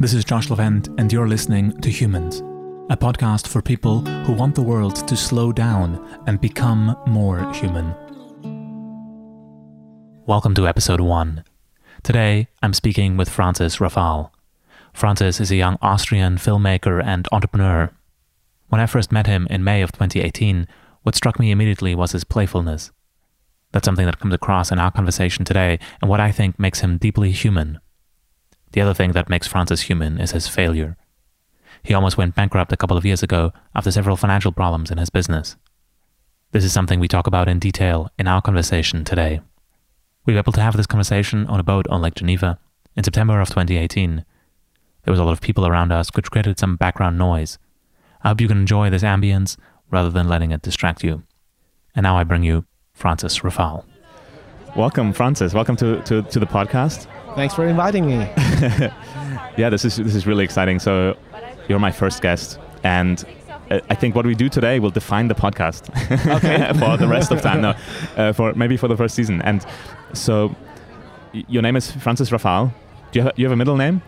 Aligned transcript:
This 0.00 0.14
is 0.14 0.24
Josh 0.24 0.48
Levent, 0.48 0.86
and 0.96 1.12
you're 1.12 1.26
listening 1.26 1.72
to 1.80 1.90
Humans, 1.90 2.38
a 2.88 2.96
podcast 2.96 3.48
for 3.48 3.60
people 3.60 4.02
who 4.02 4.32
want 4.32 4.54
the 4.54 4.62
world 4.62 4.94
to 5.08 5.16
slow 5.16 5.50
down 5.50 6.20
and 6.28 6.40
become 6.40 6.96
more 7.08 7.52
human. 7.52 7.92
Welcome 10.24 10.54
to 10.54 10.68
episode 10.68 11.00
1. 11.00 11.42
Today, 12.04 12.46
I'm 12.62 12.74
speaking 12.74 13.16
with 13.16 13.28
Francis 13.28 13.78
Rafal. 13.78 14.30
Francis 14.94 15.40
is 15.40 15.50
a 15.50 15.56
young 15.56 15.78
Austrian 15.82 16.36
filmmaker 16.36 17.04
and 17.04 17.26
entrepreneur. 17.32 17.90
When 18.68 18.80
I 18.80 18.86
first 18.86 19.10
met 19.10 19.26
him 19.26 19.48
in 19.50 19.64
May 19.64 19.82
of 19.82 19.90
2018, 19.90 20.68
what 21.02 21.16
struck 21.16 21.40
me 21.40 21.50
immediately 21.50 21.96
was 21.96 22.12
his 22.12 22.22
playfulness. 22.22 22.92
That's 23.72 23.84
something 23.84 24.06
that 24.06 24.20
comes 24.20 24.34
across 24.34 24.70
in 24.70 24.78
our 24.78 24.92
conversation 24.92 25.44
today, 25.44 25.80
and 26.00 26.08
what 26.08 26.20
I 26.20 26.30
think 26.30 26.56
makes 26.56 26.82
him 26.82 26.98
deeply 26.98 27.32
human. 27.32 27.80
The 28.72 28.80
other 28.80 28.94
thing 28.94 29.12
that 29.12 29.28
makes 29.28 29.46
Francis 29.46 29.82
human 29.82 30.20
is 30.20 30.32
his 30.32 30.48
failure. 30.48 30.96
He 31.82 31.94
almost 31.94 32.18
went 32.18 32.34
bankrupt 32.34 32.72
a 32.72 32.76
couple 32.76 32.96
of 32.96 33.06
years 33.06 33.22
ago 33.22 33.52
after 33.74 33.90
several 33.90 34.16
financial 34.16 34.52
problems 34.52 34.90
in 34.90 34.98
his 34.98 35.10
business. 35.10 35.56
This 36.52 36.64
is 36.64 36.72
something 36.72 37.00
we 37.00 37.08
talk 37.08 37.26
about 37.26 37.48
in 37.48 37.58
detail 37.58 38.10
in 38.18 38.26
our 38.26 38.42
conversation 38.42 39.04
today. 39.04 39.40
We 40.26 40.34
were 40.34 40.40
able 40.40 40.52
to 40.52 40.60
have 40.60 40.76
this 40.76 40.86
conversation 40.86 41.46
on 41.46 41.60
a 41.60 41.64
boat 41.64 41.86
on 41.88 42.02
Lake 42.02 42.14
Geneva 42.14 42.58
in 42.96 43.04
September 43.04 43.40
of 43.40 43.48
2018. 43.48 44.24
There 45.04 45.12
was 45.12 45.20
a 45.20 45.24
lot 45.24 45.32
of 45.32 45.40
people 45.40 45.66
around 45.66 45.92
us, 45.92 46.10
which 46.14 46.30
created 46.30 46.58
some 46.58 46.76
background 46.76 47.16
noise. 47.16 47.58
I 48.22 48.28
hope 48.28 48.40
you 48.40 48.48
can 48.48 48.58
enjoy 48.58 48.90
this 48.90 49.02
ambience 49.02 49.56
rather 49.90 50.10
than 50.10 50.28
letting 50.28 50.50
it 50.50 50.62
distract 50.62 51.02
you. 51.02 51.22
And 51.94 52.04
now 52.04 52.18
I 52.18 52.24
bring 52.24 52.42
you 52.42 52.66
Francis 52.92 53.38
Rafal. 53.38 53.84
Welcome, 54.76 55.12
Francis. 55.12 55.54
Welcome 55.54 55.76
to, 55.76 56.02
to, 56.02 56.22
to 56.22 56.38
the 56.38 56.46
podcast. 56.46 57.06
Thanks 57.38 57.54
for 57.54 57.68
inviting 57.68 58.04
me. 58.04 58.16
yeah, 59.56 59.70
this 59.70 59.84
is 59.84 59.96
this 59.96 60.16
is 60.16 60.26
really 60.26 60.42
exciting. 60.42 60.80
So, 60.80 61.16
you're 61.68 61.78
my 61.78 61.92
first 61.92 62.20
guest, 62.20 62.58
and 62.82 63.24
uh, 63.70 63.78
I 63.88 63.94
think 63.94 64.16
what 64.16 64.26
we 64.26 64.34
do 64.34 64.48
today 64.48 64.80
will 64.80 64.90
define 64.90 65.28
the 65.28 65.36
podcast 65.36 65.88
okay. 66.36 66.72
for 66.80 66.96
the 66.96 67.06
rest 67.06 67.30
of 67.30 67.40
time. 67.40 67.60
No, 67.60 67.74
uh, 68.16 68.32
for 68.32 68.52
maybe 68.54 68.76
for 68.76 68.88
the 68.88 68.96
first 68.96 69.14
season. 69.14 69.40
And 69.42 69.64
so, 70.14 70.52
your 71.32 71.62
name 71.62 71.76
is 71.76 71.92
Francis 71.92 72.30
Rafal. 72.30 72.72
Do 73.12 73.20
you 73.20 73.24
have, 73.26 73.38
you 73.38 73.44
have 73.44 73.52
a 73.52 73.56
middle 73.56 73.76
name? 73.76 74.02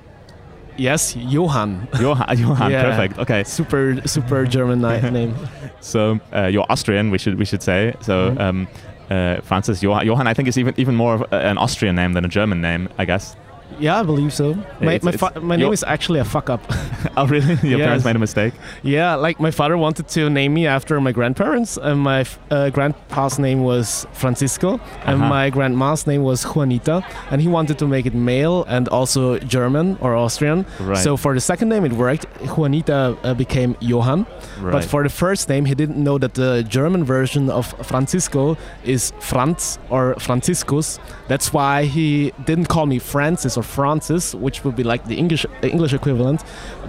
Yes, 0.76 1.14
Johann. 1.14 1.86
Johann, 2.00 2.36
Johann 2.36 2.72
yeah. 2.72 2.82
perfect. 2.82 3.18
Okay. 3.20 3.44
Super, 3.44 4.00
super 4.08 4.44
German 4.44 4.80
name. 4.80 5.36
So 5.78 6.18
uh, 6.34 6.46
you're 6.46 6.66
Austrian, 6.68 7.12
we 7.12 7.18
should 7.18 7.38
we 7.38 7.44
should 7.44 7.62
say. 7.62 7.94
So 8.00 8.30
mm-hmm. 8.30 8.40
um, 8.40 8.68
Uh, 9.10 9.40
Francis 9.42 9.82
Johann, 9.82 10.06
Johann, 10.06 10.28
I 10.28 10.34
think 10.34 10.48
is 10.48 10.56
even 10.56 10.74
even 10.76 10.94
more 10.94 11.26
an 11.32 11.58
Austrian 11.58 11.96
name 11.96 12.12
than 12.12 12.24
a 12.24 12.28
German 12.28 12.60
name, 12.60 12.88
I 12.96 13.04
guess. 13.04 13.36
Yeah, 13.78 14.00
I 14.00 14.02
believe 14.02 14.32
so. 14.32 14.54
My, 14.80 14.94
It's- 14.94 15.02
my, 15.02 15.12
it's- 15.12 15.42
my 15.42 15.56
name 15.56 15.72
is 15.72 15.84
actually 15.84 16.20
a 16.20 16.24
fuck 16.24 16.50
up. 16.50 16.60
oh 17.16 17.26
really? 17.26 17.54
Your 17.68 17.78
Yes. 17.78 17.86
parents 17.86 18.04
made 18.04 18.16
a 18.16 18.18
mistake. 18.18 18.52
yeah, 18.82 19.14
like 19.14 19.40
my 19.40 19.50
father 19.50 19.76
wanted 19.78 20.08
to 20.08 20.28
name 20.28 20.52
me 20.54 20.66
after 20.66 21.00
my 21.00 21.12
grandparents, 21.12 21.78
and 21.80 22.00
my 22.00 22.20
f- 22.20 22.38
uh, 22.50 22.68
grandpa's 22.70 23.38
name 23.38 23.62
was 23.64 24.06
Francisco, 24.12 24.80
and 25.06 25.16
Uh-huh. 25.20 25.28
my 25.36 25.50
grandma's 25.50 26.06
name 26.06 26.22
was 26.22 26.44
Juanita, 26.44 27.02
and 27.30 27.40
he 27.40 27.48
wanted 27.48 27.78
to 27.78 27.86
make 27.86 28.06
it 28.06 28.14
male 28.14 28.64
and 28.68 28.88
also 28.88 29.38
German 29.38 29.96
or 30.00 30.14
Austrian. 30.14 30.66
Right. 30.80 30.98
So 30.98 31.16
for 31.16 31.32
the 31.34 31.40
second 31.40 31.68
name, 31.68 31.84
it 31.84 31.92
worked. 31.92 32.26
Juanita 32.56 33.16
uh, 33.22 33.34
became 33.34 33.76
Johann. 33.80 34.26
Right. 34.60 34.72
But 34.72 34.84
for 34.84 35.02
the 35.02 35.08
first 35.08 35.48
name, 35.48 35.64
he 35.64 35.74
didn't 35.74 35.96
know 36.02 36.18
that 36.18 36.34
the 36.34 36.62
German 36.68 37.04
version 37.04 37.48
of 37.50 37.66
Francisco 37.86 38.56
is 38.84 39.12
Franz 39.20 39.78
or 39.90 40.14
Franziskus. 40.18 40.98
That's 41.28 41.52
why 41.52 41.84
he 41.84 42.32
didn't 42.44 42.66
call 42.68 42.86
me 42.86 42.98
Francis 42.98 43.56
or 43.60 43.62
Francis, 43.62 44.34
which 44.34 44.64
would 44.64 44.76
be 44.76 44.82
like 44.92 45.02
the 45.06 45.16
English 45.16 45.46
the 45.60 45.68
English 45.70 45.92
equivalent. 45.94 46.40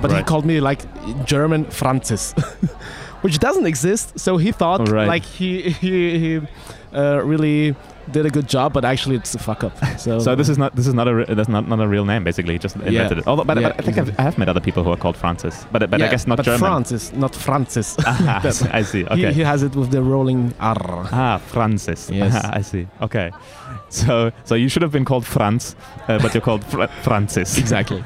But 0.02 0.12
he 0.12 0.24
called 0.24 0.46
me 0.46 0.60
like 0.70 0.80
German 1.26 1.66
Francis, 1.66 2.34
which 3.24 3.38
doesn't 3.40 3.66
exist. 3.68 4.06
So 4.20 4.38
he 4.38 4.52
thought 4.52 4.80
Right. 4.90 5.08
like 5.16 5.26
he 5.40 5.50
he, 5.82 6.20
he 6.20 6.32
uh, 6.94 7.22
really 7.32 7.76
did 8.12 8.26
a 8.26 8.30
good 8.30 8.48
job, 8.50 8.74
but 8.74 8.84
actually 8.86 9.16
it's 9.16 9.34
a 9.36 9.40
fuck 9.40 9.64
up. 9.64 9.74
So 10.00 10.20
so 10.26 10.36
this 10.36 10.50
is 10.50 10.58
not 10.58 10.76
this 10.76 10.88
is 10.88 10.94
not 10.94 11.08
a 11.08 11.14
re- 11.16 11.26
that's 11.36 11.50
not, 11.50 11.68
not 11.68 11.80
a 11.80 11.88
real 11.88 12.06
name 12.06 12.24
basically. 12.24 12.58
Just 12.60 12.76
invented 12.76 13.20
it. 13.20 13.28
Although, 13.28 13.44
but, 13.46 13.58
Yeah, 13.60 13.70
but 13.70 13.80
I 13.80 13.84
think 13.84 13.98
I've, 13.98 14.20
I 14.20 14.24
have 14.24 14.38
met 14.38 14.50
other 14.50 14.60
people 14.62 14.84
who 14.84 14.92
are 14.92 14.98
called 14.98 15.16
Francis, 15.18 15.66
but 15.72 15.90
but 15.90 16.02
I 16.02 16.08
guess 16.10 16.26
not 16.28 16.38
but 16.38 16.46
German. 16.46 16.60
Francis, 16.60 17.14
not 17.14 17.36
Francis. 17.36 17.96
Ah, 18.06 18.42
I 18.74 18.84
see. 18.84 19.04
Okay. 19.12 19.34
he 19.34 19.42
has 19.42 19.62
it 19.64 19.76
with 19.76 19.92
the 19.92 20.02
rolling 20.02 20.54
R. 20.60 21.08
Ah, 21.12 21.38
Francis. 21.38 22.10
Yes. 22.10 22.34
I 22.60 22.62
see. 22.62 22.88
Okay. 23.02 23.32
So 23.90 24.32
so 24.46 24.56
you 24.56 24.70
should 24.70 24.82
have 24.84 24.92
been 24.92 25.06
called 25.06 25.26
Franz, 25.26 25.76
uh, 26.08 26.18
but 26.20 26.34
you're 26.34 26.42
called 26.50 26.64
Fr- 26.66 26.88
Francis. 27.04 27.58
Exactly. 27.58 28.02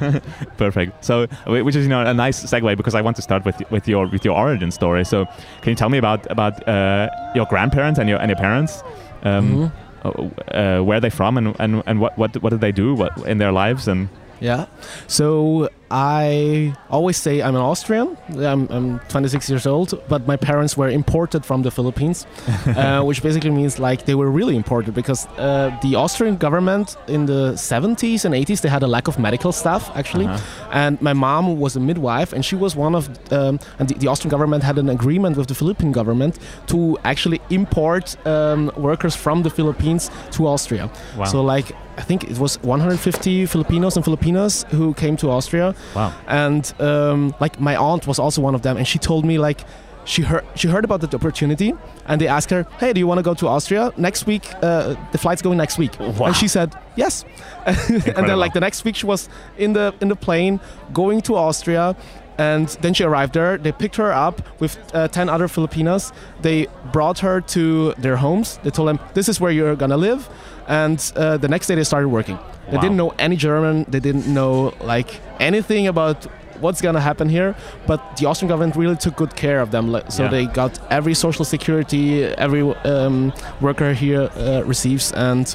Perfect. 0.58 1.04
So, 1.06 1.28
which 1.48 1.76
is 1.76 1.84
you 1.86 1.90
know 1.90 2.02
a 2.06 2.14
nice 2.14 2.44
segue 2.44 2.76
because 2.78 2.96
I 2.96 3.02
want 3.02 3.16
to 3.18 3.22
start 3.22 3.46
with 3.46 3.56
with 3.72 3.88
your 3.88 4.08
with 4.08 4.26
your 4.26 4.36
origin 4.38 4.72
story. 4.72 5.06
So, 5.06 5.26
can 5.62 5.70
you 5.72 5.76
tell 5.76 5.90
me 5.90 5.98
about 5.98 6.30
about 6.32 6.68
uh, 6.68 7.10
your 7.36 7.46
grandparents 7.46 8.00
and 8.00 8.10
your 8.10 8.20
and 8.20 8.30
your 8.30 8.38
parents? 8.38 8.84
Um, 9.24 9.46
Mhm. 9.46 9.66
uh, 9.68 9.70
uh, 10.10 10.82
where 10.82 10.98
are 10.98 11.02
they 11.02 11.10
from 11.10 11.38
and, 11.38 11.56
and, 11.60 11.84
and 11.86 12.00
what, 12.00 12.18
what 12.18 12.42
what 12.42 12.50
did 12.50 12.62
they 12.62 12.72
do 12.72 12.96
what, 12.96 13.18
in 13.28 13.38
their 13.38 13.52
lives? 13.52 13.88
And 13.88 14.10
Yeah. 14.42 14.66
So 15.08 15.70
I 15.92 16.74
always 16.90 17.18
say 17.18 17.42
I'm 17.42 17.56
an 17.56 17.62
Austrian. 17.62 18.18
I'm, 18.38 18.68
I'm 18.70 19.00
26 19.08 19.50
years 19.50 19.66
old, 19.66 19.94
but 20.10 20.28
my 20.28 20.36
parents 20.36 20.76
were 20.76 20.90
imported 20.90 21.46
from 21.46 21.62
the 21.62 21.72
Philippines, 21.72 22.26
uh, 22.68 23.02
which 23.04 23.22
basically 23.24 23.52
means 23.52 23.80
like 23.80 24.06
they 24.06 24.16
were 24.16 24.30
really 24.30 24.56
imported 24.56 24.94
because 24.94 25.28
uh, 25.38 25.72
the 25.82 25.96
Austrian 25.96 26.38
government 26.38 26.98
in 27.08 27.26
the 27.28 27.54
70s 27.54 28.26
and 28.26 28.34
80s 28.36 28.62
they 28.62 28.70
had 28.70 28.84
a 28.84 28.88
lack 28.88 29.08
of 29.08 29.18
medical 29.20 29.52
staff 29.52 29.90
actually, 29.96 30.26
Uh-huh. 30.26 30.70
and 30.72 31.02
my 31.02 31.14
mom 31.14 31.60
was 31.60 31.76
a 31.76 31.80
midwife 31.80 32.34
and 32.34 32.44
she 32.44 32.56
was 32.56 32.76
one 32.76 32.96
of 32.96 33.08
um, 33.32 33.60
and 33.80 33.88
the, 33.90 33.96
the 34.00 34.08
Austrian 34.08 34.30
government 34.32 34.64
had 34.64 34.78
an 34.78 34.90
agreement 34.90 35.38
with 35.38 35.48
the 35.48 35.56
Philippine 35.56 35.92
government 35.92 36.40
to 36.68 36.98
actually 37.04 37.40
import 37.50 38.18
um, 38.28 38.72
workers 38.76 39.16
from 39.16 39.44
the 39.44 39.50
Philippines 39.50 40.10
to 40.32 40.48
Austria. 40.48 40.90
wow 41.18 41.26
So 41.26 41.42
like 41.56 41.76
I 41.98 42.02
think 42.02 42.24
it 42.24 42.38
was 42.38 42.62
150 42.64 43.46
Filipinos 43.46 43.96
and 43.96 44.04
Filipinas 44.04 44.66
who 44.72 44.94
came 44.94 45.16
to 45.18 45.30
Austria, 45.30 45.74
wow 45.96 46.12
and 46.28 46.74
um, 46.80 47.34
like 47.40 47.60
my 47.60 47.76
aunt 47.76 48.08
was 48.08 48.20
also 48.20 48.42
one 48.42 48.56
of 48.56 48.62
them, 48.62 48.78
and 48.78 48.88
she 48.88 49.00
told 49.00 49.26
me 49.26 49.38
like 49.38 49.62
she 50.06 50.22
heard 50.22 50.46
she 50.56 50.68
heard 50.68 50.86
about 50.86 51.02
the 51.02 51.16
opportunity, 51.16 51.74
and 52.08 52.22
they 52.22 52.28
asked 52.28 52.52
her, 52.52 52.66
"Hey, 52.80 52.94
do 52.94 53.00
you 53.00 53.08
want 53.08 53.18
to 53.18 53.24
go 53.24 53.34
to 53.34 53.48
Austria 53.48 53.92
next 53.98 54.28
week? 54.28 54.46
Uh, 54.62 54.96
the 55.12 55.18
flight's 55.18 55.42
going 55.42 55.58
next 55.58 55.78
week." 55.78 56.00
Wow. 56.00 56.28
And 56.28 56.36
she 56.36 56.48
said 56.48 56.74
yes, 56.96 57.26
and 57.66 58.28
then 58.30 58.38
like 58.38 58.54
the 58.54 58.60
next 58.60 58.86
week 58.86 58.96
she 58.96 59.06
was 59.06 59.30
in 59.58 59.74
the 59.74 59.94
in 60.02 60.08
the 60.08 60.16
plane 60.16 60.60
going 60.94 61.22
to 61.22 61.36
Austria. 61.36 61.96
And 62.38 62.68
then 62.82 62.94
she 62.94 63.06
arrived 63.06 63.34
there. 63.34 63.58
They 63.58 63.72
picked 63.72 63.96
her 63.96 64.12
up 64.12 64.42
with 64.60 64.78
uh, 64.94 65.08
10 65.08 65.30
other 65.30 65.48
Filipinas. 65.48 66.12
They 66.42 66.68
brought 66.92 67.20
her 67.20 67.40
to 67.40 67.94
their 67.98 68.18
homes. 68.18 68.60
They 68.62 68.72
told 68.72 68.90
them, 68.90 69.00
This 69.14 69.30
is 69.30 69.40
where 69.40 69.52
you're 69.52 69.78
gonna 69.78 69.96
live. 69.96 70.28
And 70.68 71.00
uh, 71.16 71.38
the 71.38 71.48
next 71.48 71.68
day 71.68 71.76
they 71.76 71.84
started 71.84 72.10
working. 72.10 72.38
They 72.70 72.78
Wow. 72.78 72.82
didn't 72.82 72.98
know 72.98 73.14
any 73.20 73.36
German. 73.36 73.86
They 73.88 74.00
didn't 74.00 74.28
know 74.28 74.74
like 74.82 75.22
anything 75.40 75.88
about 75.88 76.26
what's 76.62 76.82
gonna 76.82 77.02
happen 77.02 77.30
here. 77.30 77.54
But 77.86 78.00
the 78.18 78.26
Austrian 78.26 78.50
government 78.50 78.76
really 78.76 78.96
took 78.96 79.16
good 79.16 79.36
care 79.36 79.60
of 79.62 79.70
them. 79.72 79.96
So 80.10 80.24
Yeah. 80.24 80.30
they 80.32 80.46
got 80.48 80.80
every 80.90 81.14
social 81.14 81.46
security 81.46 82.24
every 82.38 82.62
um, 82.86 83.34
worker 83.62 83.94
here 83.94 84.30
uh, 84.38 84.64
receives, 84.66 85.12
and 85.14 85.46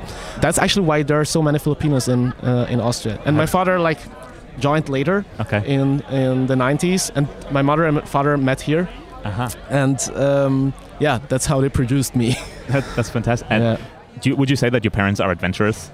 that's 0.41 0.59
actually 0.59 0.87
why 0.87 1.03
there 1.03 1.19
are 1.19 1.25
so 1.25 1.43
many 1.43 1.59
Filipinos 1.59 2.09
in 2.09 2.33
uh, 2.43 2.67
in 2.73 2.81
Austria. 2.81 3.19
And 3.27 3.37
my 3.37 3.47
father 3.47 3.79
like 3.89 3.99
joined 4.59 4.89
later 4.89 5.25
okay 5.41 5.63
in 5.67 6.03
in 6.13 6.47
the 6.47 6.55
90s, 6.55 7.11
and 7.17 7.27
my 7.51 7.63
mother 7.63 7.85
and 7.87 8.03
father 8.09 8.37
met 8.37 8.61
here, 8.61 8.87
uh-huh. 9.25 9.49
and 9.71 9.99
um, 10.17 10.73
yeah, 11.01 11.19
that's 11.29 11.47
how 11.47 11.61
they 11.61 11.69
produced 11.71 12.15
me. 12.15 12.37
that, 12.69 12.85
that's 12.95 13.11
fantastic 13.11 13.47
and 13.51 13.63
Yeah. 13.65 13.77
You, 14.27 14.37
would 14.37 14.51
you 14.51 14.57
say 14.57 14.69
that 14.71 14.85
your 14.85 14.91
parents 14.91 15.21
are 15.21 15.31
adventurous 15.31 15.91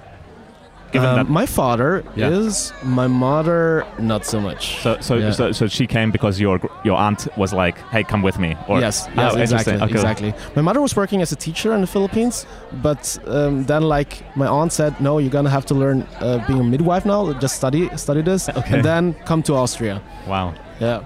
given 0.93 1.09
Um, 1.09 1.15
that 1.17 1.29
my 1.29 1.45
father 1.45 2.01
Yeah. 2.15 2.29
is, 2.29 2.71
my 2.81 3.07
mother 3.07 3.85
not 3.99 4.25
so 4.25 4.39
much. 4.39 4.77
so 4.81 4.95
so, 5.01 5.15
Yeah. 5.15 5.31
so 5.31 5.51
so 5.51 5.67
she 5.67 5.85
came 5.85 6.11
because 6.11 6.39
your 6.39 6.59
your 6.85 6.97
aunt 6.97 7.27
was 7.35 7.51
like 7.53 7.77
hey 7.91 8.03
come 8.03 8.21
with 8.23 8.39
me 8.39 8.55
or 8.69 8.79
yes, 8.79 9.05
Oh, 9.09 9.11
yes, 9.15 9.33
interesting. 9.35 9.73
exactly, 9.75 9.83
Okay. 9.83 9.93
exactly. 9.99 10.33
My 10.55 10.61
mother 10.61 10.79
was 10.79 10.95
working 10.95 11.21
as 11.21 11.31
a 11.33 11.35
teacher 11.35 11.73
in 11.75 11.81
the 11.81 11.87
Philippines, 11.87 12.45
but 12.81 13.19
um, 13.27 13.65
then 13.65 13.81
like 13.83 14.23
my 14.35 14.47
aunt 14.47 14.71
said, 14.71 14.93
no, 15.01 15.19
you're 15.19 15.35
gonna 15.37 15.49
have 15.57 15.65
to 15.65 15.73
learn 15.75 15.97
uh, 16.21 16.39
being 16.47 16.61
a 16.61 16.63
midwife 16.63 17.05
now. 17.05 17.33
Just 17.41 17.55
study, 17.55 17.89
study 17.97 18.21
this, 18.21 18.47
Okay. 18.49 18.75
and 18.75 18.83
then 18.83 19.13
come 19.25 19.41
to 19.43 19.53
Austria. 19.55 19.99
wow 20.25 20.53
Yeah. 20.79 21.01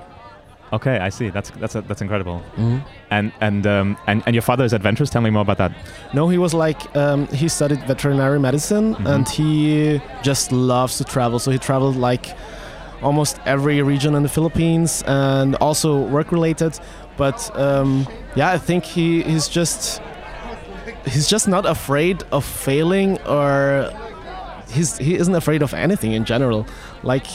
Okay 0.73 0.97
I 1.00 1.09
see 1.09 1.29
that's 1.29 1.50
that's 1.62 1.73
that's 1.73 2.01
incredible 2.01 2.41
Mm-hmm. 2.57 2.77
and 3.09 3.31
and 3.41 3.68
um 3.68 3.97
and, 4.07 4.23
and 4.25 4.33
your 4.35 4.41
father 4.41 4.63
is 4.65 4.73
adventurous 4.73 5.09
tell 5.09 5.21
me 5.21 5.29
more 5.29 5.41
about 5.41 5.57
that 5.57 5.71
No, 6.13 6.29
he 6.29 6.38
was 6.38 6.53
like 6.53 6.79
um, 6.95 7.27
he 7.27 7.47
studied 7.50 7.79
veterinary 7.88 8.39
medicine 8.39 8.95
Mhm. 8.95 9.06
and 9.13 9.29
he 9.29 10.01
just 10.23 10.51
loves 10.51 10.97
to 10.97 11.03
travel. 11.03 11.39
So 11.39 11.51
he 11.51 11.57
traveled 11.57 11.95
like 11.95 12.25
almost 13.01 13.39
every 13.45 13.81
region 13.81 14.15
in 14.15 14.23
the 14.23 14.29
Philippines 14.29 15.03
and 15.07 15.56
also 15.56 16.00
work 16.15 16.31
related. 16.31 16.79
But 17.18 17.38
um, 17.57 18.07
yeah, 18.35 18.56
I 18.56 18.57
think 18.57 18.83
he 18.85 19.23
he's 19.23 19.47
just 19.50 20.01
he's 21.06 21.27
just 21.27 21.47
not 21.47 21.65
afraid 21.65 22.23
of 22.31 22.45
failing 22.45 23.19
or 23.27 23.91
he's 24.73 24.97
he 24.97 25.15
isn't 25.15 25.35
afraid 25.35 25.62
of 25.63 25.73
anything 25.73 26.13
in 26.13 26.23
general. 26.25 26.65
Like 27.03 27.25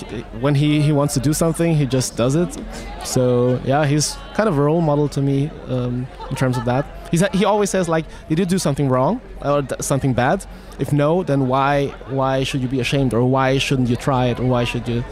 when 0.41 0.55
he 0.55 0.81
he 0.81 0.93
wants 0.93 1.15
to 1.15 1.21
do 1.21 1.33
something, 1.33 1.75
he 1.75 1.87
just 1.87 2.17
does 2.17 2.37
it. 2.37 2.57
So 3.05 3.61
yeah, 3.65 3.85
he's 3.85 4.17
kind 4.35 4.49
of 4.49 4.57
a 4.59 4.63
role 4.63 4.81
model 4.81 5.09
to 5.11 5.21
me 5.21 5.51
um, 5.69 6.07
in 6.31 6.37
terms 6.37 6.57
of 6.57 6.65
that. 6.67 6.87
He's, 7.11 7.23
he 7.33 7.45
always 7.45 7.71
says 7.71 7.89
like, 7.89 8.05
did 8.29 8.39
you 8.39 8.47
do 8.47 8.59
something 8.59 8.89
wrong 8.89 9.21
or 9.43 9.67
something 9.81 10.13
bad? 10.13 10.45
If 10.79 10.93
no, 10.93 11.23
then 11.23 11.49
why 11.49 11.89
why 12.09 12.45
should 12.45 12.61
you 12.61 12.69
be 12.69 12.81
ashamed 12.81 13.13
or 13.13 13.25
why 13.25 13.59
shouldn't 13.59 13.89
you 13.89 13.97
try 13.97 14.27
it 14.27 14.39
or 14.39 14.45
why 14.45 14.65
should 14.65 14.87
you 14.89 15.05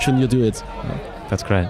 shouldn't 0.00 0.20
you 0.20 0.28
do 0.28 0.44
it? 0.44 0.62
Yeah. 0.66 1.26
That's 1.30 1.42
great. 1.42 1.68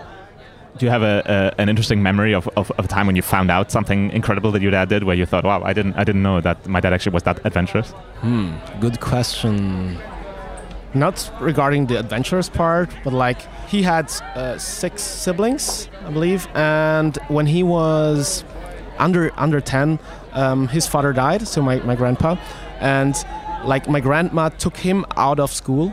Do 0.79 0.84
you 0.84 0.90
have 0.90 1.02
a, 1.02 1.22
a 1.58 1.61
an 1.61 1.69
interesting 1.69 2.02
memory 2.02 2.34
of, 2.34 2.49
of, 2.56 2.70
of, 2.72 2.84
a 2.84 2.88
time 2.88 3.06
when 3.06 3.17
you 3.17 3.22
found 3.22 3.50
out 3.50 3.70
something 3.70 4.11
incredible 4.11 4.52
that 4.52 4.61
your 4.61 4.72
dad 4.72 4.90
did, 4.90 5.05
where 5.05 5.17
you 5.17 5.25
thought, 5.25 5.44
"Wow, 5.44 5.62
I 5.62 5.72
didn't 5.72 5.94
I 5.94 6.05
didn't 6.05 6.22
know 6.22 6.40
that 6.43 6.67
my 6.67 6.81
dad 6.81 6.93
actually 6.93 7.14
was 7.14 7.22
that 7.22 7.40
adventurous"? 7.46 7.93
Hmm, 8.20 8.52
good 8.81 9.00
question. 9.00 9.99
Not 10.94 11.30
regarding 11.40 11.86
the 11.86 11.98
adventurous 11.98 12.48
part, 12.48 12.90
but 13.04 13.12
like 13.12 13.40
he 13.68 13.82
had 13.82 14.10
uh, 14.34 14.56
six 14.58 15.02
siblings, 15.02 15.88
I 16.04 16.10
believe, 16.10 16.48
and 16.54 17.16
when 17.28 17.46
he 17.46 17.62
was 17.62 18.44
under 18.98 19.30
under 19.36 19.60
ten, 19.60 19.98
um, 20.32 20.68
his 20.68 20.86
father 20.86 21.12
died, 21.12 21.46
so 21.46 21.60
my, 21.60 21.76
my 21.80 21.96
grandpa, 21.96 22.36
and 22.80 23.14
like 23.64 23.88
my 23.88 24.00
grandma 24.00 24.48
took 24.48 24.76
him 24.76 25.04
out 25.16 25.40
of 25.40 25.52
school 25.52 25.92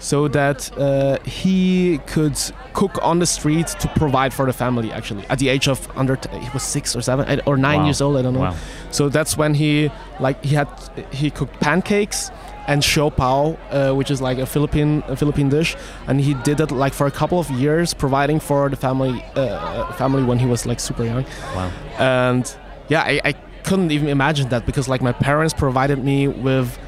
so 0.00 0.26
that 0.28 0.76
uh, 0.78 1.18
he 1.24 1.98
could 2.06 2.36
cook 2.72 2.98
on 3.02 3.20
the 3.20 3.26
street 3.26 3.68
to 3.68 3.86
provide 3.88 4.34
for 4.34 4.46
the 4.46 4.52
family 4.52 4.90
actually 4.90 5.24
at 5.28 5.38
the 5.38 5.48
age 5.48 5.68
of 5.68 5.88
under 5.96 6.16
t- 6.16 6.36
he 6.38 6.48
was 6.52 6.62
six 6.62 6.96
or 6.96 7.02
seven 7.02 7.40
or 7.46 7.56
nine 7.56 7.80
wow. 7.80 7.84
years 7.84 8.00
old 8.00 8.16
i 8.16 8.22
don't 8.22 8.34
know 8.34 8.40
wow. 8.40 8.56
so 8.90 9.08
that's 9.08 9.36
when 9.36 9.54
he 9.54 9.90
like 10.18 10.42
he 10.44 10.54
had 10.54 10.68
he 11.12 11.30
cooked 11.30 11.60
pancakes 11.60 12.30
and 12.66 12.82
siopao, 12.82 13.58
uh, 13.70 13.94
which 13.94 14.12
is 14.12 14.20
like 14.20 14.38
a 14.38 14.46
Philippine 14.46 15.02
a 15.08 15.16
Philippine 15.16 15.48
dish, 15.48 15.76
and 16.06 16.20
he 16.20 16.34
did 16.34 16.60
it 16.60 16.70
like 16.70 16.92
for 16.92 17.06
a 17.06 17.10
couple 17.10 17.40
of 17.40 17.50
years, 17.50 17.94
providing 17.94 18.38
for 18.38 18.68
the 18.68 18.76
family 18.76 19.24
uh, 19.34 19.92
family 19.94 20.22
when 20.22 20.38
he 20.38 20.46
was 20.46 20.66
like 20.66 20.78
super 20.78 21.02
young. 21.04 21.24
Wow! 21.54 21.72
And 21.98 22.56
yeah, 22.88 23.02
I, 23.02 23.20
I 23.24 23.32
couldn't 23.64 23.90
even 23.90 24.08
imagine 24.08 24.48
that 24.50 24.66
because 24.66 24.88
like 24.88 25.02
my 25.02 25.12
parents 25.12 25.52
provided 25.52 26.04
me 26.04 26.28
with 26.28 26.78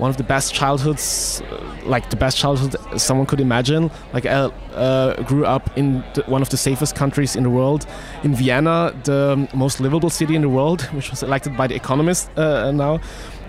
one 0.00 0.08
of 0.08 0.16
the 0.16 0.24
best 0.24 0.54
childhoods, 0.54 1.42
uh, 1.42 1.82
like 1.84 2.08
the 2.08 2.16
best 2.16 2.38
childhood 2.38 2.74
someone 2.98 3.26
could 3.26 3.40
imagine. 3.40 3.90
Like 4.14 4.24
I 4.24 4.50
uh, 4.74 5.22
grew 5.24 5.44
up 5.44 5.76
in 5.76 6.02
the, 6.14 6.22
one 6.26 6.40
of 6.40 6.48
the 6.48 6.56
safest 6.56 6.96
countries 6.96 7.36
in 7.36 7.42
the 7.42 7.50
world, 7.50 7.86
in 8.24 8.34
Vienna, 8.34 8.94
the 9.04 9.46
most 9.54 9.78
livable 9.78 10.08
city 10.08 10.34
in 10.34 10.42
the 10.42 10.48
world, 10.48 10.80
which 10.96 11.10
was 11.10 11.22
elected 11.22 11.56
by 11.56 11.66
the 11.66 11.74
Economist 11.74 12.30
uh, 12.38 12.72
now, 12.72 12.98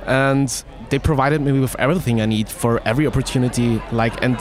and 0.05 0.63
they 0.89 0.99
provided 0.99 1.39
me 1.39 1.53
with 1.57 1.75
everything 1.79 2.19
I 2.21 2.25
need 2.25 2.49
for 2.49 2.81
every 2.85 3.07
opportunity. 3.07 3.81
Like 3.93 4.21
and 4.21 4.37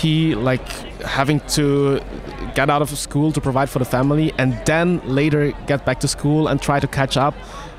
he 0.00 0.34
like 0.34 0.68
having 1.02 1.40
to 1.40 2.00
get 2.54 2.70
out 2.70 2.82
of 2.82 2.90
school 2.98 3.30
to 3.30 3.40
provide 3.40 3.68
for 3.68 3.78
the 3.78 3.84
family 3.84 4.32
and 4.38 4.58
then 4.64 5.00
later 5.06 5.52
get 5.66 5.84
back 5.84 6.00
to 6.00 6.08
school 6.08 6.48
and 6.48 6.60
try 6.60 6.80
to 6.80 6.88
catch 6.88 7.16
up 7.16 7.34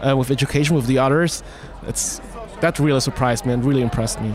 uh, 0.06 0.15
with 0.15 0.31
education 0.31 0.75
with 0.75 0.86
the 0.86 0.98
others 0.98 1.44
it's 1.86 2.21
that 2.62 2.80
really 2.80 3.00
surprised 3.00 3.45
me 3.45 3.54
and 3.54 3.63
really 3.63 3.81
impressed 3.81 4.21
me. 4.21 4.33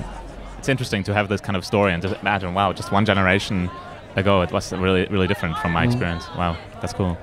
It's 0.58 0.68
interesting 0.68 1.02
to 1.04 1.14
have 1.14 1.28
this 1.28 1.40
kind 1.40 1.56
of 1.56 1.64
story 1.64 1.92
and 1.92 2.02
just 2.02 2.14
imagine, 2.20 2.54
wow, 2.54 2.72
just 2.72 2.92
one 2.92 3.04
generation 3.04 3.70
ago, 4.16 4.42
it 4.42 4.52
was 4.52 4.72
really, 4.72 5.06
really 5.06 5.26
different 5.26 5.58
from 5.58 5.72
my 5.72 5.84
mm. 5.84 5.86
experience. 5.86 6.28
Wow, 6.36 6.56
that's 6.80 6.92
cool. 6.92 7.18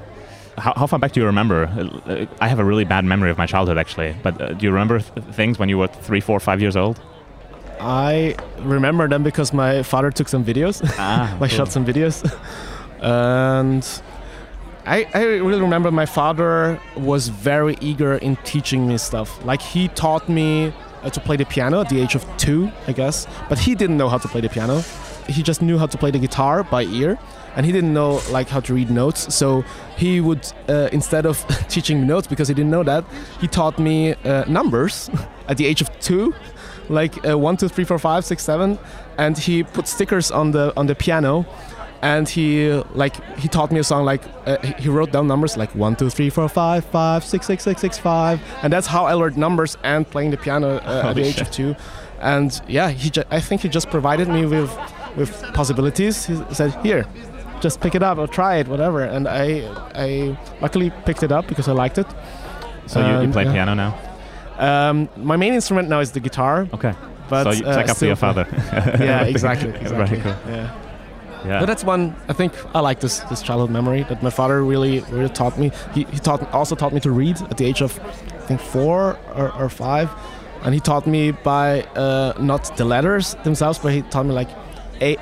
How, 0.58 0.74
how, 0.76 0.88
far 0.88 1.00
back 1.00 1.14
do 1.14 1.22
you 1.22 1.26
remember? 1.26 1.66
Uh, 2.06 2.26
I 2.42 2.50
have 2.50 2.60
a 2.60 2.66
really 2.66 2.84
bad 2.84 3.06
memory 3.06 3.32
of 3.32 3.38
my 3.38 3.46
childhood, 3.46 3.78
actually. 3.78 4.14
But 4.24 4.42
uh, 4.42 4.54
do 4.54 4.66
you 4.66 4.72
remember 4.72 5.00
th- 5.00 5.26
things 5.28 5.58
when 5.58 5.70
you 5.70 5.78
were 5.78 5.88
three, 5.88 6.20
four, 6.20 6.40
five 6.42 6.60
years 6.60 6.76
old? 6.76 7.00
I 7.80 8.36
remember 8.60 9.08
them 9.08 9.24
because 9.24 9.54
my 9.54 9.84
father 9.84 10.12
took 10.12 10.28
some 10.28 10.44
videos. 10.44 10.82
Ah, 10.98 11.34
I 11.36 11.38
cool. 11.38 11.48
shot 11.48 11.72
some 11.72 11.86
videos, 11.86 12.30
and 13.00 13.88
I, 14.86 15.08
I 15.14 15.24
really 15.24 15.62
remember 15.62 15.92
my 15.92 16.06
father 16.06 16.80
was 16.98 17.30
very 17.30 17.78
eager 17.80 18.16
in 18.16 18.36
teaching 18.38 18.86
me 18.86 18.98
stuff. 18.98 19.44
Like 19.46 19.62
he 19.62 19.88
taught 19.90 20.28
me 20.28 20.74
uh, 21.04 21.10
to 21.10 21.20
play 21.20 21.36
the 21.38 21.46
piano 21.46 21.82
at 21.82 21.90
the 21.90 22.00
age 22.02 22.16
of 22.16 22.26
two, 22.38 22.72
I 22.88 22.94
guess. 22.94 23.28
But 23.48 23.60
he 23.60 23.76
didn't 23.76 23.98
know 23.98 24.10
how 24.10 24.18
to 24.18 24.28
play 24.28 24.42
the 24.42 24.50
piano. 24.50 24.82
He 25.28 25.44
just 25.44 25.62
knew 25.62 25.78
how 25.78 25.86
to 25.86 25.98
play 25.98 26.12
the 26.12 26.20
guitar 26.20 26.64
by 26.64 26.84
ear, 26.84 27.20
and 27.56 27.66
he 27.66 27.72
didn't 27.72 27.94
know 27.94 28.22
like 28.32 28.50
how 28.50 28.60
to 28.62 28.74
read 28.74 28.90
notes. 28.90 29.34
So 29.34 29.64
he 29.98 30.22
would 30.22 30.52
uh, 30.68 30.90
instead 30.92 31.26
of 31.26 31.46
teaching 31.70 32.02
me 32.02 32.08
notes 32.08 32.28
because 32.28 32.48
he 32.48 32.54
didn't 32.54 32.72
know 32.72 32.84
that, 32.84 33.06
he 33.40 33.48
taught 33.48 33.78
me 33.80 34.14
uh, 34.14 34.46
numbers 34.48 35.10
at 35.48 35.58
the 35.58 35.66
age 35.66 35.82
of 35.82 36.00
two, 36.00 36.34
like 36.90 37.28
uh, 37.28 37.38
one, 37.38 37.58
two, 37.58 37.70
three, 37.70 37.84
four, 37.84 38.00
five, 38.00 38.26
six, 38.26 38.44
seven, 38.44 38.80
and 39.18 39.38
he 39.38 39.64
put 39.64 39.88
stickers 39.88 40.32
on 40.32 40.52
the 40.52 40.74
on 40.76 40.88
the 40.88 40.96
piano 40.96 41.46
and 42.02 42.30
he 42.30 42.72
like 42.94 43.16
he 43.38 43.48
taught 43.48 43.72
me 43.72 43.80
a 43.80 43.84
song 43.84 44.06
like 44.06 44.22
uh, 44.46 44.58
he 44.78 44.90
wrote 44.90 45.12
down 45.12 45.28
numbers 45.28 45.58
like 45.58 45.74
one 45.76 45.96
two 45.96 46.10
three 46.10 46.30
four 46.30 46.48
five 46.48 46.86
five 46.86 47.24
six 47.24 47.46
six 47.46 47.64
six 47.64 47.82
six 47.82 47.98
five. 47.98 48.40
And 48.64 48.72
that's 48.72 48.88
how 48.88 49.06
I 49.06 49.14
learned 49.14 49.38
numbers 49.38 49.78
and 49.84 50.10
playing 50.10 50.32
the 50.32 50.38
piano 50.38 50.78
uh, 50.78 51.10
at 51.10 51.14
the 51.14 51.24
age 51.24 51.42
of 51.42 51.52
two. 51.52 51.76
And 52.22 52.60
yeah 52.68 52.90
he 52.90 53.12
I 53.32 53.40
think 53.40 53.62
he 53.62 53.70
just 53.70 53.90
provided 53.90 54.28
me 54.28 54.46
with 54.46 54.76
with 55.16 55.42
possibilities. 55.54 56.26
He 56.26 56.38
said 56.54 56.74
here 56.84 57.06
just 57.60 57.82
pick 57.82 57.96
it 57.96 58.04
up 58.04 58.18
or 58.18 58.28
try 58.28 58.58
it 58.58 58.68
whatever. 58.68 59.04
And 59.04 59.28
I 59.28 59.68
I 59.94 60.38
luckily 60.62 60.92
picked 61.06 61.24
it 61.24 61.32
up 61.32 61.48
because 61.48 61.68
I 61.68 61.74
liked 61.74 61.98
it. 61.98 62.08
So 62.86 63.06
you, 63.06 63.28
you 63.28 63.32
play 63.32 63.44
yeah. 63.44 63.54
piano 63.54 63.74
now? 63.76 63.98
Um, 64.58 65.10
my 65.16 65.36
main 65.36 65.54
instrument 65.54 65.90
now 65.90 66.00
is 66.00 66.12
the 66.12 66.20
guitar. 66.20 66.68
Okay. 66.74 66.94
But 67.30 67.44
so 67.44 67.52
you 67.52 67.66
uh, 67.66 67.76
check 67.76 67.90
up 67.90 67.98
for 67.98 68.06
your 68.06 68.16
father. 68.16 68.48
Yeah 69.00 69.24
exactly, 69.24 69.70
exactly. 69.70 70.22
Cool. 70.22 70.36
yeah 70.48 70.89
yeah. 71.46 71.60
But 71.60 71.66
that's 71.68 71.84
one 71.84 72.16
I 72.28 72.34
think 72.34 72.54
I 72.76 72.80
like 72.80 73.00
this 73.00 73.20
this 73.30 73.42
childhood 73.42 73.70
memory 73.70 74.04
that 74.04 74.22
my 74.22 74.30
father 74.30 74.64
really 74.64 75.00
really 75.12 75.30
taught 75.30 75.58
me. 75.58 75.72
He, 75.94 76.04
he 76.06 76.20
taught 76.20 76.52
also 76.54 76.76
taught 76.76 76.94
me 76.94 77.00
to 77.02 77.12
read 77.12 77.42
at 77.42 77.58
the 77.58 77.66
age 77.66 77.82
of 77.82 78.00
I 78.00 78.46
think 78.48 78.62
four 78.62 79.18
or, 79.36 79.54
or 79.56 79.70
five, 79.70 80.10
and 80.64 80.74
he 80.74 80.80
taught 80.80 81.06
me 81.08 81.32
by 81.32 81.84
uh, 81.96 82.34
not 82.40 82.76
the 82.78 82.86
letters 82.86 83.36
themselves, 83.44 83.80
but 83.80 83.94
he 83.94 84.02
taught 84.04 84.26
me 84.26 84.34
like 84.34 84.50
a 85.02 85.18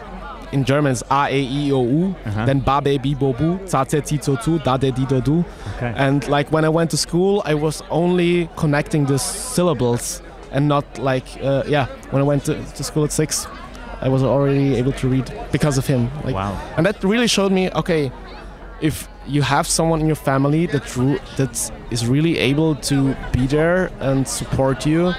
in 0.52 0.64
German 0.64 0.92
it's 0.92 1.04
A 1.12 1.30
E 1.32 1.68
I 1.68 1.72
O 1.72 1.84
U, 1.84 2.16
uh-huh. 2.26 2.46
then 2.46 2.60
Ba 2.60 2.82
Be 2.82 2.98
Bi 2.98 3.14
Bo 3.14 3.34
Bu, 3.34 3.60
Za 3.68 3.86
Ze 3.88 4.02
Ti 4.02 4.18
Zo 4.18 4.36
Tu, 4.36 4.60
Da 4.60 4.78
De 4.78 4.92
Di 4.92 5.06
Do 5.06 5.22
Du. 5.22 5.46
Okay. 5.76 5.94
And 5.96 6.28
like 6.28 6.52
when 6.52 6.66
I 6.66 6.70
went 6.70 6.92
to 6.92 6.98
school, 6.98 7.42
I 7.46 7.54
was 7.54 7.84
only 7.90 8.50
connecting 8.56 9.06
the 9.06 9.20
syllables 9.20 10.22
and 10.52 10.68
not 10.68 10.86
like 11.00 11.26
uh, 11.42 11.64
yeah. 11.68 11.88
When 12.12 12.22
I 12.22 12.26
went 12.26 12.46
to, 12.46 12.54
to 12.56 12.84
school 12.84 13.04
at 13.04 13.12
six, 13.12 13.48
I 14.02 14.10
was 14.10 14.24
already 14.24 14.76
able 14.76 14.92
to 14.94 15.08
read 15.08 15.32
because 15.52 15.78
of 15.78 15.88
him. 15.88 16.10
Like, 16.24 16.36
wow. 16.36 16.54
And 16.78 16.86
that 16.86 17.04
really 17.04 17.28
showed 17.28 17.52
me, 17.52 17.72
okay, 17.72 18.12
if 18.82 19.08
you 19.26 19.42
have 19.42 19.68
someone 19.68 20.00
in 20.00 20.08
your 20.08 20.16
family 20.16 20.68
that 20.68 20.84
that 21.38 21.72
is 21.92 22.06
really 22.06 22.38
able 22.38 22.76
to 22.76 23.16
be 23.32 23.48
there 23.48 23.92
and 24.00 24.28
support 24.28 24.86
you, 24.86 25.14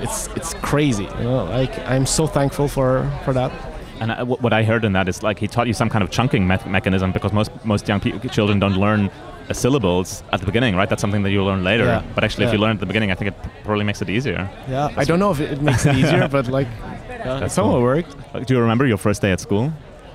it's 0.00 0.28
it's 0.28 0.54
crazy. 0.54 1.04
You 1.04 1.24
know, 1.24 1.44
like 1.44 1.78
I'm 1.88 2.06
so 2.06 2.26
thankful 2.26 2.68
for 2.68 3.10
for 3.24 3.32
that. 3.32 3.52
And 4.00 4.12
I, 4.12 4.22
what 4.22 4.52
I 4.52 4.62
heard 4.62 4.84
in 4.84 4.92
that 4.92 5.08
is 5.08 5.22
like 5.22 5.38
he 5.38 5.48
taught 5.48 5.66
you 5.66 5.72
some 5.72 5.88
kind 5.88 6.04
of 6.04 6.10
chunking 6.10 6.46
me- 6.46 6.58
mechanism 6.66 7.12
because 7.12 7.32
most 7.32 7.50
most 7.64 7.88
young 7.88 8.00
pe- 8.00 8.18
children 8.28 8.58
don't 8.58 8.76
learn 8.76 9.10
uh, 9.48 9.54
syllables 9.54 10.22
at 10.32 10.40
the 10.40 10.46
beginning, 10.46 10.76
right? 10.76 10.88
That's 10.88 11.00
something 11.00 11.22
that 11.22 11.30
you 11.30 11.42
learn 11.42 11.64
later. 11.64 11.84
Yeah. 11.84 12.02
But 12.14 12.24
actually, 12.24 12.44
yeah. 12.44 12.48
if 12.48 12.54
you 12.54 12.60
learn 12.60 12.72
at 12.72 12.80
the 12.80 12.86
beginning, 12.86 13.10
I 13.10 13.14
think 13.14 13.28
it 13.28 13.36
probably 13.64 13.84
makes 13.84 14.02
it 14.02 14.10
easier. 14.10 14.50
Yeah, 14.68 14.88
That's 14.88 14.98
I 14.98 15.04
don't 15.04 15.18
know 15.18 15.30
if 15.30 15.40
it 15.40 15.62
makes 15.62 15.86
it 15.86 15.96
easier, 15.96 16.28
but 16.36 16.48
like 16.48 16.68
yeah, 17.26 17.46
some 17.48 17.70
cool. 17.70 17.82
worked. 17.82 18.16
Do 18.46 18.54
you 18.54 18.60
remember 18.60 18.86
your 18.86 18.98
first 18.98 19.22
day 19.22 19.32
at 19.32 19.40
school? 19.40 19.72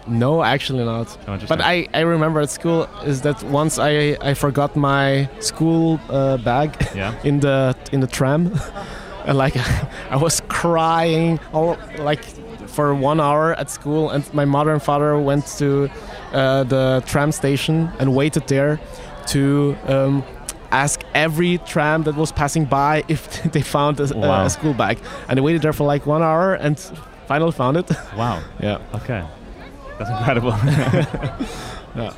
No, 0.08 0.44
actually 0.44 0.84
not. 0.84 1.16
Oh, 1.28 1.38
but 1.48 1.62
I, 1.62 1.88
I 1.94 2.02
remember 2.02 2.40
at 2.42 2.50
school 2.50 2.84
is 3.06 3.22
that 3.22 3.42
once 3.44 3.78
I, 3.78 4.18
I 4.22 4.34
forgot 4.34 4.76
my 4.76 5.30
school 5.40 6.00
uh, 6.10 6.38
bag 6.38 6.76
yeah. 6.96 7.14
in 7.24 7.40
the 7.40 7.76
in 7.92 8.00
the 8.00 8.08
tram, 8.08 8.60
and 9.26 9.38
like 9.38 9.56
I 10.10 10.18
was 10.18 10.42
crying 10.48 11.40
all 11.54 11.78
like 12.00 12.24
for 12.68 12.96
one 12.96 13.20
hour 13.20 13.54
at 13.54 13.70
school, 13.70 14.10
and 14.10 14.34
my 14.34 14.46
mother 14.46 14.72
and 14.72 14.82
father 14.82 15.18
went 15.20 15.46
to 15.60 15.90
uh, 16.34 16.64
the 16.64 17.04
tram 17.06 17.32
station 17.32 17.92
and 18.00 18.16
waited 18.16 18.48
there 18.48 18.80
to 19.28 19.78
um, 19.86 20.24
ask 20.72 21.02
every 21.14 21.58
tram 21.60 22.04
that 22.04 22.16
was 22.16 22.32
passing 22.32 22.66
by 22.66 23.04
if 23.08 23.44
they 23.52 23.62
found 23.62 24.00
a, 24.00 24.08
wow. 24.18 24.46
a, 24.46 24.50
school 24.50 24.74
bag, 24.74 25.00
and 25.28 25.38
they 25.38 25.42
waited 25.42 25.62
there 25.62 25.74
for 25.74 25.86
like 25.86 26.06
one 26.06 26.24
hour 26.24 26.56
and 26.56 26.80
finally 27.28 27.52
found 27.52 27.78
it. 27.78 27.90
Wow. 28.18 28.42
yeah. 28.60 28.80
Okay. 28.96 29.26
That's 29.98 30.10
incredible. 30.10 30.50
yeah. 31.96 32.14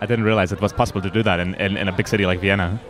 I 0.00 0.06
didn't 0.06 0.24
realize 0.24 0.52
it 0.52 0.60
was 0.60 0.72
possible 0.72 1.02
to 1.02 1.10
do 1.10 1.22
that 1.22 1.40
in, 1.40 1.54
in, 1.54 1.76
in, 1.76 1.88
a 1.88 1.92
big 1.92 2.06
city 2.06 2.24
like 2.24 2.40
Vienna. 2.40 2.80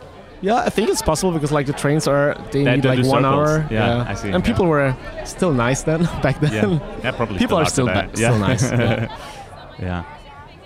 Yeah, 0.40 0.56
I 0.56 0.70
think 0.70 0.88
it's 0.90 1.02
possible 1.02 1.32
because 1.32 1.50
like 1.50 1.66
the 1.66 1.72
trains 1.72 2.06
are 2.06 2.34
they, 2.52 2.64
they 2.64 2.76
need 2.76 2.84
like 2.84 2.98
one 2.98 3.22
circles. 3.22 3.24
hour. 3.24 3.66
Yeah, 3.70 3.96
yeah, 3.96 4.10
I 4.10 4.14
see. 4.14 4.28
And 4.28 4.44
yeah. 4.44 4.52
people 4.52 4.66
were 4.66 4.94
still 5.24 5.52
nice 5.52 5.82
then 5.82 6.02
back 6.22 6.38
then. 6.40 6.52
Yeah, 6.52 7.00
yeah 7.02 7.10
probably. 7.12 7.38
people 7.38 7.64
still 7.66 7.88
are 7.88 8.08
still, 8.08 8.14
still 8.14 8.38
nice. 8.38 8.70
yeah. 9.80 10.04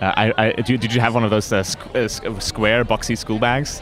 Uh, 0.03 0.11
I, 0.17 0.33
I, 0.37 0.51
did, 0.51 0.69
you, 0.69 0.77
did 0.77 0.93
you 0.93 0.99
have 0.99 1.13
one 1.13 1.23
of 1.23 1.29
those 1.29 1.51
uh, 1.53 1.61
squ- 1.61 1.95
uh, 1.95 2.39
square 2.39 2.83
boxy 2.83 3.17
school 3.17 3.39
bags? 3.39 3.81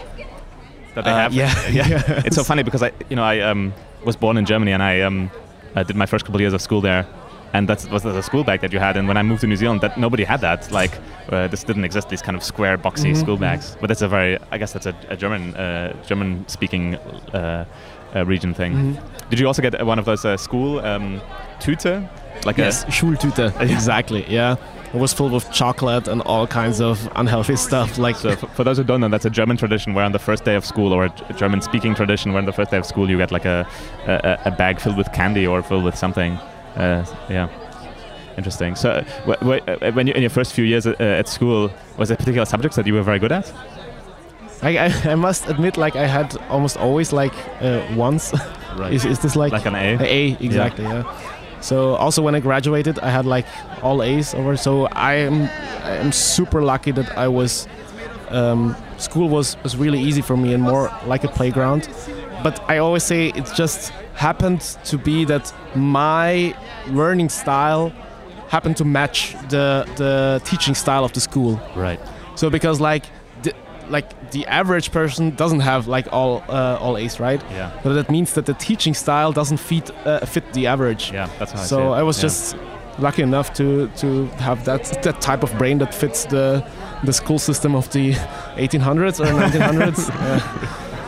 That 0.95 1.03
they 1.05 1.11
uh, 1.11 1.15
have. 1.15 1.33
Yeah, 1.33 1.53
yeah. 1.71 2.23
it's 2.25 2.35
so 2.35 2.43
funny 2.43 2.63
because 2.63 2.83
I, 2.83 2.91
you 3.09 3.15
know, 3.15 3.23
I 3.23 3.39
um, 3.39 3.73
was 4.05 4.15
born 4.15 4.37
in 4.37 4.45
Germany 4.45 4.71
and 4.73 4.83
I 4.83 5.01
um, 5.01 5.29
I 5.75 5.83
did 5.83 5.95
my 5.95 6.05
first 6.05 6.25
couple 6.25 6.35
of 6.35 6.41
years 6.41 6.53
of 6.53 6.61
school 6.61 6.81
there, 6.81 7.05
and 7.53 7.67
that 7.69 7.87
was 7.91 8.03
the 8.03 8.21
school 8.21 8.43
bag 8.43 8.59
that 8.61 8.73
you 8.73 8.79
had. 8.79 8.97
And 8.97 9.07
when 9.07 9.17
I 9.17 9.23
moved 9.23 9.41
to 9.41 9.47
New 9.47 9.55
Zealand, 9.57 9.81
that 9.81 9.97
nobody 9.97 10.23
had 10.23 10.41
that. 10.41 10.71
Like 10.71 10.91
uh, 11.31 11.47
this 11.47 11.63
didn't 11.63 11.85
exist. 11.85 12.09
These 12.09 12.21
kind 12.21 12.35
of 12.37 12.43
square, 12.43 12.77
boxy 12.77 13.11
Mhm, 13.11 13.17
school 13.17 13.37
mhm. 13.37 13.41
bags. 13.41 13.77
But 13.79 13.87
that's 13.87 14.01
a 14.01 14.07
very, 14.07 14.37
I 14.51 14.57
guess 14.57 14.73
that's 14.73 14.85
a, 14.85 14.93
a 15.09 15.15
German, 15.15 15.55
uh, 15.55 15.93
German-speaking 16.07 16.95
uh, 17.33 17.65
uh, 18.15 18.25
region 18.25 18.53
thing. 18.53 18.73
Mhm. 18.73 19.29
Did 19.29 19.39
you 19.39 19.47
also 19.47 19.61
get 19.61 19.85
one 19.85 19.99
of 19.99 20.05
those 20.05 20.25
uh, 20.25 20.35
school 20.37 20.79
um, 20.79 21.21
Tüte? 21.59 22.07
Like 22.45 22.57
Yes, 22.57 22.85
Schultüte. 22.85 23.53
exactly. 23.71 24.25
Yeah, 24.27 24.55
it 24.93 24.97
was 24.97 25.13
filled 25.13 25.31
with 25.31 25.49
chocolate 25.51 26.07
and 26.07 26.21
all 26.23 26.45
kinds 26.47 26.81
of 26.81 27.09
unhealthy 27.15 27.55
stuff. 27.55 27.97
Like. 27.97 28.15
So 28.15 28.35
for, 28.35 28.63
those 28.63 28.77
who 28.77 28.83
don't 28.83 29.01
know, 29.01 29.07
that's 29.09 29.25
a 29.25 29.29
German 29.29 29.57
tradition 29.57 29.93
where 29.93 30.03
on 30.05 30.11
the 30.11 30.19
first 30.19 30.43
day 30.43 30.55
of 30.55 30.65
school, 30.65 30.93
or 30.93 31.05
a 31.05 31.33
German-speaking 31.35 31.95
tradition, 31.95 32.33
where 32.33 32.39
on 32.39 32.45
the 32.45 32.51
first 32.53 32.71
day 32.71 32.77
of 32.77 32.85
school 32.85 33.09
you 33.09 33.17
get 33.17 33.31
like 33.31 33.45
a 33.45 33.65
a, 34.07 34.39
a 34.45 34.51
bag 34.51 34.79
filled 34.79 34.97
with 34.97 35.11
candy 35.13 35.47
or 35.47 35.61
filled 35.63 35.83
with 35.83 35.95
something. 35.97 36.33
Uh, 36.75 37.05
yeah. 37.29 37.47
Interesting. 38.37 38.75
So, 38.75 38.89
uh, 38.91 39.03
wh- 39.25 39.39
wh- 39.91 39.95
when 39.95 40.07
you 40.07 40.13
in 40.13 40.21
your 40.21 40.29
first 40.29 40.53
few 40.53 40.63
years 40.65 40.87
uh, 40.87 40.95
at 40.99 41.27
school, 41.27 41.69
was 41.97 42.07
there 42.09 42.17
particular 42.17 42.45
subjects 42.45 42.75
that 42.77 42.87
you 42.87 42.93
were 42.93 43.03
very 43.03 43.19
good 43.19 43.31
at? 43.31 43.51
I, 44.63 44.77
I, 44.77 45.11
I 45.11 45.15
must 45.15 45.47
admit, 45.49 45.75
like 45.75 45.95
I 45.95 46.05
had 46.05 46.35
almost 46.49 46.77
always 46.77 47.11
like 47.11 47.33
uh, 47.61 47.81
once. 47.95 48.33
is, 48.89 49.05
is 49.05 49.19
this 49.19 49.35
like 49.35 49.51
Like 49.51 49.65
an 49.65 49.75
A? 49.75 49.97
A 49.99 50.37
exactly? 50.39 50.85
Yeah. 50.85 51.03
So 51.61 51.95
also 51.95 52.21
when 52.21 52.35
I 52.35 52.39
graduated, 52.39 52.99
I 52.99 53.09
had 53.09 53.25
like 53.25 53.45
all 53.83 54.03
A's 54.03 54.33
over. 54.33 54.57
So 54.57 54.87
I 54.87 55.13
am 55.15 55.43
I 55.83 55.95
am 55.97 56.11
super 56.11 56.61
lucky 56.61 56.91
that 56.91 57.17
I 57.17 57.27
was. 57.27 57.67
Um, 58.29 58.75
school 58.97 59.27
was 59.27 59.57
was 59.63 59.75
really 59.75 59.99
easy 59.99 60.21
for 60.21 60.37
me 60.37 60.53
and 60.53 60.63
more 60.63 60.89
like 61.05 61.23
a 61.23 61.27
playground. 61.27 61.89
But 62.43 62.59
I 62.69 62.77
always 62.77 63.03
say 63.03 63.29
it 63.29 63.51
just 63.53 63.89
happened 64.15 64.61
to 64.85 64.97
be 64.97 65.25
that 65.25 65.53
my 65.75 66.55
learning 66.87 67.29
style 67.29 67.91
happened 68.49 68.77
to 68.77 68.85
match 68.85 69.33
the 69.49 69.85
the 69.97 70.41
teaching 70.45 70.75
style 70.75 71.03
of 71.03 71.11
the 71.13 71.19
school. 71.19 71.59
Right. 71.75 71.99
So 72.35 72.49
because 72.49 72.79
like 72.79 73.05
like 73.91 74.31
the 74.31 74.45
average 74.47 74.91
person 74.91 75.35
doesn't 75.35 75.61
have 75.61 75.87
like 75.87 76.07
all 76.13 76.41
uh, 76.49 76.77
all 76.83 76.97
A's, 76.97 77.19
right? 77.19 77.41
Yeah. 77.51 77.69
But 77.83 77.93
that 77.93 78.09
means 78.09 78.33
that 78.33 78.45
the 78.45 78.53
teaching 78.53 78.95
style 78.95 79.31
doesn't 79.33 79.57
fit 79.59 79.91
uh, 80.05 80.25
fit 80.25 80.43
the 80.53 80.67
average. 80.67 81.11
Yeah. 81.13 81.27
That's 81.39 81.51
how 81.51 81.59
I 81.59 81.63
see 81.63 81.69
so 81.69 81.93
it. 81.93 81.99
I 81.99 82.03
was 82.03 82.17
Yeah. 82.17 82.21
just 82.29 82.55
lucky 82.99 83.21
enough 83.21 83.51
to 83.53 83.87
to 84.01 84.25
have 84.39 84.63
that 84.65 84.83
that 85.03 85.21
type 85.21 85.43
of 85.43 85.51
brain 85.57 85.77
that 85.79 85.93
fits 85.93 86.25
the 86.25 86.63
the 87.05 87.13
school 87.13 87.39
system 87.39 87.75
of 87.75 87.87
the 87.91 88.13
1800s 88.57 89.19
or 89.19 89.25
1900s. 89.33 90.09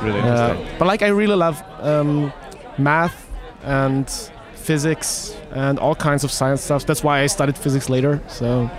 Yeah. 0.04 0.06
really 0.06 0.20
Uh, 0.20 0.28
interesting. 0.28 0.78
but 0.80 0.88
like 0.92 1.02
I 1.06 1.10
really 1.12 1.36
love 1.36 1.64
um, 1.82 2.32
math 2.78 3.16
and 3.64 4.10
physics 4.56 5.36
and 5.56 5.80
all 5.80 5.96
kinds 5.96 6.24
of 6.24 6.32
science 6.32 6.62
stuff. 6.62 6.86
That's 6.86 7.04
why 7.04 7.24
I 7.24 7.28
studied 7.28 7.58
physics 7.58 7.90
later. 7.90 8.20
So 8.28 8.70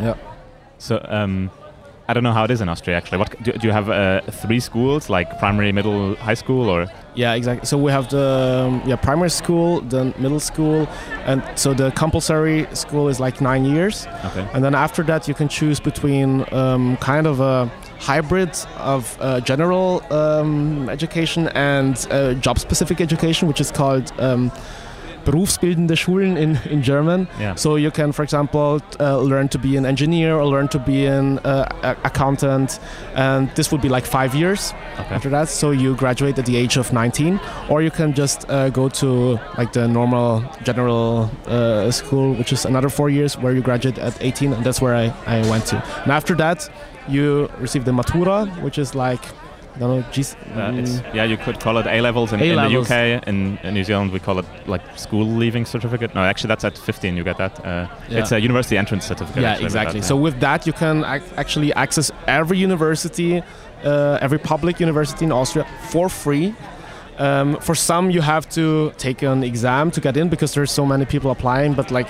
yeah. 0.00 0.14
So, 0.78 1.00
um, 1.08 1.50
I 2.08 2.14
don't 2.14 2.22
know 2.22 2.32
how 2.32 2.44
it 2.44 2.50
is 2.50 2.60
in 2.60 2.68
Austria 2.68 2.96
actually. 2.96 3.18
What 3.18 3.42
do, 3.42 3.52
do 3.52 3.66
you 3.66 3.72
have? 3.72 3.90
Uh, 3.90 4.20
three 4.30 4.60
schools, 4.60 5.10
like 5.10 5.38
primary, 5.38 5.72
middle, 5.72 6.14
high 6.16 6.34
school, 6.34 6.68
or 6.68 6.86
Yeah, 7.14 7.34
exactly. 7.34 7.66
So 7.66 7.76
we 7.78 7.90
have 7.90 8.08
the 8.08 8.66
um, 8.68 8.82
yeah 8.86 8.96
primary 8.96 9.30
school, 9.30 9.80
then 9.80 10.14
middle 10.18 10.40
school, 10.40 10.88
and 11.24 11.42
so 11.56 11.74
the 11.74 11.90
compulsory 11.92 12.66
school 12.74 13.08
is 13.08 13.18
like 13.18 13.40
nine 13.40 13.64
years, 13.64 14.06
okay? 14.24 14.48
and 14.54 14.62
then 14.64 14.74
after 14.74 15.02
that 15.04 15.26
you 15.26 15.34
can 15.34 15.48
choose 15.48 15.80
between 15.80 16.44
um, 16.52 16.96
kind 16.98 17.26
of 17.26 17.40
a 17.40 17.70
hybrid 17.98 18.56
of 18.76 19.16
uh, 19.20 19.40
general 19.40 20.02
um, 20.12 20.88
education 20.88 21.48
and 21.48 22.06
uh, 22.10 22.34
job-specific 22.34 23.00
education, 23.00 23.48
which 23.48 23.60
is 23.60 23.72
called 23.72 24.12
um, 24.18 24.52
berufsbildende 25.26 25.96
Schulen 25.96 26.36
in 26.36 26.56
in 26.70 26.82
German. 26.82 27.26
Yeah. 27.40 27.56
So 27.56 27.76
you 27.76 27.90
can, 27.90 28.12
for 28.12 28.22
example, 28.22 28.80
uh, 29.00 29.18
learn 29.20 29.48
to 29.48 29.58
be 29.58 29.76
an 29.78 29.84
engineer 29.84 30.34
or 30.36 30.46
learn 30.46 30.68
to 30.68 30.78
be 30.78 31.06
an 31.06 31.38
uh, 31.44 31.66
accountant, 32.04 32.80
and 33.14 33.48
this 33.54 33.70
would 33.70 33.82
be 33.82 33.88
like 33.88 34.06
five 34.06 34.34
years 34.34 34.72
Okay. 35.00 35.14
after 35.16 35.30
that. 35.30 35.48
So 35.48 35.72
you 35.72 35.94
graduate 35.96 36.38
at 36.38 36.46
the 36.46 36.56
age 36.56 36.78
of 36.80 36.92
19, 36.92 37.38
or 37.68 37.82
you 37.82 37.90
can 37.90 38.14
just 38.14 38.48
uh, 38.48 38.70
go 38.70 38.88
to 38.88 39.38
like 39.58 39.72
the 39.72 39.86
normal 39.88 40.42
general 40.64 41.28
uh, 41.46 41.90
school, 41.90 42.34
which 42.38 42.52
is 42.52 42.64
another 42.64 42.88
four 42.88 43.10
years, 43.10 43.36
where 43.36 43.52
you 43.52 43.60
graduate 43.62 43.98
at 43.98 44.14
18, 44.22 44.52
and 44.52 44.64
that's 44.64 44.80
where 44.80 44.94
I, 44.94 45.12
I 45.26 45.42
went 45.50 45.66
to. 45.66 45.76
And 46.04 46.12
after 46.12 46.34
that, 46.36 46.70
you 47.08 47.48
receive 47.60 47.84
the 47.84 47.92
matura, 47.92 48.46
which 48.62 48.78
is 48.78 48.94
like 48.94 49.20
I 49.76 49.78
don't 49.78 49.90
know, 50.00 50.04
Uh, 50.56 51.12
yeah, 51.14 51.24
you 51.24 51.36
could 51.36 51.60
call 51.60 51.76
it 51.78 51.86
A 51.86 52.00
levels 52.00 52.32
in, 52.32 52.40
in 52.40 52.56
the 52.56 52.80
UK. 52.80 53.22
In, 53.28 53.58
in 53.62 53.74
New 53.74 53.84
Zealand, 53.84 54.10
we 54.12 54.18
call 54.18 54.38
it 54.38 54.46
like 54.66 54.80
school 54.98 55.26
leaving 55.26 55.66
certificate. 55.66 56.14
No, 56.14 56.22
actually, 56.22 56.48
that's 56.48 56.64
at 56.64 56.78
15. 56.78 57.16
You 57.16 57.24
get 57.24 57.36
that. 57.36 57.58
Uh, 57.64 57.86
Yeah. 58.08 58.20
It's 58.20 58.32
a 58.32 58.40
university 58.40 58.78
entrance 58.78 59.04
certificate. 59.06 59.42
yeah, 59.42 59.58
exactly. 59.66 60.00
that, 60.00 60.06
So 60.06 60.14
yeah. 60.16 60.22
with 60.22 60.40
that, 60.40 60.66
you 60.66 60.72
can 60.72 61.04
ac- 61.04 61.24
actually 61.36 61.72
access 61.74 62.10
every 62.26 62.58
university, 62.58 63.42
uh, 63.84 64.18
every 64.22 64.38
public 64.38 64.80
university 64.80 65.24
in 65.24 65.32
Austria 65.32 65.66
for 65.90 66.08
free. 66.08 66.54
Um, 67.18 67.56
for 67.60 67.74
some, 67.74 68.10
you 68.10 68.22
have 68.22 68.48
to 68.50 68.92
take 68.98 69.22
an 69.22 69.42
exam 69.42 69.90
to 69.90 70.00
get 70.00 70.16
in 70.16 70.28
because 70.28 70.52
there's 70.54 70.72
so 70.72 70.84
many 70.86 71.04
people 71.04 71.30
applying. 71.30 71.74
But 71.74 71.90
like 71.90 72.08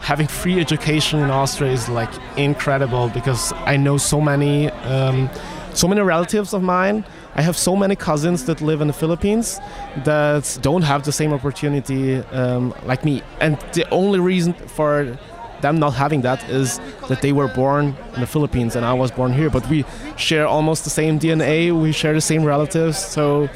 having 0.00 0.26
free 0.28 0.60
education 0.60 1.20
in 1.20 1.30
Austria 1.30 1.72
is 1.72 1.88
like 1.88 2.10
incredible 2.36 3.08
because 3.08 3.52
I 3.66 3.76
know 3.76 3.96
so 3.98 4.20
many, 4.20 4.70
um, 4.70 5.28
so 5.76 5.86
many 5.88 6.00
relatives 6.00 6.52
of 6.54 6.62
mine. 6.62 7.04
I 7.38 7.42
have 7.42 7.56
so 7.56 7.76
many 7.76 7.94
cousins 7.96 8.44
that 8.46 8.60
live 8.60 8.80
in 8.80 8.88
the 8.88 8.94
Philippines 9.02 9.60
that 10.04 10.58
don't 10.62 10.82
have 10.82 11.00
the 11.04 11.12
same 11.12 11.32
opportunity 11.32 12.16
um, 12.32 12.74
like 12.90 13.04
me, 13.04 13.22
and 13.40 13.58
the 13.74 13.84
only 13.90 14.18
reason 14.18 14.52
for 14.52 15.16
them 15.62 15.78
not 15.78 15.94
having 15.94 16.20
that 16.22 16.40
is 16.50 16.78
that 17.08 17.20
they 17.22 17.32
were 17.32 17.48
born 17.48 17.94
in 18.14 18.20
the 18.20 18.26
Philippines 18.26 18.76
and 18.76 18.84
I 18.84 18.92
was 18.92 19.10
born 19.10 19.32
here. 19.32 19.48
But 19.48 19.66
we 19.70 19.84
share 20.16 20.46
almost 20.46 20.84
the 20.84 20.90
same 20.90 21.18
DNA, 21.18 21.72
we 21.72 21.92
share 21.92 22.12
the 22.14 22.20
same 22.20 22.44
relatives, 22.44 22.98
so 22.98 23.48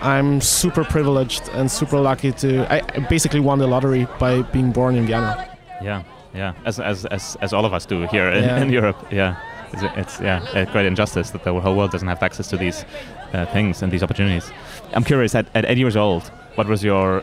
I'm 0.00 0.40
super 0.40 0.82
privileged 0.84 1.48
and 1.52 1.70
super 1.70 1.98
lucky 2.00 2.32
to. 2.32 2.48
I 2.72 2.80
basically 3.08 3.40
won 3.40 3.58
the 3.58 3.66
lottery 3.66 4.06
by 4.18 4.42
being 4.42 4.72
born 4.72 4.94
in 4.96 5.06
Vienna. 5.06 5.46
Yeah, 5.82 6.02
yeah. 6.34 6.54
As, 6.64 6.80
as, 6.80 7.04
as, 7.06 7.36
as 7.40 7.52
all 7.52 7.64
of 7.66 7.72
us 7.74 7.84
do 7.86 8.06
here 8.06 8.28
in, 8.30 8.44
Yeah. 8.44 8.62
in 8.62 8.70
Europe. 8.70 8.96
Yeah. 9.10 9.36
It's, 9.72 9.82
it's 9.96 10.20
yeah, 10.20 10.44
a 10.54 10.66
great 10.66 10.86
injustice 10.86 11.30
that 11.30 11.44
the 11.44 11.52
whole 11.60 11.74
world 11.76 11.90
doesn't 11.92 12.08
have 12.08 12.22
access 12.22 12.48
to 12.48 12.56
these 12.56 12.84
uh, 13.32 13.46
things 13.46 13.82
and 13.82 13.90
these 13.92 14.02
opportunities. 14.02 14.50
I'm 14.92 15.04
curious, 15.04 15.34
at, 15.34 15.46
at 15.54 15.64
eight 15.64 15.78
years 15.78 15.96
old, 15.96 16.24
what 16.56 16.66
was 16.66 16.82
your 16.84 17.22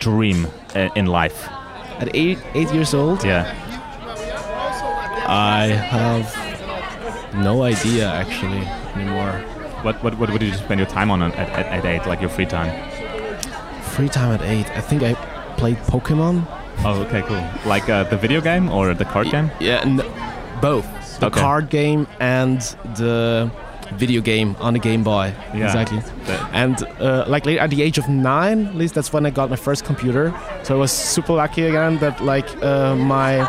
dream 0.00 0.46
uh, 0.74 0.88
in 0.94 1.06
life? 1.06 1.48
At 1.98 2.14
eight 2.14 2.38
eight 2.54 2.70
years 2.74 2.92
old, 2.94 3.24
Yeah. 3.24 3.44
I 5.28 5.66
have 5.66 7.34
no 7.34 7.62
idea 7.62 8.06
actually 8.08 8.60
anymore. 8.94 9.32
What, 9.82 10.02
what, 10.02 10.16
what 10.18 10.30
would 10.30 10.42
you 10.42 10.52
spend 10.54 10.78
your 10.80 10.88
time 10.88 11.10
on 11.10 11.22
at, 11.22 11.34
at, 11.34 11.66
at 11.66 11.84
eight, 11.84 12.06
like 12.06 12.20
your 12.20 12.30
free 12.30 12.46
time? 12.46 12.70
Free 13.82 14.08
time 14.08 14.32
at 14.32 14.42
eight. 14.42 14.70
I 14.76 14.80
think 14.80 15.02
I 15.02 15.14
played 15.56 15.76
Pokemon. 15.78 16.46
Oh, 16.84 17.02
okay, 17.06 17.22
cool. 17.22 17.42
Like 17.68 17.88
uh, 17.88 18.04
the 18.04 18.16
video 18.16 18.40
game 18.40 18.68
or 18.68 18.94
the 18.94 19.04
card 19.04 19.30
game? 19.30 19.50
Yeah, 19.58 19.80
n- 19.82 20.02
both. 20.60 20.86
The 21.20 21.26
Okay. 21.26 21.40
card 21.40 21.70
game 21.70 22.06
and 22.20 22.60
the 22.96 23.50
video 23.94 24.20
game 24.20 24.56
on 24.60 24.72
the 24.74 24.78
Game 24.80 25.02
Boy. 25.04 25.32
Yeah. 25.54 25.66
Exactly. 25.66 26.00
And 26.52 26.76
uh, 27.00 27.24
like 27.28 27.46
at 27.46 27.70
the 27.70 27.82
age 27.82 27.98
of 27.98 28.08
nine, 28.08 28.66
at 28.66 28.74
least 28.74 28.94
that's 28.94 29.12
when 29.12 29.24
I 29.26 29.30
got 29.30 29.48
my 29.50 29.56
first 29.56 29.84
computer. 29.84 30.34
So 30.64 30.74
I 30.76 30.78
was 30.78 30.90
super 30.92 31.32
lucky 31.34 31.62
again 31.62 31.98
that 31.98 32.20
like 32.20 32.48
uh, 32.62 32.96
my 32.96 33.40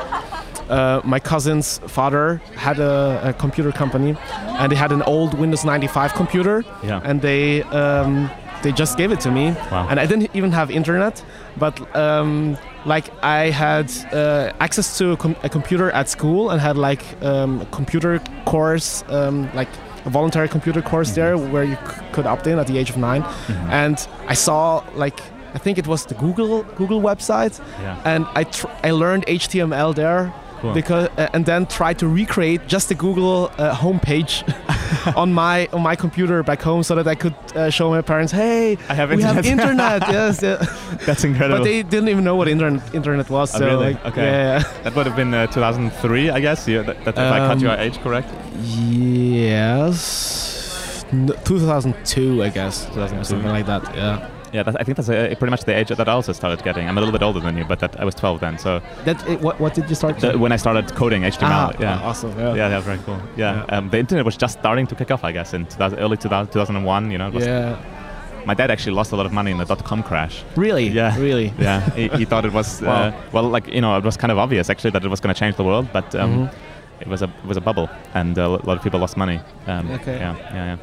uh, 0.70 1.02
my 1.04 1.20
cousin's 1.20 1.80
father 1.88 2.42
had 2.56 2.78
a, 2.80 3.22
a 3.30 3.34
computer 3.34 3.72
company, 3.72 4.16
and 4.60 4.72
they 4.72 4.76
had 4.76 4.92
an 4.92 5.02
old 5.04 5.34
Windows 5.34 5.64
95 5.66 6.14
computer, 6.14 6.64
Yeah. 6.84 7.02
and 7.04 7.22
they 7.22 7.64
um, 7.64 8.30
they 8.64 8.72
just 8.74 8.98
gave 8.98 9.12
it 9.14 9.20
to 9.22 9.32
me, 9.32 9.56
Wow. 9.72 9.88
and 9.90 10.00
I 10.00 10.06
didn't 10.06 10.30
even 10.36 10.52
have 10.52 10.70
internet, 10.70 11.24
but 11.58 11.80
um, 11.96 12.58
like 12.88 13.06
I 13.24 13.52
had 13.52 13.92
uh, 14.14 14.52
access 14.60 14.98
to 14.98 15.12
a, 15.12 15.18
com- 15.18 15.36
a 15.44 15.50
computer 15.50 15.92
at 15.92 16.08
school 16.10 16.50
and 16.52 16.60
had 16.62 16.78
like 16.78 17.04
um, 17.22 17.62
a 17.62 17.66
computer 17.66 18.20
course, 18.46 19.04
um, 19.10 19.50
like 19.54 19.70
a 20.06 20.10
voluntary 20.10 20.48
computer 20.48 20.82
course 20.82 21.12
there 21.12 21.38
where 21.38 21.64
you 21.66 21.76
c- 21.76 22.02
could 22.14 22.26
opt 22.26 22.48
in 22.48 22.58
at 22.60 22.68
the 22.68 22.78
age 22.78 22.90
of 22.90 22.98
9 22.98 23.22
Mhm. 23.24 23.70
and 23.84 23.98
I 24.30 24.36
saw 24.36 24.82
like 24.96 25.20
I 25.56 25.60
think 25.60 25.78
it 25.78 25.88
was 25.88 26.06
the 26.06 26.16
Google 26.16 26.64
Google 26.80 27.02
website, 27.02 27.60
Yeah. 27.82 27.98
and 28.06 28.26
I 28.36 28.44
tr- 28.44 28.68
I 28.88 28.92
learned 28.92 29.24
HTML 29.28 29.94
there. 29.96 30.32
Cool. 30.68 30.74
Because 30.74 31.08
uh, 31.18 31.30
and 31.34 31.46
then 31.46 31.66
try 31.66 31.94
to 31.94 32.08
recreate 32.08 32.68
just 32.68 32.90
the 32.90 32.96
Google 32.96 33.52
uh, 33.58 33.74
homepage 33.76 34.44
on 35.16 35.34
my 35.34 35.68
on 35.74 35.82
my 35.82 35.96
computer 35.96 36.44
back 36.44 36.62
home 36.62 36.84
so 36.84 36.96
that 36.96 37.08
I 37.08 37.16
could 37.16 37.36
uh, 37.56 37.70
show 37.70 37.90
my 37.90 38.02
parents, 38.02 38.32
hey, 38.32 38.78
I 38.90 38.94
have 38.94 39.10
we 39.12 39.22
have 39.24 39.38
internet. 39.46 40.02
internet. 40.02 40.02
yes, 40.12 40.42
yeah. 40.44 40.58
That's 41.06 41.24
incredible. 41.24 41.60
but 41.60 41.64
they 41.64 41.84
didn't 41.84 42.10
even 42.10 42.24
know 42.24 42.36
what 42.36 42.48
internet 42.48 42.82
internet 42.94 43.30
was. 43.30 43.56
Oh, 43.56 43.60
So 43.60 43.66
really? 43.66 43.94
like, 43.94 44.06
Okay. 44.06 44.22
yeah. 44.24 44.64
that 44.84 44.94
would 44.96 45.06
have 45.08 45.16
been 45.16 45.34
uh, 45.34 45.48
2003, 45.48 46.30
I 46.32 46.40
guess. 46.40 46.68
Yeah, 46.68 46.82
that, 46.84 46.98
that 47.06 47.14
if 47.16 47.20
I 47.20 47.40
cut 47.40 47.52
Um, 47.58 47.60
your 47.60 47.74
age 47.78 47.98
correct. 48.04 48.28
Yes. 49.68 51.06
N- 51.12 51.32
2002, 51.46 52.44
I 52.44 52.50
guess. 52.50 52.86
2002. 52.88 53.24
Something 53.24 53.50
like 53.52 53.66
that. 53.68 53.84
Yeah. 53.96 54.28
Yeah. 54.58 54.74
I 54.82 54.84
think 54.84 54.96
that's 54.98 55.10
uh 55.10 55.36
pretty 55.40 55.52
much 55.56 55.64
the 55.70 55.76
age 55.80 55.90
that 56.00 56.08
I 56.10 56.14
also 56.20 56.34
started 56.34 56.60
getting. 56.68 56.88
I'm 56.90 56.98
a 56.98 57.02
little 57.02 57.18
bit 57.18 57.24
older 57.28 57.40
than 57.46 57.56
you, 57.60 57.66
but 57.72 57.80
that 57.84 57.94
I 58.02 58.06
was 58.10 58.16
12 58.16 58.40
then. 58.40 58.58
So 58.58 58.82
That 59.06 59.18
it, 59.32 59.40
what, 59.46 59.56
what 59.60 59.74
did 59.78 59.86
you 59.90 59.96
start? 59.96 60.20
the, 60.20 60.38
when 60.44 60.52
I 60.52 60.58
started 60.58 60.86
coding 60.96 61.22
HTML, 61.24 61.50
ah, 61.52 61.72
yeah. 61.80 62.10
awesome. 62.10 62.34
Yeah. 62.40 62.56
Yeah, 62.56 62.80
very 62.82 63.00
cool. 63.06 63.20
Yeah, 63.38 63.56
Yeah. 63.68 63.76
Um, 63.78 63.90
the 63.90 64.00
internet 64.00 64.26
was 64.26 64.38
just 64.38 64.60
starting 64.60 64.88
to 64.88 64.96
kick 64.96 65.12
off, 65.12 65.24
I 65.24 65.32
guess, 65.32 65.54
in 65.54 65.66
2000, 65.66 66.00
early 66.00 66.18
2000, 66.18 66.52
2001. 66.54 67.12
You 67.12 67.18
know, 67.22 67.30
Yeah. 67.34 67.76
my 68.46 68.54
dad 68.54 68.70
actually 68.72 68.96
lost 69.00 69.12
a 69.12 69.16
lot 69.16 69.26
of 69.26 69.34
money 69.34 69.52
in 69.52 69.58
the 69.58 69.66
dot-com 69.66 70.02
crash. 70.04 70.36
Really? 70.56 70.88
Yeah. 70.88 71.18
Really? 71.20 71.54
Yeah, 71.68 71.80
he, 72.00 72.08
he 72.20 72.26
thought 72.26 72.46
it 72.46 72.54
was 72.54 72.82
Wow. 72.82 72.94
uh, 72.94 73.12
well, 73.34 73.44
like 73.56 73.68
you 73.76 73.82
know, 73.82 73.98
it 73.98 74.04
was 74.04 74.18
kind 74.18 74.32
of 74.32 74.38
obvious 74.38 74.70
actually 74.70 74.92
that 74.96 75.04
it 75.06 75.10
was 75.10 75.20
going 75.22 75.34
to 75.36 75.40
change 75.40 75.56
the 75.56 75.64
world, 75.70 75.88
but 75.98 76.08
um, 76.16 76.32
Mhm. 76.32 76.54
it 77.04 77.08
was 77.14 77.22
a 77.22 77.30
it 77.44 77.48
was 77.52 77.58
a 77.58 77.62
bubble, 77.70 77.88
and 78.20 78.34
uh, 78.40 78.44
a 78.44 78.68
lot 78.70 78.78
of 78.78 78.82
people 78.84 79.00
lost 79.00 79.18
money. 79.18 79.40
Um, 79.68 79.92
Okay. 79.98 80.18
Yeah, 80.24 80.36
yeah, 80.56 80.66
yeah. 80.72 80.78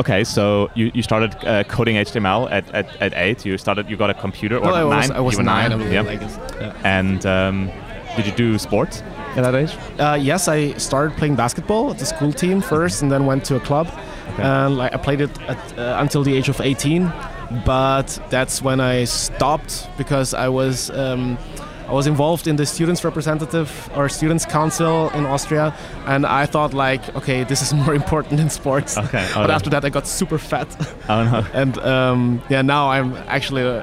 Okay, 0.00 0.22
so 0.22 0.70
you, 0.74 0.92
you 0.94 1.02
started 1.02 1.34
uh, 1.44 1.64
coding 1.64 1.96
HTML 1.96 2.50
at, 2.52 2.72
at, 2.72 2.96
at 3.02 3.12
eight. 3.14 3.44
You 3.44 3.58
started. 3.58 3.90
You 3.90 3.96
got 3.96 4.10
a 4.10 4.14
computer 4.14 4.56
or 4.56 4.60
Well, 4.60 4.74
I 4.74 4.84
was, 4.84 5.08
nine. 5.08 5.16
I 5.16 5.20
was 5.20 5.38
nine. 5.38 5.46
nine. 5.46 5.72
I 5.72 5.76
believe, 5.76 5.92
yeah. 5.92 6.00
like 6.02 6.20
yeah. 6.20 6.80
And 6.84 7.26
um, 7.26 7.70
did 8.16 8.26
you 8.26 8.32
do 8.32 8.58
sports 8.58 9.02
at 9.34 9.42
that 9.42 9.54
age? 9.56 9.76
Uh, 9.98 10.16
yes, 10.20 10.46
I 10.46 10.72
started 10.74 11.16
playing 11.16 11.34
basketball 11.34 11.90
at 11.90 11.98
the 11.98 12.06
school 12.06 12.32
team 12.32 12.60
first, 12.60 13.02
and 13.02 13.10
then 13.10 13.26
went 13.26 13.44
to 13.46 13.56
a 13.56 13.60
club. 13.60 13.88
Okay. 14.34 14.42
And 14.42 14.76
like, 14.76 14.94
I 14.94 14.98
played 14.98 15.20
it 15.20 15.36
at, 15.42 15.78
uh, 15.78 15.96
until 15.98 16.22
the 16.22 16.36
age 16.36 16.48
of 16.48 16.60
18, 16.60 17.12
but 17.64 18.20
that's 18.30 18.62
when 18.62 18.80
I 18.80 19.04
stopped 19.04 19.88
because 19.98 20.32
I 20.32 20.48
was 20.48 20.90
um, 20.90 21.38
I 21.88 21.92
was 21.92 22.06
involved 22.06 22.46
in 22.46 22.56
the 22.56 22.66
students 22.66 23.02
representative 23.04 23.70
or 23.96 24.08
students 24.08 24.44
council 24.44 25.10
in 25.14 25.24
Austria, 25.26 25.72
and 26.06 26.26
I 26.26 26.46
thought 26.46 26.74
like, 26.74 27.02
okay, 27.16 27.44
this 27.44 27.62
is 27.62 27.72
more 27.84 27.94
important 27.94 28.36
than 28.36 28.50
sports. 28.50 28.98
Okay. 28.98 29.26
Oh, 29.34 29.42
But 29.42 29.50
after 29.50 29.70
that, 29.70 29.84
I 29.84 29.88
got 29.90 30.06
super 30.06 30.38
fat, 30.38 30.68
oh 31.08 31.24
no. 31.24 31.46
and 31.54 31.78
um, 31.78 32.42
yeah, 32.50 32.62
now 32.62 32.90
I'm 32.90 33.14
actually 33.28 33.62
uh, 33.62 33.82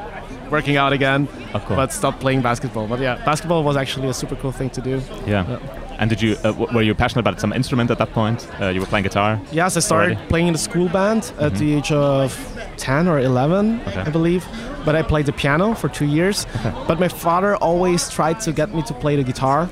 working 0.51 0.77
out 0.77 0.93
again, 0.93 1.27
but 1.69 1.91
stopped 1.91 2.19
playing 2.19 2.41
basketball. 2.43 2.87
But 2.87 2.99
yeah, 2.99 3.23
basketball 3.25 3.63
was 3.63 3.75
actually 3.75 4.07
a 4.09 4.13
super 4.13 4.35
cool 4.35 4.51
thing 4.51 4.69
to 4.71 4.81
do. 4.81 5.01
yeah. 5.25 5.45
yeah. 5.49 5.81
And 5.97 6.09
did 6.09 6.21
you 6.21 6.33
uh, 6.43 6.51
w- 6.51 6.67
were 6.75 6.81
you 6.81 6.93
passionate 6.93 7.21
about 7.21 7.39
some 7.39 7.53
instrument 7.53 7.89
at 7.89 7.97
that 7.99 8.11
point? 8.11 8.45
Uh, 8.59 8.67
you 8.67 8.81
were 8.81 8.85
playing 8.85 9.03
guitar. 9.03 9.39
Yes, 9.53 9.77
I 9.77 9.79
started 9.79 10.17
Already? 10.17 10.27
playing 10.29 10.47
in 10.47 10.53
the 10.53 10.59
school 10.59 10.89
band 10.89 11.31
at 11.39 11.53
Mhm. 11.53 11.57
the 11.59 11.73
age 11.77 11.91
of 11.93 12.35
10 12.77 13.07
or 13.07 13.19
11, 13.19 13.81
Okay. 13.87 14.01
I 14.01 14.09
believe. 14.09 14.45
But 14.85 14.95
I 14.95 15.01
played 15.01 15.25
the 15.25 15.31
piano 15.33 15.73
for 15.73 15.89
two 15.89 16.05
years. 16.05 16.45
But 16.87 16.99
my 16.99 17.07
father 17.07 17.55
always 17.55 18.09
tried 18.09 18.39
to 18.41 18.51
get 18.51 18.73
me 18.75 18.81
to 18.83 18.93
play 18.93 19.15
the 19.15 19.23
guitar. 19.23 19.67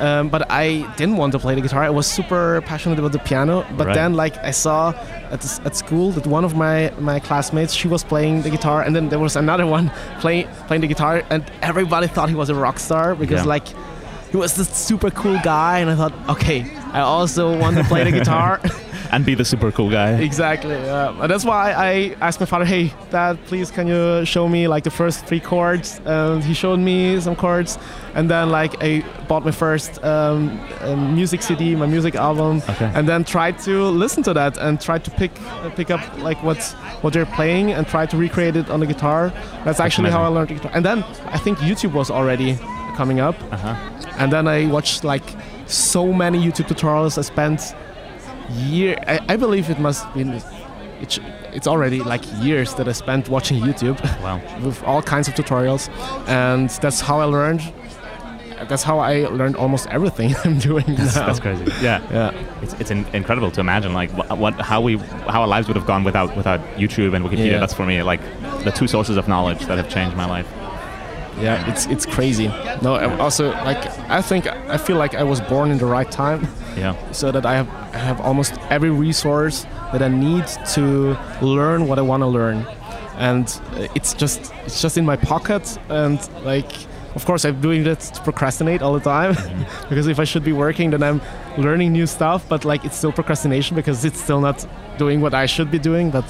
um, 0.00 0.28
but 0.28 0.50
I 0.50 0.84
didn't 0.96 1.16
want 1.16 1.32
to 1.32 1.38
play 1.38 1.54
the 1.54 1.60
guitar. 1.60 1.82
I 1.84 1.90
was 1.90 2.06
super 2.06 2.60
passionate 2.66 2.98
about 2.98 3.12
the 3.12 3.20
piano. 3.20 3.64
But 3.76 3.86
Right. 3.86 3.94
then, 3.94 4.14
like, 4.14 4.36
I 4.38 4.50
saw 4.52 4.92
at, 5.30 5.44
at 5.66 5.76
school 5.76 6.10
that 6.12 6.26
one 6.26 6.44
of 6.44 6.54
my, 6.56 6.92
my 6.98 7.20
classmates, 7.20 7.72
she 7.72 7.86
was 7.88 8.02
playing 8.02 8.42
the 8.42 8.50
guitar. 8.50 8.82
And 8.82 8.94
then 8.96 9.08
there 9.10 9.20
was 9.20 9.36
another 9.36 9.66
one 9.76 9.90
play, 10.20 10.46
playing 10.66 10.80
the 10.82 10.88
guitar. 10.88 11.22
And 11.30 11.42
everybody 11.62 12.06
thought 12.08 12.28
he 12.28 12.34
was 12.34 12.50
a 12.50 12.54
rock 12.54 12.78
star 12.80 13.14
because, 13.14 13.42
Yeah. 13.44 13.54
like, 13.54 13.68
he 14.32 14.36
was 14.36 14.54
this 14.56 14.68
super 14.76 15.10
cool 15.10 15.38
guy. 15.44 15.78
And 15.78 15.88
I 15.90 15.94
thought, 15.94 16.12
okay, 16.28 16.66
I 16.92 17.00
also 17.00 17.56
want 17.56 17.76
to 17.76 17.84
play 17.84 18.02
the 18.04 18.12
guitar. 18.18 18.60
And 19.10 19.24
be 19.24 19.34
the 19.34 19.44
super 19.44 19.70
cool 19.72 19.90
guy. 19.90 20.10
Exactly. 20.20 20.74
Yeah. 20.74 21.20
And 21.22 21.30
that's 21.30 21.44
why 21.44 21.72
I 21.72 22.14
asked 22.20 22.40
my 22.40 22.46
father, 22.46 22.64
"Hey, 22.64 22.92
Dad, 23.10 23.38
please 23.46 23.70
can 23.70 23.86
you 23.86 24.24
show 24.24 24.48
me 24.48 24.68
like 24.68 24.84
the 24.84 24.90
first 24.90 25.26
three 25.26 25.40
chords?" 25.40 26.00
And 26.04 26.42
he 26.44 26.54
showed 26.54 26.78
me 26.78 27.20
some 27.20 27.36
chords, 27.36 27.78
and 28.14 28.28
then 28.30 28.50
like 28.50 28.74
I 28.82 29.02
bought 29.28 29.44
my 29.44 29.50
first 29.52 30.02
um, 30.04 30.60
um, 30.80 31.14
music 31.14 31.42
CD, 31.42 31.74
my 31.76 31.86
music 31.86 32.14
album, 32.14 32.62
Okay. 32.68 32.90
and 32.94 33.08
then 33.08 33.24
tried 33.24 33.58
to 33.60 33.84
listen 34.04 34.22
to 34.24 34.34
that 34.34 34.56
and 34.58 34.80
tried 34.80 35.04
to 35.04 35.10
pick 35.10 35.32
uh, 35.64 35.70
pick 35.70 35.90
up 35.90 36.00
like 36.18 36.42
what 36.42 36.58
what 37.02 37.12
they're 37.12 37.32
playing 37.36 37.72
and 37.72 37.86
try 37.86 38.06
to 38.06 38.16
recreate 38.16 38.56
it 38.56 38.68
on 38.70 38.80
the 38.80 38.86
guitar. 38.86 39.32
That's 39.64 39.80
actually 39.80 40.10
how 40.10 40.22
I 40.22 40.28
learned 40.28 40.48
the 40.50 40.54
guitar. 40.54 40.72
And 40.74 40.84
then 40.84 41.02
I 41.32 41.38
think 41.38 41.58
YouTube 41.58 41.92
was 41.92 42.10
already 42.10 42.58
coming 42.96 43.20
up, 43.20 43.36
Uh-huh. 43.52 43.74
and 44.18 44.32
then 44.32 44.46
I 44.48 44.66
watched 44.66 45.04
like 45.04 45.24
so 45.66 46.12
many 46.12 46.38
YouTube 46.38 46.66
tutorials. 46.68 47.16
I 47.18 47.22
spent 47.22 47.60
year. 48.50 48.96
I, 49.06 49.20
I 49.28 49.36
believe 49.36 49.70
it 49.70 49.78
must 49.78 50.12
be. 50.14 50.22
It's, 51.00 51.20
it's 51.52 51.66
already 51.68 52.00
like 52.00 52.22
years 52.42 52.74
that 52.74 52.88
I 52.88 52.92
spent 52.92 53.28
watching 53.28 53.62
YouTube 53.62 54.00
Wow. 54.22 54.40
with 54.64 54.82
all 54.82 55.00
kinds 55.02 55.28
of 55.28 55.34
tutorials, 55.34 55.88
and 56.28 56.68
that's 56.70 57.00
how 57.00 57.20
I 57.20 57.24
learned. 57.24 57.60
That's 58.68 58.82
how 58.82 58.98
I 58.98 59.26
learned 59.26 59.54
almost 59.54 59.86
everything 59.86 60.34
I'm 60.44 60.58
doing 60.58 60.84
That's, 60.88 61.14
now. 61.14 61.26
that's 61.26 61.38
crazy. 61.38 61.64
Yeah. 61.80 62.02
Yeah. 62.10 62.32
It's, 62.60 62.72
it's 62.80 62.90
in, 62.90 63.06
incredible 63.14 63.52
to 63.52 63.60
imagine 63.60 63.92
like 63.94 64.10
what, 64.10 64.36
what 64.36 64.54
how 64.60 64.80
we 64.80 64.96
how 64.96 65.42
our 65.42 65.46
lives 65.46 65.68
would 65.68 65.76
have 65.76 65.86
gone 65.86 66.02
without 66.02 66.36
without 66.36 66.58
YouTube 66.76 67.14
and 67.14 67.24
Wikipedia. 67.24 67.52
Yeah. 67.52 67.58
That's 67.60 67.72
for 67.72 67.86
me 67.86 68.02
like 68.02 68.20
the 68.64 68.72
two 68.72 68.88
sources 68.88 69.16
of 69.16 69.28
knowledge 69.28 69.60
that 69.66 69.76
have 69.78 69.88
changed 69.88 70.16
my 70.16 70.26
life. 70.26 70.48
Yeah, 71.40 71.70
it's 71.70 71.86
it's 71.86 72.06
crazy. 72.06 72.48
No, 72.82 72.96
also 73.18 73.50
like 73.64 73.86
I 74.10 74.22
think 74.22 74.46
I 74.46 74.76
feel 74.76 74.96
like 74.96 75.14
I 75.14 75.22
was 75.22 75.40
born 75.40 75.70
in 75.70 75.78
the 75.78 75.86
right 75.86 76.10
time, 76.10 76.46
Yeah. 76.76 76.94
so 77.12 77.30
that 77.32 77.44
I 77.46 77.54
have 77.54 77.68
I 77.94 77.98
have 77.98 78.20
almost 78.20 78.54
every 78.70 78.90
resource 78.90 79.66
that 79.92 80.02
I 80.02 80.08
need 80.08 80.46
to 80.74 81.16
learn 81.40 81.86
what 81.88 81.98
I 81.98 82.02
want 82.02 82.22
to 82.22 82.26
learn, 82.26 82.66
and 83.18 83.46
it's 83.94 84.14
just 84.14 84.52
it's 84.66 84.82
just 84.82 84.96
in 84.98 85.04
my 85.06 85.16
pocket. 85.16 85.78
And 85.88 86.18
like, 86.44 86.70
of 87.14 87.24
course, 87.24 87.44
I'm 87.44 87.60
doing 87.60 87.84
that 87.84 88.00
to 88.00 88.20
procrastinate 88.22 88.82
all 88.82 88.92
the 88.94 89.00
time, 89.04 89.34
because 89.88 90.08
if 90.08 90.18
I 90.18 90.24
should 90.24 90.44
be 90.44 90.52
working, 90.52 90.90
then 90.90 91.02
I'm 91.02 91.20
learning 91.56 91.92
new 91.92 92.06
stuff. 92.06 92.44
But 92.48 92.64
like, 92.64 92.84
it's 92.84 92.96
still 92.96 93.12
procrastination 93.12 93.76
because 93.76 94.04
it's 94.04 94.20
still 94.20 94.40
not 94.40 94.66
doing 94.98 95.20
what 95.20 95.34
I 95.34 95.46
should 95.46 95.70
be 95.70 95.78
doing. 95.78 96.10
But 96.10 96.24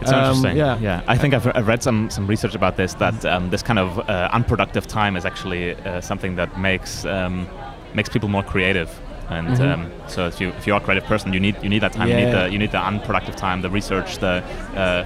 It's 0.00 0.10
um, 0.12 0.18
interesting. 0.24 0.56
Yeah. 0.56 0.78
yeah. 0.80 1.02
I 1.08 1.16
think 1.16 1.34
I've, 1.34 1.46
I've 1.56 1.66
read 1.68 1.82
some, 1.82 2.10
some 2.10 2.26
research 2.26 2.54
about 2.54 2.76
this 2.76 2.94
that 2.94 3.24
um, 3.24 3.50
this 3.50 3.62
kind 3.62 3.78
of 3.78 3.98
uh, 4.08 4.28
unproductive 4.32 4.86
time 4.86 5.16
is 5.16 5.24
actually 5.24 5.74
uh, 5.74 6.00
something 6.00 6.36
that 6.36 6.58
makes 6.58 7.04
um, 7.04 7.48
makes 7.94 8.08
people 8.08 8.28
more 8.28 8.42
creative. 8.42 8.90
And 9.30 9.48
Mhm. 9.48 9.72
um, 9.72 9.90
so 10.06 10.26
if 10.26 10.40
you 10.40 10.48
if 10.58 10.66
you 10.66 10.72
are 10.74 10.80
a 10.80 10.84
creative 10.84 11.04
person, 11.04 11.32
you 11.34 11.40
need 11.40 11.56
you 11.62 11.68
need 11.68 11.82
that 11.82 11.92
time. 11.92 12.08
You 12.08 12.14
need 12.16 12.32
Yeah. 12.32 12.44
the 12.46 12.50
you 12.52 12.58
need 12.58 12.70
the 12.72 12.80
unproductive 12.80 13.36
time, 13.36 13.60
the 13.60 13.68
research, 13.70 14.18
the 14.18 14.42
uh, 14.74 15.04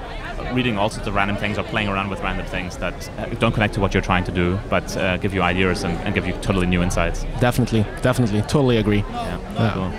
reading 0.54 0.78
all 0.78 0.90
sorts 0.90 1.08
of 1.08 1.14
random 1.14 1.36
things 1.36 1.58
or 1.58 1.64
playing 1.64 1.88
around 1.88 2.08
with 2.10 2.20
random 2.20 2.46
things 2.46 2.76
that 2.76 2.94
uh, 3.18 3.26
don't 3.40 3.52
connect 3.52 3.74
to 3.74 3.80
what 3.80 3.94
you're 3.94 4.02
trying 4.02 4.24
to 4.24 4.32
do, 4.32 4.58
but 4.70 4.96
uh, 4.96 5.16
give 5.16 5.34
you 5.34 5.42
ideas 5.42 5.82
and, 5.82 5.98
and 6.04 6.14
give 6.14 6.26
you 6.26 6.34
totally 6.34 6.66
new 6.66 6.82
insights. 6.82 7.24
Definitely, 7.40 7.84
definitely, 8.02 8.42
totally 8.42 8.76
agree. 8.76 9.02
Yeah. 9.10 9.38
Yeah. 9.54 9.70
Cool. 9.74 9.92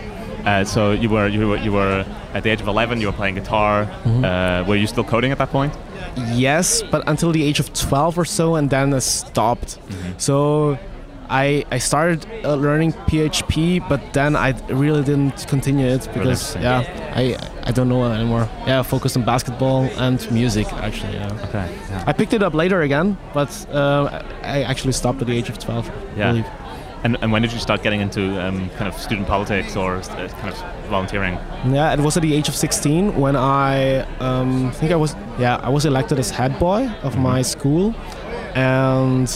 Uh, 0.45 0.63
so 0.65 0.91
you 0.91 1.09
were 1.09 1.27
you 1.27 1.47
were 1.47 1.57
you 1.57 1.71
were 1.71 2.05
at 2.33 2.43
the 2.43 2.49
age 2.49 2.61
of 2.61 2.67
11. 2.67 2.99
You 3.01 3.07
were 3.07 3.13
playing 3.13 3.35
guitar. 3.35 3.85
Mm-hmm. 3.85 4.25
Uh, 4.25 4.63
were 4.67 4.75
you 4.75 4.87
still 4.87 5.03
coding 5.03 5.31
at 5.31 5.37
that 5.37 5.49
point? 5.51 5.73
Yes, 6.33 6.83
but 6.91 7.01
until 7.07 7.31
the 7.31 7.43
age 7.43 7.59
of 7.59 7.73
12 7.73 8.17
or 8.19 8.25
so, 8.25 8.55
and 8.55 8.69
then 8.69 8.93
I 8.93 8.99
stopped. 8.99 9.79
So 10.17 10.77
I 11.29 11.63
I 11.71 11.79
started 11.79 12.25
uh, 12.43 12.55
learning 12.55 12.93
PHP, 13.07 13.87
but 13.87 14.01
then 14.13 14.35
I 14.35 14.51
really 14.69 15.01
didn't 15.03 15.47
continue 15.47 15.87
it 15.87 16.07
because 16.13 16.55
yeah, 16.57 16.83
I 17.15 17.37
I 17.65 17.71
don't 17.71 17.87
know 17.87 18.03
anymore. 18.03 18.47
Yeah, 18.67 18.81
I 18.81 18.83
focused 18.83 19.15
on 19.17 19.23
basketball 19.23 19.83
and 19.97 20.19
music 20.31 20.67
actually. 20.73 21.13
Yeah. 21.13 21.47
Okay. 21.47 21.67
Yeah. 21.89 22.03
I 22.05 22.13
picked 22.13 22.33
it 22.33 22.43
up 22.43 22.53
later 22.53 22.81
again, 22.81 23.17
but 23.33 23.49
uh, 23.71 24.21
I 24.43 24.63
actually 24.63 24.93
stopped 24.93 25.21
at 25.21 25.27
the 25.27 25.33
age 25.37 25.49
of 25.49 25.57
12. 25.57 25.89
I 25.89 25.93
Yeah. 26.17 26.31
believe. 26.31 26.45
And, 27.03 27.17
and 27.21 27.31
when 27.33 27.41
did 27.41 27.51
you 27.51 27.59
start 27.59 27.83
getting 27.83 27.99
into 27.99 28.41
um, 28.41 28.69
kind 28.77 28.87
of 28.87 28.97
student 28.99 29.27
politics 29.27 29.75
or 29.75 29.95
uh, 29.97 30.01
kind 30.39 30.49
of 30.53 30.57
volunteering? 30.89 31.33
Yeah, 31.69 31.91
it 31.93 31.99
was 31.99 32.15
at 32.15 32.23
the 32.23 32.33
age 32.33 32.47
of 32.47 32.55
16 32.55 33.15
when 33.19 33.35
I 33.35 34.01
um, 34.19 34.71
think 34.71 34.91
I 34.91 34.95
was 34.95 35.13
yeah 35.37 35.57
I 35.57 35.69
was 35.69 35.85
elected 35.85 36.17
as 36.19 36.29
head 36.29 36.57
boy 36.59 36.87
of 37.03 37.17
my 37.17 37.41
school, 37.41 37.93
and 38.55 39.27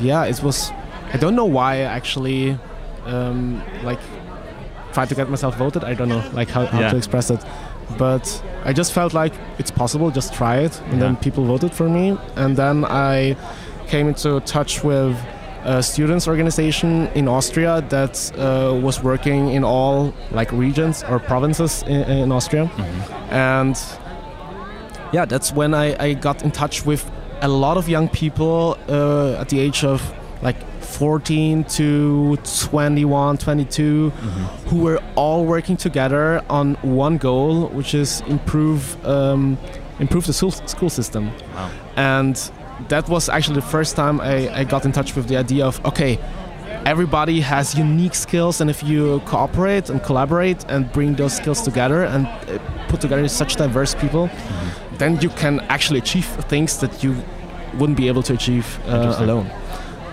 yeah, 0.00 0.24
it 0.26 0.42
was 0.42 0.70
I 1.14 1.16
don't 1.16 1.34
know 1.34 1.46
why 1.46 1.76
I 1.76 1.80
actually 1.80 2.58
um, 3.06 3.62
like 3.82 4.00
tried 4.92 5.08
to 5.08 5.14
get 5.14 5.30
myself 5.30 5.56
voted. 5.56 5.84
I 5.84 5.94
don't 5.94 6.08
know 6.10 6.22
like 6.34 6.50
how, 6.50 6.66
how 6.66 6.80
Yeah. 6.80 6.90
to 6.90 6.96
express 6.98 7.30
it, 7.30 7.42
but 7.96 8.42
I 8.64 8.74
just 8.74 8.92
felt 8.92 9.14
like 9.14 9.32
it's 9.58 9.70
possible. 9.70 10.10
Just 10.10 10.34
try 10.34 10.58
it, 10.58 10.78
and 10.90 11.00
then 11.00 11.16
people 11.16 11.44
voted 11.44 11.72
for 11.72 11.88
me, 11.88 12.18
and 12.36 12.56
then 12.58 12.84
I 12.84 13.36
came 13.86 14.06
into 14.08 14.40
touch 14.40 14.84
with 14.84 15.16
a 15.68 15.82
students 15.82 16.26
organization 16.26 17.08
in 17.14 17.28
Austria 17.28 17.84
that 17.90 18.32
uh, 18.38 18.74
was 18.82 19.02
working 19.02 19.50
in 19.50 19.64
all 19.64 20.14
like 20.30 20.50
regions 20.52 21.04
or 21.04 21.18
provinces 21.18 21.82
in, 21.82 22.02
in 22.22 22.32
Austria, 22.32 22.70
and 23.30 23.76
yeah, 25.12 25.26
that's 25.26 25.52
when 25.52 25.74
I, 25.74 25.96
I 26.02 26.14
got 26.14 26.42
in 26.42 26.50
touch 26.50 26.86
with 26.86 27.04
a 27.42 27.48
lot 27.48 27.76
of 27.76 27.88
young 27.88 28.08
people 28.08 28.78
uh, 28.88 29.40
at 29.40 29.48
the 29.48 29.60
age 29.60 29.84
of 29.84 30.00
like 30.42 30.56
14 30.82 31.64
to 31.64 32.36
21, 32.36 33.38
22, 33.38 34.10
who 34.68 34.78
were 34.78 35.02
all 35.16 35.44
working 35.44 35.76
together 35.76 36.42
on 36.48 36.74
one 36.76 37.18
goal, 37.18 37.68
which 37.68 37.94
is 37.94 38.22
improve 38.22 38.96
um, 39.06 39.58
improve 40.00 40.26
the 40.26 40.32
school, 40.32 40.50
school 40.50 40.90
system. 40.90 41.30
Wow. 41.54 41.70
and 41.96 42.52
that 42.88 43.08
was 43.08 43.28
actually 43.28 43.56
the 43.56 43.66
first 43.66 43.96
time 43.96 44.20
I, 44.20 44.60
I 44.60 44.64
got 44.64 44.84
in 44.84 44.92
touch 44.92 45.16
with 45.16 45.28
the 45.28 45.36
idea 45.36 45.66
of 45.66 45.84
okay 45.84 46.18
everybody 46.86 47.40
has 47.40 47.74
unique 47.74 48.14
skills 48.14 48.60
and 48.60 48.70
if 48.70 48.82
you 48.82 49.20
cooperate 49.26 49.90
and 49.90 50.02
collaborate 50.02 50.64
and 50.68 50.90
bring 50.92 51.14
those 51.14 51.34
skills 51.34 51.60
together 51.60 52.04
and 52.04 52.26
uh, 52.26 52.58
put 52.88 53.00
together 53.00 53.26
such 53.28 53.56
diverse 53.56 53.94
people 53.94 54.30
then 54.98 55.20
you 55.20 55.28
can 55.30 55.60
actually 55.68 55.98
achieve 55.98 56.26
things 56.48 56.78
that 56.78 57.02
you 57.02 57.16
wouldn't 57.74 57.96
be 57.96 58.08
able 58.08 58.22
to 58.22 58.34
achieve 58.34 58.78
uh, 58.86 59.16
alone. 59.18 59.50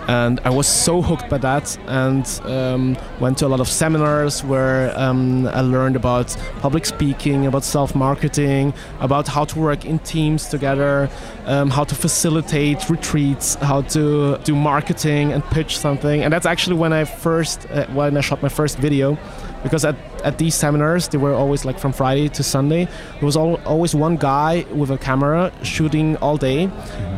And 0.08 0.38
I 0.44 0.50
was 0.50 0.68
so 0.68 1.02
hooked 1.02 1.28
by 1.28 1.38
that, 1.38 1.76
and 1.86 2.24
um, 2.44 2.96
went 3.18 3.38
to 3.38 3.46
a 3.46 3.48
lot 3.48 3.60
of 3.60 3.68
seminars 3.68 4.44
where 4.44 4.96
um, 4.96 5.48
I 5.48 5.62
learned 5.62 5.96
about 5.96 6.36
public 6.60 6.86
speaking, 6.86 7.46
about 7.46 7.64
self-marketing, 7.64 8.72
about 9.00 9.26
how 9.26 9.44
to 9.44 9.58
work 9.58 9.84
in 9.84 9.98
teams 10.00 10.48
together, 10.48 11.10
um, 11.46 11.70
how 11.70 11.84
to 11.84 11.94
facilitate 11.94 12.88
retreats, 12.88 13.56
how 13.56 13.82
to 13.82 14.38
do 14.44 14.54
marketing 14.54 15.32
and 15.32 15.42
pitch 15.44 15.76
something. 15.78 16.22
And 16.22 16.32
that's 16.32 16.46
actually 16.46 16.76
when 16.76 16.92
I 16.92 17.04
first, 17.04 17.66
uh, 17.70 17.86
when 17.88 18.16
I 18.16 18.20
shot 18.20 18.42
my 18.42 18.48
first 18.48 18.78
video, 18.78 19.18
because 19.66 19.84
at, 19.88 19.96
at 20.24 20.38
these 20.38 20.54
seminars 20.54 21.08
they 21.08 21.18
were 21.18 21.34
always 21.42 21.64
like 21.64 21.78
from 21.78 21.92
Friday 21.92 22.28
to 22.28 22.42
Sunday. 22.42 22.84
There 23.18 23.26
was 23.30 23.36
al- 23.36 23.60
always 23.66 23.94
one 23.94 24.16
guy 24.16 24.64
with 24.80 24.90
a 24.90 24.98
camera 24.98 25.50
shooting 25.62 26.16
all 26.24 26.36
day, 26.38 26.60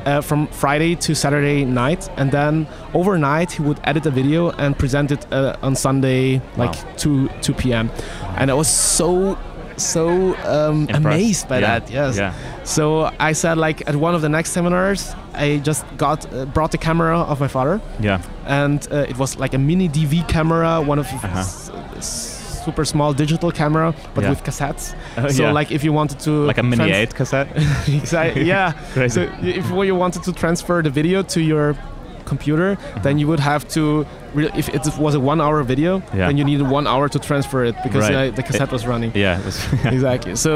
uh, 0.06 0.20
from 0.28 0.46
Friday 0.62 0.94
to 1.04 1.14
Saturday 1.14 1.64
night, 1.64 2.08
and 2.16 2.30
then 2.32 2.66
overnight 2.94 3.52
he 3.52 3.62
would 3.62 3.80
edit 3.84 4.06
a 4.06 4.11
video 4.11 4.50
and 4.58 4.76
present 4.78 5.11
it 5.11 5.26
uh, 5.32 5.66
on 5.66 5.74
Sunday 5.76 6.40
like 6.56 6.74
Wow. 6.74 6.94
2 6.96 7.28
2 7.42 7.54
p.m. 7.54 7.90
And 8.38 8.50
I 8.50 8.54
was 8.54 8.68
so 8.68 9.37
so 9.76 10.08
um, 10.44 10.88
amazed 10.90 11.48
by 11.48 11.58
Yeah. 11.61 11.78
that. 11.78 11.90
Yes. 11.90 12.16
Yeah. 12.16 12.32
So 12.64 13.11
I 13.20 13.32
said 13.34 13.58
like 13.58 13.88
at 13.88 13.94
one 13.96 14.14
of 14.16 14.22
the 14.22 14.28
next 14.28 14.50
seminars, 14.50 15.14
I 15.34 15.58
just 15.66 15.84
got 15.96 16.26
uh, 16.32 16.46
brought 16.46 16.70
the 16.72 16.78
camera 16.78 17.18
of 17.32 17.38
my 17.40 17.48
father, 17.48 17.80
Yeah. 18.00 18.20
and 18.46 18.87
uh, 18.90 19.06
it 19.08 19.16
was 19.18 19.38
like 19.38 19.54
a 19.54 19.58
mini 19.58 19.88
DV 19.88 20.26
camera, 20.28 20.80
one 20.82 20.98
of 20.98 21.06
Uh-huh. 21.06 21.38
s- 21.38 21.70
s- 21.96 22.38
super 22.68 22.85
small 22.85 23.12
digital 23.14 23.50
camera, 23.61 23.88
but 24.14 24.22
Yeah. 24.22 24.31
with 24.33 24.42
cassettes. 24.48 24.85
Oh, 25.16 25.28
so 25.37 25.42
yeah. 25.42 25.59
like 25.61 25.68
if 25.76 25.83
you 25.87 25.92
wanted 26.00 26.18
to 26.26 26.31
like 26.50 26.61
a 26.61 26.62
mini 26.72 26.90
eight 27.00 27.12
cassette. 27.20 27.48
Exactly. 28.02 28.42
Yeah. 28.54 28.72
Crazy. 28.94 29.14
So 29.14 29.20
if 29.42 29.66
you 29.88 29.96
wanted 30.04 30.22
to 30.28 30.33
transfer 30.33 30.83
the 30.83 30.90
video 31.00 31.22
to 31.35 31.40
your 31.40 31.74
computer, 32.33 32.76
then 33.04 33.14
you 33.20 33.26
would 33.31 33.40
have 33.40 33.62
to. 33.76 33.83
Re- 34.35 34.50
if 34.62 34.68
it 34.76 34.83
was 34.98 35.14
a 35.14 35.20
one-hour 35.33 35.62
video, 35.72 35.92
Yeah. 36.12 36.26
then 36.28 36.37
you 36.38 36.44
needed 36.50 36.66
one 36.78 36.87
hour 36.92 37.09
to 37.09 37.18
transfer 37.18 37.61
it 37.70 37.74
because 37.87 38.04
Right. 38.09 38.28
uh, 38.33 38.37
the 38.38 38.42
cassette 38.48 38.70
was 38.76 38.83
running. 38.92 39.11
yeah. 39.14 39.38
it 39.40 39.44
was- 39.48 39.61
exactly. 39.96 40.37
So. 40.37 40.52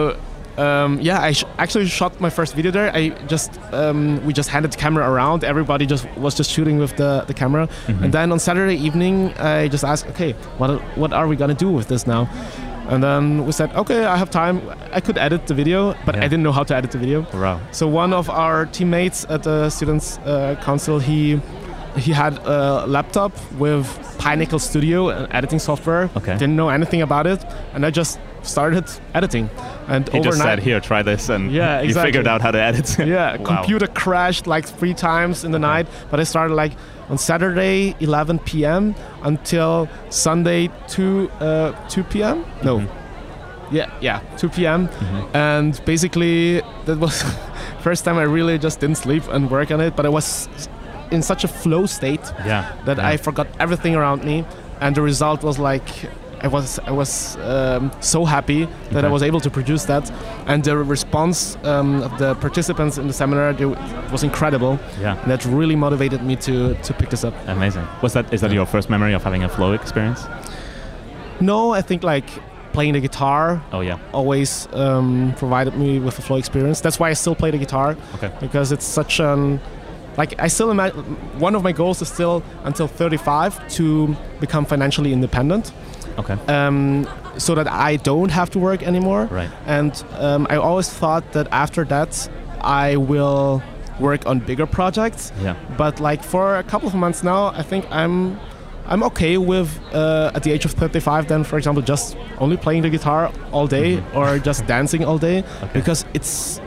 Um, 0.59 1.01
yeah, 1.01 1.21
I 1.21 1.33
sh- 1.33 1.45
actually 1.59 1.87
shot 1.87 2.21
my 2.21 2.29
first 2.31 2.55
video 2.55 2.71
there. 2.71 2.91
I 2.95 3.09
just 3.27 3.59
um, 3.73 4.25
we 4.27 4.33
just 4.35 4.51
handed 4.51 4.73
the 4.73 4.77
camera 4.77 5.11
around. 5.11 5.45
Everybody 5.45 5.87
just 5.87 6.07
was 6.17 6.35
just 6.35 6.51
shooting 6.51 6.79
with 6.79 6.95
the, 6.97 7.25
the 7.27 7.33
camera, 7.35 7.69
Mhm. 7.87 8.03
and 8.05 8.13
then 8.13 8.33
on 8.33 8.39
Saturday 8.39 8.77
evening, 8.77 9.33
I 9.39 9.69
just 9.69 9.85
asked, 9.85 10.07
okay, 10.09 10.33
what 10.59 10.71
what 10.99 11.13
are 11.13 11.27
we 11.27 11.37
gonna 11.37 11.55
do 11.55 11.71
with 11.71 11.89
this 11.89 12.07
now? 12.07 12.29
And 12.91 13.03
then 13.03 13.47
we 13.47 13.53
said, 13.53 13.71
okay, 13.77 14.05
I 14.05 14.17
have 14.17 14.29
time. 14.31 14.61
I 14.93 15.01
could 15.01 15.17
edit 15.17 15.47
the 15.47 15.55
video, 15.55 15.95
but 16.05 16.15
Yeah. 16.17 16.25
I 16.25 16.29
didn't 16.29 16.43
know 16.43 16.53
how 16.53 16.65
to 16.65 16.75
edit 16.77 16.91
the 16.91 16.99
video. 16.99 17.25
Wow. 17.33 17.61
So 17.71 17.87
one 17.89 18.13
of 18.13 18.29
our 18.29 18.67
teammates 18.67 19.25
at 19.31 19.45
the 19.45 19.71
Students 19.71 20.19
uh, 20.27 20.57
Council, 20.65 20.99
he 20.99 21.41
he 21.97 22.13
had 22.13 22.39
a 22.47 22.85
laptop 22.87 23.33
with 23.59 23.87
Pinnacle 24.19 24.59
Studio, 24.59 25.09
editing 25.31 25.59
software. 25.61 26.11
Okay. 26.17 26.33
Didn't 26.39 26.57
know 26.57 26.69
anything 26.71 27.03
about 27.03 27.27
it, 27.27 27.41
and 27.75 27.85
I 27.87 27.91
just 27.91 28.19
started 28.43 28.85
editing. 29.15 29.49
And 29.89 30.09
He 30.09 30.21
just 30.21 30.39
said, 30.39 30.59
"Here, 30.61 30.81
try 30.81 31.03
this," 31.03 31.29
and 31.29 31.51
Yeah, 31.53 31.81
you 31.83 31.95
figured 31.95 32.27
out 32.27 32.41
how 32.41 32.51
to 32.53 32.59
edit. 32.61 32.97
yeah, 33.07 33.37
Wow. 33.41 33.45
computer 33.57 33.87
crashed 33.89 34.47
like 34.47 34.67
three 34.67 34.95
times 34.95 35.45
in 35.45 35.51
the 35.53 35.59
Okay. 35.59 35.67
night. 35.67 35.87
But 36.11 36.21
I 36.21 36.25
started 36.25 36.55
like 36.55 36.73
on 37.11 37.19
Saturday 37.19 37.95
11 38.01 38.39
p.m. 38.41 38.95
until 39.23 39.89
Sunday 40.11 40.71
2 40.89 41.31
uh, 41.41 41.73
2 41.89 42.05
p.m. 42.05 42.45
No. 42.63 42.79
Mhm. 42.79 42.89
Yeah, 43.73 43.91
yeah, 44.01 44.21
2 44.37 44.49
p.m. 44.51 44.89
Mhm. 44.89 45.35
And 45.35 45.81
basically, 45.85 46.61
that 46.85 46.99
was 46.99 47.25
first 47.81 48.05
time 48.05 48.19
I 48.19 48.23
really 48.25 48.59
just 48.59 48.81
didn't 48.81 48.99
sleep 48.99 49.25
and 49.33 49.51
work 49.51 49.71
on 49.71 49.81
it. 49.81 49.97
But 49.97 50.07
I 50.07 50.11
was 50.11 50.49
in 51.11 51.23
such 51.23 51.45
a 51.45 51.49
flow 51.49 51.87
state 51.87 52.21
Yeah. 52.47 52.65
that 52.85 52.99
yeah. 52.99 53.09
I 53.09 53.17
forgot 53.17 53.47
everything 53.59 53.97
around 53.97 54.25
me, 54.25 54.45
and 54.81 54.95
the 54.95 55.03
result 55.03 55.43
was 55.43 55.59
like 55.59 55.89
I 56.43 56.49
was 56.49 56.79
I 56.81 56.91
was 56.91 57.37
um, 57.37 57.91
so 58.01 58.25
happy 58.25 58.69
that 58.91 59.05
I 59.05 59.09
was 59.09 59.23
able 59.23 59.41
to 59.41 59.51
produce 59.51 59.85
that, 59.85 60.11
and 60.47 60.65
the 60.65 60.77
response 60.77 61.57
um, 61.65 62.03
of 62.03 62.19
the 62.19 62.35
participants 62.35 62.99
in 62.99 63.07
the 63.07 63.13
seminar 63.13 63.53
they, 63.53 63.67
was 64.11 64.23
incredible. 64.25 64.79
Yeah. 65.01 65.15
That 65.27 65.45
really 65.47 65.77
motivated 65.77 66.23
me 66.23 66.37
to 66.37 66.75
to 66.75 66.95
pick 66.95 67.11
this 67.11 67.25
up. 67.25 67.35
Amazing. 67.47 67.87
Was 68.03 68.13
that 68.15 68.33
is 68.33 68.41
that 68.41 68.51
Yeah. 68.51 68.57
your 68.57 68.67
first 68.67 68.91
memory 68.91 69.15
of 69.15 69.23
having 69.23 69.45
a 69.45 69.49
flow 69.49 69.73
experience? 69.73 70.27
No, 71.41 71.71
I 71.73 71.83
think 71.83 72.03
like 72.03 72.25
playing 72.73 72.95
the 72.95 73.01
guitar 73.01 73.61
Oh 73.73 73.81
yeah. 73.83 73.99
always 74.13 74.67
um, 74.73 75.35
provided 75.37 75.75
me 75.77 75.99
with 76.01 76.19
a 76.19 76.23
flow 76.23 76.39
experience. 76.39 76.81
That's 76.81 76.99
why 76.99 77.11
I 77.11 77.15
still 77.15 77.35
play 77.35 77.51
the 77.51 77.59
guitar 77.59 77.97
Okay. 78.15 78.31
because 78.41 78.73
it's 78.73 78.87
such 78.87 79.21
an 79.21 79.61
like 80.17 80.35
I 80.39 80.49
still 80.49 80.71
imagine 80.71 80.99
one 81.41 81.55
of 81.55 81.63
my 81.63 81.73
goals 81.73 82.03
is 82.03 82.09
still 82.09 82.43
until 82.65 82.87
35 82.89 83.69
to 83.77 84.17
become 84.41 84.65
financially 84.67 85.13
independent. 85.13 85.73
Okay. 86.19 86.37
um, 86.49 87.07
so 87.39 87.55
that 87.55 87.67
I 87.69 87.97
don't 87.97 88.31
have 88.31 88.51
to 88.51 88.59
work 88.59 88.83
anymore. 88.83 89.27
Right. 89.31 89.51
And 89.67 89.93
um, 90.19 90.47
I 90.51 90.57
always 90.57 90.89
thought 90.91 91.33
that 91.33 91.49
after 91.51 91.85
that, 91.87 92.29
I 92.61 92.97
will 92.97 93.63
work 94.01 94.27
on 94.27 94.39
bigger 94.41 94.67
projects. 94.67 95.33
Yeah. 95.43 95.55
But 95.77 96.01
like 96.01 96.23
for 96.25 96.57
a 96.59 96.63
couple 96.63 96.89
of 96.89 96.95
months 96.95 97.23
now, 97.23 97.47
I 97.49 97.63
think 97.63 97.85
I'm 97.91 98.39
I'm 98.87 99.03
okay 99.05 99.39
with 99.39 99.69
uh, 99.95 100.33
at 100.35 100.43
the 100.43 100.51
age 100.51 100.65
of 100.65 100.73
35. 100.73 101.29
Then, 101.29 101.45
for 101.45 101.57
example, 101.57 101.83
just 101.83 102.17
only 102.39 102.57
playing 102.57 102.83
the 102.83 102.91
guitar 102.91 103.31
all 103.53 103.67
day 103.69 103.97
Mhm. 103.99 104.15
or 104.17 104.39
just 104.39 104.67
dancing 104.75 105.05
all 105.05 105.19
day, 105.19 105.39
Okay. 105.63 105.71
because 105.73 106.05
it's 106.15 106.61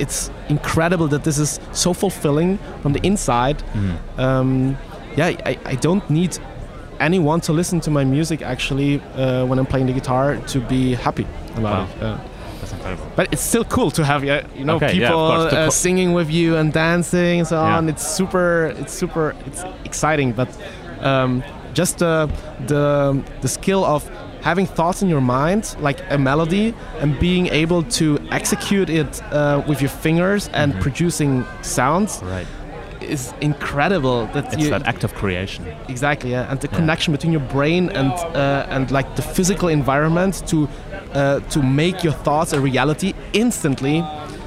it's 0.00 0.30
incredible 0.48 1.08
that 1.08 1.22
this 1.24 1.38
is 1.38 1.60
so 1.72 1.92
fulfilling 1.94 2.58
from 2.82 2.92
the 2.92 3.00
inside 3.06 3.62
Mhm. 3.74 4.18
um, 4.18 4.76
yeah, 5.16 5.26
I, 5.46 5.58
I 5.66 5.74
don't 5.76 6.08
need 6.10 6.38
anyone 7.02 7.40
to 7.40 7.52
listen 7.52 7.80
to 7.80 7.90
my 7.90 8.04
music 8.04 8.40
actually 8.42 9.00
uh, 9.16 9.44
when 9.48 9.58
I'm 9.58 9.66
playing 9.66 9.86
the 9.86 9.92
guitar 10.00 10.36
to 10.52 10.58
be 10.60 10.94
happy 10.94 11.26
about 11.56 11.62
Wow. 11.62 11.88
it. 11.96 12.02
Uh, 12.02 12.18
That's 12.60 12.72
incredible. 12.72 13.06
but 13.16 13.24
it's 13.32 13.42
still 13.52 13.64
cool 13.64 13.90
to 13.98 14.02
have 14.04 14.20
uh, 14.24 14.42
you 14.58 14.64
know 14.64 14.76
Okay, 14.76 14.92
people 14.92 15.28
to 15.50 15.58
uh, 15.58 15.70
singing 15.70 16.14
with 16.18 16.30
you 16.30 16.56
and 16.60 16.72
dancing 16.72 17.40
and 17.40 17.48
so 17.48 17.56
Yeah. 17.56 17.76
on. 17.78 17.88
It's 17.88 18.06
super, 18.18 18.72
it's 18.80 18.92
super, 19.00 19.34
it's 19.46 19.62
exciting. 19.84 20.32
But 20.40 20.48
um, 21.10 21.42
just 21.74 21.98
the 21.98 22.28
the 22.66 22.84
the 23.40 23.48
skill 23.48 23.84
of 23.84 24.02
having 24.42 24.66
thoughts 24.76 25.02
in 25.02 25.08
your 25.08 25.20
mind, 25.38 25.62
like 25.88 25.98
a 26.10 26.18
melody, 26.18 26.74
and 27.00 27.18
being 27.20 27.46
able 27.62 27.82
to 27.98 28.04
execute 28.30 28.88
it 29.00 29.22
uh, 29.32 29.62
with 29.68 29.80
your 29.80 29.90
fingers 30.02 30.48
and 30.52 30.72
Mhm. 30.74 30.80
producing 30.84 31.44
sounds 31.62 32.20
Right. 32.22 32.46
Is 33.02 33.32
incredible. 33.40 34.26
That 34.34 34.52
It's 34.52 34.62
you, 34.64 34.70
that 34.70 34.86
act 34.86 35.04
of 35.04 35.14
creation. 35.14 35.64
Exactly, 35.88 36.30
yeah, 36.30 36.50
and 36.50 36.60
the 36.60 36.68
Yeah. 36.68 36.76
connection 36.78 37.12
between 37.12 37.32
your 37.32 37.46
brain 37.52 37.90
and 37.90 38.12
uh, 38.12 38.66
and 38.74 38.90
like 38.90 39.08
the 39.16 39.22
physical 39.22 39.68
environment 39.68 40.42
to 40.48 40.68
uh, 41.14 41.40
to 41.50 41.62
make 41.62 42.02
your 42.04 42.14
thoughts 42.24 42.52
a 42.52 42.60
reality 42.60 43.12
instantly. 43.32 43.96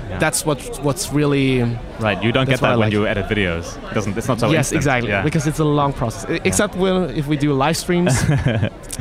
Yeah. 0.09 0.19
That's 0.19 0.45
what 0.45 0.59
what's 0.83 1.11
really 1.13 1.63
Right. 1.99 2.21
You 2.23 2.31
don't 2.31 2.47
get 2.49 2.61
what 2.61 2.69
I 2.69 2.73
that 2.73 2.79
when 2.79 2.91
you 2.91 3.07
edit 3.07 3.25
videos. 3.27 3.65
It 3.89 3.93
doesn't. 3.95 4.17
It's 4.17 4.27
not 4.27 4.39
so. 4.39 4.47
yes, 4.51 4.57
instant. 4.71 4.77
exactly, 4.77 5.09
Yeah. 5.11 5.23
because 5.23 5.47
it's 5.49 5.59
a 5.59 5.63
long 5.65 5.93
process. 5.93 6.25
Except 6.43 6.75
when 6.75 7.09
if 7.17 7.25
we 7.27 7.37
do 7.37 7.53
live 7.53 7.75
streams. 7.75 8.13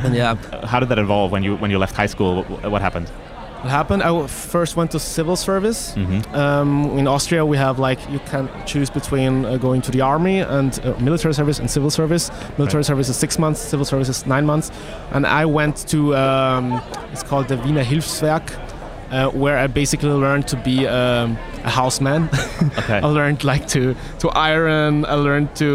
and 0.03 0.15
yeah, 0.21 0.35
How 0.65 0.79
did 0.79 0.89
that 0.89 0.97
evolve 0.99 1.31
when 1.31 1.43
you 1.43 1.57
when 1.61 1.69
you 1.71 1.77
left 1.79 1.95
high 1.95 2.07
school? 2.09 2.43
What, 2.43 2.71
what 2.71 2.81
happened? 2.81 3.07
What 3.65 3.71
happened? 3.71 4.03
I 4.03 4.27
first 4.27 4.75
went 4.77 4.91
to 4.91 4.99
civil 4.99 5.35
service. 5.35 5.93
Mm-hmm. 5.95 6.35
Um, 6.35 6.99
in 6.99 7.07
Austria, 7.07 7.43
we 7.43 7.57
have 7.57 7.79
like 7.79 7.99
you 8.11 8.19
can 8.19 8.47
choose 8.67 8.91
between 8.91 9.43
uh, 9.43 9.57
going 9.57 9.81
to 9.81 9.91
the 9.91 10.01
army 10.01 10.39
and 10.41 10.79
uh, 10.83 10.93
military 10.99 11.33
service 11.33 11.57
and 11.59 11.69
civil 11.69 11.89
service. 11.89 12.29
Military 12.59 12.81
Right. 12.81 12.85
service 12.85 13.09
is 13.09 13.17
six 13.17 13.39
months, 13.39 13.59
civil 13.59 13.85
service 13.85 14.07
is 14.09 14.25
nine 14.27 14.45
months, 14.45 14.69
and 15.13 15.25
I 15.25 15.45
went 15.45 15.77
to 15.87 16.15
um, 16.15 16.79
it's 17.11 17.23
called 17.23 17.47
the 17.47 17.57
Wiener 17.57 17.83
Hilfswerk, 17.83 18.51
uh, 19.11 19.29
where 19.31 19.57
I 19.57 19.65
basically 19.67 20.09
learned 20.11 20.47
to 20.49 20.57
be 20.57 20.85
um, 20.87 21.35
a 21.63 21.69
houseman. 21.71 22.29
Okay. 22.85 22.99
I 22.99 23.07
learned 23.07 23.43
like 23.43 23.67
to 23.69 23.95
to 24.19 24.29
iron. 24.29 25.05
I 25.05 25.15
learned 25.15 25.55
to 25.55 25.67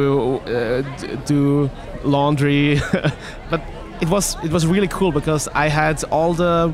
uh, 0.46 0.82
d- 1.00 1.16
do 1.26 1.70
laundry, 2.04 2.78
but 3.50 3.60
it 4.00 4.08
was 4.08 4.36
it 4.44 4.52
was 4.52 4.64
really 4.64 4.88
cool 4.88 5.10
because 5.12 5.48
I 5.64 5.68
had 5.68 6.04
all 6.12 6.34
the 6.34 6.72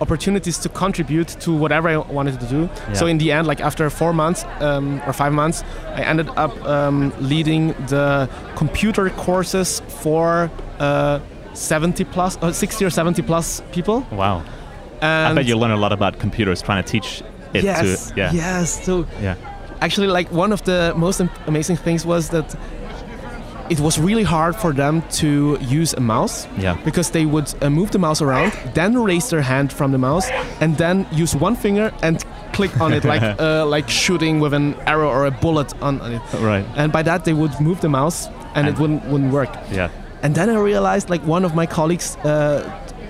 opportunities 0.00 0.58
to 0.58 0.68
contribute 0.68 1.28
to 1.40 1.52
whatever 1.52 1.88
I 1.88 1.96
wanted 1.98 2.38
to 2.40 2.46
do. 2.46 2.68
So 2.94 3.06
in 3.06 3.18
the 3.18 3.32
end, 3.32 3.46
like 3.46 3.60
after 3.60 3.88
four 3.90 4.12
months 4.12 4.44
um, 4.60 5.00
or 5.06 5.12
five 5.12 5.32
months, 5.32 5.64
I 5.94 6.02
ended 6.02 6.28
up 6.36 6.52
um, 6.64 7.12
leading 7.20 7.68
the 7.88 8.28
computer 8.56 9.10
courses 9.10 9.80
for 9.88 10.50
uh, 10.78 11.20
70 11.54 12.04
plus, 12.04 12.36
uh, 12.42 12.52
60 12.52 12.84
or 12.84 12.90
70 12.90 13.22
plus 13.22 13.62
people. 13.72 14.06
Wow. 14.12 14.42
And 15.00 15.32
I 15.32 15.34
bet 15.34 15.46
you 15.46 15.56
learn 15.56 15.70
a 15.72 15.76
lot 15.76 15.92
about 15.92 16.18
computers 16.18 16.62
trying 16.62 16.82
to 16.82 16.88
teach 16.90 17.22
it 17.54 17.64
yes, 17.64 18.10
to. 18.10 18.16
Yeah. 18.16 18.32
yes. 18.32 18.84
So 18.84 19.06
Yeah. 19.20 19.36
actually 19.80 20.06
like 20.06 20.30
one 20.32 20.52
of 20.52 20.62
the 20.64 20.92
most 20.96 21.20
amazing 21.46 21.76
things 21.76 22.04
was 22.06 22.30
that 22.30 22.54
it 23.70 23.80
was 23.80 23.98
really 23.98 24.22
hard 24.24 24.54
for 24.56 24.72
them 24.72 25.02
to 25.20 25.56
use 25.60 25.92
a 25.94 26.00
mouse 26.00 26.46
Yeah. 26.58 26.76
because 26.84 27.10
they 27.10 27.26
would 27.26 27.52
uh, 27.62 27.70
move 27.70 27.90
the 27.90 27.98
mouse 27.98 28.20
around 28.22 28.52
then 28.74 28.96
raise 29.02 29.28
their 29.30 29.42
hand 29.42 29.72
from 29.72 29.92
the 29.92 29.98
mouse 29.98 30.28
and 30.60 30.76
then 30.76 31.06
use 31.12 31.34
one 31.36 31.56
finger 31.56 31.92
and 32.02 32.24
click 32.52 32.80
on 32.80 32.92
it, 32.92 33.04
like 33.04 33.22
uh, 33.40 33.66
like 33.66 33.88
shooting 33.88 34.40
with 34.40 34.54
an 34.54 34.74
arrow 34.86 35.08
or 35.10 35.26
a 35.26 35.30
bullet 35.30 35.72
on, 35.82 36.00
on 36.00 36.12
it. 36.12 36.22
Right. 36.40 36.64
And 36.76 36.90
by 36.92 37.02
that, 37.02 37.24
they 37.24 37.34
would 37.34 37.52
move 37.60 37.80
the 37.80 37.88
mouse, 37.88 38.28
and, 38.54 38.66
And- 38.66 38.68
it 38.68 38.78
wouldn't 38.80 39.04
wouldn't 39.10 39.32
work. 39.32 39.50
Yeah. 39.70 39.90
And 40.22 40.34
then 40.34 40.48
I 40.48 40.58
realized, 40.58 41.10
like 41.10 41.20
one 41.26 41.44
of 41.44 41.54
my 41.54 41.66
colleagues 41.66 42.16
uh, 42.24 42.62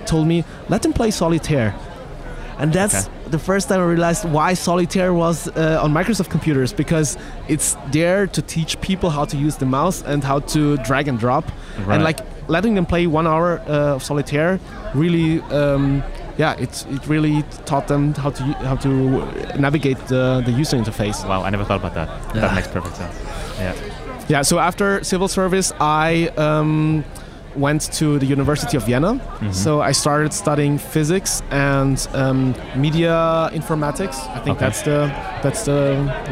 told 0.05 0.27
me, 0.27 0.43
let 0.69 0.81
them 0.81 0.91
play 0.93 1.11
solitaire. 1.11 1.73
And 2.59 2.73
that's 2.73 3.09
the 3.27 3.39
first 3.39 3.69
time 3.69 3.79
I 3.79 3.85
realized 3.85 4.25
why 4.25 4.53
solitaire 4.53 5.13
was 5.13 5.47
uh, 5.49 5.79
on 5.81 5.93
Microsoft 5.93 6.29
computers 6.29 6.73
because 6.73 7.17
it's 7.47 7.75
there 7.91 8.27
to 8.27 8.41
teach 8.41 8.79
people 8.81 9.09
how 9.09 9.25
to 9.25 9.37
use 9.37 9.57
the 9.57 9.65
mouse 9.65 10.01
and 10.03 10.23
how 10.23 10.39
to 10.39 10.77
drag 10.77 11.07
and 11.07 11.19
drop. 11.19 11.45
Right. 11.85 11.95
And 11.95 12.03
like 12.03 12.19
letting 12.47 12.75
them 12.75 12.85
play 12.85 13.07
one 13.07 13.27
hour 13.27 13.59
uh, 13.67 13.95
of 13.95 14.03
solitaire 14.03 14.59
really, 14.93 15.41
um, 15.51 16.03
yeah, 16.37 16.53
it 16.53 16.85
it 16.89 17.05
really 17.07 17.43
taught 17.65 17.87
them 17.87 18.13
how 18.13 18.29
to 18.31 18.43
how 18.43 18.75
to 18.77 18.89
navigate 19.59 19.97
the, 20.07 20.41
the 20.45 20.51
user 20.51 20.77
interface. 20.77 21.27
Wow, 21.27 21.43
I 21.43 21.49
never 21.49 21.63
thought 21.63 21.79
about 21.79 21.95
that. 21.95 22.07
Yeah. 22.35 22.41
That 22.41 22.55
makes 22.55 22.67
perfect 22.67 22.95
sense. 22.95 23.15
Yeah. 23.59 23.75
Yeah, 24.29 24.41
so 24.41 24.59
after 24.59 25.03
civil 25.05 25.29
service, 25.29 25.71
I 25.79 26.27
um, 26.35 27.05
went 27.57 27.81
to 27.93 28.19
the 28.19 28.25
University 28.25 28.77
of 28.77 28.83
Vienna. 28.85 29.13
Mm-hmm. 29.15 29.51
So 29.51 29.81
I 29.81 29.91
started 29.91 30.31
studying 30.33 30.77
physics 30.77 31.41
and 31.51 31.97
um, 32.13 32.55
media 32.75 33.49
informatics. 33.53 34.15
I 34.35 34.39
think 34.39 34.57
Okay. 34.57 34.65
that's 34.65 34.81
the 34.83 34.99
that's 35.43 35.65
the 35.65 35.81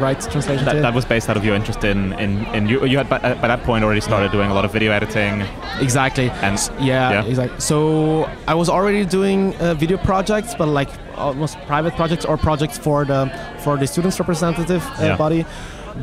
right 0.00 0.20
translation. 0.20 0.64
That, 0.64 0.82
that 0.82 0.94
was 0.94 1.04
based 1.04 1.28
out 1.30 1.36
of 1.36 1.44
your 1.44 1.54
interest 1.54 1.84
in, 1.84 2.12
in, 2.14 2.44
in 2.54 2.68
you, 2.68 2.84
you 2.84 2.96
had 2.98 3.08
by, 3.08 3.18
by 3.18 3.48
that 3.48 3.62
point 3.62 3.84
already 3.84 4.00
started 4.00 4.32
doing 4.32 4.50
a 4.50 4.54
lot 4.54 4.64
of 4.64 4.72
video 4.72 4.92
editing 4.92 5.42
exactly. 5.80 6.30
and 6.42 6.58
Yeah, 6.80 7.10
Yeah. 7.12 7.24
exactly. 7.24 7.60
So 7.60 8.28
I 8.48 8.54
was 8.54 8.68
already 8.68 9.04
doing 9.04 9.54
uh, 9.56 9.74
video 9.74 9.96
projects, 9.98 10.54
but 10.58 10.66
like 10.68 10.90
almost 11.16 11.56
private 11.66 11.94
projects 11.96 12.24
or 12.24 12.36
projects 12.36 12.76
for 12.78 13.04
the 13.04 13.20
for 13.64 13.76
the 13.76 13.86
students 13.86 14.18
representative 14.18 14.82
uh, 14.98 15.04
Yeah. 15.04 15.16
body. 15.16 15.44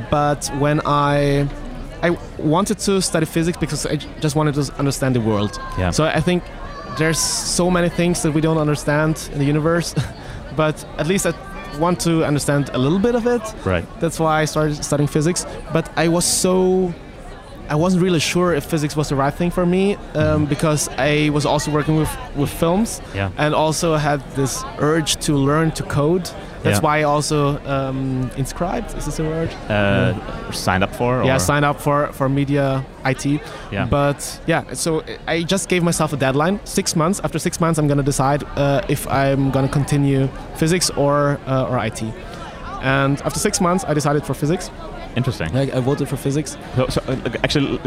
But 0.09 0.49
when 0.59 0.81
I 0.85 1.47
I 2.03 2.09
wanted 2.37 2.79
to 2.79 3.01
study 3.01 3.25
physics 3.25 3.57
because 3.57 3.85
I 3.85 3.95
just 4.21 4.35
wanted 4.35 4.55
to 4.55 4.73
understand 4.77 5.15
the 5.15 5.21
world. 5.21 5.59
Yeah. 5.77 5.91
So 5.91 6.03
I 6.03 6.19
think 6.21 6.43
there's 6.97 7.19
so 7.19 7.71
many 7.71 7.89
things 7.89 8.21
that 8.23 8.31
we 8.33 8.41
don't 8.41 8.57
understand 8.59 9.29
in 9.33 9.39
the 9.39 9.45
universe, 9.45 9.95
but 10.55 10.85
at 10.97 11.07
least 11.07 11.25
I 11.25 11.33
want 11.79 11.99
to 12.01 12.23
understand 12.25 12.69
a 12.73 12.77
little 12.77 12.99
bit 12.99 13.15
of 13.15 13.25
it. 13.25 13.41
right. 13.65 13.85
That's 13.99 14.19
why 14.19 14.41
I 14.41 14.45
started 14.45 14.83
studying 14.83 15.07
physics. 15.07 15.45
But 15.73 15.89
I 15.97 16.07
was 16.07 16.25
so. 16.25 16.93
I 17.69 17.75
wasn't 17.75 18.03
really 18.03 18.19
sure 18.19 18.53
if 18.53 18.65
physics 18.65 18.95
was 18.95 19.07
the 19.07 19.15
right 19.15 19.33
thing 19.33 19.49
for 19.51 19.65
me 19.65 19.95
um, 20.15 20.45
because 20.45 20.89
I 20.97 21.29
was 21.29 21.45
also 21.45 21.71
working 21.71 21.95
with, 21.95 22.09
with 22.35 22.49
films 22.49 23.01
Yeah. 23.15 23.31
and 23.37 23.55
also 23.55 23.95
had 23.95 24.19
this 24.35 24.63
urge 24.79 25.15
to 25.25 25.33
learn 25.37 25.71
to 25.71 25.83
code. 25.83 26.29
That's 26.63 26.77
Yeah. 26.77 26.83
why 26.83 26.99
I 26.99 27.03
also 27.03 27.59
um, 27.65 28.31
inscribed, 28.37 28.95
is 28.97 29.05
this 29.05 29.19
a 29.19 29.23
word? 29.23 29.49
Uh, 29.69 30.13
signed 30.51 30.83
up 30.83 30.95
for? 30.95 31.23
Yeah, 31.23 31.37
signed 31.37 31.65
up 31.65 31.79
for, 31.79 32.07
for 32.13 32.29
media 32.29 32.85
IT. 33.05 33.25
Yeah. 33.71 33.85
But 33.85 34.39
yeah, 34.47 34.73
so 34.73 35.03
I 35.27 35.43
just 35.43 35.67
gave 35.69 35.83
myself 35.83 36.13
a 36.13 36.17
deadline 36.17 36.59
six 36.65 36.95
months. 36.95 37.19
After 37.23 37.37
six 37.39 37.59
months, 37.59 37.77
I'm 37.79 37.87
going 37.87 37.97
to 37.97 38.03
decide 38.03 38.43
uh, 38.55 38.81
if 38.87 39.05
I'm 39.07 39.51
going 39.51 39.67
to 39.67 39.71
continue 39.71 40.27
physics 40.55 40.89
or, 40.91 41.37
uh, 41.47 41.67
or 41.69 41.77
IT. 41.85 42.01
And 42.81 43.21
after 43.21 43.39
six 43.39 43.59
months, 43.61 43.83
I 43.87 43.93
decided 43.93 44.25
for 44.25 44.33
physics. 44.33 44.69
Interesting. 45.15 45.55
I, 45.55 45.61
I 45.77 45.79
voted 45.79 46.09
for 46.09 46.17
physics. 46.17 46.57
So, 46.75 46.87
so 46.87 47.01
uh, 47.07 47.15
actually, 47.43 47.77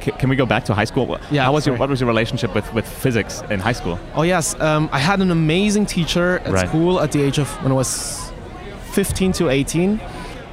can 0.00 0.28
we 0.30 0.36
go 0.36 0.46
back 0.46 0.64
to 0.64 0.74
high 0.74 0.84
school? 0.86 1.18
Yeah, 1.30 1.44
How 1.44 1.52
was 1.52 1.66
your, 1.66 1.76
what 1.76 1.88
was 1.90 2.00
your 2.00 2.08
relationship 2.08 2.54
with, 2.54 2.72
with 2.72 2.88
physics 2.88 3.42
in 3.50 3.60
high 3.60 3.72
school? 3.74 3.98
Oh 4.14 4.22
yes, 4.22 4.58
um, 4.60 4.88
I 4.92 4.98
had 4.98 5.20
an 5.20 5.30
amazing 5.30 5.86
teacher 5.86 6.38
at 6.44 6.52
Right. 6.52 6.68
school 6.68 7.00
at 7.00 7.12
the 7.12 7.22
age 7.22 7.38
of 7.38 7.48
when 7.62 7.72
I 7.72 7.74
was 7.74 8.32
15 8.92 9.32
to 9.34 9.48
18. 9.50 10.00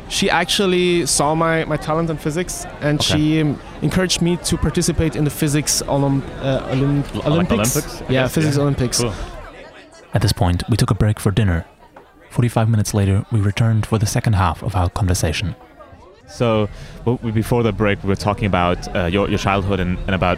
She 0.09 0.29
actually 0.29 1.05
saw 1.05 1.35
my, 1.35 1.65
my 1.65 1.75
talent 1.77 2.09
in 2.09 2.17
physics 2.17 2.65
and 2.81 2.99
Okay. 2.99 3.17
she 3.17 3.41
um, 3.41 3.59
encouraged 3.81 4.21
me 4.21 4.37
to 4.37 4.57
participate 4.57 5.15
in 5.17 5.23
the 5.25 5.29
physics 5.29 5.81
Olymp- 5.87 6.23
uh, 6.41 6.61
Olymp- 6.73 7.13
Like 7.15 7.25
Olympics. 7.25 7.75
Olympics, 7.75 8.01
yeah, 8.01 8.23
guess, 8.23 8.33
physics 8.33 8.55
yeah. 8.55 8.61
Olympics. 8.61 8.99
Cool. 9.01 9.13
At 10.13 10.21
this 10.21 10.31
point, 10.33 10.63
we 10.69 10.77
took 10.77 10.91
a 10.91 10.95
break 10.95 11.19
for 11.19 11.31
dinner. 11.31 11.65
45 12.29 12.69
minutes 12.69 12.93
later, 12.93 13.25
we 13.31 13.39
returned 13.41 13.85
for 13.85 13.97
the 13.97 14.05
second 14.05 14.33
half 14.33 14.61
of 14.63 14.75
our 14.75 14.89
conversation. 14.89 15.55
So, 16.27 16.69
before 17.33 17.63
the 17.63 17.71
break, 17.71 18.03
we 18.03 18.09
were 18.09 18.15
talking 18.15 18.45
about 18.45 18.93
uh, 18.95 19.05
your, 19.05 19.29
your 19.29 19.39
childhood 19.39 19.79
and, 19.79 19.97
and 19.99 20.11
about 20.13 20.37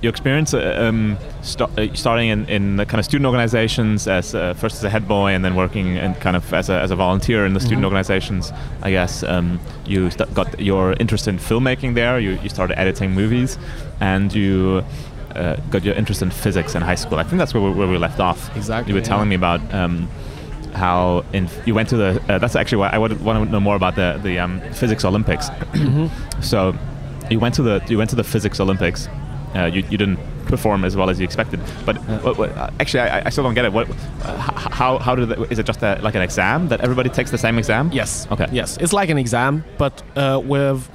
your 0.00 0.10
experience 0.10 0.52
uh, 0.52 0.76
um, 0.80 1.16
sta- 1.42 1.70
uh, 1.78 1.86
starting 1.94 2.28
in, 2.28 2.48
in 2.48 2.76
the 2.76 2.84
kind 2.86 2.98
of 2.98 3.04
student 3.04 3.26
organizations 3.26 4.08
as 4.08 4.34
uh, 4.34 4.52
first 4.54 4.76
as 4.76 4.84
a 4.84 4.90
head 4.90 5.06
boy 5.06 5.30
and 5.30 5.44
then 5.44 5.54
working 5.54 5.96
and 5.96 6.18
kind 6.20 6.34
of 6.34 6.52
as 6.52 6.68
a, 6.68 6.80
as 6.80 6.90
a 6.90 6.96
volunteer 6.96 7.46
in 7.46 7.52
the 7.54 7.60
student 7.60 7.82
Mhm. 7.82 7.86
organizations. 7.86 8.52
I 8.82 8.90
guess 8.90 9.22
um, 9.22 9.60
you 9.86 10.10
st- 10.10 10.32
got 10.34 10.58
your 10.60 10.94
interest 10.94 11.28
in 11.28 11.38
filmmaking 11.38 11.94
there. 11.94 12.18
You, 12.18 12.32
you 12.42 12.48
started 12.48 12.78
editing 12.80 13.12
movies, 13.12 13.58
and 14.00 14.32
you 14.34 14.84
uh, 15.36 15.56
got 15.70 15.84
your 15.84 15.94
interest 15.94 16.20
in 16.22 16.30
physics 16.30 16.74
in 16.74 16.82
high 16.82 16.96
school. 16.96 17.18
I 17.18 17.22
think 17.22 17.38
that's 17.38 17.54
where 17.54 17.62
we, 17.62 17.70
where 17.70 17.88
we 17.88 17.96
left 17.98 18.18
off. 18.20 18.56
Exactly. 18.56 18.92
You 18.92 18.98
were 19.00 19.04
telling 19.04 19.28
me 19.28 19.34
about. 19.34 19.60
Um, 19.74 20.08
how 20.74 21.24
in 21.32 21.48
you 21.66 21.74
went 21.74 21.88
to 21.90 21.96
the 21.96 22.22
uh, 22.28 22.38
that's 22.38 22.56
actually 22.56 22.78
why 22.78 22.90
I 22.90 22.98
want 22.98 23.20
to 23.20 23.44
know 23.46 23.60
more 23.60 23.76
about 23.76 23.94
the 23.96 24.18
the 24.22 24.38
um, 24.38 24.60
physics 24.72 25.04
Olympics. 25.04 25.48
So 26.40 26.74
you 27.30 27.38
went 27.38 27.54
to 27.54 27.62
the 27.62 27.82
you 27.88 27.98
went 27.98 28.10
to 28.10 28.16
the 28.16 28.24
physics 28.24 28.58
Olympics. 28.60 29.08
Uh, 29.54 29.66
you, 29.66 29.84
you 29.90 29.98
didn't 29.98 30.18
perform 30.46 30.82
as 30.84 30.96
well 30.96 31.10
as 31.10 31.20
you 31.20 31.24
expected, 31.24 31.60
but 31.84 31.96
what, 32.24 32.38
what, 32.38 32.50
uh, 32.56 32.70
actually 32.80 33.00
I, 33.00 33.26
I 33.26 33.28
still 33.28 33.44
don't 33.44 33.54
get 33.54 33.66
it. 33.66 33.72
What 33.72 33.86
uh, 34.24 34.36
how 34.80 34.98
how 34.98 35.14
did 35.14 35.30
is 35.52 35.58
it 35.58 35.66
just 35.66 35.82
a, 35.82 35.98
like 36.02 36.14
an 36.14 36.22
exam 36.22 36.68
that 36.68 36.80
everybody 36.80 37.10
takes 37.10 37.30
the 37.30 37.38
same 37.38 37.58
exam? 37.58 37.90
Yes. 37.92 38.26
Okay. 38.30 38.46
Yes, 38.50 38.78
it's 38.78 38.94
like 38.94 39.10
an 39.10 39.18
exam, 39.18 39.62
but 39.76 40.02
uh, 40.16 40.40
with 40.42 40.88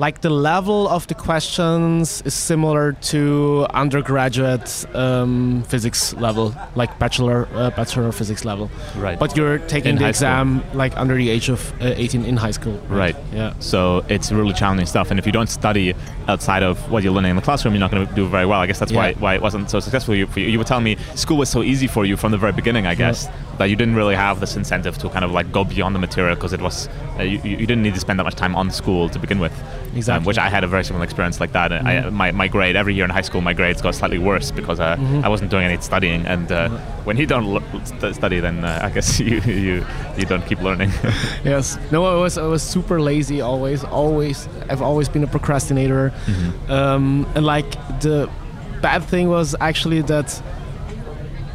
like 0.00 0.22
the 0.22 0.30
level 0.30 0.88
of 0.88 1.06
the 1.08 1.14
questions 1.14 2.22
is 2.24 2.32
similar 2.32 2.92
to 3.12 3.66
undergraduate 3.74 4.86
um, 4.96 5.62
physics 5.68 6.14
level, 6.14 6.54
like 6.74 6.90
bachelor 6.98 7.46
uh, 7.54 7.68
bachelor 7.70 8.10
physics 8.12 8.44
level. 8.46 8.70
Right. 8.96 9.18
But 9.18 9.36
you're 9.36 9.58
taking 9.74 9.90
In 9.90 9.96
the 9.96 10.04
high 10.06 10.12
school. 10.12 10.28
exam 10.28 10.64
like 10.72 10.96
under 10.96 11.14
the 11.16 11.28
age 11.28 11.50
of 11.50 11.60
uh, 11.82 11.92
18 11.96 12.24
in 12.24 12.36
high 12.38 12.50
school. 12.52 12.78
Right. 12.88 13.14
Yeah. 13.34 13.52
So 13.60 14.02
it's 14.08 14.32
really 14.32 14.54
challenging 14.54 14.86
stuff, 14.86 15.10
and 15.10 15.18
if 15.20 15.26
you 15.26 15.32
don't 15.32 15.50
study 15.50 15.94
outside 16.28 16.62
of 16.62 16.90
what 16.90 17.02
you're 17.02 17.12
learning 17.12 17.30
in 17.30 17.36
the 17.36 17.42
classroom, 17.42 17.74
you're 17.74 17.80
not 17.86 17.90
going 17.90 18.06
to 18.06 18.14
do 18.14 18.26
very 18.26 18.46
well. 18.46 18.60
I 18.60 18.66
guess 18.66 18.78
that's 18.78 18.92
why 18.92 19.10
Yeah. 19.10 19.18
why 19.18 19.34
it 19.34 19.42
wasn't 19.42 19.68
so 19.70 19.80
successful 19.80 20.14
for 20.32 20.40
you. 20.40 20.46
You 20.54 20.58
were 20.58 20.64
telling 20.64 20.84
me 20.84 20.96
school 21.14 21.36
was 21.36 21.50
so 21.50 21.62
easy 21.62 21.86
for 21.86 22.06
you 22.06 22.16
from 22.16 22.32
the 22.32 22.38
very 22.38 22.52
beginning. 22.52 22.86
I 22.86 22.94
guess 22.94 23.28
that 23.60 23.68
you 23.70 23.76
didn't 23.76 23.94
really 23.94 24.14
have 24.16 24.40
this 24.40 24.56
incentive 24.56 24.96
to 24.98 25.08
kind 25.10 25.24
of 25.24 25.30
like 25.38 25.52
go 25.52 25.62
beyond 25.64 25.94
the 25.94 25.98
material 25.98 26.34
because 26.34 26.54
it 26.58 26.62
was 26.62 26.88
uh, 27.18 27.22
you, 27.22 27.38
you 27.44 27.66
didn't 27.70 27.82
need 27.82 27.92
to 27.94 28.00
spend 28.00 28.18
that 28.18 28.24
much 28.24 28.34
time 28.44 28.56
on 28.56 28.70
school 28.70 29.08
to 29.10 29.18
begin 29.18 29.38
with. 29.38 29.52
Exactly. 29.94 30.18
Um, 30.22 30.24
which 30.24 30.38
I 30.38 30.48
had 30.48 30.62
a 30.64 30.66
very 30.66 30.82
similar 30.84 31.04
experience 31.04 31.40
like 31.40 31.52
that. 31.52 31.70
I, 31.72 31.76
Mhm. 31.96 32.12
my, 32.12 32.28
my 32.32 32.48
grade 32.48 32.74
every 32.76 32.94
year 32.94 33.04
in 33.04 33.10
high 33.10 33.26
school, 33.28 33.40
my 33.42 33.52
grades 33.52 33.82
got 33.82 33.94
slightly 33.94 34.18
worse 34.18 34.50
because 34.50 34.80
uh, 34.80 34.96
Mhm. 34.96 35.24
I 35.24 35.28
wasn't 35.28 35.50
doing 35.50 35.64
any 35.70 35.78
studying. 35.82 36.24
And 36.26 36.50
uh, 36.50 36.68
when 37.06 37.16
you 37.18 37.26
don't 37.26 37.44
l- 37.54 37.62
st- 37.84 38.14
study, 38.14 38.40
then 38.40 38.64
uh, 38.64 38.80
I 38.86 38.88
guess 38.94 39.20
you, 39.30 39.40
you 39.64 39.84
you 40.18 40.24
don't 40.32 40.46
keep 40.50 40.60
learning. 40.62 40.90
Yes. 41.44 41.78
No, 41.92 41.98
I 42.04 42.14
was 42.24 42.38
I 42.38 42.46
was 42.54 42.62
super 42.62 42.98
lazy 43.10 43.40
always. 43.42 43.84
Always. 43.84 44.48
I've 44.70 44.82
always 44.90 45.08
been 45.14 45.24
a 45.24 45.30
procrastinator. 45.36 46.12
Mhm. 46.26 46.70
Um, 46.78 47.26
and 47.34 47.44
like 47.54 47.70
the 48.00 48.28
bad 48.82 49.02
thing 49.04 49.28
was 49.28 49.54
actually 49.60 50.02
that 50.02 50.28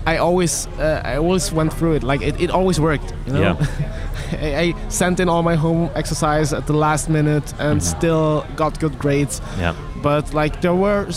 I 0.08 0.18
always 0.18 0.68
uh, 0.80 1.02
I 1.04 1.18
always 1.18 1.52
went 1.52 1.74
through 1.74 1.96
it. 1.96 2.04
Like 2.04 2.22
it, 2.22 2.40
it 2.40 2.50
always 2.52 2.80
worked. 2.80 3.14
You 3.28 3.34
know. 3.34 3.42
Yeah. 3.42 3.92
I, 4.42 4.56
I 4.76 4.90
sent 4.90 5.20
in 5.20 5.30
all 5.30 5.44
my 5.44 5.56
home 5.56 5.90
exercise 5.96 6.54
at 6.54 6.66
the 6.68 6.74
last 6.74 7.10
minute 7.10 7.54
and 7.60 7.80
Mhm. 7.80 7.98
still 7.98 8.46
got 8.56 8.80
good 8.80 8.98
grades. 9.00 9.42
yeah. 9.60 9.74
But 10.04 10.34
like 10.34 10.62
there 10.62 10.76
were, 10.76 11.08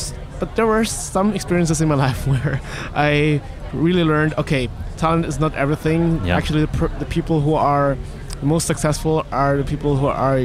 but 0.40 0.55
there 0.57 0.66
were 0.66 0.85
some 0.85 1.35
experiences 1.35 1.81
in 1.81 1.88
my 1.88 1.94
life 2.07 2.27
where 2.27 2.61
I 2.94 3.40
really 3.72 4.05
learned. 4.05 4.35
Okay, 4.38 4.68
talent 4.96 5.27
is 5.27 5.38
not 5.38 5.55
everything. 5.55 6.20
Yeah. 6.24 6.37
Actually, 6.38 6.62
the, 6.66 6.79
per- 6.79 6.98
the 6.98 7.07
people 7.07 7.40
who 7.40 7.55
are 7.55 7.96
most 8.42 8.66
successful 8.66 9.24
are 9.33 9.57
the 9.57 9.64
people 9.64 9.96
who 9.96 10.07
are. 10.07 10.38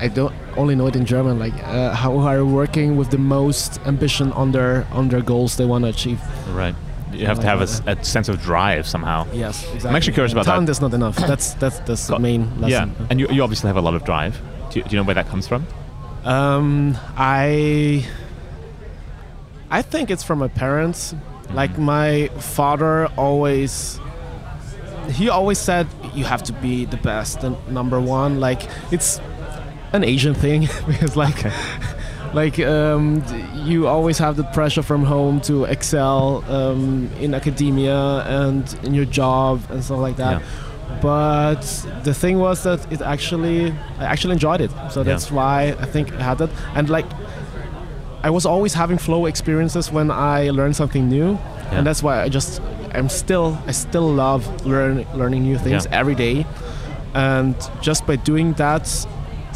I 0.00 0.06
don't 0.08 0.32
only 0.56 0.74
know 0.76 0.86
it 0.86 0.94
in 0.94 1.04
German. 1.04 1.38
Like 1.40 1.54
uh, 1.64 1.92
how 1.94 2.12
who 2.12 2.26
are 2.26 2.44
working 2.44 2.96
with 2.98 3.10
the 3.10 3.18
most 3.18 3.80
ambition 3.86 4.32
on 4.32 4.52
their 4.52 4.86
on 4.92 5.08
their 5.08 5.22
goals 5.22 5.56
they 5.56 5.64
want 5.66 5.84
to 5.84 5.90
achieve. 5.90 6.20
Right. 6.54 6.74
You 7.12 7.26
have 7.26 7.40
to 7.40 7.46
have 7.46 7.60
a 7.62 8.04
sense 8.04 8.28
of 8.28 8.40
drive 8.42 8.86
somehow. 8.86 9.26
Yes, 9.32 9.62
exactly. 9.64 9.90
I'm 9.90 9.96
actually 9.96 10.12
curious 10.14 10.32
about 10.32 10.44
that. 10.46 10.52
talent 10.52 10.68
is 10.68 10.80
not 10.80 10.94
enough. 10.94 11.16
That's 11.16 11.54
that's 11.54 11.78
that's 11.80 12.06
the 12.08 12.18
main 12.18 12.48
lesson. 12.60 12.94
Yeah, 12.98 13.06
and 13.10 13.20
you, 13.20 13.28
you 13.30 13.42
obviously 13.42 13.68
have 13.68 13.76
a 13.76 13.80
lot 13.82 13.94
of 13.94 14.04
drive. 14.04 14.40
Do 14.70 14.78
you, 14.78 14.84
do 14.84 14.90
you 14.90 14.96
know 15.02 15.06
where 15.06 15.14
that 15.14 15.28
comes 15.28 15.46
from? 15.48 15.66
Um, 16.24 16.98
I 17.16 18.06
I 19.70 19.82
think 19.82 20.10
it's 20.10 20.22
from 20.22 20.38
my 20.38 20.48
parents. 20.48 21.14
Like 21.52 21.70
Mm-hmm. 21.72 21.82
my 21.84 22.28
father 22.40 23.06
always 23.16 23.98
he 25.12 25.30
always 25.30 25.58
said 25.58 25.86
you 26.14 26.24
have 26.24 26.42
to 26.42 26.52
be 26.52 26.84
the 26.84 26.98
best 26.98 27.42
and 27.42 27.56
number 27.72 27.98
one. 28.00 28.40
Like 28.40 28.68
it's 28.92 29.18
an 29.94 30.04
Asian 30.04 30.34
thing 30.34 30.68
because 30.86 31.16
like 31.16 31.42
like 32.34 32.58
um, 32.60 33.22
you 33.64 33.86
always 33.86 34.18
have 34.18 34.36
the 34.36 34.44
pressure 34.44 34.82
from 34.82 35.04
home 35.04 35.40
to 35.42 35.64
excel 35.64 36.44
um, 36.48 37.10
in 37.20 37.34
academia 37.34 37.98
and 38.26 38.78
in 38.82 38.94
your 38.94 39.06
job 39.06 39.60
and 39.70 39.82
stuff 39.82 39.98
like 39.98 40.16
that. 40.16 40.40
Yeah. 40.40 40.46
but 41.02 41.62
the 42.04 42.14
thing 42.14 42.38
was 42.38 42.62
that 42.62 42.80
it 42.92 43.00
actually 43.02 43.72
I 43.98 44.04
actually 44.04 44.32
enjoyed 44.32 44.60
it. 44.60 44.70
So 44.90 45.00
Yeah. 45.00 45.04
that's 45.04 45.30
why 45.30 45.76
I 45.80 45.86
think 45.86 46.12
I 46.14 46.22
had 46.22 46.38
that. 46.38 46.50
And 46.74 46.88
like 46.90 47.06
I 48.22 48.30
was 48.30 48.44
always 48.46 48.74
having 48.74 48.98
flow 48.98 49.26
experiences 49.26 49.92
when 49.92 50.10
I 50.10 50.50
learned 50.50 50.76
something 50.76 51.08
new, 51.08 51.30
Yeah. 51.32 51.78
and 51.78 51.86
that's 51.86 52.02
why 52.02 52.22
I 52.22 52.28
just 52.28 52.60
I'm 52.94 53.08
still 53.08 53.56
I 53.66 53.72
still 53.72 54.08
love 54.12 54.42
learn 54.66 55.06
learning 55.14 55.42
new 55.44 55.58
things 55.58 55.84
Yeah. 55.86 56.00
every 56.00 56.14
day, 56.14 56.46
and 57.14 57.54
just 57.80 58.06
by 58.06 58.16
doing 58.16 58.54
that, 58.54 58.84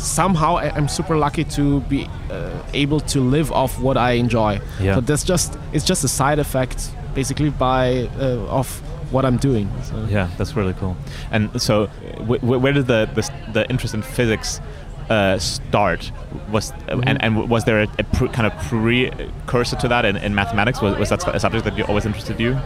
somehow 0.03 0.57
I, 0.57 0.71
I'm 0.77 0.89
super 0.89 1.17
lucky 1.17 1.45
to 1.45 1.81
be 1.83 2.09
uh, 2.31 2.51
able 2.75 3.01
to 3.01 3.21
live 3.21 3.53
off 3.53 3.79
what 3.81 3.97
I 3.97 4.13
enjoy. 4.13 4.61
Yeah. 4.81 4.97
So 4.97 5.01
that's 5.01 5.25
just 5.25 5.57
it's 5.73 5.85
just 5.85 6.05
a 6.05 6.09
side 6.09 6.39
effect 6.39 6.91
basically 7.15 7.51
by 7.51 8.09
uh, 8.19 8.59
of 8.59 8.69
what 9.13 9.25
I'm 9.25 9.37
doing. 9.37 9.69
So. 9.85 10.07
Yeah, 10.11 10.29
that's 10.39 10.57
really 10.57 10.73
cool. 10.75 10.97
And 11.31 11.61
so, 11.61 11.89
w- 12.17 12.41
w- 12.41 12.59
where 12.59 12.73
did 12.73 12.87
the, 12.87 13.09
the 13.15 13.31
the 13.53 13.71
interest 13.71 13.95
in 13.95 14.01
physics 14.03 14.61
uh, 15.11 15.39
start? 15.39 16.11
Was 16.51 16.73
Mhm. 16.89 17.05
and, 17.07 17.23
and 17.23 17.51
was 17.51 17.65
there 17.65 17.83
a, 17.83 17.89
a 17.99 18.05
pr- 18.05 18.29
kind 18.33 18.47
of 18.47 18.55
precursor 18.69 19.77
to 19.77 19.89
that 19.89 20.05
in, 20.05 20.17
in 20.17 20.35
mathematics? 20.35 20.81
Was, 20.81 20.97
was 20.99 21.09
that 21.11 21.27
a 21.35 21.39
subject 21.41 21.65
that 21.65 21.77
you 21.77 21.85
always 21.85 22.07
interested 22.07 22.41
you? 22.41 22.59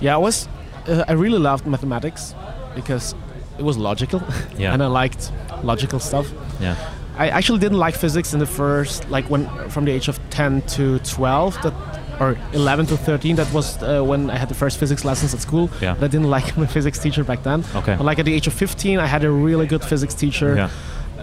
Yeah, 0.00 0.14
I 0.14 0.18
was. 0.18 0.48
Uh, 0.88 1.04
I 1.08 1.12
really 1.12 1.38
loved 1.38 1.66
mathematics 1.66 2.34
because 2.74 3.14
it 3.58 3.64
was 3.64 3.76
logical, 3.76 4.22
Yeah. 4.58 4.72
and 4.74 4.82
I 4.82 4.86
liked 4.86 5.32
logical 5.62 5.98
stuff. 6.00 6.26
Yeah. 6.60 6.76
I 7.18 7.28
actually 7.30 7.60
didn't 7.60 7.78
like 7.78 7.94
physics 7.96 8.32
in 8.34 8.40
the 8.40 8.46
first, 8.46 9.08
like 9.08 9.24
when 9.30 9.46
from 9.70 9.84
the 9.86 9.92
age 9.92 10.08
of 10.08 10.18
10 10.30 10.62
to 10.76 10.98
12, 10.98 11.62
that 11.62 11.72
or 12.20 12.36
11 12.52 12.86
to 12.86 12.96
13. 12.96 13.36
That 13.36 13.52
was 13.52 13.82
uh, 13.82 14.02
when 14.02 14.30
I 14.30 14.36
had 14.36 14.48
the 14.48 14.54
first 14.54 14.78
physics 14.78 15.04
lessons 15.04 15.34
at 15.34 15.40
school. 15.40 15.68
Yeah. 15.82 15.94
But 15.94 16.04
I 16.04 16.08
didn't 16.08 16.30
like 16.36 16.56
my 16.56 16.66
physics 16.66 16.98
teacher 16.98 17.24
back 17.24 17.42
then. 17.42 17.64
Okay. 17.74 17.94
But 17.96 18.04
like 18.04 18.18
at 18.18 18.24
the 18.26 18.32
age 18.34 18.46
of 18.46 18.52
15, 18.54 18.98
I 18.98 19.06
had 19.06 19.24
a 19.24 19.30
really 19.30 19.66
good 19.66 19.82
physics 19.84 20.14
teacher 20.14 20.54
Yeah. 20.56 20.70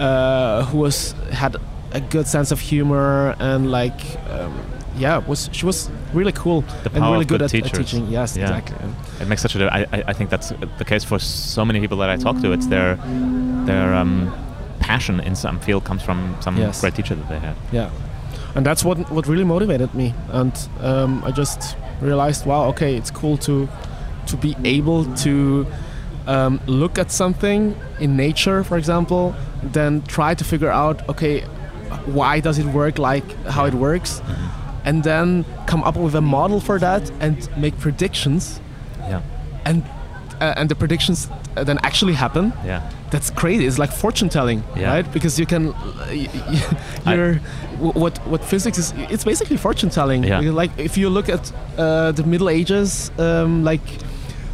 uh, 0.03 0.65
who 0.65 0.77
was 0.79 1.13
had 1.31 1.55
a 1.91 2.01
good 2.01 2.27
sense 2.27 2.51
of 2.51 2.59
humor 2.59 3.35
and 3.39 3.71
like. 3.71 4.01
Um, 4.29 4.53
yeah, 4.97 5.17
was 5.27 5.49
she 5.51 5.65
was 5.65 5.89
really 6.13 6.31
cool 6.31 6.61
The 6.83 6.91
and 6.93 7.03
really 7.11 7.25
good 7.25 7.39
good 7.39 7.53
at, 7.53 7.65
at 7.65 7.73
teaching. 7.73 8.07
Yes, 8.09 8.35
Yeah. 8.37 8.43
exactly. 8.43 8.77
It 9.21 9.27
makes 9.27 9.41
such 9.41 9.55
a. 9.55 9.65
I, 9.73 9.79
I- 9.91 10.03
I 10.07 10.13
think 10.13 10.29
that's 10.29 10.53
the 10.77 10.85
case 10.85 11.03
for 11.03 11.19
so 11.19 11.65
many 11.65 11.79
people 11.79 11.97
that 11.97 12.09
I 12.09 12.17
talk 12.17 12.39
to. 12.41 12.51
It's 12.51 12.67
their 12.67 12.95
their 13.65 13.93
um, 13.93 14.31
passion 14.79 15.19
in 15.19 15.35
some 15.35 15.59
field 15.59 15.83
comes 15.83 16.01
from 16.03 16.35
some 16.41 16.57
Yes. 16.57 16.81
great 16.81 16.95
teacher 16.95 17.15
that 17.15 17.29
they 17.29 17.39
had. 17.39 17.55
Yeah, 17.71 17.89
and 18.55 18.65
that's 18.65 18.83
what 18.83 18.97
what 19.11 19.27
really 19.27 19.45
motivated 19.45 19.93
me. 19.93 20.13
And 20.31 20.53
um, 20.81 21.23
I 21.23 21.31
just 21.31 21.77
realized, 22.01 22.45
wow, 22.45 22.65
okay, 22.69 22.95
it's 22.95 23.11
cool 23.11 23.37
to 23.37 23.67
to 24.27 24.37
be 24.37 24.55
able 24.63 25.05
to 25.23 25.65
um, 26.27 26.59
look 26.67 26.97
at 26.99 27.11
something 27.11 27.75
in 27.99 28.15
nature, 28.15 28.63
for 28.63 28.77
example, 28.77 29.33
then 29.73 30.01
try 30.07 30.33
to 30.35 30.43
figure 30.43 30.71
out, 30.71 31.07
okay, 31.09 31.41
why 32.05 32.39
does 32.41 32.57
it 32.57 32.65
work 32.65 32.97
like 32.99 33.25
how 33.47 33.65
it 33.65 33.73
works, 33.73 34.21
and 34.85 35.03
then 35.03 35.45
come 35.65 35.83
up 35.83 35.95
with 35.95 36.15
a 36.15 36.21
model 36.21 36.59
for 36.59 36.79
that 36.79 37.11
and 37.19 37.35
make 37.57 37.77
predictions, 37.79 38.59
Yeah. 39.09 39.21
and 39.65 39.83
uh, 40.41 40.53
and 40.59 40.67
the 40.69 40.75
predictions 40.75 41.29
uh, 41.57 41.63
then 41.63 41.77
actually 41.83 42.13
happen 42.13 42.51
Yeah. 42.65 42.81
that's 43.11 43.29
crazy. 43.31 43.65
It's 43.65 43.77
like 43.79 43.91
fortune 43.93 44.29
telling, 44.29 44.63
Yeah. 44.75 44.91
right? 44.95 45.13
Because 45.13 45.39
you 45.39 45.45
can, 45.45 45.73
y- 46.09 46.27
you're, 47.05 47.39
w- 47.77 47.93
what 47.93 48.17
what 48.27 48.43
physics 48.43 48.77
is. 48.77 48.93
It's 49.09 49.23
basically 49.23 49.57
fortune 49.57 49.89
telling. 49.89 50.23
Yeah. 50.23 50.41
Like 50.61 50.71
if 50.77 50.97
you 50.97 51.09
look 51.09 51.29
at 51.29 51.51
uh, 51.77 52.11
the 52.11 52.23
Middle 52.23 52.49
Ages, 52.49 53.11
um, 53.19 53.63
like 53.63 53.81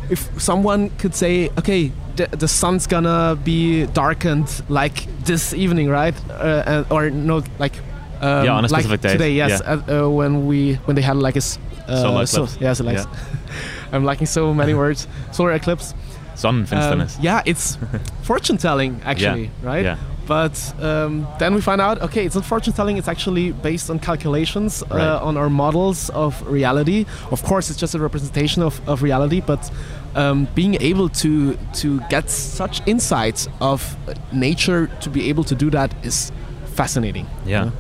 if 0.10 0.30
someone 0.38 0.90
could 1.02 1.16
say, 1.16 1.50
okay, 1.58 1.92
the, 2.18 2.28
the 2.38 2.48
sun's 2.48 2.88
gonna 2.88 3.36
be 3.44 3.86
darkened 3.94 4.62
like 4.70 5.08
this 5.26 5.54
evening, 5.54 5.90
right? 5.90 6.16
Uh, 6.30 6.84
or 6.92 7.10
no, 7.10 7.42
like. 7.60 7.74
Um, 8.22 8.46
Yeah, 8.46 8.54
on 8.58 8.66
a 8.66 8.68
like 8.68 8.82
specific 8.84 9.02
date, 9.02 9.12
Today, 9.14 9.32
yes, 9.34 9.62
yeah. 9.64 9.74
uh, 9.74 10.06
uh, 10.06 10.10
when 10.10 10.46
we 10.48 10.76
when 10.86 10.96
they 10.96 11.02
had 11.04 11.16
like 11.18 11.36
a 11.36 11.44
uh, 11.88 12.02
Solar 12.02 12.26
so- 12.26 12.44
eclipse. 12.44 12.62
yeah, 12.62 12.74
solar 12.74 12.92
Yeah. 12.94 13.06
I'm 13.94 14.04
liking 14.06 14.28
so 14.28 14.54
many 14.54 14.74
words. 14.84 15.08
Solar 15.32 15.54
eclipse. 15.54 15.94
Sonnenfinsternis. 16.36 17.18
Um, 17.18 17.24
yeah, 17.24 17.42
it's 17.46 17.78
fortune 18.24 18.58
telling 18.58 19.02
actually, 19.04 19.52
right? 19.64 19.84
Yeah. 19.86 19.98
But 20.26 20.74
um, 20.80 21.28
then 21.40 21.56
we 21.56 21.62
find 21.62 21.82
out, 21.82 22.02
okay, 22.04 22.24
it's 22.26 22.36
not 22.36 22.46
fortune 22.46 22.72
telling. 22.74 22.98
It's 22.98 23.08
actually 23.08 23.52
based 23.52 23.90
on 23.90 24.00
calculations 24.00 24.84
Right. 24.92 25.02
uh, 25.02 25.26
on 25.28 25.38
our 25.38 25.50
models 25.50 26.10
of 26.12 26.40
reality. 26.48 27.06
Of 27.32 27.42
course, 27.44 27.70
it's 27.72 27.80
just 27.82 27.96
a 27.96 28.00
representation 28.00 28.62
of, 28.64 28.80
of 28.88 29.02
reality, 29.02 29.42
but 29.42 29.72
um, 30.16 30.48
being 30.56 30.76
able 30.82 31.10
to 31.10 31.58
to 31.82 32.00
get 32.10 32.30
such 32.30 32.82
insights 32.86 33.50
of 33.60 33.96
nature 34.32 34.88
to 35.02 35.10
be 35.10 35.30
able 35.30 35.44
to 35.46 35.56
do 35.56 35.70
that 35.72 35.94
is 36.06 36.32
fascinating. 36.76 37.26
Yeah. 37.46 37.72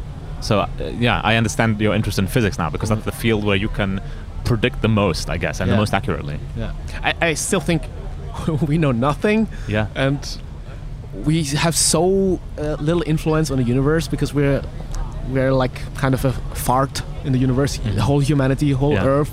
So 0.41 0.59
uh, 0.59 0.67
yeah, 0.99 1.21
I 1.23 1.35
understand 1.35 1.79
your 1.81 1.93
interest 1.93 2.19
in 2.19 2.27
physics 2.27 2.57
now 2.57 2.69
because 2.69 2.89
that's 2.89 3.05
the 3.05 3.11
field 3.11 3.43
where 3.43 3.55
you 3.57 3.69
can 3.69 4.01
predict 4.45 4.81
the 4.81 4.87
most, 4.87 5.29
I 5.29 5.37
guess, 5.37 5.59
and 5.59 5.69
the 5.71 5.75
most 5.77 5.93
accurately. 5.93 6.39
Yeah. 6.57 6.73
I, 7.03 7.13
I 7.21 7.33
still 7.35 7.59
think 7.59 7.83
we 8.67 8.77
know 8.77 8.91
nothing. 8.91 9.47
Yeah. 9.67 9.87
and 9.95 10.19
we 11.25 11.43
have 11.43 11.75
so 11.75 12.39
uh, 12.57 12.75
little 12.79 13.03
influence 13.05 13.51
on 13.51 13.57
the 13.57 13.63
universe 13.63 14.07
because 14.07 14.33
we're 14.33 14.61
we're 15.29 15.51
like 15.51 15.73
kind 15.95 16.13
of 16.13 16.23
a 16.25 16.31
fart 16.55 17.01
in 17.25 17.33
the 17.33 17.39
universe, 17.39 17.77
the 17.77 18.01
whole 18.01 18.19
humanity, 18.19 18.71
whole 18.71 18.93
Mm-hmm. 18.95 19.05
Yeah. 19.05 19.11
Earth, 19.19 19.31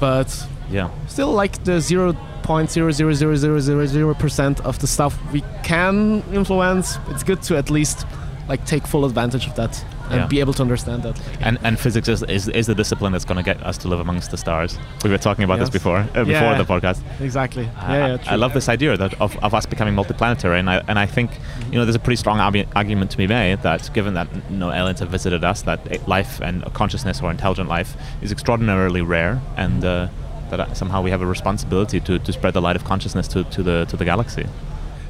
but 0.00 0.46
Yeah. 0.70 0.88
still 1.08 1.32
like 1.32 1.62
the 1.64 1.80
zero 1.80 2.14
point 2.42 2.70
zero 2.70 2.90
zero 2.92 3.12
zero 3.12 3.36
zero 3.36 3.58
zero 3.60 3.86
zero 3.86 4.14
percent 4.14 4.60
of 4.60 4.78
the 4.78 4.86
stuff 4.86 5.18
we 5.32 5.42
can 5.62 6.22
influence. 6.32 6.98
It's 7.10 7.22
good 7.22 7.42
to 7.42 7.56
at 7.56 7.70
least 7.70 8.06
like 8.48 8.64
take 8.64 8.86
full 8.86 9.04
advantage 9.04 9.46
of 9.46 9.54
that 9.56 9.84
and 10.10 10.20
Yeah. 10.20 10.26
be 10.26 10.40
able 10.40 10.52
to 10.54 10.62
understand 10.62 11.02
that. 11.04 11.16
And 11.40 11.58
and 11.62 11.78
physics 11.78 12.08
is, 12.08 12.22
is, 12.24 12.48
is 12.48 12.66
the 12.66 12.74
discipline 12.74 13.12
that's 13.12 13.24
going 13.24 13.36
to 13.44 13.48
get 13.54 13.58
us 13.66 13.78
to 13.78 13.88
live 13.88 14.00
amongst 14.00 14.30
the 14.30 14.36
stars. 14.36 14.78
We 15.04 15.10
were 15.10 15.18
talking 15.18 15.44
about 15.44 15.58
Yes. 15.58 15.68
this 15.68 15.82
before 15.82 15.98
uh, 15.98 16.24
before 16.24 16.32
Yeah. 16.52 16.58
the 16.62 16.64
podcast. 16.74 17.00
Exactly. 17.20 17.68
I- 17.78 17.96
yeah, 17.98 18.06
yeah. 18.16 18.32
I, 18.34 18.36
love 18.36 18.52
this 18.52 18.68
idea 18.68 18.96
that 18.96 19.12
of, 19.20 19.36
of 19.42 19.54
us 19.54 19.66
becoming 19.66 19.94
multiplanetary, 19.94 20.58
and 20.58 20.68
I 20.70 20.82
and 20.88 20.98
I 20.98 21.06
think 21.06 21.30
you 21.70 21.76
know 21.78 21.84
there's 21.84 21.96
a 22.02 22.04
pretty 22.06 22.16
strong 22.24 22.38
argu- 22.38 22.66
argument 22.74 23.10
to 23.12 23.16
be 23.16 23.26
made 23.26 23.62
that 23.62 23.90
given 23.94 24.14
that 24.14 24.28
no 24.50 24.70
aliens 24.70 25.00
have 25.00 25.10
visited 25.10 25.44
us, 25.44 25.62
that 25.62 25.80
life 26.08 26.40
and 26.42 26.64
consciousness 26.74 27.20
or 27.22 27.30
intelligent 27.30 27.68
life 27.68 27.96
is 28.22 28.30
extraordinarily 28.32 29.02
rare, 29.02 29.40
and 29.56 29.84
uh, 29.84 30.08
that 30.50 30.60
uh, 30.60 30.74
somehow 30.74 31.00
we 31.02 31.10
have 31.10 31.22
a 31.22 31.26
responsibility 31.26 32.00
to, 32.00 32.18
to 32.18 32.32
spread 32.32 32.52
the 32.54 32.60
light 32.60 32.76
of 32.76 32.84
consciousness 32.84 33.28
to, 33.28 33.44
to 33.44 33.62
the 33.62 33.84
to 33.90 33.96
the 33.96 34.04
galaxy. 34.04 34.46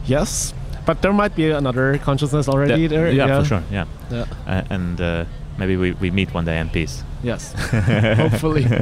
Yes, 0.07 0.53
but 0.87 1.03
there 1.03 1.13
might 1.13 1.35
be 1.37 1.51
another 1.51 1.99
consciousness 1.99 2.49
already 2.49 2.87
That- 2.87 2.95
there. 2.95 3.11
yeah, 3.13 3.41
for 3.41 3.45
sure. 3.47 3.63
Yeah, 3.71 3.85
Yeah. 4.11 4.25
uh, 4.47 4.63
and 4.71 5.01
uh, 5.01 5.25
maybe 5.59 5.77
we, 5.77 5.93
we 5.93 6.11
meet 6.11 6.33
one 6.35 6.45
day 6.45 6.59
in 6.59 6.69
peace. 6.71 7.05
Yes. 7.23 7.53
Hopefully. 8.17 8.67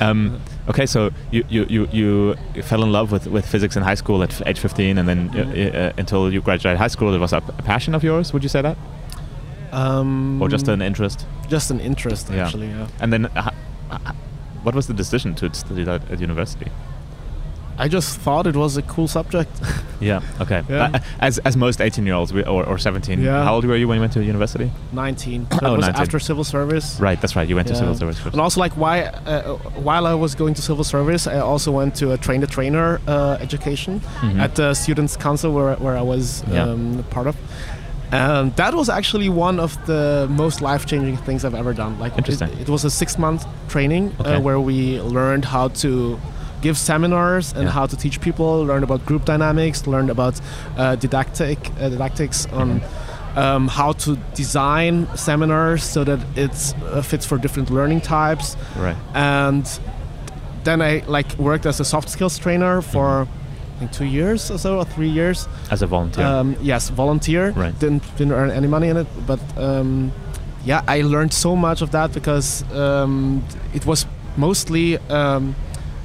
Um, 0.00 0.40
okay, 0.68 0.86
so 0.86 1.10
you, 1.30 1.44
you, 1.48 1.64
you, 1.70 1.88
you 1.92 2.34
fell 2.62 2.82
in 2.82 2.90
love 2.90 3.12
with, 3.12 3.26
with 3.28 3.46
physics 3.46 3.76
in 3.76 3.82
high 3.84 3.94
school 3.94 4.22
at 4.24 4.42
age 4.46 4.58
15, 4.58 4.98
and 4.98 5.08
then 5.08 5.30
uh, 5.34 5.38
uh, 5.78 5.92
until 5.96 6.32
you 6.32 6.40
graduated 6.42 6.78
high 6.78 6.88
school, 6.88 7.14
it 7.14 7.18
was 7.20 7.32
a, 7.32 7.40
passion 7.64 7.94
of 7.94 8.02
yours. 8.02 8.32
Would 8.32 8.42
you 8.42 8.48
say 8.48 8.60
that, 8.62 8.76
Um, 9.72 10.42
or 10.42 10.48
just 10.48 10.68
an 10.68 10.82
interest? 10.82 11.26
just 11.48 11.70
an 11.70 11.78
interest 11.80 12.30
actually. 12.30 12.68
Yeah. 12.68 12.88
And 13.00 13.12
then, 13.12 13.26
uh, 13.26 13.50
what 14.64 14.74
was 14.74 14.86
the 14.88 14.94
decision 14.94 15.34
to 15.36 15.54
study 15.54 15.84
that 15.84 16.10
at 16.10 16.20
university? 16.20 16.70
I 17.78 17.88
just 17.88 18.18
thought 18.20 18.46
it 18.46 18.56
was 18.56 18.76
a 18.76 18.82
cool 18.82 19.08
subject. 19.08 19.50
Yeah. 20.00 20.20
Okay. 20.40 20.62
Yeah. 20.68 20.90
Uh, 20.92 20.98
as 21.20 21.38
as 21.46 21.56
most 21.56 21.80
18 21.80 22.04
year 22.04 22.14
olds 22.16 22.30
or, 22.32 22.62
or 22.66 22.76
17. 22.78 23.22
Yeah. 23.22 23.42
How 23.44 23.54
old 23.54 23.64
were 23.64 23.76
you 23.76 23.88
when 23.88 23.96
you 23.96 24.00
went 24.02 24.12
to 24.14 24.22
university? 24.22 24.70
19. 24.92 25.44
That 25.50 25.62
Oh, 25.62 25.76
was 25.76 25.86
19. 25.86 26.02
after 26.02 26.18
civil 26.18 26.44
service. 26.44 26.98
Right. 27.00 27.18
That's 27.18 27.34
right. 27.36 27.48
You 27.48 27.54
went 27.56 27.68
to 27.68 27.74
civil 27.76 27.94
service 27.94 28.18
first. 28.18 28.34
And 28.34 28.40
also, 28.40 28.60
like, 28.60 28.72
why? 28.76 29.02
Uh, 29.04 29.54
while 29.82 30.06
I 30.06 30.12
was 30.14 30.34
going 30.34 30.52
to 30.54 30.62
civil 30.62 30.84
service, 30.84 31.26
I 31.26 31.38
also 31.38 31.70
went 31.72 31.94
to 32.00 32.12
a 32.12 32.18
train 32.18 32.40
the 32.42 32.46
trainer 32.48 33.00
uh, 33.06 33.38
education 33.40 34.00
Mhm. 34.20 34.40
at 34.40 34.56
the 34.56 34.74
students' 34.74 35.16
council 35.16 35.52
where, 35.54 35.76
where 35.76 35.96
I 35.96 36.02
was 36.02 36.42
Yeah. 36.52 36.64
um, 36.64 37.02
part 37.10 37.26
of. 37.28 37.36
And 38.12 38.54
that 38.56 38.74
was 38.74 38.88
actually 38.88 39.28
one 39.30 39.58
of 39.58 39.72
the 39.86 40.26
most 40.30 40.60
life-changing 40.60 41.16
things 41.26 41.44
I've 41.44 41.54
ever 41.54 41.72
done. 41.72 41.98
Like, 41.98 42.12
it, 42.12 42.18
Interesting. 42.18 42.50
it 42.60 42.68
was 42.68 42.84
a 42.84 42.90
six-month 42.90 43.44
training 43.68 44.12
Okay. 44.20 44.34
uh, 44.34 44.40
where 44.40 44.60
we 44.60 45.00
learned 45.00 45.44
how 45.46 45.68
to 45.82 46.20
give 46.64 46.76
seminars 46.78 47.52
and 47.56 47.64
Yeah. 47.64 47.74
how 47.78 47.86
to 47.86 47.96
teach 47.96 48.16
people, 48.20 48.64
learn 48.70 48.82
about 48.82 49.00
group 49.06 49.24
dynamics, 49.24 49.86
learn 49.86 50.10
about 50.10 50.34
uh, 50.78 50.96
didactic 50.96 51.58
uh, 51.80 51.88
didactics 51.90 52.46
on 52.52 52.68
Mm-hmm. 52.80 53.38
um, 53.38 53.68
how 53.68 53.92
to 54.04 54.10
design 54.34 55.06
seminars 55.16 55.82
so 55.94 56.04
that 56.04 56.20
it 56.36 56.50
uh, 56.76 57.02
fits 57.10 57.26
for 57.26 57.38
different 57.38 57.70
learning 57.70 58.00
types 58.00 58.56
Right. 58.86 58.96
and 59.14 59.64
then 60.64 60.80
I 60.80 61.02
like 61.16 61.30
worked 61.38 61.66
as 61.66 61.80
a 61.80 61.84
soft 61.84 62.08
skills 62.08 62.38
trainer 62.38 62.82
for 62.82 63.26
I 63.76 63.78
think 63.78 63.90
two 63.92 64.04
years 64.18 64.50
or 64.50 64.58
so 64.58 64.78
or 64.78 64.84
three 64.86 65.08
years. 65.20 65.48
As 65.70 65.82
a 65.82 65.86
volunteer. 65.86 66.24
Um, 66.26 66.54
yes, 66.62 66.90
volunteer. 66.96 67.52
Right. 67.56 67.74
Didn't 67.80 68.02
didn't 68.18 68.32
earn 68.40 68.50
any 68.50 68.68
money 68.68 68.88
in 68.88 68.96
it, 68.96 69.06
but 69.26 69.40
um, 69.58 70.12
yeah, 70.70 70.80
I 70.96 71.02
learned 71.02 71.32
so 71.32 71.56
much 71.56 71.82
of 71.82 71.90
that 71.90 72.12
because 72.14 72.64
um, 72.72 73.42
it 73.74 73.84
was 73.84 74.06
mostly 74.36 74.96
um, 75.10 75.54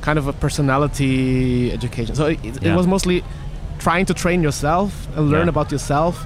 kind 0.02 0.18
of 0.20 0.28
a 0.28 0.34
personality 0.34 1.72
education. 1.72 2.16
So 2.16 2.26
it, 2.28 2.40
it 2.46 2.64
Yeah. 2.64 2.76
was 2.76 2.88
mostly 2.88 3.24
trying 3.80 4.06
to 4.08 4.14
train 4.14 4.44
yourself 4.44 5.08
and 5.16 5.30
learn 5.30 5.46
Yeah. 5.48 5.50
about 5.56 5.72
yourself. 5.72 6.26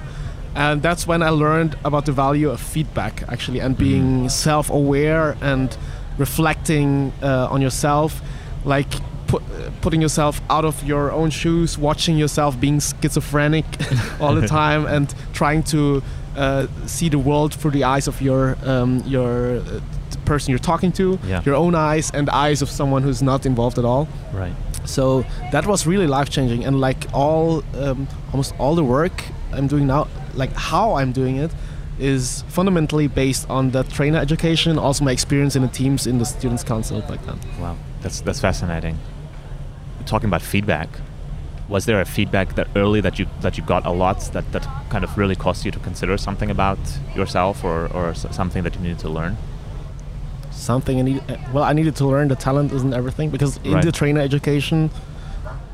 And 0.56 0.82
that's 0.82 1.06
when 1.06 1.22
I 1.22 1.30
learned 1.30 1.76
about 1.84 2.04
the 2.06 2.12
value 2.12 2.50
of 2.50 2.60
feedback, 2.60 3.24
actually, 3.28 3.60
and 3.60 3.76
being 3.76 4.28
self 4.28 4.70
aware 4.70 5.36
and 5.40 5.76
reflecting 6.18 7.12
uh, 7.22 7.48
on 7.54 7.60
yourself, 7.60 8.20
like 8.64 8.86
put, 9.26 9.42
uh, 9.42 9.70
putting 9.80 10.00
yourself 10.02 10.40
out 10.48 10.64
of 10.64 10.82
your 10.84 11.10
own 11.10 11.30
shoes, 11.30 11.76
watching 11.76 12.16
yourself 12.16 12.58
being 12.60 12.80
schizophrenic 12.80 13.64
all 14.20 14.34
the 14.40 14.46
time, 14.60 14.86
and 14.86 15.12
trying 15.32 15.62
to 15.64 16.02
uh, 16.36 16.66
see 16.86 17.08
the 17.08 17.18
world 17.18 17.52
through 17.54 17.72
the 17.72 17.82
eyes 17.84 18.06
of 18.08 18.20
your 18.22 18.56
um, 18.64 19.02
your 19.06 19.56
uh, 19.58 19.80
person 20.24 20.50
you're 20.50 20.58
talking 20.72 20.92
to, 20.92 21.18
Yeah. 21.26 21.42
your 21.44 21.54
own 21.54 21.74
eyes, 21.74 22.10
and 22.14 22.26
the 22.28 22.34
eyes 22.34 22.62
of 22.62 22.68
someone 22.70 23.02
who's 23.02 23.22
not 23.22 23.46
involved 23.46 23.78
at 23.78 23.84
all. 23.84 24.06
Right. 24.32 24.54
So 24.84 25.24
that 25.52 25.66
was 25.66 25.86
really 25.86 26.06
life 26.06 26.28
changing, 26.30 26.64
and 26.64 26.80
like 26.80 27.06
all, 27.12 27.62
um, 27.80 28.06
almost 28.32 28.54
all 28.58 28.74
the 28.74 28.84
work 28.84 29.24
I'm 29.52 29.66
doing 29.66 29.86
now, 29.86 30.06
like 30.34 30.52
how 30.54 30.94
I'm 30.94 31.12
doing 31.12 31.36
it, 31.36 31.50
is 31.98 32.42
fundamentally 32.48 33.06
based 33.06 33.48
on 33.48 33.70
the 33.70 33.82
trainer 33.84 34.18
education, 34.18 34.78
also 34.78 35.04
my 35.04 35.12
experience 35.12 35.54
in 35.56 35.62
the 35.62 35.68
teams 35.68 36.06
in 36.06 36.18
the 36.18 36.24
students' 36.24 36.64
council 36.64 37.00
back 37.02 37.24
then. 37.24 37.38
Wow, 37.60 37.76
that's 38.02 38.20
that's 38.20 38.40
fascinating. 38.40 38.98
Talking 40.06 40.28
about 40.28 40.42
feedback, 40.42 40.88
was 41.68 41.84
there 41.86 42.00
a 42.00 42.04
feedback 42.04 42.56
that 42.56 42.66
early 42.76 43.00
that 43.00 43.18
you 43.18 43.26
that 43.40 43.56
you 43.56 43.64
got 43.64 43.86
a 43.86 43.90
lot 43.92 44.20
that, 44.32 44.44
that 44.52 44.66
kind 44.90 45.04
of 45.04 45.16
really 45.16 45.36
caused 45.36 45.64
you 45.64 45.70
to 45.70 45.78
consider 45.78 46.18
something 46.18 46.50
about 46.50 46.78
yourself 47.16 47.64
or, 47.64 47.86
or 47.94 48.12
something 48.14 48.64
that 48.64 48.74
you 48.74 48.80
needed 48.82 48.98
to 48.98 49.08
learn? 49.08 49.36
Something 50.54 50.98
I 50.98 51.02
need. 51.02 51.22
Well, 51.52 51.64
I 51.64 51.72
needed 51.72 51.96
to 51.96 52.06
learn 52.06 52.28
that 52.28 52.40
talent 52.40 52.72
isn't 52.72 52.94
everything 52.94 53.30
because 53.30 53.58
in 53.64 53.72
Right. 53.74 53.84
the 53.84 53.92
trainer 53.92 54.20
education, 54.20 54.90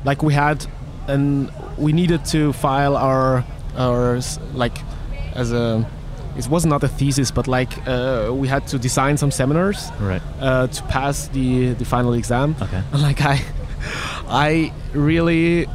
like 0.05 0.21
we 0.23 0.33
had, 0.33 0.65
and 1.07 1.49
we 1.77 1.93
needed 1.93 2.25
to 2.25 2.51
file 2.53 2.95
our 2.97 3.43
our 3.77 4.19
like 4.53 4.77
as 5.35 5.51
a. 5.53 5.85
It 6.37 6.47
was 6.47 6.65
not 6.65 6.81
a 6.83 6.87
thesis, 6.87 7.29
but 7.31 7.47
like 7.47 7.71
uh, 7.87 8.29
we 8.33 8.47
had 8.47 8.65
to 8.67 8.77
design 8.79 9.17
some 9.17 9.31
seminars 9.31 9.91
Right. 9.99 10.21
uh, 10.39 10.67
to 10.67 10.83
pass 10.83 11.27
the 11.27 11.73
the 11.73 11.85
final 11.85 12.13
exam. 12.13 12.55
Okay. 12.61 12.81
And 12.93 13.01
like 13.01 13.21
I, 13.21 13.41
I 14.29 14.71
really, 14.93 15.67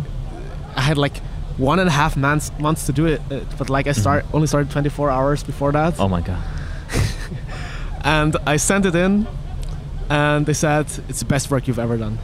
I 0.77 0.81
had 0.81 0.97
like 0.99 1.19
one 1.59 1.79
and 1.79 1.89
a 1.89 1.93
half 1.93 2.17
months 2.17 2.51
months 2.59 2.87
to 2.87 2.93
do 2.93 3.05
it, 3.07 3.21
uh, 3.31 3.41
but 3.59 3.69
like 3.71 3.87
I 3.87 3.93
start 3.93 4.25
only 4.33 4.47
started 4.47 4.71
24 4.71 5.11
hours 5.11 5.43
before 5.45 5.73
that, 5.73 6.01
Oh 6.01 6.09
my 6.09 6.21
god. 6.23 6.39
And 8.07 8.37
I 8.47 8.57
sent 8.57 8.87
it 8.87 8.95
in, 8.95 9.27
and 10.09 10.47
they 10.47 10.55
said 10.55 10.87
it's 11.09 11.19
the 11.19 11.27
best 11.27 11.51
work 11.51 11.67
you've 11.69 11.79
ever 11.79 11.97
done. 11.97 12.19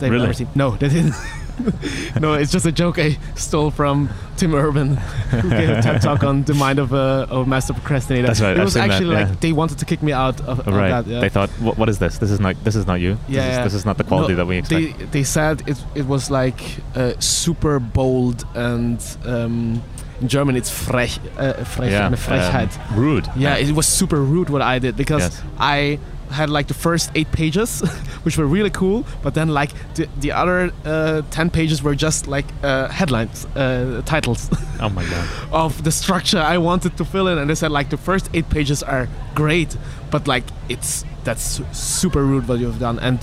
They've 0.00 0.10
Really? 0.10 0.24
ever 0.24 0.32
seen. 0.32 0.48
No, 0.54 0.70
they 0.76 0.88
didn't. 0.88 1.14
no, 2.20 2.32
it's 2.32 2.50
just 2.50 2.64
a 2.64 2.72
joke 2.72 2.98
I 2.98 3.18
stole 3.34 3.70
from 3.70 4.08
Tim 4.38 4.54
Urban, 4.54 4.96
who 4.96 5.50
gave 5.50 5.68
a 5.68 5.82
TED 5.82 6.00
talk 6.00 6.24
on 6.24 6.42
the 6.44 6.54
mind 6.54 6.78
of 6.78 6.94
a, 6.94 7.26
of 7.28 7.46
a 7.46 7.46
master 7.46 7.74
procrastinator. 7.74 8.28
That's 8.28 8.40
right, 8.40 8.56
It 8.56 8.60
I've 8.60 8.64
was 8.64 8.72
seen 8.72 8.88
that, 8.88 8.90
actually 8.92 9.14
yeah. 9.14 9.28
like 9.28 9.40
they 9.40 9.52
wanted 9.52 9.78
to 9.78 9.84
kick 9.84 10.02
me 10.02 10.12
out 10.12 10.40
of, 10.40 10.60
of 10.66 10.74
right. 10.74 10.88
that. 10.88 11.06
Yeah. 11.06 11.20
They 11.20 11.28
thought, 11.28 11.50
what, 11.60 11.76
what 11.76 11.90
is 11.90 11.98
this? 11.98 12.16
This 12.16 12.30
is 12.30 12.40
not 12.40 12.56
this 12.64 12.74
is 12.76 12.86
not 12.86 13.00
you. 13.00 13.10
Yeah, 13.10 13.16
This, 13.18 13.34
yeah. 13.36 13.58
is, 13.58 13.64
this 13.72 13.74
is 13.80 13.84
not 13.84 13.98
the 13.98 14.04
quality 14.04 14.32
No, 14.32 14.36
that 14.38 14.46
we 14.46 14.56
expect. 14.56 14.98
They, 14.98 15.04
they 15.04 15.22
said 15.22 15.62
it, 15.68 15.76
it 15.94 16.06
was 16.06 16.30
like 16.30 16.62
uh, 16.94 17.12
super 17.18 17.78
bold 17.78 18.46
and 18.54 18.98
um, 19.26 19.82
in 20.20 20.28
German 20.28 20.56
it's 20.56 20.70
frech, 20.70 21.18
uh, 21.38 21.64
frech 21.64 21.90
yeah. 21.90 22.06
eine 22.06 22.16
Frechheit. 22.16 22.78
um, 22.90 22.96
rude. 23.00 23.28
yeah, 23.36 23.56
it 23.56 23.72
was 23.74 23.86
super 23.86 24.20
rude 24.20 24.50
what 24.50 24.62
I 24.62 24.78
did 24.78 24.96
because 24.96 25.22
Yes. 25.22 25.42
I 25.58 25.98
had 26.30 26.48
like 26.48 26.68
the 26.68 26.74
first 26.74 27.10
eight 27.16 27.32
pages, 27.32 27.80
which 28.24 28.36
were 28.38 28.46
really 28.46 28.70
cool, 28.70 29.04
but 29.22 29.34
then 29.34 29.48
like 29.48 29.70
the, 29.94 30.06
the 30.20 30.30
other 30.32 30.70
uh, 30.84 31.22
ten 31.30 31.50
pages 31.50 31.82
were 31.82 31.94
just 31.96 32.28
like 32.28 32.44
uh, 32.62 32.86
headlines, 32.88 33.46
uh, 33.56 34.00
titles 34.04 34.48
Oh 34.80 34.88
my 34.90 35.04
god. 35.04 35.28
of 35.52 35.82
the 35.82 35.90
structure 35.90 36.38
I 36.38 36.58
wanted 36.58 36.96
to 36.98 37.04
fill 37.04 37.26
in, 37.28 37.38
and 37.38 37.48
they 37.50 37.56
said 37.56 37.72
like 37.72 37.88
the 37.90 37.96
first 37.96 38.30
eight 38.32 38.48
pages 38.48 38.82
are 38.82 39.08
great, 39.34 39.76
but 40.10 40.28
like 40.28 40.44
it's 40.68 41.04
that's 41.24 41.60
super 41.72 42.22
rude 42.24 42.46
what 42.48 42.60
you've 42.60 42.78
done, 42.78 42.98
and 43.00 43.18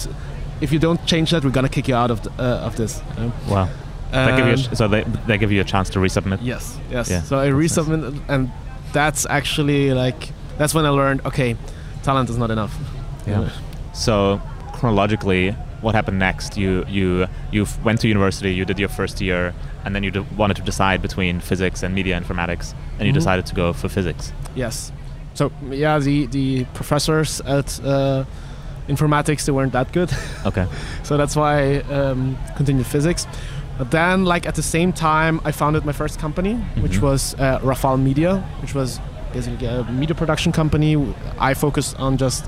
if 0.60 0.72
you 0.74 0.80
don't 0.80 1.00
change 1.06 1.30
that, 1.32 1.44
we're 1.46 1.52
gonna 1.52 1.70
kick 1.70 1.88
you 1.88 1.96
out 1.96 2.12
of 2.12 2.22
the, 2.24 2.30
uh, 2.32 2.66
of 2.68 2.76
this. 2.76 3.02
Um, 3.18 3.32
Wow. 3.48 3.70
Give 4.12 4.48
you 4.48 4.54
a 4.54 4.76
so 4.76 4.88
they 4.88 5.04
they 5.28 5.38
give 5.38 5.52
you 5.52 5.62
a 5.62 5.66
chance 5.66 5.90
to 5.92 6.00
resubmit. 6.00 6.40
yes, 6.42 6.78
yes. 6.90 7.10
Yeah, 7.10 7.22
so 7.24 7.38
I 7.40 7.50
that's 7.52 7.78
nice. 7.78 7.88
resubmitted, 7.88 8.22
and 8.30 8.50
that's 8.94 9.26
actually 9.30 9.94
like 9.94 10.30
that's 10.58 10.74
when 10.74 10.86
I 10.86 10.90
learned 10.90 11.26
okay, 11.26 11.56
talent 12.04 12.30
is 12.30 12.38
not 12.38 12.50
enough. 12.52 12.74
Yeah. 13.28 13.50
So 13.94 14.42
chronologically, 14.74 15.52
what 15.82 15.96
happened 15.96 16.20
next? 16.20 16.58
You 16.58 16.86
you 16.88 17.28
you 17.52 17.66
went 17.84 18.00
to 18.02 18.08
university. 18.08 18.54
You 18.54 18.64
did 18.66 18.80
your 18.80 18.90
first 18.90 19.20
year, 19.22 19.54
and 19.84 19.94
then 19.96 20.04
you 20.04 20.12
d- 20.12 20.26
wanted 20.38 20.56
to 20.58 20.64
decide 20.64 21.02
between 21.02 21.40
physics 21.42 21.84
and 21.84 21.94
media 21.94 22.20
informatics, 22.20 22.74
and 23.00 23.08
you 23.08 23.12
Mhm. 23.12 23.16
decided 23.20 23.46
to 23.48 23.56
go 23.56 23.74
for 23.74 23.90
physics. 23.90 24.32
Yes. 24.56 24.92
So 25.34 25.52
yeah, 25.70 26.00
the 26.00 26.28
the 26.28 26.66
professors 26.74 27.42
at 27.42 27.80
uh, 27.84 28.24
informatics 28.88 29.46
they 29.46 29.52
weren't 29.52 29.74
that 29.74 29.92
good. 29.92 30.10
Okay. 30.46 30.66
so 31.04 31.18
that's 31.18 31.36
why 31.36 31.60
I 31.60 31.82
um, 31.94 32.38
continued 32.56 32.86
physics. 32.88 33.28
But 33.78 33.92
then, 33.92 34.26
like 34.26 34.48
at 34.48 34.56
the 34.56 34.64
same 34.64 34.92
time, 34.92 35.40
I 35.46 35.52
founded 35.52 35.86
my 35.86 35.92
first 35.94 36.20
company, 36.20 36.56
which 36.82 36.98
Mhm. 37.00 37.02
was 37.02 37.36
uh, 37.36 37.60
Raphael 37.64 37.98
Media, 37.98 38.44
which 38.62 38.74
was 38.74 39.00
basically 39.34 39.68
a 39.68 39.84
media 39.92 40.16
production 40.16 40.52
company. 40.52 40.96
I 41.40 41.54
focused 41.54 41.96
on 42.00 42.18
just 42.18 42.46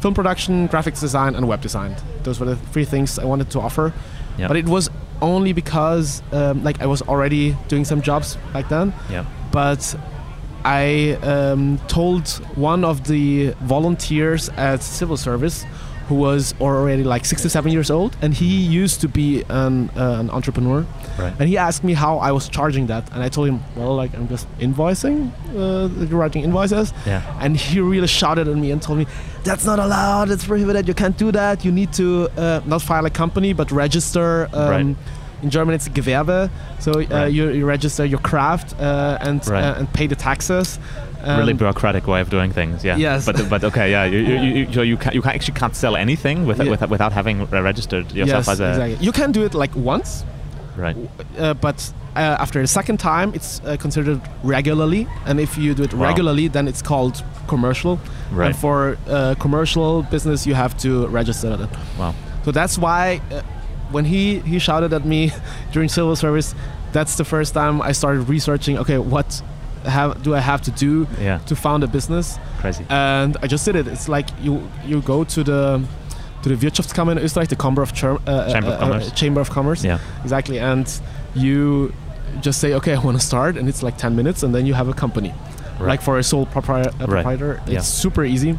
film 0.00 0.14
production, 0.14 0.68
graphics 0.68 1.00
design, 1.00 1.34
and 1.36 1.46
web 1.46 1.60
design. 1.60 1.94
Those 2.24 2.40
were 2.40 2.46
the 2.46 2.56
three 2.72 2.84
things 2.84 3.18
I 3.18 3.24
wanted 3.24 3.48
to 3.50 3.60
offer. 3.60 3.92
Yeah. 4.38 4.48
But 4.48 4.56
it 4.56 4.66
was 4.66 4.90
only 5.20 5.52
because, 5.52 6.22
um, 6.32 6.64
like, 6.64 6.82
I 6.82 6.86
was 6.86 7.02
already 7.02 7.56
doing 7.68 7.84
some 7.84 8.00
jobs 8.02 8.36
back 8.52 8.68
then. 8.68 8.92
Yeah. 9.10 9.24
But 9.52 9.94
I 10.64 11.16
um, 11.22 11.78
told 11.86 12.28
one 12.56 12.84
of 12.84 13.04
the 13.06 13.54
volunteers 13.62 14.48
at 14.56 14.82
civil 14.82 15.16
service 15.16 15.64
who 16.08 16.16
was 16.16 16.54
already 16.60 17.04
like 17.04 17.24
67 17.24 17.72
years 17.72 17.90
old 17.90 18.16
and 18.22 18.34
he 18.34 18.46
used 18.46 19.00
to 19.00 19.08
be 19.08 19.42
an, 19.48 19.88
uh, 19.96 20.16
an 20.20 20.30
entrepreneur 20.30 20.84
Right. 21.18 21.32
and 21.38 21.48
he 21.48 21.56
asked 21.58 21.84
me 21.84 21.92
how 21.94 22.18
I 22.18 22.32
was 22.32 22.48
charging 22.48 22.86
that 22.88 23.10
and 23.12 23.22
I 23.22 23.28
told 23.28 23.48
him 23.48 23.60
well 23.76 23.94
like 23.94 24.12
I'm 24.14 24.28
just 24.28 24.46
invoicing 24.58 25.30
uh, 25.56 25.88
writing 26.16 26.42
invoices 26.44 26.92
Yeah. 27.06 27.22
and 27.40 27.56
he 27.56 27.80
really 27.80 28.06
shouted 28.08 28.48
at 28.48 28.56
me 28.56 28.70
and 28.72 28.80
told 28.82 28.98
me 28.98 29.06
that's 29.44 29.64
not 29.64 29.78
allowed 29.78 30.30
it's 30.30 30.44
prohibited 30.46 30.88
you 30.88 30.94
can't 30.94 31.16
do 31.16 31.30
that 31.32 31.64
you 31.64 31.72
need 31.72 31.92
to 31.94 32.28
uh, 32.36 32.60
not 32.66 32.82
file 32.82 33.06
a 33.06 33.10
company 33.10 33.52
but 33.52 33.70
register 33.70 34.48
um, 34.52 34.70
Right. 34.70 34.96
in 35.42 35.50
German 35.50 35.74
it's 35.74 35.88
Gewerbe 35.88 36.50
so 36.78 36.92
uh, 36.92 36.96
Right. 37.10 37.32
you, 37.32 37.50
you 37.50 37.64
register 37.66 38.04
your 38.04 38.20
craft 38.20 38.74
uh, 38.80 39.18
and 39.20 39.46
Right. 39.48 39.64
uh, 39.64 39.78
and 39.78 39.92
pay 39.92 40.06
the 40.06 40.16
taxes 40.16 40.78
really 41.26 41.52
Um, 41.52 41.58
bureaucratic 41.58 42.06
way 42.06 42.20
of 42.20 42.28
doing 42.30 42.52
things. 42.52 42.84
Yeah. 42.84 42.96
Yes. 42.96 43.24
But 43.26 43.48
but 43.48 43.64
okay. 43.64 43.90
Yeah. 43.90 44.04
You 44.12 44.18
you, 44.18 44.36
you, 44.40 44.66
you, 44.70 44.82
you, 44.82 44.96
can, 44.96 45.12
you 45.14 45.22
can 45.22 45.32
actually 45.32 45.58
can't 45.58 45.76
sell 45.76 45.94
anything 45.96 46.46
with, 46.46 46.58
Yeah. 46.58 46.70
with, 46.70 46.90
without 46.90 47.12
having 47.12 47.44
registered 47.50 48.06
yourself 48.12 48.46
yes, 48.46 48.48
as 48.48 48.60
a 48.60 48.68
exactly. 48.70 49.06
You 49.06 49.12
can 49.12 49.32
do 49.32 49.44
it 49.44 49.54
like 49.54 49.74
once, 49.76 50.24
right. 50.76 50.96
uh, 51.38 51.54
but 51.54 51.92
uh, 52.16 52.36
after 52.44 52.60
the 52.60 52.66
second 52.66 52.98
time, 52.98 53.32
it's 53.34 53.60
uh, 53.64 53.76
considered 53.78 54.20
regularly. 54.44 55.06
And 55.26 55.40
if 55.40 55.56
you 55.56 55.74
do 55.74 55.82
it 55.84 55.94
Wow. 55.94 56.08
regularly, 56.08 56.48
then 56.48 56.68
it's 56.68 56.82
called 56.82 57.22
commercial. 57.48 57.98
Right. 58.30 58.46
And 58.46 58.56
for 58.56 58.96
uh, 59.08 59.34
commercial 59.38 60.02
business, 60.10 60.46
you 60.46 60.54
have 60.54 60.76
to 60.78 61.06
register 61.08 61.52
it. 61.64 61.70
Wow. 61.98 62.14
So 62.44 62.50
that's 62.52 62.76
why 62.78 63.20
uh, 63.30 63.40
when 63.92 64.04
he 64.04 64.40
he 64.40 64.58
shouted 64.58 64.92
at 64.92 65.04
me 65.04 65.30
during 65.72 65.88
civil 65.88 66.16
service, 66.16 66.54
that's 66.92 67.16
the 67.16 67.24
first 67.24 67.54
time 67.54 67.80
I 67.90 67.92
started 67.92 68.28
researching. 68.28 68.78
Okay, 68.78 68.98
what 68.98 69.42
have 69.90 70.22
do 70.22 70.34
I 70.34 70.40
have 70.40 70.60
to 70.62 70.70
do 70.70 71.06
Yeah. 71.20 71.38
to 71.46 71.54
found 71.56 71.84
a 71.84 71.86
business? 71.86 72.38
Crazy. 72.60 72.84
and 72.88 73.36
I 73.42 73.46
just 73.46 73.64
did 73.64 73.76
it. 73.76 73.86
It's 73.88 74.08
like 74.08 74.28
you 74.42 74.62
you 74.86 75.00
go 75.02 75.24
to 75.24 75.42
the 75.44 75.80
to 76.42 76.48
the 76.48 76.56
Wirtschaftskammer 76.56 77.12
in 77.12 77.18
Österreich, 77.18 77.48
the 77.48 77.56
Chamber 77.56 77.82
of, 77.82 77.92
Cher- 77.96 78.18
uh, 78.26 78.50
Chamber 78.52 78.68
of 78.68 78.74
uh, 78.74 78.76
uh, 78.76 78.78
Commerce. 78.88 79.12
Chamber 79.12 79.40
of 79.40 79.50
Commerce. 79.50 79.84
Yeah. 79.84 79.98
Exactly, 80.24 80.58
and 80.58 80.86
you 81.34 81.92
just 82.40 82.58
say, 82.60 82.74
okay, 82.74 82.94
I 82.94 82.98
want 82.98 83.20
to 83.20 83.24
start, 83.26 83.56
and 83.56 83.68
it's 83.68 83.82
like 83.82 83.96
ten 83.96 84.14
minutes, 84.16 84.42
and 84.42 84.52
then 84.54 84.66
you 84.66 84.74
have 84.74 84.88
a 84.88 84.94
company. 84.94 85.32
Right. 85.78 85.88
Like 85.88 86.02
for 86.02 86.18
a 86.18 86.22
sole 86.22 86.46
propri- 86.46 86.86
uh, 87.00 87.06
proprietor, 87.06 87.60
it's 87.66 87.72
Yeah. 87.72 87.80
super 87.80 88.24
easy 88.24 88.58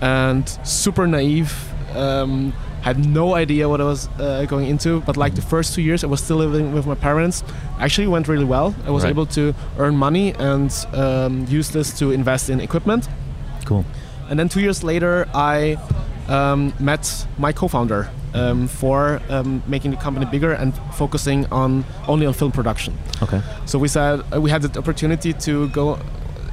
and 0.00 0.48
super 0.64 1.06
naive. 1.06 1.52
Um, 1.94 2.52
had 2.82 3.04
no 3.06 3.34
idea 3.34 3.68
what 3.68 3.80
I 3.80 3.84
was 3.84 4.08
uh, 4.18 4.44
going 4.46 4.66
into, 4.66 5.00
but 5.02 5.16
like 5.16 5.34
the 5.34 5.42
first 5.42 5.74
two 5.74 5.82
years, 5.82 6.02
I 6.04 6.06
was 6.06 6.20
still 6.22 6.36
living 6.38 6.72
with 6.72 6.86
my 6.86 6.94
parents. 6.94 7.44
Actually, 7.78 8.06
went 8.08 8.26
really 8.28 8.44
well. 8.44 8.74
I 8.86 8.90
was 8.90 9.02
Right. 9.04 9.10
able 9.10 9.26
to 9.26 9.54
earn 9.78 9.96
money 9.96 10.34
and 10.38 10.70
um, 10.94 11.46
use 11.48 11.70
this 11.70 11.98
to 11.98 12.10
invest 12.12 12.48
in 12.50 12.60
equipment. 12.60 13.08
Cool. 13.66 13.84
And 14.30 14.38
then 14.38 14.48
two 14.48 14.60
years 14.60 14.82
later, 14.82 15.26
I 15.34 15.76
um, 16.28 16.72
met 16.78 17.26
my 17.38 17.52
co-founder 17.52 18.08
um, 18.34 18.68
for 18.68 19.20
um, 19.28 19.62
making 19.66 19.90
the 19.90 19.96
company 19.96 20.24
bigger 20.26 20.52
and 20.52 20.72
focusing 20.94 21.46
on 21.52 21.84
only 22.06 22.26
on 22.26 22.32
film 22.32 22.52
production. 22.52 22.94
Okay. 23.22 23.40
So 23.66 23.78
we 23.78 23.88
said 23.88 24.22
uh, 24.32 24.40
we 24.40 24.50
had 24.50 24.62
the 24.62 24.78
opportunity 24.78 25.32
to 25.32 25.68
go 25.70 25.98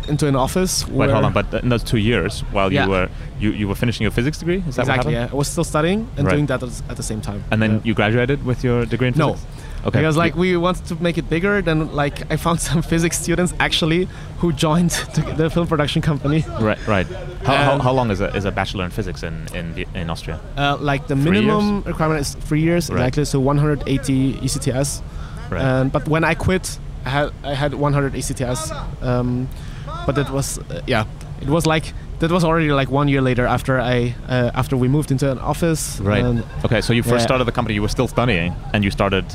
into 0.08 0.28
an 0.28 0.36
office. 0.36 0.88
Wait, 0.88 1.10
hold 1.10 1.26
on. 1.26 1.34
But 1.34 1.53
in 1.64 1.70
those 1.70 1.84
two 1.84 1.97
years, 1.97 2.41
while 2.51 2.72
Yeah. 2.72 2.86
you 2.86 2.89
were 2.91 3.10
you, 3.39 3.51
you 3.51 3.68
were 3.68 3.76
finishing 3.76 4.03
your 4.03 4.12
physics 4.12 4.38
degree, 4.39 4.64
is 4.68 4.76
that 4.76 4.84
exactly, 4.88 5.14
yeah. 5.14 5.30
I 5.32 5.36
was 5.36 5.47
still 5.47 5.64
studying 5.64 6.08
and 6.18 6.26
Right. 6.26 6.34
doing 6.34 6.47
that 6.47 6.64
at, 6.64 6.97
the 6.97 7.03
same 7.03 7.22
time. 7.22 7.43
And 7.51 7.62
then 7.62 7.72
Yeah. 7.72 7.80
you 7.84 7.93
graduated 7.93 8.43
with 8.45 8.64
your 8.64 8.86
degree 8.86 9.10
in 9.10 9.14
no, 9.18 9.34
physics. 9.34 9.47
Okay. 9.86 9.99
Because 9.99 10.18
like 10.18 10.36
we 10.36 10.58
wanted 10.58 10.86
to 10.88 10.95
make 11.03 11.18
it 11.20 11.30
bigger, 11.30 11.62
then 11.62 11.93
like 11.95 12.24
I 12.34 12.38
found 12.38 12.60
some 12.70 12.82
physics 12.82 13.20
students 13.20 13.53
actually 13.60 14.08
who 14.39 14.51
joined 14.53 14.89
the, 15.38 15.49
film 15.49 15.68
production 15.68 16.01
company. 16.01 16.43
right, 16.60 16.80
right. 16.88 17.08
How, 17.45 17.55
how, 17.55 17.74
Um, 17.74 17.80
how 17.80 17.93
long 17.93 18.12
is 18.12 18.22
a, 18.22 18.36
is 18.36 18.45
a 18.45 18.51
bachelor 18.51 18.86
in 18.86 18.91
physics 18.91 19.22
in 19.24 19.34
in, 19.53 19.74
the- 19.76 19.88
in 19.93 20.10
Austria? 20.10 20.39
Uh, 20.58 20.78
like 20.91 21.08
the 21.08 21.16
Three 21.16 21.32
minimum 21.32 21.84
requirement 21.86 22.22
is 22.22 22.36
three 22.47 22.62
years 22.62 22.89
Right. 22.89 22.97
exactly, 22.99 23.26
so 23.26 23.39
180 23.39 24.39
ECTS. 24.41 25.01
Right. 25.51 25.62
And 25.62 25.91
but 25.91 26.08
when 26.08 26.24
I 26.24 26.34
quit, 26.36 26.80
I 27.05 27.10
had 27.10 27.30
I 27.43 27.53
had 27.53 27.72
100 27.74 28.14
ECTS. 28.16 28.72
Um, 29.01 29.47
but 30.08 30.18
it 30.18 30.30
was 30.32 30.58
uh, 30.58 30.82
yeah, 30.88 31.05
it 31.41 31.49
was 31.49 31.66
like 31.68 31.93
that 32.20 32.32
was 32.32 32.43
already 32.43 32.72
like 32.82 32.89
one 32.89 33.08
year 33.12 33.22
later 33.22 33.45
after 33.45 33.74
I 33.80 34.16
uh, 34.28 34.60
after 34.62 34.76
we 34.84 34.88
moved 34.88 35.12
into 35.12 35.30
an 35.32 35.38
office. 35.39 35.99
right. 36.01 36.26
And 36.26 36.43
okay. 36.66 36.82
So 36.82 36.93
you 36.93 37.03
first 37.03 37.22
Yeah. 37.22 37.28
started 37.30 37.45
the 37.45 37.51
company. 37.60 37.76
You 37.76 37.84
were 37.84 37.93
still 37.97 38.08
studying, 38.08 38.55
and 38.74 38.84
you 38.84 38.91
started. 38.91 39.26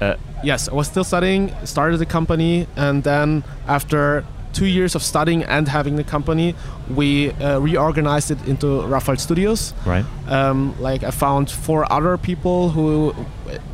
Uh, 0.00 0.14
yes, 0.44 0.68
I 0.68 0.74
was 0.74 0.86
still 0.86 1.04
studying, 1.04 1.50
started 1.64 1.98
the 1.98 2.06
company, 2.06 2.66
and 2.76 3.02
then 3.02 3.42
after 3.66 4.24
two 4.52 4.66
years 4.66 4.94
of 4.94 5.02
studying 5.02 5.42
and 5.44 5.68
having 5.68 5.96
the 5.96 6.04
company, 6.04 6.54
we 6.98 7.30
uh, 7.32 7.58
reorganized 7.60 8.30
it 8.30 8.38
into 8.48 8.66
Raphael 8.92 9.16
Studios. 9.18 9.74
right. 9.86 10.04
um, 10.28 10.74
like 10.88 11.02
I 11.04 11.10
found 11.10 11.50
four 11.50 11.84
other 11.92 12.16
people 12.18 12.70
who, 12.70 13.14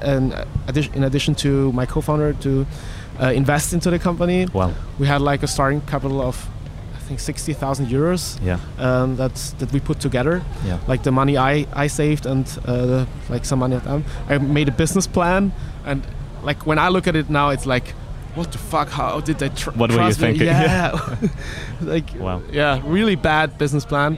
in 0.03 0.33
addition, 0.69 0.95
in 0.95 1.05
addition 1.05 1.35
to 1.37 1.73
my 1.73 1.87
co-founder, 1.87 2.33
to 2.43 2.67
uh, 3.23 3.33
invest 3.33 3.73
into 3.73 3.91
the 3.91 3.99
company. 3.99 4.47
Well. 4.53 4.73
We 4.99 5.07
had 5.07 5.21
like 5.21 5.43
a 5.45 5.47
starting 5.47 5.81
capital 5.83 6.21
of, 6.21 6.49
I 6.97 6.99
think, 6.99 7.21
sixty 7.21 7.53
thousand 7.55 7.87
euros. 7.87 8.39
Yeah. 8.45 8.59
Um, 8.79 9.17
that's 9.17 9.53
that 9.59 9.73
we 9.73 9.81
put 9.81 10.01
together. 10.01 10.43
Yeah. 10.67 10.79
Like 10.89 11.03
the 11.03 11.13
money 11.13 11.37
I, 11.37 11.67
I 11.85 11.89
saved 11.89 12.27
and 12.27 12.47
uh, 12.67 12.87
the, 12.87 13.07
like 13.29 13.45
some 13.45 13.59
money. 13.61 13.81
I 14.29 14.39
made 14.39 14.69
a 14.69 14.73
business 14.73 15.07
plan, 15.07 15.53
and 15.85 16.03
like 16.47 16.67
when 16.67 16.79
I 16.79 16.89
look 16.89 17.07
at 17.07 17.17
it 17.17 17.29
now, 17.31 17.51
it's 17.51 17.67
like. 17.67 17.95
What 18.35 18.51
the 18.51 18.57
fuck? 18.59 18.89
How 18.89 19.21
did 19.21 19.39
they 19.39 19.51
tr- 19.51 19.73
What 19.73 19.91
were 19.91 19.97
you 19.97 20.03
trust 20.05 20.21
me? 20.21 20.27
thinking? 20.29 20.47
Yeah, 20.47 21.19
like 21.83 22.15
Wow. 22.19 22.41
yeah, 22.51 22.81
really 22.87 23.15
bad 23.15 23.59
business 23.59 23.85
plan. 23.85 24.17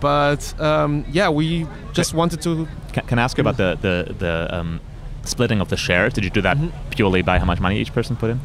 But 0.00 0.54
um, 0.60 1.04
yeah, 1.10 1.30
we 1.30 1.66
just 1.92 2.14
wanted 2.14 2.40
to. 2.42 2.68
Can, 2.92 3.06
can 3.08 3.18
I 3.18 3.22
ask 3.22 3.36
you 3.36 3.42
about 3.42 3.56
the 3.56 3.76
the 3.82 4.14
the 4.18 4.48
um, 4.56 4.80
splitting 5.28 5.60
of 5.60 5.68
the 5.68 5.76
shares? 5.76 6.12
Did 6.14 6.24
you 6.24 6.30
do 6.30 6.40
that 6.42 6.56
Mhm. 6.58 6.70
purely 6.90 7.22
by 7.22 7.38
how 7.38 7.44
much 7.44 7.60
money 7.60 7.78
each 7.78 7.92
person 7.92 8.16
put 8.16 8.30
in? 8.30 8.40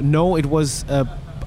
No, 0.00 0.36
it 0.36 0.46
was 0.46 0.84
uh, 0.88 1.04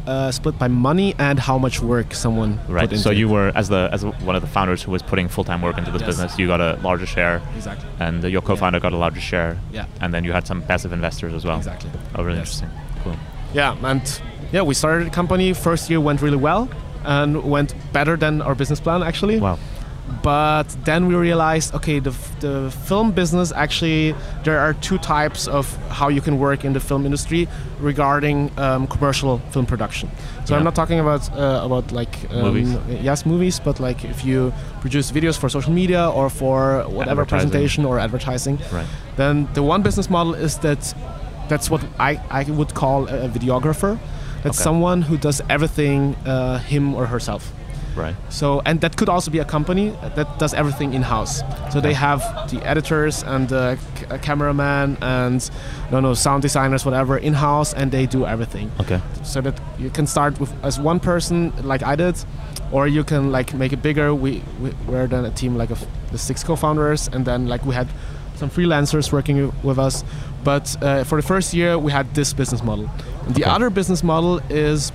uh, 0.08 0.32
split 0.32 0.58
by 0.58 0.70
money 0.70 1.14
and 1.20 1.38
how 1.40 1.58
much 1.58 1.82
work 1.82 2.14
someone 2.14 2.60
Right. 2.70 2.98
So 2.98 3.10
you 3.12 3.28
were 3.28 3.52
as 3.56 3.68
the 3.68 3.90
as 3.92 4.06
one 4.06 4.36
of 4.38 4.42
the 4.42 4.48
founders 4.48 4.82
who 4.84 4.92
was 4.92 5.02
putting 5.02 5.28
full 5.28 5.44
time 5.44 5.62
work 5.62 5.78
into 5.78 5.92
this 5.92 6.02
Yes. 6.02 6.10
business. 6.10 6.40
You 6.40 6.48
got 6.48 6.62
a 6.62 6.78
larger 6.82 7.06
share, 7.06 7.42
exactly. 7.58 7.90
and 8.00 8.24
your 8.24 8.42
co-founder 8.42 8.80
got 8.80 8.94
a 8.94 8.98
larger 8.98 9.20
share, 9.22 9.58
Yeah. 9.74 9.86
and 10.02 10.14
then 10.14 10.24
you 10.24 10.32
had 10.34 10.48
some 10.48 10.62
passive 10.62 10.94
investors 10.94 11.34
as 11.34 11.44
well. 11.44 11.58
Exactly. 11.58 11.90
Oh, 12.16 12.24
really 12.24 12.38
Yes. 12.40 12.62
interesting. 12.62 12.70
Cool. 13.04 13.16
Yeah, 13.54 13.76
and 13.84 14.02
yeah, 14.54 14.62
we 14.62 14.74
started 14.74 15.08
the 15.08 15.16
company. 15.16 15.52
First 15.54 15.90
year 15.90 16.00
went 16.00 16.22
really 16.22 16.38
well 16.50 16.70
and 17.04 17.44
went 17.44 17.74
better 17.92 18.16
than 18.18 18.42
our 18.42 18.56
business 18.56 18.80
plan 18.80 19.04
actually. 19.04 19.40
Wow. 19.40 19.58
But 20.24 20.64
then 20.86 21.08
we 21.08 21.16
realized, 21.16 21.74
okay, 21.76 22.00
the, 22.00 22.14
the 22.40 22.72
film 22.86 23.12
business 23.12 23.52
actually, 23.52 24.16
there 24.44 24.60
are 24.60 24.74
two 24.76 24.98
types 24.98 25.48
of 25.48 25.66
how 25.90 26.08
you 26.10 26.22
can 26.22 26.40
work 26.40 26.64
in 26.66 26.74
the 26.74 26.80
film 26.80 27.06
industry 27.06 27.48
regarding 27.80 28.52
um, 28.58 28.88
commercial 28.88 29.40
film 29.52 29.66
production. 29.66 30.10
So 30.46 30.54
Yeah. 30.54 30.58
I'm 30.60 30.64
not 30.64 30.76
talking 30.76 31.00
about 31.00 31.30
uh, 31.34 31.62
about 31.66 31.92
like 31.92 32.16
um, 32.32 32.42
Movies. 32.42 32.78
yes, 33.02 33.26
movies, 33.26 33.60
but 33.60 33.80
like 33.80 34.04
if 34.06 34.24
you 34.26 34.54
produce 34.82 35.12
videos 35.12 35.38
for 35.38 35.50
social 35.50 35.74
media 35.74 36.10
or 36.10 36.30
for 36.30 36.84
whatever 36.90 37.26
presentation 37.26 37.86
or 37.86 38.00
advertising, 38.00 38.58
Right. 38.72 38.88
then 39.18 39.48
the 39.54 39.62
one 39.64 39.82
business 39.82 40.10
model 40.10 40.34
is 40.36 40.58
that 40.60 40.94
that's 41.50 41.70
what 41.70 41.82
I, 42.00 42.20
I 42.30 42.44
would 42.44 42.74
call 42.74 43.08
a 43.08 43.30
videographer. 43.30 43.98
That's 44.44 44.58
Okay. 44.60 44.64
someone 44.64 45.02
who 45.02 45.18
does 45.18 45.42
everything 45.50 46.16
uh, 46.26 46.60
him 46.60 46.96
or 46.96 47.06
herself. 47.08 47.52
Right. 47.98 48.16
So, 48.30 48.62
and 48.66 48.80
that 48.82 48.96
could 48.96 49.10
also 49.10 49.32
be 49.32 49.40
a 49.40 49.46
company 49.46 49.90
that 50.16 50.28
does 50.40 50.54
everything 50.54 50.94
in 50.94 51.02
house. 51.02 51.42
So 51.74 51.82
they 51.82 51.94
have 51.94 52.20
the 52.52 52.62
editors 52.64 53.24
and 53.24 53.50
the 53.50 53.78
c- 53.96 54.06
cameraman 54.22 54.98
and 55.02 55.50
no, 55.92 56.00
no, 56.00 56.14
sound 56.14 56.42
designers, 56.44 56.86
whatever, 56.86 57.18
in 57.18 57.34
house, 57.34 57.74
and 57.74 57.92
they 57.92 58.06
do 58.06 58.26
everything. 58.26 58.72
Okay. 58.82 59.02
So 59.24 59.42
that 59.42 59.60
you 59.80 59.90
can 59.90 60.06
start 60.08 60.40
with 60.40 60.54
as 60.64 60.80
one 60.80 61.00
person, 61.00 61.52
like 61.68 61.82
I 61.84 61.96
did, 61.96 62.16
or 62.72 62.88
you 62.88 63.04
can 63.04 63.32
like 63.32 63.54
make 63.54 63.74
it 63.74 63.82
bigger. 63.82 64.14
We, 64.14 64.44
we 64.62 64.70
we're 64.88 65.08
then 65.08 65.26
a 65.26 65.32
team 65.32 65.58
like 65.58 65.72
of 65.72 65.84
the 66.12 66.18
six 66.18 66.44
co-founders, 66.44 67.08
and 67.14 67.26
then 67.26 67.48
like 67.48 67.66
we 67.66 67.74
had 67.74 67.88
some 68.36 68.50
freelancers 68.52 69.12
working 69.12 69.52
with 69.64 69.80
us. 69.80 70.04
But 70.44 70.78
uh, 70.84 71.04
for 71.04 71.20
the 71.20 71.28
first 71.28 71.54
year, 71.54 71.78
we 71.80 71.92
had 71.92 72.14
this 72.14 72.32
business 72.34 72.62
model. 72.64 72.88
And 73.26 73.34
the 73.36 73.44
Okay. 73.44 73.50
other 73.56 73.70
business 73.72 74.04
model 74.04 74.40
is 74.50 74.92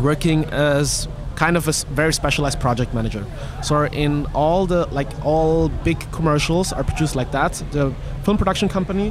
working 0.00 0.44
as 0.46 1.06
kind 1.42 1.56
of 1.56 1.66
a 1.68 1.72
very 2.02 2.12
specialized 2.12 2.58
project 2.66 2.90
manager. 2.98 3.24
So 3.62 3.74
in 4.04 4.26
all 4.42 4.66
the 4.72 4.80
like 4.98 5.10
all 5.24 5.68
big 5.84 5.98
commercials 6.18 6.72
are 6.76 6.84
produced 6.90 7.14
like 7.20 7.30
that. 7.38 7.52
The 7.72 7.84
film 8.24 8.36
production 8.38 8.68
company 8.68 9.08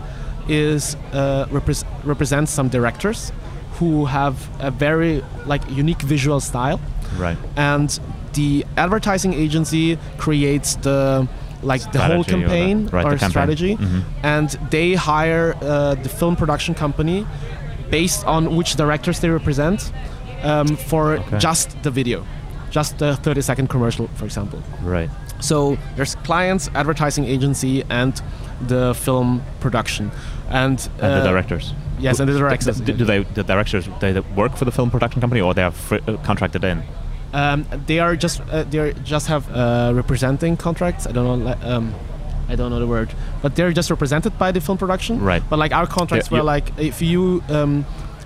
is 0.47 0.95
uh, 1.13 1.45
repres 1.55 1.84
represents 2.13 2.51
some 2.57 2.67
directors 2.77 3.32
who 3.79 4.05
have 4.05 4.36
a 4.59 4.71
very 4.71 5.13
like 5.51 5.63
unique 5.84 6.01
visual 6.13 6.39
style 6.39 6.79
Right. 7.25 7.38
and 7.57 7.89
the 8.34 8.65
advertising 8.77 9.34
agency 9.45 9.97
creates 10.17 10.69
the 10.88 11.27
like 11.71 11.84
the 11.91 11.99
whole 11.99 12.23
Strategy 12.23 12.45
or 12.45 12.47
the- 12.47 12.55
campaign 12.55 12.77
right, 12.91 13.05
or 13.05 13.09
campaign. 13.11 13.29
strategy 13.36 13.73
Mhm. 13.77 14.01
and 14.36 14.47
they 14.75 14.89
hire 15.11 15.47
uh, 15.61 15.95
the 16.03 16.09
film 16.19 16.36
production 16.36 16.73
company 16.84 17.19
based 17.97 18.21
on 18.25 18.41
which 18.57 18.71
directors 18.84 19.19
they 19.19 19.29
represent 19.29 19.79
um, 20.44 20.68
for 20.76 21.14
Okay. 21.14 21.38
just 21.39 21.82
the 21.84 21.92
video 21.92 22.26
just 22.70 22.98
the 23.00 23.16
30 23.18 23.42
second 23.42 23.68
commercial 23.70 24.08
for 24.16 24.26
example 24.26 24.60
Right. 24.84 25.10
so 25.39 25.78
there's 25.96 26.16
clients 26.24 26.70
advertising 26.74 27.26
agency 27.26 27.84
and 27.89 28.22
the 28.68 28.94
film 28.94 29.42
production 29.60 30.12
and, 30.50 30.80
And 31.00 31.14
the 31.14 31.22
uh, 31.22 31.24
directors. 31.24 31.74
yes 32.00 32.20
and 32.20 32.30
the 32.30 32.38
directors 32.38 32.80
do, 32.80 32.94
do 32.94 33.06
they 33.06 33.24
the 33.34 33.44
directors 33.44 33.89
they 34.00 34.20
work 34.36 34.56
for 34.58 34.66
the 34.66 34.72
film 34.72 34.89
production 34.89 35.22
company 35.22 35.42
or 35.42 35.54
they 35.54 35.64
are 35.64 35.72
fr- 35.72 35.96
uh, 36.08 36.18
contracted 36.24 36.64
in? 36.64 36.84
Um, 37.34 37.66
they 37.88 38.00
are 38.00 38.16
just 38.18 38.42
uh, 38.42 38.64
they 38.70 38.80
are 38.80 38.92
just 39.06 39.28
have 39.28 39.44
uh, 39.56 39.94
representing 39.96 40.58
contracts. 40.58 41.08
I 41.08 41.12
don't 41.14 41.44
know. 41.46 41.56
Um, 41.64 41.94
I 42.50 42.56
don't 42.58 42.70
know 42.72 42.80
the 42.80 42.88
word, 42.88 43.10
but 43.42 43.56
they're 43.56 43.72
just 43.72 43.89
represented 43.89 44.38
by 44.38 44.52
the 44.52 44.60
film 44.60 44.78
production. 44.78 45.22
Right. 45.24 45.42
But 45.50 45.58
like 45.58 45.72
our 45.72 45.88
contracts 45.88 46.30
Yeah, 46.30 46.39
were 46.39 46.44
like 46.44 46.72
if 46.78 47.02
you 47.02 47.42
um, 47.50 47.86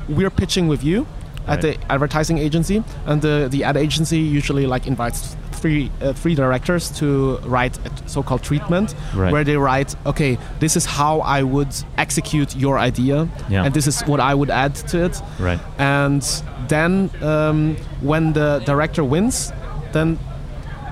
we're 0.10 0.32
pitching 0.32 0.68
with 0.68 0.84
you 0.84 1.06
Right. 1.48 1.54
at 1.54 1.62
the 1.62 1.78
advertising 1.92 2.38
agency, 2.40 2.84
and 3.06 3.22
the 3.22 3.48
the 3.52 3.64
ad 3.64 3.78
agency 3.78 4.18
usually 4.20 4.66
like 4.66 4.88
invites 4.88 5.36
three 5.52 5.90
uh, 6.02 6.14
three 6.14 6.36
directors 6.36 6.90
to 7.00 7.38
write 7.46 7.78
a 7.86 7.90
so-called 8.10 8.42
treatment, 8.44 8.96
Right. 9.16 9.32
where 9.32 9.44
they 9.44 9.58
write, 9.58 9.96
okay, 10.06 10.38
this 10.60 10.76
is 10.76 10.86
how 10.86 11.22
I 11.22 11.44
would 11.44 11.74
execute 11.98 12.56
your 12.56 12.78
idea, 12.80 13.28
Yeah. 13.50 13.66
and 13.66 13.74
this 13.74 13.88
is 13.88 14.02
what 14.02 14.20
I 14.20 14.34
would 14.34 14.50
add 14.50 14.76
to 14.92 15.06
it 15.06 15.22
Right. 15.40 15.60
and 15.80 16.22
then 16.68 17.10
um, 17.22 17.76
when 18.02 18.34
the 18.34 18.62
director 18.66 19.04
wins 19.04 19.52
then 19.94 20.18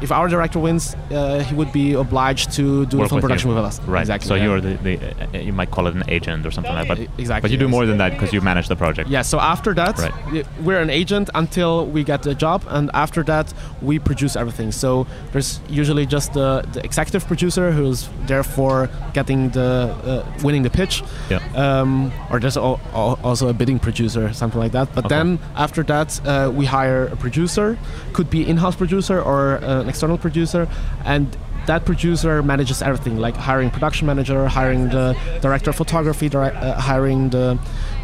if 0.03 0.11
our 0.11 0.27
director 0.27 0.59
wins 0.59 0.83
uh, 1.11 1.39
he 1.47 1.53
would 1.59 1.71
be 1.71 1.93
obliged 1.93 2.51
to 2.57 2.85
do 2.91 2.97
Work 2.97 3.05
a 3.05 3.09
film 3.09 3.17
with 3.17 3.23
production 3.25 3.49
you. 3.49 3.55
with 3.55 3.65
us 3.69 3.75
Right. 3.95 4.01
exactly 4.01 4.27
So 4.27 4.35
yeah. 4.35 4.43
you're 4.45 4.61
the, 4.67 4.73
the 4.87 4.93
uh, 5.37 5.37
you 5.47 5.53
might 5.59 5.71
call 5.75 5.87
it 5.89 5.95
an 5.95 6.03
agent 6.17 6.45
or 6.47 6.51
something 6.51 6.73
like 6.73 6.87
that. 6.89 6.97
But 6.97 7.07
exactly 7.23 7.43
but 7.47 7.51
you 7.53 7.57
do 7.65 7.69
more 7.77 7.85
than 7.89 7.97
that 8.01 8.09
because 8.13 8.31
you 8.35 8.41
manage 8.51 8.67
the 8.73 8.75
project. 8.75 9.09
yeah 9.09 9.21
so 9.23 9.37
after 9.39 9.71
that 9.81 9.93
Right. 9.97 10.45
we're 10.65 10.81
an 10.87 10.89
agent 11.01 11.27
until 11.43 11.71
we 11.95 12.01
get 12.11 12.19
the 12.23 12.35
job 12.45 12.59
and 12.77 12.85
after 13.05 13.21
that 13.31 13.47
we 13.81 13.95
produce 14.09 14.33
everything 14.35 14.69
so 14.71 14.89
there's 15.31 15.51
usually 15.81 16.05
just 16.05 16.33
the, 16.33 16.49
the 16.73 16.81
executive 16.89 17.23
producer 17.31 17.71
who's 17.71 17.99
there 18.27 18.43
for 18.43 18.89
getting 19.13 19.49
the 19.51 19.69
uh, 20.05 20.43
winning 20.45 20.63
the 20.63 20.69
pitch 20.79 20.95
Yeah. 21.29 21.39
um, 21.63 22.11
or 22.31 22.39
there's 22.41 22.57
al- 22.57 22.79
al- 22.93 23.19
also 23.23 23.47
a 23.47 23.53
bidding 23.53 23.79
producer, 23.79 24.33
something 24.33 24.59
like 24.59 24.71
that. 24.77 24.87
But 24.95 25.05
Okay. 25.05 25.15
then 25.15 25.39
after 25.55 25.81
that, 25.83 26.09
uh, 26.25 26.51
we 26.59 26.65
hire 26.65 27.03
a 27.15 27.15
producer, 27.15 27.77
could 28.15 28.29
be 28.29 28.39
in-house 28.51 28.75
producer 28.75 29.17
or 29.21 29.41
uh, 29.63 29.81
an 29.83 29.89
external 29.93 30.17
producer, 30.17 30.63
and 31.05 31.25
that 31.65 31.85
producer 31.85 32.43
manages 32.43 32.81
everything, 32.81 33.15
like 33.25 33.35
hiring 33.49 33.69
production 33.71 34.05
manager, 34.05 34.47
hiring 34.47 34.89
the 34.89 35.15
director 35.41 35.69
of 35.69 35.77
photography, 35.77 36.27
direct, 36.29 36.55
uh, 36.57 36.75
hiring 36.91 37.29
the 37.29 37.57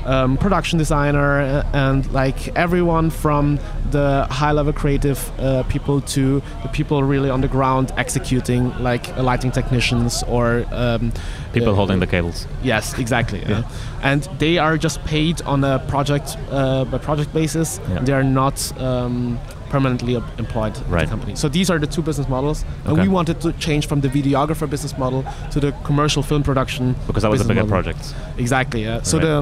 um, 0.06 0.38
production 0.38 0.80
designer, 0.80 1.42
uh, 1.42 1.86
and 1.86 2.02
like 2.14 2.40
everyone 2.56 3.10
from 3.10 3.60
the 3.92 4.26
high-level 4.40 4.74
creative 4.74 5.20
uh, 5.40 5.64
people 5.64 6.00
to 6.16 6.42
the 6.64 6.70
people 6.70 7.04
really 7.04 7.30
on 7.30 7.42
the 7.42 7.50
ground 7.50 7.92
executing, 7.98 8.64
like 8.82 9.06
lighting 9.18 9.52
technicians 9.52 10.24
or 10.24 10.66
um, 10.72 11.12
People 11.54 11.74
uh, 11.74 11.76
holding 11.76 12.00
the 12.00 12.08
cables. 12.08 12.48
Yes, 12.64 12.98
exactly. 12.98 13.40
Yeah. 13.42 13.50
yeah. 13.50 14.10
And 14.12 14.24
they 14.40 14.58
are 14.58 14.78
just 14.78 15.04
paid 15.04 15.42
on 15.42 15.64
a 15.64 15.80
project 15.90 16.38
uh, 16.52 16.86
by 16.86 16.98
project 16.98 17.34
basis. 17.34 17.80
Yeah. 17.90 18.00
They 18.06 18.14
are 18.14 18.24
not 18.24 18.56
um, 18.80 19.38
permanently 19.70 20.16
em- 20.16 20.24
employed 20.38 20.74
Right. 20.90 21.06
the 21.06 21.10
company. 21.10 21.36
So 21.36 21.48
these 21.50 21.70
are 21.70 21.80
the 21.80 21.88
two 21.88 22.02
business 22.02 22.28
models, 22.28 22.66
and 22.84 22.94
Okay. 22.94 23.04
we 23.04 23.08
wanted 23.08 23.40
to 23.42 23.52
change 23.54 23.88
from 23.88 24.02
the 24.02 24.10
videographer 24.10 24.68
business 24.70 24.98
model 24.98 25.24
to 25.52 25.60
the 25.60 25.72
commercial 25.84 26.24
film 26.24 26.44
production 26.44 26.96
Because 27.08 27.24
that 27.24 27.32
was 27.32 27.42
a 27.42 27.46
bigger 27.46 27.62
model. 27.66 27.70
project. 27.84 28.14
Exactly. 28.38 28.84
Yeah. 28.84 29.02
So 29.04 29.18
Right. 29.18 29.26
the 29.28 29.36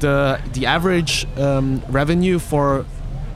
the 0.00 0.38
the 0.52 0.66
average 0.66 1.26
um, 1.38 1.82
revenue 1.90 2.38
for 2.38 2.84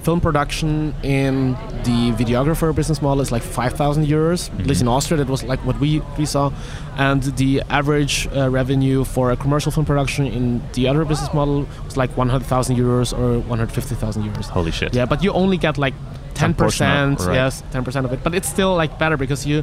film 0.03 0.21
production 0.21 0.93
in 1.05 1.57
the 1.85 2.11
videographer 2.23 2.75
business 2.75 3.01
model 3.01 3.21
is 3.23 3.31
like 3.31 3.43
5,000 3.45 4.05
euros. 4.05 4.51
At 4.59 4.67
least 4.67 4.83
in 4.83 4.89
Austria, 4.89 5.17
that 5.19 5.29
was 5.31 5.45
like 5.45 5.61
what 5.65 5.79
we, 5.79 6.03
we 6.19 6.27
saw. 6.27 6.51
And 6.99 7.23
the 7.37 7.63
average 7.71 8.27
uh, 8.37 8.51
revenue 8.51 9.05
for 9.05 9.31
a 9.31 9.37
commercial 9.37 9.71
film 9.71 9.87
production 9.87 10.27
in 10.27 10.61
the 10.73 10.89
other 10.89 11.05
business 11.05 11.33
model 11.33 11.67
was 11.85 11.97
like 11.97 12.11
100,000 12.17 12.77
euros 12.77 13.13
or 13.17 13.39
150,000 13.49 14.25
euros. 14.25 14.47
Holy 14.51 14.73
shit. 14.73 14.93
Yeah, 14.93 15.07
but 15.07 15.23
you 15.23 15.31
only 15.33 15.57
get 15.57 15.79
like 15.79 15.95
10 16.43 16.49
Some 16.51 16.55
portion 16.55 16.87
of- 16.87 17.17
percent. 17.19 17.29
right. 17.29 17.35
Yes, 17.45 17.63
10 17.71 17.85
percent 17.85 18.07
of 18.07 18.13
it. 18.13 18.21
But 18.25 18.35
it's 18.35 18.49
still 18.49 18.75
like 18.83 18.93
better 18.99 19.17
because 19.17 19.47
you, 19.51 19.63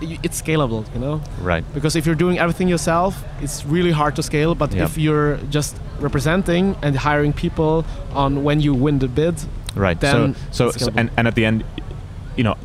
you, 0.00 0.18
it's 0.22 0.40
scalable. 0.42 0.82
You 0.94 1.00
know. 1.00 1.20
Right. 1.50 1.64
Because 1.74 1.96
if 1.98 2.04
you're 2.06 2.20
doing 2.24 2.38
everything 2.38 2.68
yourself, 2.68 3.12
it's 3.44 3.64
really 3.66 3.92
hard 4.00 4.14
to 4.16 4.22
scale. 4.22 4.54
But 4.54 4.70
Yeah. 4.72 4.84
if 4.84 4.96
you're 4.98 5.36
just 5.56 5.76
representing 6.00 6.76
and 6.82 6.96
hiring 6.96 7.32
people 7.32 7.84
on 8.14 8.44
when 8.44 8.60
you 8.60 8.72
win 8.84 8.98
the 8.98 9.08
bid, 9.08 9.34
Right. 9.74 9.98
then 10.00 10.34
so, 10.50 10.70
so, 10.70 10.86
so 10.86 10.92
and, 10.96 11.10
and 11.16 11.26
at 11.28 11.34
the 11.34 11.44
end, 11.44 11.64
you 12.36 12.44
know, 12.44 12.56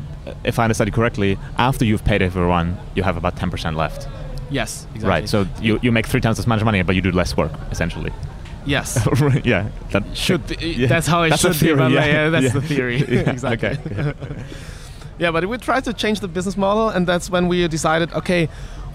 if 0.44 0.58
I 0.58 0.62
understand 0.64 0.88
you 0.88 0.92
correctly, 0.92 1.38
after 1.58 1.84
you've 1.84 2.04
paid 2.04 2.20
everyone, 2.22 2.76
you 2.96 3.02
have 3.04 3.16
about 3.16 3.36
10% 3.36 3.76
left. 3.76 4.08
yes, 4.50 4.86
exactly. 4.94 5.08
Right. 5.10 5.28
So 5.28 5.46
you, 5.60 5.78
you 5.82 5.92
make 5.92 6.06
three 6.06 6.20
times 6.20 6.38
as 6.38 6.46
much 6.46 6.62
money, 6.64 6.82
but 6.82 6.94
you 6.96 7.02
do 7.02 7.12
less 7.12 7.36
work, 7.36 7.52
essentially. 7.70 8.12
Yes. 8.66 8.98
Yeah. 9.44 9.68
That 9.92 10.04
should 10.14 10.46
be, 10.46 10.56
Yeah. 10.56 10.88
that's 10.88 11.06
how 11.06 11.22
it 11.22 11.30
That's 11.30 11.42
should 11.42 11.52
be. 11.52 11.58
theory, 11.58 11.76
But 11.78 11.92
yeah. 11.92 12.06
yeah, 12.06 12.30
that's 12.30 12.44
Yeah. 12.46 12.60
the 12.60 12.62
theory. 12.62 12.98
Yeah, 13.08 13.30
exactly. 13.36 13.68
okay, 13.70 14.12
yeah, 15.18 15.30
but 15.30 15.44
we 15.48 15.56
tried 15.58 15.84
to 15.84 15.92
change 15.92 16.20
the 16.20 16.28
business 16.28 16.56
model, 16.56 16.88
and 16.90 17.06
that's 17.06 17.30
when 17.30 17.48
we 17.48 17.66
decided, 17.68 18.12
okay, 18.12 18.48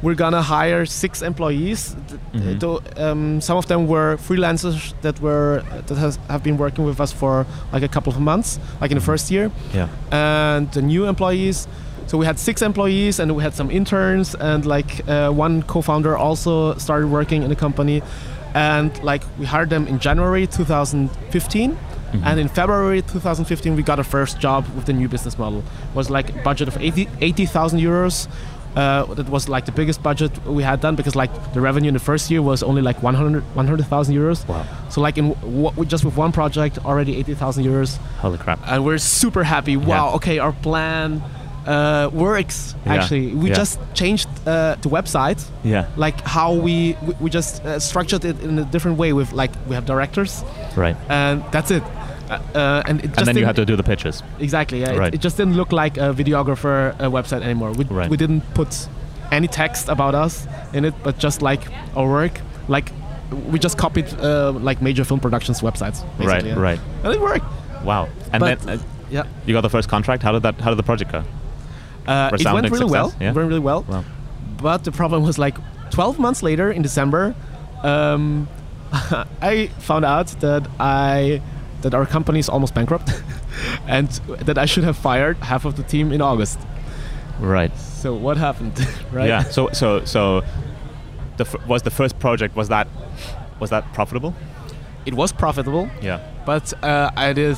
we're 0.04 0.16
gonna 0.16 0.42
hire 0.42 0.86
six 0.86 1.22
employees. 1.22 1.96
Mhm. 2.34 2.60
though, 2.60 2.82
um, 2.98 3.42
some 3.42 3.58
of 3.58 3.66
them 3.68 3.88
were 3.88 4.18
freelancers 4.18 4.94
that 5.02 5.20
were 5.22 5.62
that 5.88 5.98
has, 5.98 6.18
have 6.28 6.42
been 6.44 6.58
working 6.58 6.86
with 6.86 7.00
us 7.00 7.12
for 7.12 7.46
like 7.74 7.84
a 7.86 7.88
couple 7.88 8.12
of 8.14 8.20
months, 8.20 8.60
like 8.82 8.92
in 8.92 8.98
the 8.98 9.04
first 9.06 9.32
year. 9.32 9.50
Yeah. 9.74 9.88
and 10.12 10.72
the 10.72 10.82
new 10.82 11.08
employees. 11.08 11.68
So 12.08 12.18
we 12.18 12.26
had 12.26 12.38
six 12.40 12.62
employees, 12.62 13.20
and 13.20 13.32
we 13.36 13.44
had 13.44 13.54
some 13.54 13.72
interns, 13.72 14.36
and 14.36 14.66
like 14.66 15.02
uh, 15.08 15.30
one 15.46 15.64
co-founder 15.64 16.18
also 16.18 16.76
started 16.78 17.08
working 17.08 17.44
in 17.44 17.50
the 17.50 17.56
company, 17.56 18.02
and 18.54 18.92
like 19.04 19.24
we 19.40 19.46
hired 19.46 19.70
them 19.70 19.88
in 19.88 20.00
January 20.00 20.46
2015. 20.48 21.78
Mhm. 22.14 22.22
And 22.26 22.40
in 22.40 22.48
February 22.50 23.02
2015, 23.02 23.76
we 23.78 23.84
got 23.84 23.98
our 23.98 24.04
first 24.04 24.38
job 24.40 24.66
with 24.76 24.86
the 24.86 24.94
new 24.94 25.08
business 25.08 25.38
model. 25.38 25.60
It 25.60 25.96
was 25.96 26.10
like 26.10 26.30
a 26.30 26.34
budget 26.44 26.68
of 26.68 26.76
80 26.78 27.08
80,000 27.22 27.80
euros. 27.80 28.28
Uh, 28.76 29.04
that 29.16 29.28
was 29.30 29.50
like 29.50 29.66
the 29.66 29.72
biggest 29.74 30.02
budget 30.02 30.32
we 30.46 30.64
had 30.64 30.80
done 30.80 30.96
because 30.96 31.14
like 31.14 31.30
the 31.54 31.60
revenue 31.60 31.90
in 31.90 31.94
the 31.94 32.00
first 32.00 32.32
year 32.32 32.42
was 32.42 32.64
only 32.64 32.82
like 32.82 33.02
100 33.04 33.44
100,000 33.54 34.16
euros. 34.16 34.48
Wow. 34.48 34.64
So 34.90 35.02
like 35.02 35.18
in 35.18 35.34
w- 35.42 35.86
just 35.86 36.04
with 36.06 36.16
one 36.18 36.32
project, 36.32 36.80
already 36.86 37.18
80,000 37.18 37.66
euros 37.66 37.98
Holy 38.20 38.38
crap. 38.38 38.60
and 38.68 38.86
we're 38.86 38.98
super 38.98 39.44
happy. 39.44 39.76
Wow, 39.78 40.14
okay, 40.16 40.40
our 40.40 40.54
plan 40.54 41.22
uh, 41.68 42.10
works. 42.14 42.76
Yeah, 42.86 42.94
Actually, 42.96 43.34
we 43.36 43.50
yeah. 43.50 43.56
just 43.56 43.80
changed 43.94 44.28
uh, 44.48 44.76
the 44.82 44.90
website, 44.90 45.44
Yeah. 45.64 45.86
like 45.98 46.22
how 46.22 46.54
we 46.54 46.96
we, 47.02 47.14
we 47.20 47.30
just 47.30 47.64
uh, 47.66 47.80
structured 47.80 48.26
it 48.26 48.40
in 48.44 48.60
a 48.60 48.66
different 48.66 48.98
way. 48.98 49.14
With 49.14 49.32
like 49.34 49.52
we 49.68 49.76
have 49.76 49.86
directors, 49.86 50.44
Right. 50.76 50.96
and 51.10 51.44
that's 51.52 51.72
it. 51.72 51.84
Uh, 52.30 52.40
uh, 52.56 52.84
and 52.88 53.00
it 53.00 53.08
just 53.08 53.18
And 53.20 53.28
then 53.28 53.38
you 53.38 53.46
had 53.46 53.56
to 53.58 53.66
do 53.66 53.76
the 53.76 53.84
pitches. 53.84 54.24
exactly. 54.40 54.80
Yeah, 54.82 54.92
it- 54.94 55.00
Right. 55.00 55.14
it, 55.14 55.22
just 55.22 55.38
didn't 55.38 55.56
look 55.56 55.72
like 55.72 55.98
a 55.98 56.14
videographer 56.14 56.94
website 57.10 57.42
anymore. 57.44 57.72
We 57.74 57.84
Right. 57.86 58.10
we 58.10 58.18
didn't 58.18 58.42
put 58.54 58.88
any 59.32 59.48
text 59.48 59.90
about 59.90 60.16
us 60.16 60.48
in 60.74 60.86
it, 60.86 60.94
but 61.04 61.18
just 61.24 61.42
like 61.42 61.62
our 61.96 62.08
work, 62.10 62.40
like. 62.68 62.92
We 63.52 63.60
just 63.60 63.78
copied 63.78 64.08
uh, 64.20 64.52
like 64.68 64.82
major 64.82 65.06
film 65.06 65.20
productions 65.22 65.62
websites, 65.62 66.04
basically, 66.18 66.28
Right. 66.28 66.46
yeah. 66.46 66.60
Right. 66.60 66.80
and 67.04 67.14
it 67.14 67.22
worked. 67.22 67.46
Wow. 67.86 68.10
And 68.34 68.42
But- 68.42 68.60
then 68.60 68.80
Yeah, 69.10 69.24
you 69.46 69.54
got 69.54 69.62
the 69.62 69.70
first 69.70 69.88
contract. 69.90 70.22
How 70.24 70.34
did 70.34 70.44
that? 70.44 70.56
How 70.60 70.70
did 70.72 70.78
the 70.78 70.84
project 70.84 71.12
go? 71.14 71.24
Uh, 72.08 72.30
it 72.34 72.46
went 72.46 72.70
really 72.70 72.86
well. 72.86 73.14
yeah? 73.20 73.30
It 73.30 73.36
went 73.36 73.48
really 73.48 73.60
well. 73.60 73.84
Wow. 73.88 74.04
But 74.58 74.84
the 74.84 74.92
problem 74.92 75.24
was 75.24 75.38
like 75.38 75.58
12 75.92 76.20
months 76.20 76.44
later 76.44 76.72
in 76.72 76.82
December, 76.82 77.36
um, 77.84 78.48
I 79.42 79.68
found 79.80 80.06
out 80.06 80.28
that 80.42 80.68
I 80.80 81.42
that 81.82 81.94
our 81.96 82.06
company 82.06 82.38
is 82.40 82.48
almost 82.50 82.76
bankrupt, 82.76 83.10
and 83.88 84.08
that 84.46 84.58
I 84.58 84.66
should 84.66 84.84
have 84.84 84.96
fired 84.98 85.38
half 85.38 85.66
of 85.66 85.76
the 85.76 85.84
team 85.84 86.12
in 86.12 86.22
August. 86.22 86.60
Right. 87.40 87.76
So 87.78 88.14
what 88.14 88.38
happened, 88.38 88.74
right? 89.12 89.28
Yeah. 89.28 89.44
So 89.44 89.70
so 89.74 90.06
so, 90.06 90.44
the 91.38 91.46
f- 91.46 91.68
was 91.68 91.82
the 91.82 91.90
first 91.92 92.20
project 92.20 92.56
was 92.56 92.68
that 92.70 92.88
was 93.60 93.70
that 93.72 93.92
profitable? 93.94 94.34
It 95.06 95.14
was 95.16 95.32
profitable, 95.32 95.90
Yeah. 96.02 96.20
but 96.46 96.72
uh, 96.84 97.10
I 97.16 97.34
did 97.34 97.58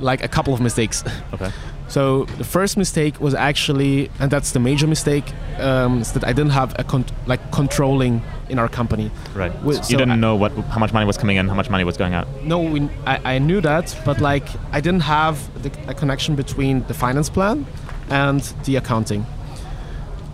like 0.00 0.24
a 0.24 0.28
couple 0.28 0.52
of 0.52 0.60
mistakes. 0.60 1.04
Okay. 1.32 1.50
So 1.88 2.24
the 2.38 2.44
first 2.44 2.76
mistake 2.76 3.20
was 3.20 3.34
actually, 3.34 4.10
and 4.18 4.30
that's 4.30 4.52
the 4.52 4.58
major 4.58 4.86
mistake, 4.86 5.24
um, 5.58 6.00
is 6.00 6.12
that 6.12 6.24
I 6.24 6.32
didn't 6.32 6.52
have 6.52 6.74
a 6.78 6.84
con- 6.84 7.04
like 7.26 7.40
controlling 7.52 8.22
in 8.48 8.58
our 8.58 8.68
company. 8.68 9.10
Right. 9.34 9.52
Well, 9.62 9.76
you 9.88 9.96
didn't 9.98 10.12
I- 10.12 10.16
know 10.16 10.34
what 10.34 10.52
how 10.70 10.78
much 10.80 10.92
money 10.92 11.06
was 11.06 11.16
coming 11.18 11.36
in, 11.36 11.46
how 11.48 11.54
much 11.54 11.70
money 11.70 11.84
was 11.84 11.96
going 11.96 12.14
out. 12.14 12.26
No, 12.42 12.58
we, 12.60 12.88
I, 13.06 13.34
I 13.34 13.38
knew 13.38 13.60
that, 13.60 13.96
but 14.04 14.20
like 14.20 14.48
I 14.72 14.80
didn't 14.80 15.02
have 15.02 15.36
the, 15.62 15.70
a 15.88 15.94
connection 15.94 16.34
between 16.36 16.84
the 16.88 16.94
finance 16.94 17.28
plan 17.28 17.66
and 18.08 18.40
the 18.64 18.76
accounting. 18.76 19.26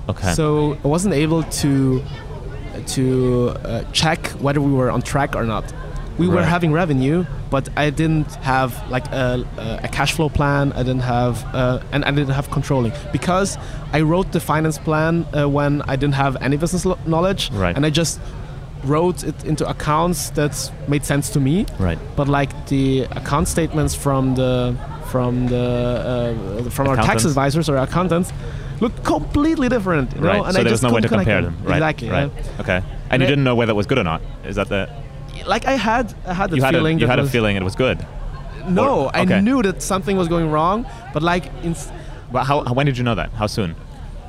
Okay. 0.08 0.32
So 0.34 0.78
I 0.84 0.88
wasn't 0.88 1.14
able 1.14 1.42
to 1.62 2.02
to 2.86 3.48
uh, 3.64 3.82
check 3.92 4.26
whether 4.40 4.60
we 4.60 4.72
were 4.72 4.90
on 4.90 5.02
track 5.02 5.34
or 5.36 5.44
not. 5.44 5.64
We 6.20 6.28
were 6.28 6.44
having 6.56 6.70
revenue, 6.82 7.24
but 7.54 7.64
I 7.76 7.90
didn't 7.90 8.30
have 8.52 8.70
like 8.90 9.06
a, 9.12 9.44
a 9.86 9.88
cash 9.88 10.12
flow 10.16 10.28
plan. 10.28 10.72
I 10.80 10.82
didn't 10.88 11.06
have 11.16 11.34
uh, 11.54 11.80
and 11.92 12.04
I 12.04 12.10
didn't 12.10 12.34
have 12.40 12.48
controlling 12.50 12.92
because 13.12 13.58
I 13.92 14.00
wrote 14.02 14.28
the 14.32 14.40
finance 14.40 14.78
plan 14.78 15.12
uh, 15.32 15.48
when 15.48 15.82
I 15.92 15.96
didn't 15.96 16.14
have 16.24 16.32
any 16.46 16.56
business 16.56 16.84
lo- 16.84 16.98
knowledge, 17.06 17.50
Right. 17.52 17.74
and 17.76 17.84
I 17.86 17.90
just 17.90 18.20
wrote 18.84 19.24
it 19.24 19.44
into 19.44 19.64
accounts 19.68 20.30
that 20.30 20.52
made 20.88 21.04
sense 21.04 21.28
to 21.28 21.38
me 21.38 21.66
right. 21.78 21.98
but 22.16 22.26
like 22.28 22.50
the 22.68 23.02
account 23.20 23.46
statements 23.46 23.94
from 23.94 24.34
the 24.36 24.74
from 25.12 25.46
the 25.48 25.66
uh, 26.66 26.70
from 26.70 26.88
our 26.88 26.96
tax 26.96 27.24
advisors 27.26 27.68
or 27.68 27.76
accountants 27.76 28.32
look 28.80 28.94
completely 29.04 29.68
different. 29.68 30.14
You 30.14 30.20
know? 30.22 30.28
right. 30.28 30.44
And 30.46 30.54
so 30.54 30.60
I 30.60 30.62
there 30.64 30.72
was 30.72 30.82
no 30.82 30.92
way 30.92 31.00
to 31.02 31.08
compare 31.08 31.42
them. 31.42 31.56
Right. 31.62 31.74
Exactly. 31.76 32.08
Right. 32.08 32.30
yeah. 32.34 32.60
Okay. 32.62 32.76
And, 32.76 32.84
And 33.10 33.20
you 33.22 33.26
I- 33.26 33.30
didn't 33.32 33.44
know 33.44 33.54
whether 33.54 33.72
it 33.72 33.76
was 33.76 33.86
good 33.86 33.98
or 33.98 34.04
not. 34.04 34.22
Is 34.44 34.56
that 34.56 34.68
the? 34.68 34.88
Like 35.46 35.66
I 35.66 35.72
had 35.72 36.14
I 36.26 36.34
had 36.34 36.50
the 36.50 36.60
feeling 36.60 36.96
a, 36.98 37.00
you 37.00 37.06
had 37.06 37.18
a 37.18 37.26
feeling 37.26 37.56
it 37.56 37.62
was 37.62 37.74
good. 37.76 37.98
No, 38.68 39.06
or- 39.06 39.16
I 39.16 39.40
knew 39.40 39.62
that 39.62 39.82
something 39.82 40.16
was 40.16 40.28
going 40.28 40.50
wrong, 40.50 40.86
but 41.14 41.22
like 41.22 41.44
in 41.62 41.74
But 42.32 42.44
how, 42.44 42.62
how 42.64 42.74
when 42.74 42.86
did 42.86 42.96
you 42.98 43.04
know 43.04 43.14
that? 43.16 43.30
How 43.32 43.46
soon? 43.48 43.70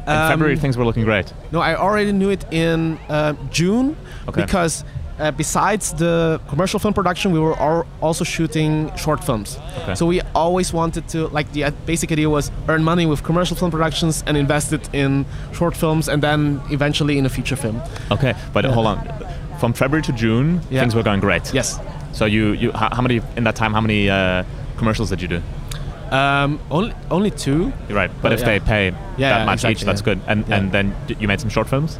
In 0.07 0.14
Um, 0.14 0.30
February 0.32 0.57
things 0.57 0.76
were 0.78 0.86
looking 0.86 1.03
great. 1.05 1.32
no, 1.51 1.59
I 1.59 1.76
already 1.76 2.12
knew 2.12 2.30
it 2.32 2.43
in 2.51 2.97
uh, 3.09 3.34
June 3.51 3.95
Okay. 4.28 4.41
because. 4.41 4.84
Uh, 5.20 5.30
besides 5.30 5.93
the 5.93 6.41
commercial 6.49 6.80
film 6.80 6.93
production, 6.95 7.32
we 7.32 7.38
were 7.39 7.55
al- 7.59 7.86
also 8.01 8.24
shooting 8.24 8.89
short 8.95 9.24
films. 9.24 9.59
Okay. 9.84 9.93
So 9.93 10.07
we 10.07 10.20
always 10.34 10.74
wanted 10.74 11.07
to, 11.09 11.28
like, 11.28 11.51
the 11.51 11.72
basic 11.86 12.12
idea 12.12 12.28
was 12.28 12.49
earn 12.68 12.84
money 12.84 13.05
with 13.05 13.22
commercial 13.22 13.55
film 13.55 13.70
productions 13.70 14.24
and 14.26 14.36
invest 14.36 14.74
it 14.74 14.89
in 14.93 15.26
short 15.53 15.76
films, 15.78 16.09
and 16.09 16.24
then 16.24 16.59
eventually 16.72 17.20
in 17.20 17.26
a 17.28 17.30
feature 17.30 17.55
film. 17.55 17.80
Okay. 18.09 18.34
But 18.51 18.64
Yeah. 18.66 18.72
hold 18.74 18.88
on. 18.88 18.97
From 19.62 19.74
February 19.74 20.01
to 20.03 20.12
June, 20.12 20.59
Yeah. 20.72 20.82
things 20.82 20.95
were 20.95 21.03
going 21.03 21.20
great. 21.20 21.53
Yes. 21.53 21.80
So 22.14 22.26
you 22.26 22.53
you 22.53 22.72
how, 22.72 23.01
many 23.01 23.22
in 23.38 23.43
that 23.43 23.55
time? 23.55 23.74
How 23.74 23.82
many 23.82 24.09
uh, 24.09 24.43
commercials 24.78 25.09
did 25.12 25.22
you 25.22 25.28
do? 25.28 25.41
Um, 26.09 26.59
only 26.72 26.93
only 27.12 27.30
two. 27.30 27.72
You're 27.88 27.95
right. 27.95 28.12
But 28.24 28.32
Oh, 28.32 28.34
if 28.34 28.39
yeah. 28.39 28.45
they 28.47 28.59
pay 28.59 28.86
Yeah, 29.18 29.30
that 29.38 29.45
much 29.45 29.59
exactly, 29.59 29.82
each, 29.82 29.86
that's 29.86 30.01
good. 30.01 30.20
And 30.26 30.51
and 30.51 30.72
then 30.72 30.95
you 31.20 31.28
made 31.28 31.39
some 31.39 31.51
short 31.51 31.70
films. 31.70 31.99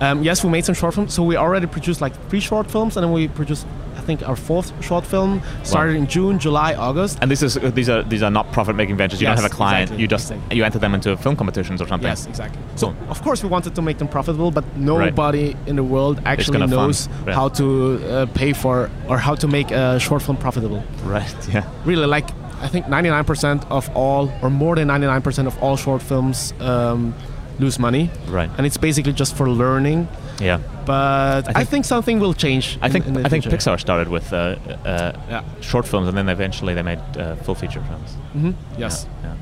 Um, 0.00 0.22
yes, 0.22 0.42
we 0.42 0.50
made 0.50 0.64
some 0.64 0.74
short 0.74 0.94
films. 0.94 1.12
So 1.14 1.22
we 1.22 1.36
already 1.36 1.66
produced 1.66 2.00
like 2.00 2.14
three 2.28 2.40
short 2.40 2.70
films, 2.70 2.96
and 2.96 3.04
then 3.04 3.12
we 3.12 3.28
produced, 3.28 3.66
I 3.96 4.00
think, 4.00 4.26
our 4.26 4.36
fourth 4.36 4.72
short 4.82 5.04
film 5.04 5.42
started 5.62 5.96
in 5.96 6.06
June, 6.06 6.38
July, 6.38 6.74
August. 6.74 7.18
And 7.20 7.30
this 7.30 7.42
is 7.42 7.56
uh, 7.56 7.70
these 7.70 7.88
are 7.88 8.02
these 8.02 8.22
are 8.22 8.30
not 8.30 8.50
profit 8.52 8.76
making 8.76 8.96
ventures. 8.96 9.20
You 9.20 9.26
don't 9.26 9.36
have 9.36 9.44
a 9.44 9.54
client. 9.54 9.82
exactly, 9.82 10.02
you 10.02 10.08
just 10.08 10.30
exactly. 10.30 10.56
you 10.56 10.64
enter 10.64 10.78
them 10.78 10.94
into 10.94 11.16
film 11.16 11.36
competitions 11.36 11.82
or 11.82 11.86
something. 11.86 12.08
Yes, 12.08 12.26
exactly. 12.26 12.60
So 12.76 12.92
Cool. 12.92 13.10
of 13.10 13.22
course 13.22 13.42
we 13.42 13.48
wanted 13.50 13.74
to 13.74 13.82
make 13.82 13.98
them 13.98 14.08
profitable, 14.08 14.50
but 14.50 14.64
nobody 14.76 15.54
in 15.66 15.76
the 15.76 15.84
world 15.84 16.20
actually 16.24 16.66
knows 16.66 17.08
yeah. 17.26 17.34
how 17.34 17.48
to 17.50 17.66
uh, 18.08 18.26
pay 18.26 18.52
for 18.54 18.90
or 19.08 19.18
how 19.18 19.34
to 19.34 19.46
make 19.46 19.70
a 19.70 20.00
short 20.00 20.22
film 20.22 20.36
profitable. 20.36 20.82
Right. 21.04 21.34
Yeah. 21.50 21.64
Really, 21.84 22.06
like 22.06 22.30
I 22.62 22.68
think 22.68 22.86
99% 22.86 23.66
of 23.70 23.88
all, 23.96 24.30
or 24.42 24.50
more 24.50 24.76
than 24.76 24.88
99% 24.88 25.46
of 25.46 25.60
all 25.62 25.76
short 25.76 26.02
films, 26.02 26.52
um, 26.60 27.14
lose 27.60 27.78
money, 27.78 28.10
Right. 28.28 28.50
and 28.58 28.66
it's 28.66 28.78
basically 28.78 29.12
just 29.12 29.36
for 29.36 29.48
learning. 29.48 30.08
Yeah. 30.40 30.58
But 30.86 31.42
I 31.48 31.52
think- 31.52 31.68
think, 31.70 31.84
something 31.84 32.20
will 32.20 32.34
change. 32.34 32.78
I 32.82 32.86
in- 32.86 32.92
think 32.92 33.06
in 33.06 33.26
I 33.26 33.28
think. 33.28 33.44
Pixar 33.44 33.78
started 33.78 34.08
with 34.08 34.32
uh, 34.32 34.36
uh, 34.36 35.12
Yeah. 35.30 35.42
short 35.60 35.86
films, 35.86 36.08
and 36.08 36.16
then 36.16 36.28
eventually 36.28 36.74
they 36.74 36.82
made 36.82 37.00
uh, 37.18 37.36
full 37.44 37.54
feature 37.54 37.82
films. 37.88 38.10
hmm 38.32 38.52
Yes. 38.78 39.06
Yeah. 39.24 39.34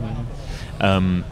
yeah. 0.80 0.96
Um, 0.96 1.24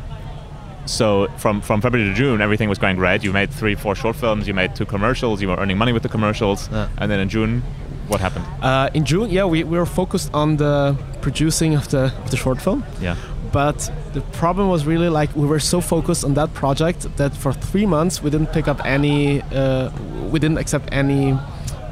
so 0.86 1.26
from 1.36 1.60
from 1.60 1.80
February 1.80 2.08
to 2.10 2.14
June, 2.14 2.40
everything 2.40 2.68
was 2.68 2.78
going 2.78 2.96
great. 2.96 3.24
You 3.24 3.32
made 3.32 3.50
three, 3.50 3.74
four 3.76 3.94
short 3.96 4.16
films. 4.16 4.46
You 4.46 4.54
made 4.54 4.70
two 4.74 4.86
commercials. 4.86 5.40
You 5.42 5.48
were 5.48 5.56
earning 5.62 5.78
money 5.78 5.92
with 5.92 6.02
the 6.02 6.08
commercials. 6.08 6.68
And 7.00 7.10
then 7.10 7.20
in 7.20 7.28
June, 7.28 7.62
what 8.08 8.20
happened? 8.20 8.44
Uh, 8.62 8.88
in 8.94 9.04
June, 9.04 9.28
yeah, 9.30 9.44
we, 9.44 9.64
we 9.64 9.76
were 9.78 9.86
focused 9.86 10.30
on 10.32 10.56
the 10.56 10.94
producing 11.20 11.74
of 11.76 11.88
the 11.88 12.02
of 12.24 12.30
the 12.30 12.36
short 12.36 12.60
film. 12.62 12.84
Yeah. 13.02 13.16
But 13.52 13.90
the 14.12 14.20
problem 14.32 14.68
was 14.68 14.84
really 14.86 15.08
like 15.08 15.34
we 15.36 15.46
were 15.46 15.60
so 15.60 15.80
focused 15.80 16.24
on 16.24 16.34
that 16.34 16.52
project 16.54 17.06
that 17.16 17.34
for 17.36 17.52
three 17.52 17.86
months 17.86 18.22
we 18.22 18.30
didn't 18.30 18.52
pick 18.52 18.68
up 18.68 18.84
any, 18.84 19.40
uh, 19.42 19.90
we 20.30 20.38
didn't 20.38 20.58
accept 20.58 20.88
any 20.92 21.38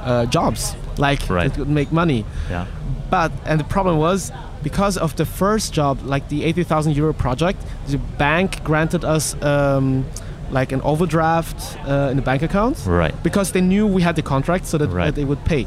uh, 0.04 0.26
jobs 0.26 0.74
like 0.98 1.28
Right. 1.30 1.50
that 1.52 1.58
would 1.58 1.68
make 1.68 1.90
money. 1.92 2.24
Yeah. 2.50 2.66
But 3.10 3.32
and 3.46 3.58
the 3.60 3.64
problem 3.64 3.98
was 3.98 4.32
because 4.62 4.96
of 4.96 5.14
the 5.16 5.24
first 5.26 5.72
job, 5.72 5.98
like 6.04 6.28
the 6.28 6.44
eighty 6.44 6.64
thousand 6.64 6.96
euro 6.96 7.12
project, 7.12 7.58
the 7.88 7.98
bank 8.18 8.62
granted 8.64 9.04
us 9.04 9.34
um, 9.42 10.04
like 10.50 10.72
an 10.72 10.80
overdraft 10.82 11.78
uh, 11.88 12.08
in 12.10 12.16
the 12.16 12.22
bank 12.22 12.42
account 12.42 12.76
Right. 12.86 13.14
because 13.22 13.52
they 13.52 13.60
knew 13.60 13.86
we 13.86 14.02
had 14.02 14.16
the 14.16 14.22
contract, 14.22 14.66
so 14.66 14.78
that, 14.78 14.90
Right. 14.90 15.06
that 15.06 15.14
they 15.14 15.24
would 15.24 15.44
pay. 15.44 15.66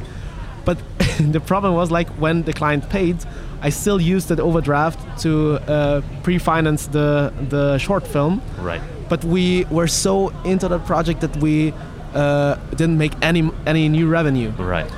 But 0.65 0.77
the 1.19 1.39
problem 1.39 1.73
was 1.75 1.91
like 1.91 2.09
when 2.19 2.43
the 2.43 2.53
client 2.53 2.89
paid, 2.89 3.17
I 3.61 3.69
still 3.71 3.99
used 3.99 4.27
that 4.29 4.39
overdraft 4.39 4.99
to 5.23 5.55
uh, 5.67 6.01
pre-finance 6.23 6.87
the 6.87 7.31
the 7.49 7.77
short 7.79 8.05
film. 8.07 8.41
Right. 8.59 8.81
But 9.09 9.23
we 9.23 9.65
were 9.71 9.87
so 9.87 10.29
into 10.45 10.67
that 10.67 10.85
project 10.85 11.21
that 11.21 11.35
we 11.37 11.73
uh, 12.13 12.55
didn't 12.75 12.97
make 12.97 13.13
any 13.21 13.49
any 13.65 13.89
new 13.89 14.07
revenue. 14.07 14.51
Right. 14.57 14.91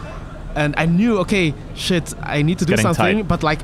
And 0.55 0.74
I 0.78 0.86
knew, 0.88 1.20
okay, 1.20 1.53
shit, 1.76 2.14
I 2.24 2.41
need 2.41 2.57
to 2.60 2.66
do 2.66 2.72
Getting 2.74 2.93
something. 2.93 3.18
tight. 3.18 3.28
But 3.28 3.43
like, 3.43 3.60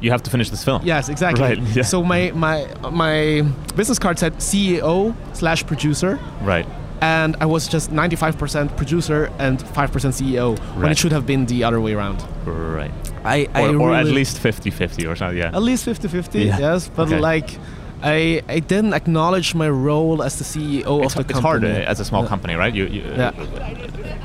You 0.00 0.10
have 0.10 0.22
to 0.22 0.30
finish 0.30 0.50
this 0.50 0.62
film. 0.64 0.82
yes, 0.84 1.08
exactly. 1.08 1.42
Right, 1.42 1.58
yeah. 1.76 1.82
So 1.84 2.02
my 2.02 2.30
my 2.34 2.66
my 2.92 3.42
business 3.76 3.98
card 3.98 4.18
said 4.18 4.32
CEO 4.38 5.14
slash 5.32 5.64
producer 5.66 6.18
Right. 6.42 6.66
And 7.00 7.36
I 7.40 7.46
was 7.46 7.68
just 7.68 7.90
95% 7.90 8.76
producer 8.76 9.30
and 9.38 9.58
5% 9.58 10.12
CEO 10.12 10.58
when 10.80 10.90
it 10.92 10.98
should 10.98 11.12
have 11.12 11.26
been 11.26 11.46
the 11.46 11.64
other 11.64 11.80
way 11.80 11.94
around. 11.94 12.22
Right. 12.46 12.90
I, 13.24 13.48
I 13.54 13.68
Or, 13.68 13.80
or 13.90 13.94
at 13.94 14.06
least 14.06 14.38
50-50 14.38 15.08
or 15.10 15.16
something. 15.16 15.38
Yeah. 15.38 15.54
at 15.56 15.62
least 15.62 15.86
50-50, 15.86 16.44
Yeah. 16.44 16.58
yes, 16.58 16.88
but 16.94 17.08
Okay. 17.08 17.18
like 17.20 17.58
I 18.02 18.42
I 18.48 18.58
didn't 18.60 18.92
acknowledge 18.92 19.54
my 19.54 19.68
role 19.70 20.22
as 20.22 20.36
the 20.36 20.44
CEO 20.44 21.02
it's, 21.02 21.16
of 21.16 21.26
the 21.26 21.32
it's 21.32 21.40
hard 21.40 21.64
uh, 21.64 21.68
as 21.92 21.98
a 21.98 22.04
small 22.04 22.22
Yeah. 22.22 22.28
company, 22.28 22.54
right? 22.54 22.74
You 22.74 22.84
you, 22.86 23.02
Yeah. 23.16 23.32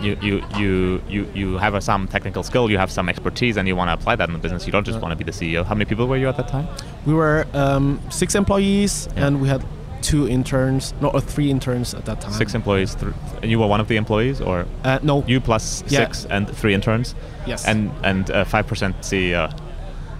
you 0.01 0.17
you 0.21 0.41
you 0.59 1.01
you 1.09 1.27
you 1.33 1.57
have 1.57 1.73
a, 1.73 1.81
some 1.81 2.07
technical 2.07 2.43
skill, 2.43 2.69
you 2.69 2.77
have 2.77 2.91
some 2.91 3.07
expertise, 3.09 3.55
and 3.57 3.67
you 3.69 3.75
want 3.77 3.87
to 3.89 3.93
apply 3.93 4.15
that 4.17 4.27
in 4.29 4.33
the 4.33 4.39
business. 4.39 4.65
You 4.67 4.73
don't 4.73 4.85
just 4.85 4.97
Yeah. 4.97 5.01
want 5.03 5.11
to 5.17 5.23
be 5.23 5.23
the 5.23 5.31
CEO. 5.39 5.63
How 5.63 5.73
many 5.73 5.85
people 5.85 6.05
were 6.07 6.17
you 6.17 6.27
at 6.27 6.35
that 6.37 6.49
time? 6.49 6.67
We 7.05 7.13
were 7.13 7.47
um, 7.53 7.99
six 8.09 8.35
employees 8.35 9.07
Yeah. 9.15 9.27
and 9.27 9.41
we 9.41 9.47
had 9.47 9.61
two 10.01 10.27
interns, 10.27 10.93
no, 11.01 11.09
or 11.09 11.21
three 11.21 11.49
interns 11.49 11.93
at 11.93 12.05
that 12.05 12.21
time. 12.21 12.33
Six 12.33 12.53
employees. 12.55 12.95
Th- 12.95 13.13
and 13.41 13.49
you 13.51 13.59
were 13.59 13.67
one 13.67 13.79
of 13.81 13.87
the 13.87 13.95
employees, 13.97 14.41
or 14.41 14.65
Uh, 14.83 14.99
no. 15.03 15.23
you 15.27 15.39
plus 15.39 15.83
Yeah. 15.87 15.99
six 16.05 16.25
and 16.29 16.47
three 16.49 16.73
interns, 16.73 17.15
yes. 17.47 17.65
and 17.65 17.89
and 18.03 18.29
uh, 18.31 18.43
five 18.45 18.65
percent 18.67 18.95
CEO. 19.01 19.49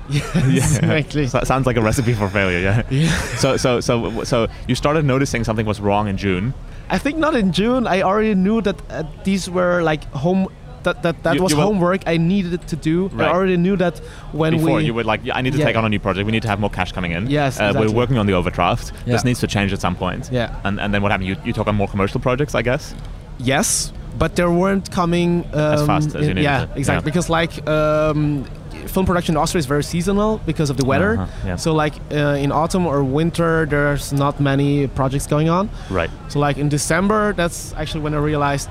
yes, 0.09 0.77
exactly. 0.79 1.27
So- 1.27 1.43
sounds 1.43 1.65
like 1.65 1.77
a 1.77 1.81
recipe 1.81 2.13
for 2.13 2.29
failure. 2.29 2.59
Yeah. 2.59 2.83
Yeah. 2.89 3.09
So 3.37 3.57
so 3.57 3.79
so 3.81 4.23
so 4.23 4.47
you 4.67 4.75
started 4.75 5.05
noticing 5.05 5.43
something 5.43 5.65
was 5.65 5.79
wrong 5.79 6.07
in 6.07 6.17
June. 6.17 6.53
I 6.89 6.97
think 6.97 7.17
not 7.17 7.35
in 7.35 7.51
June. 7.53 7.87
I 7.87 8.01
already 8.01 8.35
knew 8.35 8.61
that 8.61 8.75
uh, 8.89 9.03
these 9.23 9.49
were 9.49 9.81
like 9.81 10.03
home. 10.13 10.47
That 10.83 11.03
that, 11.03 11.15
that 11.23 11.35
You- 11.35 11.43
was 11.43 11.51
you 11.53 11.59
homework 11.59 12.01
I 12.07 12.17
needed 12.17 12.67
to 12.67 12.75
do. 12.75 13.07
Right. 13.07 13.27
I 13.27 13.31
already 13.31 13.57
knew 13.57 13.75
that 13.77 13.99
when 14.31 14.53
we. 14.53 14.59
Before 14.59 14.75
we 14.77 14.85
you 14.85 14.93
were 14.93 15.03
like, 15.03 15.21
yeah, 15.23 15.37
I 15.37 15.41
need 15.41 15.53
to 15.53 15.59
Yeah. 15.59 15.65
take 15.67 15.77
on 15.77 15.85
a 15.85 15.89
new 15.89 15.99
project. 15.99 16.25
We 16.25 16.31
need 16.31 16.41
to 16.43 16.47
have 16.49 16.59
more 16.59 16.69
cash 16.71 16.91
coming 16.91 17.11
in. 17.11 17.29
Yes, 17.29 17.59
uh, 17.59 17.65
exactly. 17.65 17.87
We're 17.87 17.93
working 18.01 18.17
on 18.17 18.25
the 18.25 18.33
overdraft. 18.33 18.91
This 19.05 19.23
needs 19.23 19.39
to 19.41 19.47
change 19.47 19.71
at 19.73 19.79
some 19.81 19.95
point. 19.95 20.29
Yeah. 20.31 20.49
And 20.63 20.79
and 20.79 20.93
then 20.93 21.01
what 21.01 21.11
happened? 21.11 21.27
You 21.29 21.35
you 21.45 21.53
took 21.53 21.67
on 21.67 21.75
more 21.75 21.87
commercial 21.87 22.19
projects, 22.21 22.53
I 22.55 22.61
guess. 22.63 22.93
Yes, 23.37 23.91
but 24.19 24.35
they 24.35 24.45
weren't 24.45 24.91
coming 24.91 25.45
um, 25.53 25.85
fast 25.87 26.15
as 26.15 26.21
you 26.27 26.33
needed 26.33 26.43
Yeah, 26.43 26.65
to, 26.65 26.77
exactly. 26.77 27.01
yeah. 27.01 27.09
Because 27.09 27.27
like 27.29 27.53
um, 27.67 28.43
film 28.87 29.05
production 29.05 29.33
in 29.35 29.41
Austria 29.41 29.59
is 29.59 29.65
very 29.65 29.83
seasonal 29.83 30.39
because 30.45 30.69
of 30.69 30.77
the 30.77 30.85
weather. 30.85 31.13
Uh-huh, 31.17 31.47
yeah. 31.47 31.55
So 31.55 31.73
like 31.73 31.93
uh, 32.11 32.43
in 32.43 32.51
autumn 32.51 32.85
or 32.85 33.03
winter, 33.03 33.65
there's 33.65 34.13
not 34.13 34.39
many 34.39 34.87
projects 34.87 35.27
going 35.27 35.49
on. 35.49 35.69
Right. 35.89 36.09
So 36.27 36.39
like 36.39 36.57
in 36.61 36.69
December, 36.69 37.33
that's 37.33 37.73
actually 37.77 38.01
when 38.03 38.13
I 38.13 38.17
realized 38.19 38.69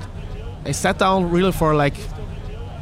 I 0.65 0.71
sat 0.71 0.97
down 0.99 1.29
really 1.31 1.51
for 1.51 1.73
like 1.75 1.95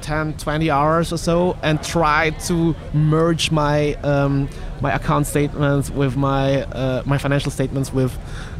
10, 0.01 0.33
20 0.37 0.69
hours 0.71 1.13
or 1.13 1.17
so 1.17 1.57
and 1.63 1.81
tried 1.83 2.39
to 2.41 2.75
merge 2.93 3.51
my 3.51 3.95
um, 3.95 4.49
my 4.81 4.91
account 4.93 5.27
statements 5.27 5.89
with 5.89 6.15
my 6.15 6.63
uh, 6.63 7.03
my 7.05 7.17
financial 7.17 7.51
statements 7.51 7.93
with 7.93 8.17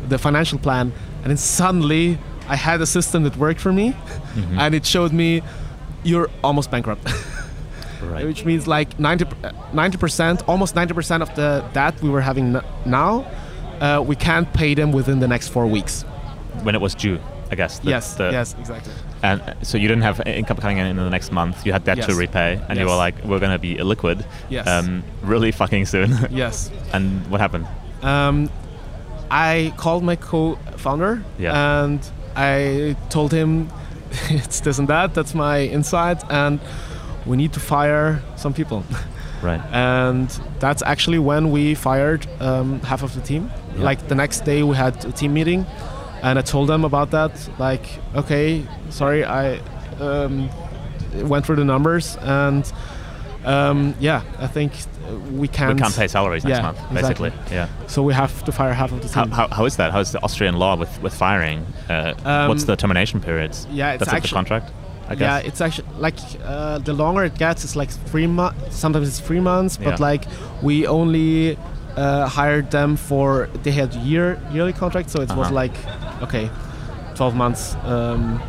the 0.10 0.18
financial 0.18 0.60
plan, 0.60 0.92
and 1.24 1.30
then 1.30 1.38
suddenly 1.38 2.18
I 2.48 2.56
had 2.56 2.82
a 2.82 2.86
system 2.86 3.24
that 3.24 3.38
worked 3.38 3.62
for 3.62 3.72
me, 3.74 3.94
Mhm. 4.36 4.58
and 4.60 4.76
it 4.76 4.86
showed 4.86 5.14
me 5.14 5.42
you're 6.04 6.30
almost 6.44 6.72
bankrupt. 6.72 7.08
Right. 8.02 8.26
which 8.26 8.46
means 8.46 8.66
like 8.66 8.98
90 8.98 9.98
percent, 9.98 10.42
almost 10.48 10.74
90 10.74 10.94
percent 10.94 11.22
of 11.22 11.36
the 11.36 11.64
debt 11.74 12.02
we 12.02 12.10
were 12.10 12.22
having 12.22 12.56
n- 12.56 12.64
now, 12.86 13.26
uh, 13.82 14.02
we 14.08 14.16
can't 14.16 14.52
pay 14.54 14.74
them 14.74 14.94
within 14.94 15.20
the 15.20 15.28
next 15.28 15.50
four 15.50 15.68
weeks. 15.68 16.06
when 16.64 16.76
it 16.76 16.82
was 16.82 16.96
due, 16.96 17.20
I 17.52 17.56
guess. 17.56 17.80
the- 17.80 17.90
yes, 17.90 18.14
the- 18.16 18.32
yes, 18.32 18.56
exactly. 18.58 18.94
And 19.22 19.42
uh, 19.42 19.54
so 19.64 19.78
you 19.78 19.88
didn't 19.88 20.04
have 20.04 20.22
income 20.26 20.58
coming 20.58 20.78
in 20.78 20.86
in 20.88 20.96
the 20.96 21.10
next 21.10 21.32
month. 21.32 21.66
You 21.66 21.74
had 21.74 21.84
debt 21.84 22.02
to 22.04 22.16
repay, 22.16 22.60
and 22.70 22.80
you 22.80 22.86
were 22.86 22.96
like, 22.96 23.16
"We're 23.26 23.40
gonna 23.40 23.60
be 23.60 23.76
illiquid, 23.76 24.24
Yes. 24.50 24.68
um, 24.68 25.04
really 25.22 25.52
fucking 25.52 25.86
soon." 25.88 26.12
Yes. 26.32 26.72
and 26.94 27.26
what 27.30 27.42
happened? 27.42 27.68
Um, 28.02 28.50
I 29.30 29.74
called 29.78 30.04
my 30.04 30.16
co-founder 30.16 31.22
Yeah. 31.38 31.84
and 31.84 32.00
I 32.36 32.96
told 33.10 33.32
him 33.34 33.70
it's 34.30 34.62
this 34.62 34.80
and 34.80 34.88
that. 34.88 35.14
That's 35.14 35.34
my 35.36 35.62
insight, 35.64 36.24
and 36.30 36.60
we 37.26 37.36
need 37.38 37.52
to 37.54 37.60
fire 37.60 38.22
some 38.36 38.54
people. 38.54 38.84
Right. 39.42 39.62
and 39.72 40.28
that's 40.60 40.84
actually 40.84 41.18
when 41.20 41.50
we 41.52 41.74
fired 41.74 42.28
um, 42.42 42.82
half 42.82 43.04
of 43.04 43.14
the 43.16 43.22
team. 43.22 43.50
Yeah. 43.78 43.84
Like 43.86 44.08
the 44.10 44.16
next 44.16 44.44
day, 44.44 44.64
we 44.64 44.76
had 44.76 45.06
a 45.06 45.14
team 45.14 45.34
meeting, 45.34 45.66
and 46.24 46.38
I 46.40 46.42
told 46.42 46.68
them 46.70 46.84
about 46.86 47.12
that. 47.12 47.32
Like, 47.60 47.86
okay, 48.16 48.66
sorry, 48.90 49.24
I 49.26 49.60
um, 50.00 50.50
went 51.24 51.46
through 51.46 51.58
the 51.58 51.66
numbers, 51.66 52.18
and 52.22 52.72
um, 53.46 53.96
yeah, 54.00 54.22
I 54.38 54.48
think 54.48 54.74
we 55.32 55.48
can't. 55.48 55.76
we 55.76 55.82
can't 55.82 55.96
pay 55.96 56.08
salaries 56.08 56.44
next 56.44 56.58
Yeah, 56.58 56.62
month, 56.62 56.80
exactly. 56.92 57.30
basically. 57.30 57.56
Yeah. 57.56 57.68
So 57.88 58.04
we 58.04 58.14
have 58.14 58.44
to 58.44 58.52
fire 58.52 58.74
half 58.74 58.92
of 58.92 59.02
the 59.02 59.08
How, 59.14 59.24
team. 59.24 59.32
how, 59.32 59.48
how 59.48 59.66
is 59.66 59.78
that? 59.78 59.92
How 59.92 60.00
is 60.02 60.12
the 60.12 60.22
Austrian 60.24 60.58
law 60.58 60.76
with, 60.76 61.02
with 61.02 61.14
firing? 61.14 61.66
Uh, 61.90 62.14
what's 62.48 62.64
Um, 62.64 62.68
the 62.68 62.76
termination 62.76 63.20
periods? 63.22 63.66
yeah, 63.72 63.94
it's 63.94 64.00
That's 64.00 64.10
in 64.12 64.16
the 64.16 64.18
actually 64.18 64.36
contract, 64.36 64.72
I 65.08 65.16
guess. 65.16 65.22
Yeah, 65.44 65.48
it's 65.48 65.62
actually 65.62 65.88
like 65.98 66.16
uh, 66.44 66.80
the 66.80 66.94
longer 66.94 67.24
it 67.24 67.36
gets, 67.38 67.64
it's 67.64 67.76
like 67.76 67.90
three 67.90 68.28
months. 68.28 68.76
Sometimes 68.76 69.08
it's 69.08 69.20
three 69.20 69.40
months, 69.40 69.78
but 69.78 70.00
Yeah. 70.00 70.06
like 70.10 70.26
we 70.62 70.86
only 70.86 71.58
uh, 72.00 72.28
hired 72.40 72.72
them 72.72 72.96
for 72.96 73.50
they 73.64 73.72
had 73.72 73.94
year 74.10 74.28
yearly 74.54 74.74
contract, 74.74 75.10
so 75.10 75.20
it 75.22 75.30
was 75.30 75.48
Uh-huh. 75.48 75.62
like 75.62 75.76
okay, 76.26 76.50
twelve 77.16 77.36
months. 77.36 77.76
Um, 77.84 78.42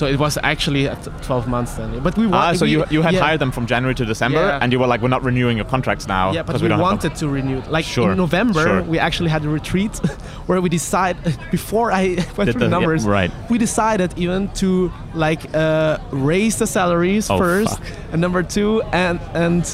so 0.00 0.06
it 0.14 0.18
was 0.18 0.34
actually 0.52 0.84
at 0.94 1.00
twelve 1.26 1.44
months 1.54 1.72
then. 1.78 1.88
But 2.06 2.12
we 2.20 2.24
Ah, 2.32 2.52
so 2.54 2.64
we- 2.64 2.72
you, 2.72 2.78
you 2.94 3.02
had 3.02 3.14
yeah, 3.14 3.24
hired 3.26 3.40
them 3.44 3.50
from 3.56 3.64
January 3.72 3.94
to 4.00 4.04
December, 4.14 4.40
Yeah. 4.46 4.62
and 4.62 4.72
you 4.72 4.78
were 4.82 4.86
like, 4.92 5.00
we're 5.02 5.14
not 5.16 5.24
renewing 5.30 5.56
your 5.60 5.68
contracts 5.74 6.06
now. 6.18 6.26
Yeah, 6.32 6.42
but 6.46 6.60
we, 6.62 6.68
don't 6.68 6.80
wanted 6.90 7.12
to 7.20 7.24
renew. 7.38 7.60
Like 7.76 7.84
Sure, 7.96 8.10
in 8.12 8.16
November, 8.26 8.62
sure. 8.66 8.82
we 8.92 8.98
actually 8.98 9.30
had 9.36 9.42
a 9.44 9.48
retreat 9.60 9.94
where 10.48 10.60
we 10.64 10.68
decide 10.80 11.16
before 11.56 11.88
I 11.92 12.02
went 12.36 12.46
Did 12.48 12.52
through 12.52 12.52
the 12.52 12.58
the- 12.58 12.64
yeah, 12.64 12.68
numbers. 12.78 13.02
right. 13.18 13.30
We 13.50 13.58
decided 13.58 14.10
even 14.24 14.48
to 14.62 14.90
like 15.26 15.42
uh, 15.54 15.98
raise 16.30 16.54
the 16.62 16.66
salaries 16.66 17.28
Oh, 17.30 17.38
first, 17.38 17.78
fuck. 17.78 17.86
and 18.12 18.20
number 18.20 18.42
two, 18.56 18.82
and 18.92 19.18
and 19.34 19.64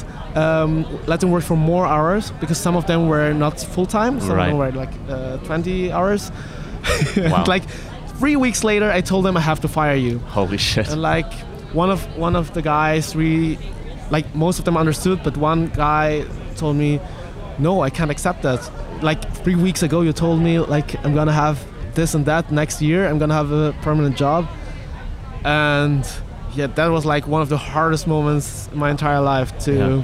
um, 0.43 0.85
let 1.07 1.19
them 1.21 1.31
work 1.31 1.43
for 1.51 1.57
more 1.57 1.85
hours 1.95 2.31
because 2.41 2.57
some 2.65 2.75
of 2.77 2.85
them 2.85 3.07
were 3.07 3.33
not 3.33 3.55
full 3.73 3.85
time. 3.99 4.19
Some 4.19 4.35
Right. 4.37 4.43
of 4.43 4.49
them 4.49 4.57
were 4.57 4.71
like 4.83 4.93
uh, 5.09 5.37
20 5.47 5.91
hours. 5.97 6.31
Wow. 7.17 7.43
like 7.47 7.63
three 8.19 8.35
weeks 8.35 8.63
later, 8.63 8.91
I 8.91 9.01
told 9.01 9.25
them 9.25 9.37
I 9.37 9.41
have 9.41 9.59
to 9.61 9.67
fire 9.67 9.95
you. 9.95 10.19
Holy 10.19 10.57
shit. 10.57 10.89
And 10.89 11.01
like 11.01 11.31
one 11.73 11.89
of 11.91 12.01
one 12.17 12.35
of 12.35 12.53
the 12.53 12.61
guys 12.61 13.15
really 13.15 13.57
like 14.11 14.25
most 14.35 14.59
of 14.59 14.65
them 14.65 14.77
understood, 14.77 15.21
but 15.23 15.35
one 15.37 15.67
guy 15.67 16.25
told 16.55 16.75
me, 16.77 16.99
No, 17.59 17.81
I 17.81 17.89
can't 17.89 18.11
accept 18.11 18.41
that. 18.43 18.61
Like 19.01 19.19
three 19.43 19.55
weeks 19.55 19.83
ago 19.83 20.01
you 20.01 20.13
told 20.13 20.41
me 20.41 20.59
like 20.59 20.95
I'm 21.05 21.13
gonna 21.13 21.33
have 21.33 21.57
this 21.93 22.13
and 22.15 22.25
that 22.25 22.51
next 22.51 22.81
year, 22.81 23.07
I'm 23.07 23.19
gonna 23.19 23.33
have 23.33 23.51
a 23.51 23.73
permanent 23.81 24.15
job. 24.17 24.45
And 25.43 26.05
yeah, 26.53 26.67
that 26.67 26.87
was 26.87 27.05
like 27.05 27.27
one 27.27 27.41
of 27.41 27.49
the 27.49 27.57
hardest 27.57 28.07
moments 28.07 28.69
in 28.71 28.79
my 28.79 28.89
entire 28.89 29.21
life 29.21 29.57
to 29.65 29.71
Yeah. 29.73 30.03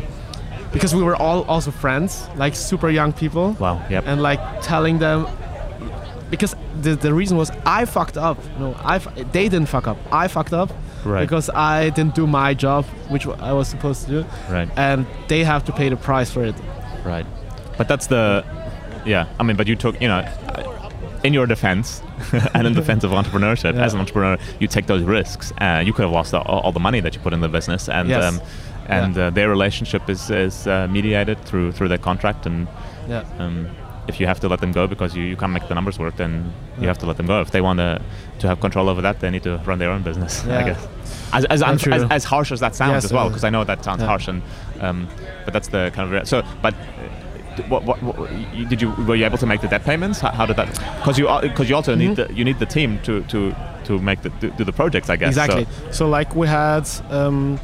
because 0.71 0.93
we 0.95 1.03
were 1.03 1.15
all 1.15 1.43
also 1.47 1.71
friends, 1.71 2.27
like 2.35 2.55
super 2.55 2.89
young 2.89 3.13
people 3.13 3.55
Wow. 3.59 3.81
Yep. 3.89 4.03
and 4.07 4.21
like 4.21 4.39
telling 4.61 4.99
them 4.99 5.25
because 6.35 6.55
the, 6.81 6.95
the 6.95 7.13
reason 7.13 7.37
was 7.37 7.51
I 7.65 7.85
fucked 7.85 8.17
up. 8.17 8.37
No, 8.59 8.75
I 8.83 8.97
they 9.31 9.49
didn't 9.49 9.67
fuck 9.67 9.87
up. 9.87 9.97
I 10.11 10.27
fucked 10.27 10.53
up 10.53 10.69
Right. 11.05 11.21
because 11.21 11.49
I 11.49 11.89
didn't 11.89 12.15
do 12.15 12.25
my 12.27 12.53
job, 12.53 12.85
which 13.09 13.25
I 13.27 13.51
was 13.53 13.67
supposed 13.67 14.05
to 14.05 14.09
do, 14.11 14.25
Right. 14.49 14.69
and 14.77 15.05
they 15.27 15.43
have 15.43 15.63
to 15.65 15.71
pay 15.71 15.89
the 15.89 15.97
price 15.97 16.31
for 16.31 16.43
it. 16.45 16.55
Right. 17.05 17.25
But 17.77 17.87
that's 17.87 18.07
the, 18.07 18.43
yeah. 19.05 19.25
I 19.39 19.43
mean, 19.43 19.57
but 19.57 19.67
you 19.67 19.75
took, 19.75 19.99
you 20.01 20.07
know, 20.07 20.23
in 21.23 21.33
your 21.33 21.45
defense, 21.45 22.01
and 22.53 22.65
in 22.67 22.73
defense 22.73 23.03
of 23.03 23.11
entrepreneurship, 23.11 23.73
Yeah. 23.75 23.83
as 23.85 23.93
an 23.93 23.99
entrepreneur, 23.99 24.37
you 24.59 24.67
take 24.67 24.85
those 24.87 25.03
risks. 25.03 25.51
Uh, 25.59 25.83
you 25.85 25.91
could 25.93 26.03
have 26.03 26.11
lost 26.13 26.33
all, 26.33 26.43
all 26.63 26.71
the 26.71 26.79
money 26.79 27.01
that 27.01 27.13
you 27.15 27.21
put 27.21 27.33
in 27.33 27.41
the 27.41 27.49
business, 27.49 27.89
and 27.89 28.07
Yes. 28.09 28.23
um, 28.23 28.41
and 28.87 29.15
Yeah. 29.15 29.27
uh, 29.27 29.29
their 29.29 29.49
relationship 29.49 30.09
is 30.09 30.29
is 30.29 30.67
uh, 30.67 30.87
mediated 30.89 31.37
through 31.45 31.71
through 31.73 31.89
their 31.89 31.97
contract, 32.09 32.45
and 32.45 32.67
Yeah. 33.09 33.23
um, 33.39 33.67
if 34.07 34.19
you 34.19 34.27
have 34.27 34.39
to 34.41 34.49
let 34.49 34.59
them 34.59 34.71
go 34.71 34.85
because 34.87 35.15
you, 35.15 35.23
you 35.23 35.35
can't 35.37 35.53
make 35.53 35.67
the 35.67 35.75
numbers 35.75 35.97
work, 35.97 36.15
then 36.17 36.51
you 36.79 36.87
have 36.87 36.97
to 36.99 37.05
let 37.05 37.17
them 37.17 37.25
go. 37.25 37.41
If 37.41 37.51
they 37.51 37.61
want 37.61 37.79
to 37.79 38.01
to 38.39 38.47
have 38.47 38.59
control 38.59 38.89
over 38.89 39.01
that, 39.01 39.19
they 39.19 39.29
need 39.29 39.43
to 39.43 39.57
run 39.65 39.79
their 39.79 39.91
own 39.91 40.03
business. 40.03 40.43
I 40.47 40.63
guess. 40.63 40.87
As 41.31 41.45
as, 41.45 41.61
Yeah, 41.61 41.95
as 41.95 42.03
as 42.11 42.23
harsh 42.25 42.51
as 42.51 42.59
that 42.59 42.75
sounds 42.75 42.93
Yes, 42.93 43.05
as 43.05 43.13
well, 43.13 43.25
uh, 43.25 43.29
because 43.29 43.43
I 43.43 43.49
know 43.49 43.63
that 43.63 43.83
sounds 43.83 44.01
yeah. 44.01 44.07
harsh, 44.07 44.27
and 44.27 44.41
um, 44.81 45.07
but 45.45 45.53
that's 45.53 45.69
the 45.69 45.91
kind 45.95 46.05
of 46.07 46.11
rea- 46.11 46.25
so. 46.25 46.43
But 46.61 46.73
uh, 46.73 47.61
what, 47.69 47.83
what, 47.83 48.01
what 48.03 48.29
did 48.69 48.81
you 48.81 48.91
were 49.07 49.15
you 49.15 49.25
able 49.25 49.37
to 49.37 49.45
make 49.45 49.61
the 49.61 49.67
debt 49.67 49.83
payments? 49.83 50.19
How, 50.19 50.31
how 50.31 50.45
did 50.45 50.57
that? 50.57 50.69
Because 50.99 51.17
you 51.19 51.27
because 51.41 51.69
you 51.69 51.75
also 51.75 51.95
need 51.95 52.11
Mhm. 52.17 52.27
the 52.27 52.33
you 52.33 52.43
need 52.43 52.59
the 52.59 52.65
team 52.65 52.99
to 53.03 53.21
to 53.23 53.55
to 53.85 53.99
make 53.99 54.21
the 54.21 54.29
do, 54.41 54.49
do 54.57 54.63
the 54.63 54.73
projects. 54.73 55.09
I 55.09 55.15
guess 55.17 55.35
So- 55.35 55.43
Exactly. 55.43 55.67
So, 55.91 56.07
like 56.09 56.35
we 56.35 56.47
had 56.47 56.89
um, 57.09 57.59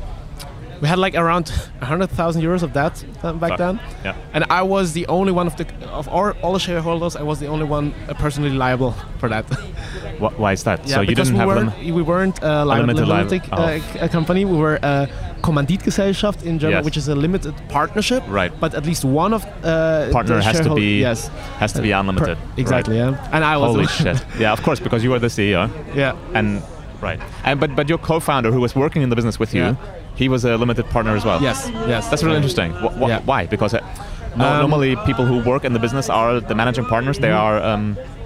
we 0.81 0.87
had 0.87 0.97
like 0.99 1.15
around 1.15 1.49
hundred 1.81 2.09
thousand 2.09 2.41
euros 2.41 2.63
of 2.63 2.71
debt 2.73 3.03
uh, 3.23 3.33
back 3.33 3.49
Fuck. 3.51 3.57
then, 3.57 3.79
yeah. 4.03 4.15
and 4.33 4.43
I 4.49 4.61
was 4.61 4.93
the 4.93 5.05
only 5.07 5.31
one 5.31 5.47
of 5.47 5.55
the 5.57 5.65
of 5.89 6.07
all, 6.07 6.31
all 6.41 6.53
the 6.53 6.59
shareholders. 6.59 7.15
I 7.15 7.23
was 7.23 7.39
the 7.39 7.47
only 7.47 7.65
one 7.65 7.93
uh, 8.07 8.13
personally 8.13 8.51
liable 8.51 8.93
for 9.19 9.29
that. 9.29 9.45
Wh- 10.19 10.37
why 10.39 10.51
is 10.53 10.63
that? 10.63 10.79
yeah, 10.87 10.95
so 10.95 11.01
you 11.01 11.15
didn't 11.15 11.33
we 11.33 11.39
have 11.39 11.47
weren't 11.47 11.71
them. 11.75 11.93
we 11.95 12.01
weren't 12.01 12.39
a 12.43 12.63
A 12.63 12.65
limited 12.65 13.07
limited, 13.07 13.41
liable- 13.51 13.99
uh, 13.99 14.05
a 14.05 14.09
company. 14.09 14.45
We 14.45 14.57
were 14.57 14.79
a 14.83 15.07
Kommanditgesellschaft 15.41 16.43
in 16.43 16.59
German, 16.59 16.77
Yes. 16.77 16.85
which 16.85 16.97
is 16.97 17.07
a 17.07 17.15
limited 17.15 17.53
partnership. 17.69 18.23
Right. 18.27 18.51
But 18.59 18.73
at 18.73 18.85
least 18.85 19.03
one 19.05 19.33
of 19.33 19.43
uh, 19.63 20.09
Partner 20.11 20.35
the 20.37 20.43
has 20.43 20.59
to 20.61 20.75
be 20.75 20.99
yes 20.99 21.27
Has 21.59 21.73
to 21.73 21.81
be 21.81 21.91
per- 21.91 21.99
unlimited. 21.99 22.37
exactly. 22.57 22.99
Right. 22.99 23.11
Yeah. 23.13 23.29
And 23.33 23.43
I 23.43 23.57
was 23.57 23.71
Holy 23.71 23.87
shit! 23.87 24.23
Yeah, 24.39 24.51
of 24.51 24.61
course, 24.63 24.79
because 24.83 25.03
you 25.03 25.11
were 25.11 25.19
the 25.19 25.27
CEO. 25.29 25.69
yeah. 25.95 26.15
And 26.33 26.61
right, 27.01 27.19
and 27.43 27.59
but 27.59 27.75
but 27.75 27.87
your 27.89 27.97
co-founder 27.99 28.51
who 28.51 28.59
was 28.61 28.75
working 28.75 29.01
in 29.01 29.09
the 29.09 29.15
business 29.15 29.39
with 29.39 29.53
you, 29.53 29.61
Yeah. 29.63 29.75
He 30.19 30.27
was 30.29 30.41
a 30.45 30.53
limited 30.63 30.85
partner 30.95 31.15
as 31.19 31.23
well. 31.25 31.39
Yes. 31.41 31.57
Yes. 31.93 32.03
that's 32.09 32.23
really 32.23 32.35
interesting. 32.41 32.71
Wh- 32.73 32.93
wh- 32.99 33.07
Yeah. 33.11 33.21
Why? 33.31 33.41
Because 33.55 33.73
uh, 33.73 33.79
no, 34.35 34.45
Um, 34.45 34.59
normally 34.63 34.91
people 35.09 35.25
who 35.25 35.37
work 35.51 35.63
in 35.67 35.73
the 35.73 35.79
business 35.85 36.09
are 36.09 36.33
the 36.49 36.55
managing 36.61 36.85
partners. 36.93 37.17
They 37.19 37.29
Mhm. 37.31 37.43
are 37.45 37.57
um, 37.71 37.83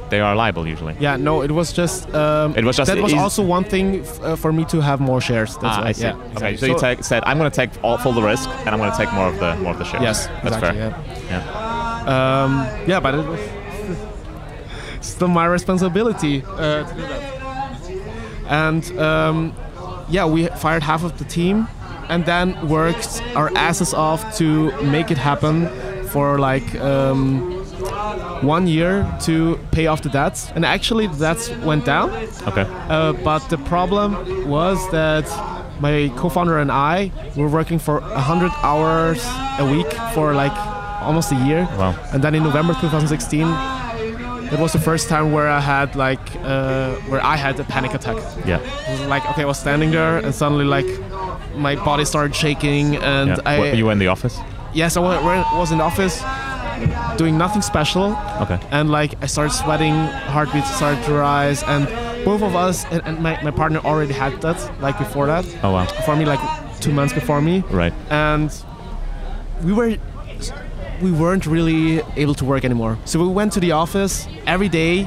they 0.10 0.20
are 0.28 0.36
liable 0.44 0.66
usually. 0.74 0.96
Yeah, 1.00 1.16
no, 1.30 1.34
it 1.48 1.52
was 1.60 1.68
just. 1.82 2.00
Um, 2.22 2.54
It 2.60 2.64
was 2.66 2.76
just 2.78 2.88
that 2.92 3.02
was 3.08 3.14
also 3.26 3.42
one 3.58 3.64
thing 3.74 3.88
f- 4.02 4.20
uh, 4.24 4.36
for 4.44 4.52
me 4.58 4.64
to 4.74 4.78
have 4.90 5.00
more 5.10 5.22
shares. 5.30 5.52
That's 5.62 5.78
ah, 5.78 5.82
why. 5.82 5.90
I 5.90 5.94
see. 5.94 6.04
Yeah, 6.08 6.16
Okay, 6.36 6.52
exactly. 6.54 6.58
so, 6.58 6.66
you 6.72 6.78
take, 6.88 6.98
said 7.04 7.22
I'm 7.30 7.38
going 7.42 7.52
to 7.54 7.60
take 7.62 7.72
all 7.86 7.98
full 8.04 8.14
the 8.20 8.26
risk, 8.34 8.48
and 8.66 8.70
I'm 8.74 8.80
going 8.84 8.92
to 8.96 8.98
take 9.04 9.12
more 9.20 9.28
of 9.34 9.38
the 9.44 9.52
more 9.64 9.74
of 9.76 9.80
the 9.82 9.86
shares. 9.92 10.04
Yes, 10.10 10.18
that's 10.44 10.56
exactly. 10.58 10.80
fair. 10.82 10.92
Yeah. 11.32 11.42
Yeah. 12.06 12.44
Um, 12.44 12.52
yeah, 12.92 13.00
but 13.06 13.12
it 13.16 13.26
was 13.34 13.40
still 15.14 15.28
my 15.42 15.46
responsibility 15.58 16.36
uh, 16.46 16.84
to 16.90 16.94
do 17.00 17.04
that. 17.12 17.24
And 18.50 18.84
um, 19.00 19.38
yeah, 20.10 20.26
we 20.26 20.48
fired 20.64 20.84
half 20.84 21.04
of 21.04 21.12
the 21.18 21.26
team, 21.26 21.68
and 22.10 22.26
then 22.26 22.68
worked 22.68 23.22
our 23.36 23.52
asses 23.56 23.94
off 23.94 24.38
to 24.38 24.72
make 24.84 25.12
it 25.12 25.18
happen 25.18 25.68
for 26.08 26.40
like. 26.40 26.76
Um, 26.76 27.64
one 28.44 28.68
year 28.68 29.08
to 29.22 29.58
pay 29.72 29.88
off 29.88 30.02
the 30.02 30.10
debts, 30.10 30.52
and 30.54 30.66
actually 30.66 31.08
the 31.08 31.18
debts 31.18 31.50
went 31.64 31.86
down. 31.86 32.10
Okay. 32.48 32.66
Uh, 32.90 33.14
but 33.14 33.40
the 33.50 33.58
problem 33.58 34.48
was 34.50 34.78
that 34.92 35.26
my 35.80 36.12
co-founder 36.18 36.60
and 36.60 36.72
I 36.72 37.12
were 37.36 37.48
working 37.48 37.80
for 37.80 38.00
100 38.02 38.52
hours 38.62 39.24
a 39.60 39.70
week 39.70 39.92
for 40.14 40.34
like 40.34 40.56
almost 41.02 41.32
a 41.32 41.36
year. 41.36 41.64
Wow. 41.78 41.96
And 42.14 42.24
then 42.24 42.36
in 42.36 42.44
November 42.44 42.74
2016, 42.74 43.48
it 44.54 44.60
was 44.60 44.74
the 44.74 44.80
first 44.80 45.10
time 45.10 45.32
where 45.32 45.50
I 45.50 45.60
had 45.60 45.96
like 45.96 46.36
uh, 46.44 46.94
where 47.10 47.24
I 47.26 47.36
had 47.36 47.60
a 47.60 47.64
panic 47.64 47.94
attack. 47.94 48.18
Yeah. 48.46 48.60
It 48.60 49.00
was 49.00 49.08
like 49.08 49.26
okay, 49.32 49.42
I 49.44 49.46
was 49.46 49.60
standing 49.60 49.92
there 49.92 50.18
and 50.18 50.34
suddenly 50.34 50.66
like 50.66 50.86
my 51.56 51.76
body 51.76 52.06
started 52.06 52.36
shaking 52.36 52.96
and 52.98 53.30
yeah. 53.30 53.38
I 53.46 53.60
Were 53.60 53.74
you 53.74 53.86
were 53.86 53.92
in 53.92 54.00
the 54.00 54.08
office? 54.08 54.40
yes 54.74 54.98
I 54.98 55.00
wa- 55.02 55.22
wa- 55.24 55.60
was 55.60 55.72
in 55.72 55.78
the 55.78 55.84
office 55.84 56.22
doing 57.18 57.38
nothing 57.38 57.62
special 57.62 58.18
Okay. 58.42 58.60
and 58.72 58.90
like 58.92 59.14
I 59.24 59.28
started 59.28 59.52
sweating, 59.54 59.94
heartbeat 60.34 60.66
started 60.66 61.04
to 61.06 61.14
rise, 61.14 61.64
and 61.64 61.88
both 62.26 62.42
of 62.42 62.56
us 62.56 62.86
and, 62.92 63.02
and 63.06 63.20
my, 63.20 63.42
my 63.44 63.52
partner 63.52 63.80
already 63.80 64.14
had 64.14 64.42
that 64.42 64.58
like 64.82 64.98
before 64.98 65.28
that. 65.28 65.46
Oh 65.64 65.72
wow. 65.72 65.86
For 66.06 66.16
me, 66.16 66.26
like 66.26 66.40
two 66.82 66.92
months 66.92 67.14
before 67.14 67.42
me, 67.42 67.64
Right. 67.70 67.94
and 68.10 68.50
we 69.64 69.72
were 69.74 69.96
we 71.02 71.12
weren't 71.12 71.46
really 71.46 72.02
able 72.16 72.34
to 72.36 72.46
work 72.46 72.64
anymore. 72.66 72.98
So 73.06 73.20
we 73.20 73.28
went 73.28 73.54
to 73.54 73.60
the 73.60 73.72
office 73.74 74.28
every 74.48 74.70
day, 74.70 75.06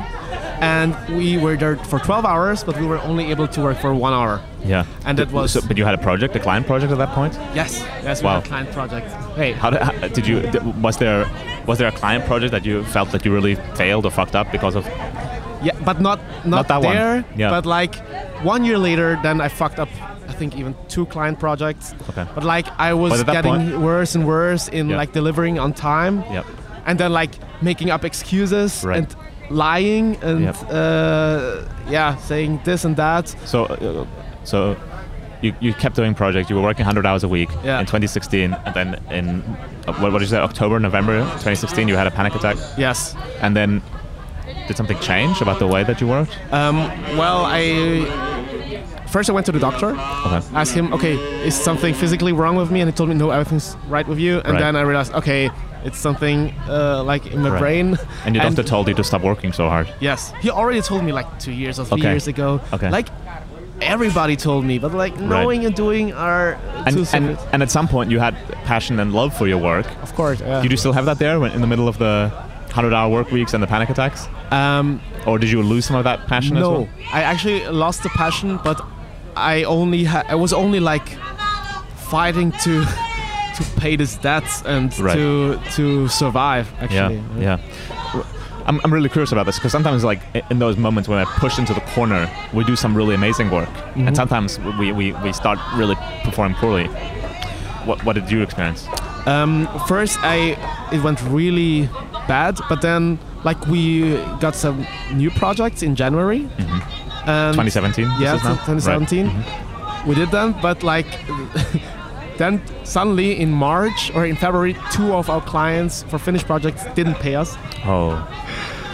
and 0.61 0.95
we 1.17 1.39
were 1.39 1.57
there 1.57 1.77
for 1.77 1.99
12 1.99 2.25
hours, 2.25 2.65
but 2.65 2.79
we 2.79 2.87
were 2.87 2.99
only 2.99 3.31
able 3.31 3.49
to 3.49 3.61
work 3.63 3.79
for 3.79 3.93
one 3.95 4.13
hour. 4.13 4.41
Yeah. 4.67 4.85
And 5.05 5.19
that 5.19 5.27
Did- 5.27 5.33
was- 5.35 5.53
So, 5.53 5.61
but 5.69 5.77
you 5.79 5.85
had 5.85 5.95
a 5.95 5.99
project, 5.99 6.35
a 6.37 6.41
client 6.41 6.67
project 6.67 6.93
at 6.93 6.99
that 6.99 7.11
point. 7.15 7.39
Yes, 7.55 7.85
yes, 8.03 8.21
we 8.23 8.27
Wow. 8.27 8.35
had 8.35 8.45
a 8.45 8.49
client 8.49 8.73
project. 8.73 9.07
Hey, 9.37 9.53
How 9.53 9.71
did, 9.71 9.81
how, 9.83 9.93
did 10.09 10.27
you? 10.27 10.37
Was 10.83 10.97
there 10.97 11.27
was 11.67 11.79
there 11.79 11.89
a 11.89 11.93
client 11.93 12.25
project 12.27 12.53
that 12.53 12.65
you 12.65 12.85
felt 12.85 13.11
that 13.11 13.25
you 13.25 13.33
really 13.35 13.57
failed 13.75 14.05
or 14.07 14.11
fucked 14.11 14.35
up 14.37 14.51
because 14.53 14.75
of? 14.77 14.85
Yeah, 15.63 15.73
but 15.85 16.01
not 16.01 16.19
not, 16.45 16.69
that 16.69 16.83
one. 16.83 16.95
there. 16.97 17.25
Yeah. 17.37 17.51
But 17.51 17.67
like 17.67 17.95
one 18.45 18.65
year 18.65 18.79
later, 18.79 19.19
then 19.23 19.41
I 19.41 19.49
fucked 19.49 19.79
up. 19.79 19.89
I 20.29 20.33
think 20.39 20.55
even 20.57 20.75
two 20.89 21.07
client 21.07 21.39
projects. 21.39 21.95
Okay. 22.11 22.25
But 22.35 22.45
like 22.45 22.67
I 22.79 22.93
was 22.95 23.11
But 23.13 23.21
at 23.21 23.27
that 23.27 23.33
getting 23.43 23.71
point- 23.71 23.81
worse 23.81 24.15
and 24.19 24.25
worse 24.27 24.69
in 24.69 24.89
Yeah. 24.91 25.01
like 25.01 25.13
delivering 25.13 25.59
on 25.59 25.73
time, 25.73 26.23
Yep. 26.33 26.45
and 26.87 26.99
then 26.99 27.13
like 27.13 27.31
making 27.63 27.91
up 27.91 28.05
excuses 28.05 28.85
Right. 28.85 28.99
and 28.99 29.07
lying 29.51 30.17
and 30.23 30.41
Yep. 30.45 30.57
uh, 30.71 31.41
yeah, 31.91 32.17
saying 32.17 32.61
this 32.65 32.85
and 32.85 32.97
that. 32.97 33.35
So, 33.45 33.65
uh, 33.65 34.05
so 34.47 34.77
you, 35.43 35.55
you 35.61 35.75
kept 35.75 35.95
doing 35.97 36.15
projects. 36.15 36.49
You 36.49 36.57
were 36.57 36.63
working 36.63 36.85
100 36.85 37.05
hours 37.07 37.23
a 37.25 37.29
week 37.29 37.51
Yeah. 37.63 37.79
in 37.81 37.87
2016, 37.87 38.55
and 38.65 38.75
then 38.75 38.89
in 39.11 39.41
what, 39.87 40.01
what 40.01 40.13
did 40.13 40.23
you 40.23 40.27
say? 40.29 40.39
October, 40.39 40.81
November 40.81 41.21
2016, 41.21 41.89
you 41.89 41.97
had 41.97 42.07
a 42.07 42.11
panic 42.11 42.35
attack, 42.35 42.57
Yes. 42.79 43.15
and 43.43 43.55
then 43.55 43.83
did 44.67 44.77
something 44.77 44.99
change 45.01 45.41
about 45.41 45.59
the 45.59 45.67
way 45.67 45.85
that 45.85 46.01
you 46.01 46.07
worked? 46.09 46.37
Um, 46.53 46.77
well, 47.17 47.45
I 47.47 48.05
first 49.09 49.31
I 49.31 49.33
went 49.33 49.47
to 49.47 49.53
the 49.53 49.61
doctor. 49.61 49.91
Okay. 50.27 50.41
asked 50.55 50.75
him, 50.75 50.93
okay, 50.93 51.15
is 51.47 51.55
something 51.55 51.95
physically 51.95 52.33
wrong 52.33 52.57
with 52.57 52.71
me? 52.71 52.81
And 52.81 52.91
he 52.91 52.95
told 52.97 53.09
me, 53.09 53.15
no, 53.15 53.31
everything's 53.31 53.77
right 53.89 54.07
with 54.07 54.19
you. 54.19 54.39
And 54.41 54.55
Right. 54.55 54.61
then 54.61 54.77
I 54.77 54.81
realized, 54.83 55.13
okay, 55.15 55.51
it's 55.85 55.99
something 55.99 56.53
uh, 56.69 57.03
like 57.05 57.27
in 57.27 57.43
my 57.43 57.51
Right. 57.51 57.59
brain. 57.61 57.99
And 58.25 58.35
your 58.35 58.43
doctor 58.43 58.63
told 58.65 58.89
you 58.89 58.95
to 58.95 59.05
stop 59.05 59.23
working 59.23 59.53
so 59.53 59.69
hard. 59.69 59.89
Yes, 60.01 60.33
he 60.41 60.51
already 60.51 60.81
told 60.83 61.05
me 61.05 61.13
like 61.13 61.27
two 61.39 61.53
years 61.53 61.79
or 61.79 61.85
three 61.85 62.01
Okay. 62.01 62.11
years 62.11 62.27
ago. 62.27 62.61
Okay. 62.73 62.91
Like 62.91 63.09
everybody 63.81 64.37
told 64.37 64.65
me, 64.65 64.79
but 64.79 64.93
like 64.95 65.19
knowing 65.21 65.65
and 65.67 65.75
doing 65.75 66.13
are 66.13 66.55
two 66.55 66.61
And, 66.87 66.97
and, 66.97 67.07
separate. 67.07 67.39
and 67.53 67.63
at 67.63 67.71
some 67.71 67.89
point, 67.89 68.11
you 68.11 68.19
had 68.21 68.35
passion 68.65 68.99
and 69.01 69.13
love 69.13 69.37
for 69.37 69.47
your 69.47 69.59
work. 69.59 69.87
of 70.03 70.15
course. 70.15 70.41
Yeah. 70.41 70.63
Did 70.63 70.71
you 70.71 70.77
still 70.77 70.93
have 70.93 71.05
that 71.07 71.19
there 71.19 71.45
in 71.47 71.61
the 71.61 71.67
middle 71.67 71.89
of 71.89 71.99
the 71.99 72.31
100 72.67 72.93
hour 72.95 73.09
work 73.11 73.31
weeks 73.31 73.55
and 73.55 73.63
the 73.63 73.67
panic 73.67 73.89
attacks? 73.91 74.29
um, 74.51 75.01
Or 75.27 75.39
did 75.39 75.51
you 75.51 75.63
lose 75.63 75.85
some 75.87 75.97
of 75.97 76.05
that 76.05 76.27
passion 76.27 76.57
as 76.57 76.63
no, 76.63 76.71
well? 76.71 76.89
I 77.13 77.23
actually 77.23 77.67
lost 77.69 78.03
the 78.03 78.09
passion, 78.11 78.59
but 78.65 78.81
I 79.37 79.65
only 79.65 80.05
ha- 80.05 80.25
I 80.29 80.35
was 80.37 80.53
only 80.53 80.81
like 80.81 81.09
fighting 82.11 82.53
to 82.65 82.85
to 83.57 83.63
pay 83.77 83.97
this 83.97 84.17
debts 84.17 84.63
and 84.67 84.97
Right. 84.99 85.15
to 85.17 85.59
to 85.77 86.09
survive. 86.09 86.67
Actually. 86.81 87.23
Yeah, 87.39 87.59
yeah. 87.59 87.59
I'm, 88.67 88.81
I'm 88.85 88.93
really 88.93 89.09
curious 89.09 89.33
about 89.33 89.47
this 89.47 89.57
because 89.59 89.73
sometimes, 89.73 90.03
like 90.05 90.21
in 90.51 90.59
those 90.59 90.77
moments 90.77 91.09
when 91.09 91.19
I 91.19 91.25
push 91.39 91.59
into 91.59 91.73
the 91.75 91.81
corner, 91.95 92.29
we 92.53 92.65
do 92.65 92.77
some 92.77 92.97
really 92.97 93.15
amazing 93.15 93.51
work, 93.51 93.69
Mm-hmm. 93.69 94.09
and 94.09 94.17
sometimes 94.17 94.59
we, 94.79 94.93
we, 94.93 95.13
we 95.13 95.33
start 95.33 95.59
really 95.77 95.95
performing 96.25 96.57
poorly. 96.59 96.87
What 97.87 98.03
what 98.05 98.15
did 98.15 98.31
you 98.31 98.43
experience? 98.43 98.87
Um, 99.27 99.69
first, 99.87 100.19
I 100.23 100.57
it 100.93 101.03
went 101.03 101.21
really 101.23 101.89
bad, 102.29 102.59
but 102.69 102.81
then 102.83 103.19
like 103.45 103.61
we 103.69 104.17
got 104.41 104.55
some 104.57 104.85
new 105.15 105.31
projects 105.31 105.83
in 105.83 105.95
January. 105.95 106.49
And 107.27 107.55
2017. 107.55 108.05
Yeah, 108.21 108.37
is 108.37 108.45
now? 108.45 108.55
2017. 108.67 109.27
Right. 109.27 109.37
Mhm. 109.37 110.07
We 110.07 110.15
did 110.15 110.31
them, 110.31 110.55
but 110.63 110.83
like 110.83 111.07
then 112.39 112.61
suddenly 112.85 113.39
in 113.41 113.51
March 113.53 114.11
or 114.15 114.25
in 114.27 114.37
February, 114.37 114.77
two 114.93 115.13
of 115.15 115.29
our 115.31 115.41
clients 115.41 116.03
for 116.05 116.19
finished 116.19 116.47
projects 116.47 116.85
didn't 116.95 117.17
pay 117.17 117.35
us. 117.35 117.57
Oh, 117.85 118.17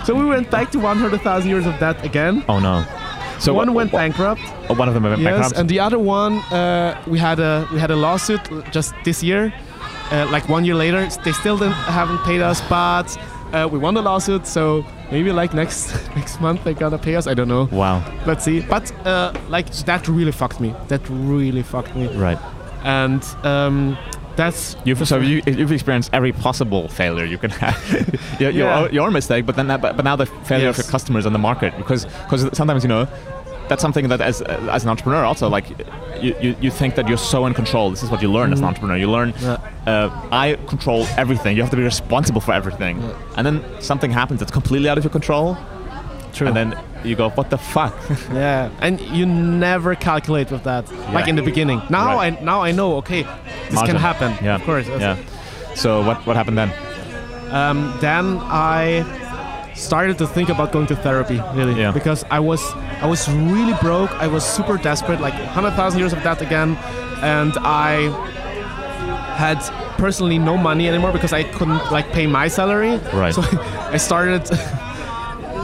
So 0.05 0.15
we 0.15 0.25
went 0.25 0.51
back 0.51 0.71
to 0.73 0.79
100,000 0.79 1.51
euros 1.51 1.67
of 1.67 1.79
debt 1.79 2.05
again. 2.05 2.45
oh 2.49 2.59
no. 2.59 2.85
So 3.39 3.53
one 3.55 3.75
went 3.75 3.91
bankrupt. 3.93 4.41
oh, 4.69 4.75
One 4.75 4.89
of 4.89 4.95
them 4.95 5.03
went 5.03 5.19
Yes, 5.21 5.31
bankrupt. 5.33 5.59
and 5.59 5.69
the 5.69 5.81
other 5.81 5.99
one, 5.99 6.35
uh, 6.53 6.95
we 7.07 7.19
had 7.19 7.39
a 7.41 7.67
we 7.73 7.79
had 7.81 7.91
a 7.91 7.97
lawsuit 7.97 8.41
just 8.71 8.95
this 9.05 9.23
year. 9.23 9.53
Uh, 10.13 10.27
like 10.31 10.49
one 10.49 10.65
year 10.65 10.75
later, 10.77 11.09
they 11.25 11.33
still 11.33 11.57
didn't, 11.57 11.75
haven't 11.89 12.19
paid 12.25 12.41
us, 12.43 12.61
but 12.69 13.09
uh, 13.53 13.67
we 13.73 13.79
won 13.79 13.95
the 13.95 14.03
lawsuit, 14.03 14.47
so 14.47 14.85
maybe 15.11 15.33
like 15.33 15.55
next 15.55 15.93
next 16.17 16.41
month 16.41 16.63
they're 16.65 16.75
gonna 16.85 16.99
pay 16.99 17.17
us. 17.17 17.27
I 17.27 17.35
don't 17.35 17.49
know. 17.49 17.65
Wow. 17.73 18.03
Let's 18.27 18.45
see. 18.45 18.61
But 18.61 18.93
uh, 19.07 19.33
like 19.49 19.67
that 19.87 20.07
really 20.09 20.33
fucked 20.33 20.61
me. 20.61 20.75
That 20.89 21.01
really 21.09 21.63
fucked 21.63 21.95
me. 21.97 22.07
Right. 22.17 22.39
And 22.85 23.23
um, 23.45 23.97
that's 24.37 24.77
You've 24.85 25.07
so 25.07 25.19
you, 25.19 25.43
you've 25.47 25.73
experienced 25.73 26.11
every 26.13 26.33
possible 26.33 26.89
failure 26.89 27.25
you 27.25 27.39
can 27.39 27.51
have. 27.65 28.41
your, 28.41 28.51
your, 28.51 28.67
Yeah. 28.69 28.79
own- 28.81 28.93
your 28.93 29.11
mistake, 29.11 29.47
but 29.47 29.57
then 29.57 29.67
that, 29.69 29.81
but, 29.81 29.97
but 29.97 30.05
now 30.05 30.17
the 30.17 30.27
failure 30.27 30.69
of 30.69 30.77
your 30.77 30.87
customers 30.87 31.27
and 31.27 31.35
the 31.35 31.39
market 31.39 31.77
because 31.77 32.05
because 32.05 32.49
sometimes 32.57 32.83
you 32.83 32.89
know 32.89 33.07
that's 33.69 33.81
something 33.83 34.09
that 34.09 34.21
as 34.21 34.43
as 34.43 34.83
an 34.85 34.91
entrepreneur 34.91 35.25
also 35.25 35.49
like 35.49 35.67
you, 36.21 36.35
you, 36.41 36.57
you 36.61 36.71
think 36.71 36.95
that 36.97 37.09
you're 37.09 37.17
so 37.19 37.47
in 37.47 37.55
control. 37.55 37.91
This 37.91 38.03
is 38.03 38.11
what 38.11 38.21
you 38.23 38.31
learn 38.33 38.53
as 38.53 38.59
an 38.61 38.65
entrepreneur. 38.65 38.97
You 38.97 39.11
learn 39.11 39.33
Yeah. 39.41 39.59
uh, 39.87 40.29
I 40.33 40.55
control 40.67 41.07
everything. 41.17 41.57
You 41.57 41.63
have 41.63 41.71
to 41.71 41.77
be 41.77 41.83
responsible 41.85 42.41
for 42.41 42.53
everything, 42.53 43.03
and 43.37 43.47
then 43.47 43.63
something 43.81 44.11
happens 44.11 44.41
that's 44.41 44.53
completely 44.53 44.89
out 44.89 44.99
of 44.99 45.05
your 45.05 45.11
control, 45.13 45.57
true. 46.33 46.47
and 46.49 46.57
then 46.57 46.79
you 47.05 47.15
go, 47.17 47.31
what 47.31 47.51
the 47.51 47.59
fuck? 47.59 47.95
yeah, 48.33 48.71
and 48.81 49.01
you 49.01 49.27
never 49.27 49.95
calculate 49.95 50.51
with 50.51 50.63
that. 50.65 50.91
Like 51.13 51.29
in 51.29 51.37
the 51.37 51.43
beginning. 51.43 51.81
Now 51.91 52.17
Right. 52.17 52.39
I 52.41 52.45
now 52.45 52.63
I 52.63 52.73
know. 52.73 52.97
Okay, 52.97 53.23
this 53.23 53.75
Margin. 53.75 53.95
can 53.95 54.03
happen. 54.03 54.33
Yeah, 54.45 54.57
of 54.57 54.63
course. 54.63 54.87
Yeah. 54.89 55.17
So 55.75 56.03
what 56.07 56.25
what 56.27 56.37
happened 56.37 56.59
then? 56.59 56.71
Um, 57.51 57.93
then 58.01 58.39
I 58.43 59.05
started 59.75 60.17
to 60.19 60.27
think 60.27 60.49
about 60.49 60.71
going 60.73 60.87
to 60.87 60.97
therapy 60.97 61.41
really 61.55 61.75
Yeah. 61.81 61.93
because 61.93 62.25
I 62.31 62.41
was 62.41 62.61
I 63.03 63.07
was 63.07 63.29
really 63.29 63.75
broke. 63.81 64.11
I 64.23 64.27
was 64.27 64.45
super 64.45 64.77
desperate, 64.79 65.21
like 65.21 65.35
hundred 65.55 65.73
thousand 65.73 65.99
years 66.01 66.13
of 66.13 66.23
debt 66.23 66.41
again, 66.43 66.77
and 67.23 67.53
I 67.59 68.11
had 69.37 69.59
personally 69.99 70.39
no 70.39 70.57
money 70.57 70.89
anymore 70.89 71.13
because 71.13 71.33
I 71.33 71.43
couldn't 71.45 71.91
like 71.91 72.11
pay 72.13 72.27
my 72.27 72.49
salary. 72.49 72.99
Right. 73.13 73.35
So 73.35 73.43
I 73.93 73.99
started. 73.99 74.43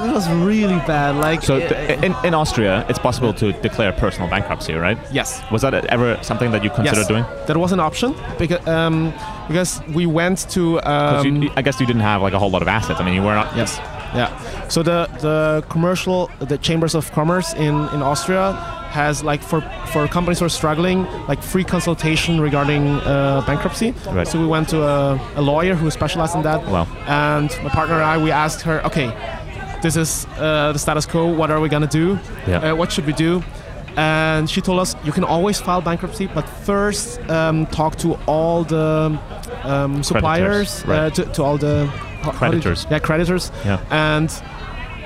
It 0.08 0.14
was 0.14 0.28
really 0.30 0.78
bad. 0.86 1.16
Like 1.16 1.42
So 1.42 1.56
uh, 1.56 1.68
th- 1.68 2.02
in, 2.02 2.14
in 2.24 2.34
Austria, 2.34 2.84
it's 2.88 2.98
possible 2.98 3.32
to 3.34 3.52
declare 3.62 3.92
personal 3.92 4.28
bankruptcy, 4.28 4.74
right? 4.74 4.98
yes. 5.12 5.42
Was 5.50 5.62
that 5.62 5.74
ever 5.86 6.18
something 6.22 6.50
that 6.52 6.62
you 6.64 6.70
considered 6.70 6.98
yes, 6.98 7.08
doing? 7.08 7.24
that 7.46 7.56
was 7.56 7.72
an 7.72 7.80
option 7.80 8.14
because 8.38 8.66
um, 8.66 9.12
because 9.48 9.80
we 9.94 10.04
went 10.06 10.48
to. 10.50 10.80
um, 10.82 11.42
you, 11.42 11.50
I 11.56 11.62
guess 11.62 11.80
you 11.80 11.86
didn't 11.86 12.02
have 12.02 12.20
like 12.22 12.34
a 12.34 12.38
whole 12.38 12.50
lot 12.50 12.62
of 12.62 12.68
assets. 12.68 13.00
I 13.00 13.04
mean, 13.04 13.14
you 13.14 13.22
were 13.22 13.34
not. 13.34 13.54
Yes. 13.56 13.78
Yeah. 14.14 14.30
So 14.68 14.82
the 14.82 15.06
the 15.20 15.64
commercial 15.68 16.30
the 16.40 16.58
chambers 16.58 16.94
of 16.94 17.10
commerce 17.12 17.52
in 17.54 17.74
in 17.94 18.02
Austria 18.02 18.52
has 18.90 19.22
like 19.22 19.42
for 19.42 19.60
for 19.92 20.08
companies 20.08 20.38
who 20.40 20.46
are 20.46 20.50
struggling 20.62 21.04
like 21.28 21.42
free 21.42 21.64
consultation 21.64 22.40
regarding 22.40 22.82
uh, 23.04 23.42
bankruptcy. 23.46 23.90
Right. 24.10 24.26
So 24.26 24.38
we 24.40 24.46
went 24.46 24.68
to 24.70 24.82
a, 24.82 25.20
a 25.36 25.42
lawyer 25.42 25.74
who 25.74 25.90
specialized 25.90 26.34
in 26.36 26.42
that. 26.42 26.60
Wow. 26.66 26.86
And 27.06 27.50
my 27.62 27.68
partner 27.70 27.96
and 27.96 28.04
I 28.04 28.16
we 28.22 28.30
asked 28.30 28.62
her, 28.62 28.80
okay, 28.86 29.08
this 29.82 29.96
is 29.96 30.26
uh, 30.38 30.72
the 30.72 30.78
status 30.78 31.06
quo. 31.06 31.26
What 31.26 31.50
are 31.50 31.60
we 31.60 31.68
gonna 31.68 31.86
do? 31.86 32.18
Yeah. 32.46 32.72
Uh, 32.72 32.74
what 32.76 32.90
should 32.92 33.06
we 33.06 33.12
do? 33.12 33.42
And 33.96 34.48
she 34.48 34.60
told 34.60 34.78
us 34.80 34.94
you 35.04 35.12
can 35.12 35.24
always 35.24 35.60
file 35.60 35.80
bankruptcy, 35.80 36.26
but 36.28 36.42
first 36.48 37.18
um, 37.30 37.66
talk 37.66 37.96
to 37.96 38.14
all 38.26 38.62
the 38.64 39.18
um, 39.64 40.02
suppliers, 40.04 40.84
right. 40.86 40.98
uh, 40.98 41.10
to, 41.10 41.24
to 41.32 41.42
all 41.42 41.58
the 41.58 41.86
how- 41.86 42.30
how 42.32 42.50
did- 42.50 42.62
Creditors. 42.62 42.86
yeah, 42.90 42.98
creditors, 43.00 43.50
Yeah. 43.64 43.80
and 43.90 44.30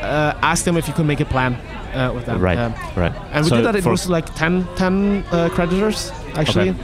uh, 0.01 0.35
ask 0.43 0.65
them 0.65 0.77
if 0.77 0.89
you 0.89 0.95
can 0.95 1.07
make 1.07 1.21
a 1.21 1.25
plan 1.25 1.55
uh, 1.95 2.13
with 2.15 2.27
them. 2.27 2.41
Right. 2.41 2.59
Um, 2.59 2.75
right. 2.97 3.13
and 3.33 3.45
we 3.45 3.49
So 3.51 3.57
did 3.57 3.65
that. 3.67 3.77
It 3.77 3.87
was 3.87 4.09
like 4.11 4.27
10, 4.35 4.67
10 4.77 5.25
uh, 5.31 5.49
creditors 5.51 6.11
actually. 6.35 6.71
Okay. 6.71 6.79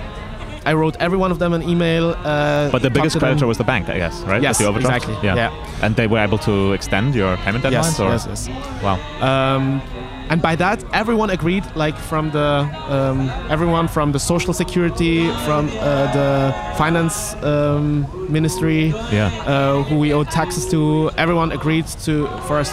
I 0.69 0.75
wrote 0.75 0.97
every 1.01 1.17
one 1.17 1.31
of 1.33 1.39
them 1.39 1.53
an 1.55 1.63
email. 1.63 2.11
Uh, 2.11 2.71
But 2.71 2.83
the 2.83 2.91
biggest 2.91 3.19
creditor 3.19 3.47
was 3.47 3.57
the 3.57 3.65
bank, 3.65 3.89
I 3.89 3.97
guess, 3.97 4.21
right? 4.31 4.43
Yes, 4.43 4.61
exactly. 4.61 5.17
Yeah. 5.23 5.35
Yeah. 5.43 5.83
And 5.83 5.97
they 5.97 6.07
were 6.07 6.19
able 6.19 6.39
to 6.49 6.75
extend 6.75 7.15
your 7.15 7.37
payment 7.39 7.65
deadlines? 7.65 7.99
Yes, 7.99 8.01
or? 8.01 8.11
yes, 8.11 8.27
yes. 8.29 8.49
Wow. 8.83 8.97
Um, 9.31 9.81
and 10.31 10.43
by 10.43 10.57
that, 10.57 10.85
everyone 10.93 11.31
agreed. 11.31 11.65
Like 11.75 11.97
from 11.97 12.31
the 12.33 12.49
um, 12.95 13.31
everyone 13.49 13.89
from 13.89 14.13
the 14.13 14.19
social 14.19 14.53
security, 14.53 15.29
from 15.47 15.69
uh, 15.69 16.13
the 16.19 16.53
finance 16.77 17.35
um, 17.43 18.05
ministry, 18.31 18.93
Yeah. 19.11 19.31
uh, 19.47 19.83
who 19.89 19.97
we 19.99 20.13
owe 20.13 20.25
taxes 20.25 20.69
to. 20.73 21.11
Everyone 21.17 21.51
agreed 21.51 21.87
to 22.05 22.27
for 22.47 22.59
us 22.59 22.71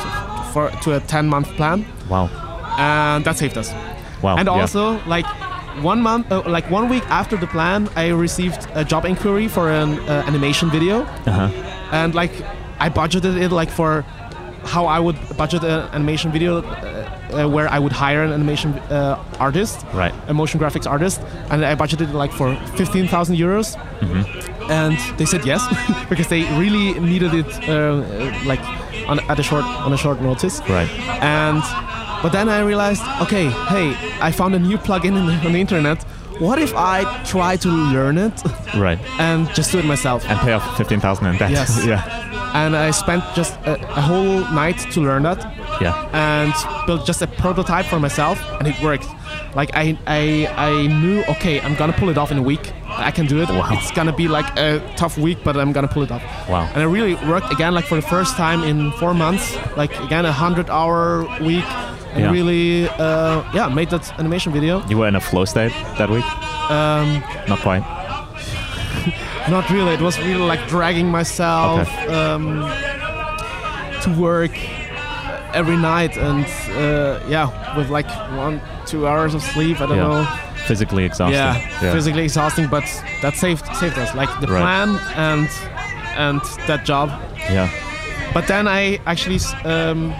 for 0.51 0.69
to 0.83 0.95
a 0.97 0.99
10 0.99 1.29
month 1.29 1.47
plan, 1.55 1.85
Wow. 2.09 2.27
and 2.77 3.23
that 3.23 3.37
saved 3.37 3.57
us. 3.57 3.71
Wow. 4.21 4.37
and 4.37 4.47
yeah. 4.47 4.61
also 4.61 4.99
like 5.07 5.25
one 5.81 6.01
month 6.01 6.31
uh, 6.31 6.41
like 6.47 6.69
one 6.69 6.89
week 6.89 7.03
after 7.09 7.35
the 7.37 7.47
plan 7.47 7.89
i 7.95 8.07
received 8.09 8.67
a 8.75 8.83
job 8.83 9.05
inquiry 9.05 9.47
for 9.47 9.69
an 9.69 9.99
uh, 9.99 10.23
animation 10.27 10.69
video 10.69 11.01
Uh-huh. 11.27 11.49
and 11.91 12.15
like 12.15 12.31
i 12.79 12.89
budgeted 12.89 13.35
it 13.41 13.51
like 13.51 13.69
for 13.69 14.03
how 14.63 14.85
i 14.85 14.99
would 14.99 15.15
budget 15.37 15.63
an 15.63 15.81
animation 15.93 16.31
video 16.31 16.61
uh, 16.61 16.63
uh, 16.63 17.47
where 17.49 17.67
i 17.69 17.77
would 17.79 17.91
hire 17.91 18.23
an 18.23 18.31
animation 18.31 18.73
uh, 18.89 19.17
artist 19.39 19.85
Right. 19.93 20.13
a 20.27 20.33
motion 20.33 20.59
graphics 20.59 20.87
artist 20.89 21.21
and 21.51 21.63
i 21.65 21.75
budgeted 21.75 22.09
it 22.09 22.15
like 22.15 22.31
for 22.31 22.55
15000 22.75 23.35
euros 23.35 23.75
Mm-hmm. 24.01 24.71
and 24.71 24.97
they 25.17 25.25
said 25.25 25.45
yes 25.45 25.61
because 26.09 26.27
they 26.27 26.43
really 26.59 26.99
needed 26.99 27.33
it 27.33 27.47
uh, 27.69 28.01
like 28.45 28.61
on, 29.07 29.19
at 29.29 29.39
a 29.39 29.43
short 29.43 29.63
on 29.85 29.93
a 29.93 29.97
short 29.97 30.21
notice 30.21 30.59
Right. 30.69 30.89
and 31.21 31.61
but 32.25 32.31
then 32.31 32.49
I 32.49 32.61
realized, 32.61 33.03
okay, 33.21 33.49
hey, 33.69 33.95
I 34.19 34.31
found 34.31 34.55
a 34.55 34.59
new 34.59 34.77
plugin 34.79 35.15
in 35.15 35.25
the, 35.27 35.33
on 35.45 35.53
the 35.53 35.59
internet. 35.61 36.01
What 36.39 36.57
if 36.57 36.73
I 36.75 37.03
try 37.23 37.55
to 37.57 37.69
learn 37.69 38.17
it 38.17 38.33
Right. 38.75 38.97
and 39.19 39.47
just 39.53 39.71
do 39.71 39.77
it 39.77 39.85
myself? 39.85 40.25
And 40.27 40.39
pay 40.39 40.53
off 40.53 40.75
15,000 40.75 41.27
in 41.27 41.37
debt. 41.37 41.51
Yes. 41.51 41.85
yeah. 41.91 42.01
And 42.55 42.75
I 42.75 42.89
spent 42.89 43.23
just 43.35 43.53
a, 43.67 43.73
a 43.95 44.01
whole 44.01 44.39
night 44.55 44.79
to 44.93 45.01
learn 45.01 45.21
that 45.21 45.37
Yeah. 45.79 45.93
and 46.13 46.51
built 46.87 47.05
just 47.05 47.21
a 47.21 47.27
prototype 47.27 47.85
for 47.85 47.99
myself, 47.99 48.41
and 48.59 48.67
it 48.67 48.81
worked. 48.81 49.05
Like 49.53 49.69
I, 49.75 49.95
I, 50.07 50.47
I 50.71 50.87
knew, 50.87 51.23
okay, 51.29 51.61
I'm 51.61 51.75
gonna 51.75 51.93
pull 51.93 52.09
it 52.09 52.17
off 52.17 52.31
in 52.31 52.39
a 52.39 52.43
week. 52.51 52.73
I 52.87 53.11
can 53.11 53.27
do 53.27 53.39
it. 53.43 53.49
Wow. 53.49 53.69
It's 53.73 53.91
gonna 53.91 54.15
be 54.15 54.27
like 54.27 54.47
a 54.57 54.79
tough 54.97 55.15
week, 55.19 55.37
but 55.43 55.55
I'm 55.57 55.71
gonna 55.73 55.87
pull 55.87 56.01
it 56.03 56.11
off. 56.11 56.23
Wow. 56.49 56.67
And 56.73 56.81
it 56.81 56.87
really 56.87 57.13
worked 57.29 57.53
again, 57.53 57.73
like 57.75 57.85
for 57.85 57.95
the 57.95 58.07
first 58.15 58.35
time 58.35 58.63
in 58.63 58.91
four 58.93 59.13
months. 59.13 59.55
Like 59.77 59.93
again, 60.01 60.25
a 60.25 60.31
hundred-hour 60.31 61.27
week. 61.41 61.65
And 62.15 62.23
Yeah. 62.23 62.31
really, 62.31 62.87
uh, 62.89 63.43
yeah, 63.53 63.67
made 63.67 63.89
that 63.89 64.11
animation 64.19 64.53
video. 64.53 64.81
You 64.87 64.97
were 64.97 65.07
in 65.07 65.15
a 65.15 65.19
flow 65.19 65.45
state 65.45 65.73
that 65.97 66.09
week? 66.09 66.23
Um, 66.71 67.21
Not 67.47 67.59
quite. 67.59 67.83
not 69.49 69.69
really. 69.69 69.93
It 69.93 70.01
was 70.01 70.17
really 70.19 70.41
like 70.53 70.65
dragging 70.67 71.09
myself 71.11 71.87
um, 72.09 72.61
to 74.03 74.09
work 74.17 74.51
every 75.53 75.77
night, 75.77 76.17
and 76.17 76.45
uh, 76.77 77.19
yeah, 77.27 77.75
with 77.77 77.89
like 77.89 78.09
one, 78.37 78.61
two 78.85 79.07
hours 79.07 79.33
of 79.33 79.41
sleep. 79.43 79.81
I 79.81 79.85
don't 79.85 79.97
Yeah. 79.97 80.07
know. 80.07 80.25
Physically 80.67 81.05
exhausting. 81.05 81.35
Yeah, 81.35 81.91
physically 81.91 82.23
exhausting, 82.23 82.67
but 82.67 82.83
that 83.21 83.35
saved 83.35 83.65
saved 83.75 83.97
us. 83.99 84.15
Like 84.15 84.29
the 84.41 84.47
Right. 84.47 84.61
plan 84.61 84.89
and 85.15 85.49
and 86.17 86.41
that 86.67 86.85
job. 86.85 87.09
Yeah. 87.51 87.69
But 88.33 88.47
then 88.47 88.67
I 88.67 88.99
actually 89.05 89.39
um, 89.65 90.11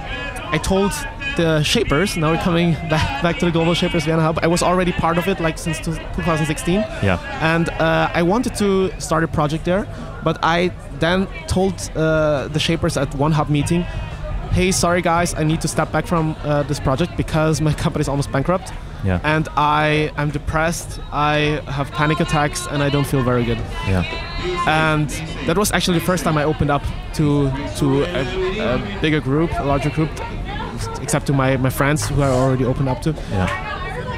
I 0.52 0.60
told 0.60 0.92
the 1.38 1.64
Shapers. 1.64 2.18
Now 2.18 2.32
we're 2.32 2.42
coming 2.44 2.74
back 2.90 3.22
back 3.24 3.40
to 3.40 3.46
the 3.46 3.52
Global 3.52 3.74
Shapers 3.74 4.04
Vienna 4.06 4.22
Hub. 4.22 4.40
I 4.42 4.48
was 4.48 4.62
already 4.64 4.92
part 4.92 5.18
of 5.18 5.28
it 5.28 5.40
like 5.40 5.58
since 5.58 5.80
2016 5.80 6.80
Yeah. 7.04 7.20
and 7.42 7.70
uh, 7.70 8.10
I 8.14 8.22
wanted 8.24 8.56
to 8.56 8.92
start 9.00 9.24
a 9.24 9.28
project 9.28 9.66
there, 9.66 9.86
but 10.24 10.38
I 10.44 10.72
then 11.00 11.28
told 11.48 11.74
uh, 11.96 12.48
the 12.48 12.60
shapers 12.60 12.98
at 12.98 13.14
one 13.16 13.32
hub 13.32 13.50
meeting, 13.50 13.82
"Hey, 14.52 14.72
sorry 14.72 15.02
guys, 15.02 15.34
I 15.36 15.44
need 15.44 15.62
to 15.62 15.68
step 15.68 15.92
back 15.92 16.08
from 16.08 16.36
uh, 16.44 16.64
this 16.64 16.80
project 16.80 17.12
because 17.18 17.62
my 17.62 17.74
company 17.84 18.02
is 18.02 18.10
almost 18.10 18.32
bankrupt, 18.32 18.72
Yeah. 19.04 19.20
and 19.24 19.48
I 19.58 20.12
am 20.18 20.30
depressed. 20.32 21.00
I 21.12 21.62
have 21.68 21.92
panic 21.92 22.20
attacks, 22.20 22.68
and 22.72 22.82
I 22.84 22.90
don't 22.90 23.08
feel 23.08 23.24
very 23.24 23.44
good." 23.46 23.60
Yeah. 23.88 24.04
And 24.68 25.10
that 25.48 25.58
was 25.58 25.72
actually 25.72 26.00
the 26.00 26.06
first 26.06 26.24
time 26.24 26.38
I 26.38 26.44
opened 26.44 26.72
up 26.72 26.84
to 27.18 27.50
to 27.80 28.04
a, 28.04 28.22
a 28.76 29.00
bigger 29.02 29.20
group, 29.22 29.50
a 29.60 29.64
larger 29.64 29.90
group, 29.90 30.10
except 31.02 31.28
to 31.28 31.34
my, 31.34 31.58
my 31.58 31.70
friends 31.70 32.08
who 32.08 32.22
I 32.22 32.30
already 32.30 32.66
opened 32.66 32.90
up 32.90 33.02
to. 33.04 33.12
Yeah. 33.32 33.50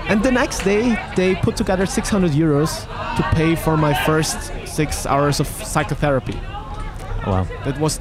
And 0.09 0.23
the 0.23 0.31
next 0.31 0.59
day, 0.63 0.97
they 1.15 1.35
put 1.35 1.55
together 1.57 1.85
600 1.85 2.31
euros 2.31 2.85
to 3.17 3.23
pay 3.35 3.55
for 3.55 3.75
my 3.77 3.93
first 4.05 4.51
six 4.65 5.05
hours 5.05 5.39
of 5.39 5.47
psychotherapy. 5.47 6.35
Wow. 7.25 7.45
That 7.65 7.77
was 7.79 7.99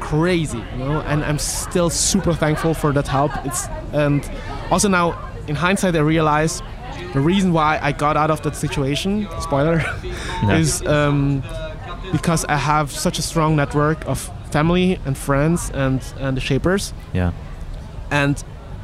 crazy, 0.00 0.58
you 0.58 0.78
know. 0.78 1.00
And 1.02 1.22
I'm 1.24 1.38
still 1.38 1.88
super 1.90 2.34
thankful 2.34 2.74
for 2.74 2.92
that 2.92 3.06
help. 3.06 3.30
It's 3.44 3.68
and 3.92 4.28
also 4.70 4.88
now, 4.88 5.14
in 5.46 5.54
hindsight, 5.54 5.94
I 5.94 6.00
realize 6.00 6.62
the 7.12 7.20
reason 7.20 7.52
why 7.52 7.78
I 7.80 7.92
got 7.92 8.16
out 8.16 8.30
of 8.30 8.42
that 8.42 8.56
situation. 8.56 9.28
Spoiler, 9.40 9.78
Yeah. 10.42 10.56
is 10.58 10.84
um, 10.86 11.42
because 12.12 12.44
I 12.46 12.56
have 12.56 12.90
such 12.90 13.18
a 13.18 13.22
strong 13.22 13.54
network 13.56 14.04
of 14.08 14.30
family 14.50 14.98
and 15.06 15.16
friends 15.16 15.70
and 15.74 16.02
and 16.18 16.36
the 16.36 16.40
shapers 16.40 16.92
Yeah. 17.12 17.30
And 18.10 18.42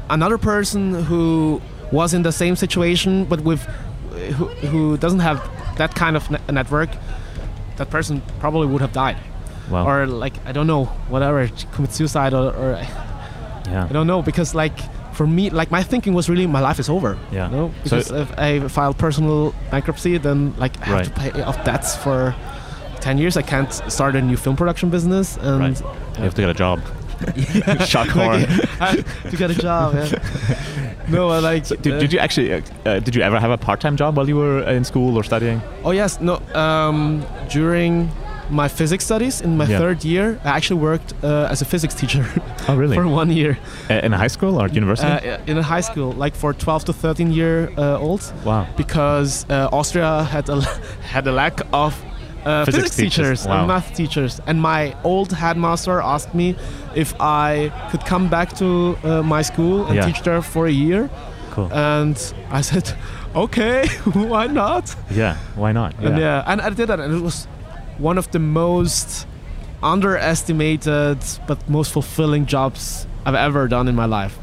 another 0.09 0.37
person 0.37 1.03
who 1.05 1.61
was 1.91 2.13
in 2.13 2.21
the 2.23 2.31
same 2.31 2.55
situation 2.55 3.25
but 3.25 3.41
with 3.41 3.61
who, 4.37 4.45
who 4.71 4.97
doesn't 4.97 5.19
have 5.19 5.39
that 5.77 5.93
kind 5.95 6.15
of 6.15 6.29
ne- 6.31 6.39
network 6.51 6.89
that 7.77 7.89
person 7.89 8.21
probably 8.39 8.67
would 8.67 8.81
have 8.81 8.93
died 8.93 9.17
Wow. 9.69 9.85
or 9.85 10.07
like 10.07 10.33
I 10.45 10.53
don't 10.53 10.65
know, 10.67 10.85
whatever, 11.09 11.45
commit 11.73 11.91
suicide 11.91 12.33
or, 12.33 12.53
or 12.55 12.75
I 12.75 13.89
don't 13.91 14.07
know 14.07 14.21
because 14.21 14.55
like 14.55 14.77
for 15.13 15.27
me, 15.27 15.49
like 15.49 15.71
my 15.71 15.83
thinking 15.83 16.13
was 16.13 16.29
really 16.29 16.47
my 16.47 16.61
life 16.61 16.79
is 16.79 16.87
over. 16.89 17.17
Yeah. 17.33 17.49
You 17.49 17.55
know? 17.57 17.71
So- 17.83 17.97
Because 17.97 18.11
if 18.11 18.39
I 18.39 18.59
file 18.69 18.93
personal 18.93 19.53
bankruptcy, 19.71 20.17
then 20.19 20.53
like 20.57 20.79
I 20.81 20.85
have 20.85 21.03
to 21.03 21.19
pay 21.19 21.41
off 21.41 21.61
debts 21.65 21.97
for 21.97 22.33
ten 23.01 23.17
years. 23.17 23.35
I 23.35 23.41
can't 23.41 23.73
start 23.91 24.15
a 24.15 24.21
new 24.21 24.37
film 24.37 24.55
production 24.55 24.89
business 24.89 25.35
and 25.37 25.59
Right. 25.59 25.81
You 26.17 26.23
have 26.23 26.33
to 26.35 26.41
get 26.41 26.49
a 26.49 26.53
job. 26.53 26.79
Shock 27.85 28.07
horror. 28.09 28.45
To 29.29 29.35
get 29.37 29.51
a 29.51 29.55
job. 29.55 29.95
Yeah. 29.95 30.19
no, 31.09 31.29
I 31.29 31.39
like. 31.39 31.67
Did, 31.67 31.87
uh, 31.87 31.99
did 31.99 32.13
you 32.13 32.19
actually? 32.19 32.53
Uh, 32.53 32.61
uh, 32.85 32.99
did 32.99 33.15
you 33.15 33.21
ever 33.21 33.39
have 33.39 33.51
a 33.51 33.57
part-time 33.57 33.95
job 33.97 34.15
while 34.17 34.27
you 34.27 34.35
were 34.37 34.61
in 34.63 34.83
school 34.83 35.17
or 35.17 35.23
studying? 35.23 35.61
Oh 35.83 35.91
yes, 35.91 36.19
no. 36.21 36.39
Um, 36.53 37.25
during 37.49 38.09
my 38.49 38.67
physics 38.69 39.03
studies 39.03 39.41
in 39.41 39.57
my 39.57 39.65
Yeah. 39.65 39.77
third 39.79 40.05
year, 40.05 40.39
I 40.45 40.49
actually 40.49 40.79
worked 40.81 41.13
uh, 41.23 41.47
as 41.51 41.61
a 41.61 41.65
physics 41.65 41.93
teacher 41.93 42.25
Oh, 42.69 42.75
really? 42.77 42.95
for 42.95 43.05
one 43.07 43.29
year 43.29 43.57
in 43.89 44.13
a 44.13 44.17
high 44.17 44.29
school 44.29 44.55
or 44.61 44.67
university? 44.69 45.11
uh, 45.11 45.37
in 45.47 45.57
a 45.57 45.63
high 45.63 45.81
school, 45.81 46.13
like 46.13 46.33
for 46.35 46.53
12 46.53 46.85
to 46.85 46.93
13 46.93 47.31
year 47.31 47.69
uh, 47.77 47.97
olds, 47.99 48.31
wow. 48.45 48.65
because 48.77 49.45
uh, 49.49 49.67
Austria 49.73 50.23
had 50.23 50.47
a 50.49 50.61
had 51.01 51.27
a 51.27 51.31
lack 51.31 51.59
of 51.73 51.93
uh, 52.47 52.65
Physics 52.65 52.83
physics, 52.95 52.95
teachers, 53.15 53.39
wow. 53.45 53.57
and 53.59 53.67
math 53.67 53.93
teachers. 53.95 54.41
And 54.47 54.61
my 54.61 54.95
old 55.03 55.31
headmaster 55.33 56.01
asked 56.01 56.33
me 56.33 56.55
if 56.95 57.13
I 57.19 57.71
could 57.91 58.05
come 58.05 58.29
back 58.29 58.49
to 58.57 58.97
uh, 59.03 59.21
my 59.23 59.41
school 59.43 59.85
and 59.87 59.95
Yeah. 59.95 60.05
teach 60.07 60.21
there 60.23 60.41
for 60.41 60.65
a 60.67 60.71
year, 60.71 61.09
Cool. 61.51 61.69
and 61.73 62.17
I 62.59 62.61
said, 62.61 62.85
okay, 63.35 63.87
why 64.33 64.47
not? 64.47 64.95
yeah. 65.11 65.35
Why 65.55 65.71
not? 65.73 65.91
And 65.99 66.17
yeah, 66.17 66.43
and 66.51 66.61
I 66.61 66.69
did 66.69 66.87
that, 66.89 66.99
and 66.99 67.13
it 67.13 67.21
was 67.23 67.47
one 67.99 68.17
of 68.19 68.27
the 68.31 68.39
most 68.39 69.27
underestimated 69.83 71.17
but 71.47 71.57
most 71.69 71.91
fulfilling 71.91 72.45
jobs 72.45 73.07
I've 73.25 73.35
ever 73.47 73.67
done 73.67 73.87
in 73.87 73.95
my 73.95 74.05
life. 74.05 74.37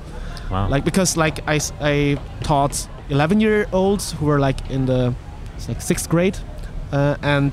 Wow. 0.51 0.69
Like 0.69 0.85
because 0.85 1.17
like 1.17 1.41
I, 1.49 1.59
I 1.81 2.19
taught 2.43 2.89
11 3.09 3.41
year 3.41 3.67
olds 3.73 4.13
who 4.13 4.27
were 4.27 4.39
like 4.39 4.71
in 4.71 4.87
the 4.87 5.15
like 5.69 5.81
sixth 5.81 6.09
grade, 6.09 6.37
uh, 6.93 7.17
and 7.23 7.53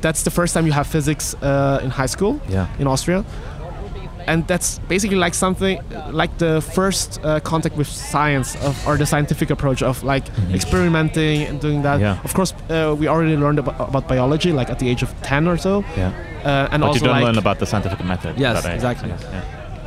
that's 0.00 0.22
the 0.22 0.30
first 0.30 0.54
time 0.54 0.66
you 0.66 0.72
have 0.72 0.86
physics 0.86 1.34
uh, 1.42 1.80
in 1.82 1.90
high 1.90 2.06
school 2.06 2.40
yeah. 2.48 2.66
in 2.78 2.86
Austria. 2.86 3.24
And 4.26 4.46
that's 4.46 4.78
basically 4.88 5.16
like 5.16 5.34
something 5.34 5.80
like 6.12 6.36
the 6.38 6.60
first 6.60 7.18
uh, 7.24 7.40
contact 7.40 7.76
with 7.76 7.88
science 7.88 8.54
of, 8.56 8.86
or 8.86 8.96
the 8.96 9.06
scientific 9.06 9.50
approach 9.50 9.82
of 9.82 10.04
like 10.04 10.24
experimenting 10.52 11.42
and 11.42 11.60
doing 11.60 11.82
that. 11.82 11.94
Mm-hmm. 11.94 12.20
Yeah. 12.20 12.24
Of 12.24 12.34
course, 12.34 12.52
uh, 12.68 12.94
we 12.98 13.08
already 13.08 13.36
learned 13.36 13.58
about, 13.58 13.88
about 13.88 14.06
biology 14.08 14.52
like 14.52 14.70
at 14.70 14.78
the 14.78 14.88
age 14.88 15.02
of 15.02 15.10
10 15.22 15.48
or 15.48 15.56
so. 15.56 15.84
Yeah. 15.96 16.12
Uh, 16.44 16.68
and 16.70 16.80
But 16.82 16.86
also 16.88 17.00
you 17.00 17.06
don't 17.06 17.16
like, 17.16 17.24
learn 17.24 17.38
about 17.38 17.58
the 17.58 17.66
scientific 17.66 18.04
method. 18.04 18.38
Yes, 18.38 18.62
that 18.62 18.68
age, 18.70 18.74
exactly. 18.76 19.10
I 19.10 19.16
guess, 19.16 19.22
Yeah. 19.32 19.42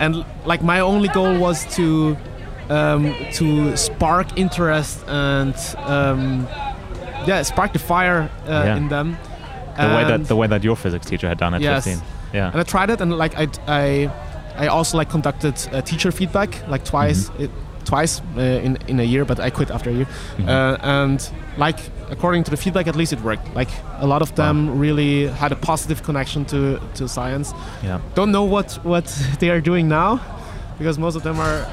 and 0.05 0.25
like 0.45 0.61
my 0.63 0.79
only 0.81 1.07
goal 1.09 1.37
was 1.39 1.65
to 1.75 2.17
um, 2.69 3.13
to 3.33 3.75
spark 3.77 4.37
interest 4.37 5.03
and 5.07 5.55
um, 5.77 6.47
yeah, 7.27 7.41
spark 7.43 7.71
the 7.73 7.79
fire 7.79 8.29
uh, 8.47 8.63
Yeah. 8.65 8.77
in 8.77 8.89
them. 8.89 9.17
The 9.77 9.95
way 9.95 10.03
that 10.03 10.27
the 10.27 10.35
way 10.35 10.47
that 10.47 10.63
your 10.63 10.75
physics 10.75 11.05
teacher 11.05 11.27
had 11.27 11.37
done 11.37 11.53
at 11.55 11.61
Yes. 11.61 11.85
15. 11.85 12.03
Yeah. 12.33 12.51
and 12.51 12.59
I 12.59 12.63
tried 12.63 12.89
it, 12.89 13.01
and 13.01 13.11
like 13.17 13.33
I, 13.37 13.47
I, 13.67 14.09
I 14.57 14.67
also 14.67 14.97
like 14.97 15.09
conducted 15.09 15.55
uh, 15.71 15.81
teacher 15.81 16.11
feedback 16.11 16.49
like 16.67 16.83
twice, 16.85 17.29
Mm-hmm. 17.29 17.43
it, 17.43 17.49
twice 17.85 18.21
uh, 18.37 18.41
in 18.65 18.77
in 18.87 18.99
a 18.99 19.03
year, 19.03 19.25
but 19.25 19.39
I 19.39 19.49
quit 19.49 19.69
after 19.71 19.89
a 19.89 19.93
year. 19.93 20.07
Mhm. 20.37 20.47
Uh, 20.47 20.77
and 20.81 21.29
like 21.57 21.79
according 22.11 22.43
to 22.45 22.51
the 22.51 22.57
feedback, 22.57 22.87
at 22.87 22.95
least 22.95 23.13
it 23.13 23.21
worked. 23.21 23.55
Like 23.55 23.69
a 23.99 24.05
lot 24.07 24.21
of 24.21 24.31
them 24.35 24.79
really 24.79 25.27
had 25.27 25.51
a 25.51 25.55
positive 25.55 26.01
connection 26.03 26.45
to 26.45 26.79
to 26.95 27.07
science. 27.07 27.53
yeah. 27.83 27.99
Don't 28.15 28.31
know 28.31 28.43
what 28.55 28.79
what 28.83 29.05
they 29.39 29.49
are 29.49 29.61
doing 29.61 29.87
now, 29.89 30.19
because 30.77 30.99
most 31.01 31.15
of 31.17 31.23
them 31.23 31.39
are 31.39 31.65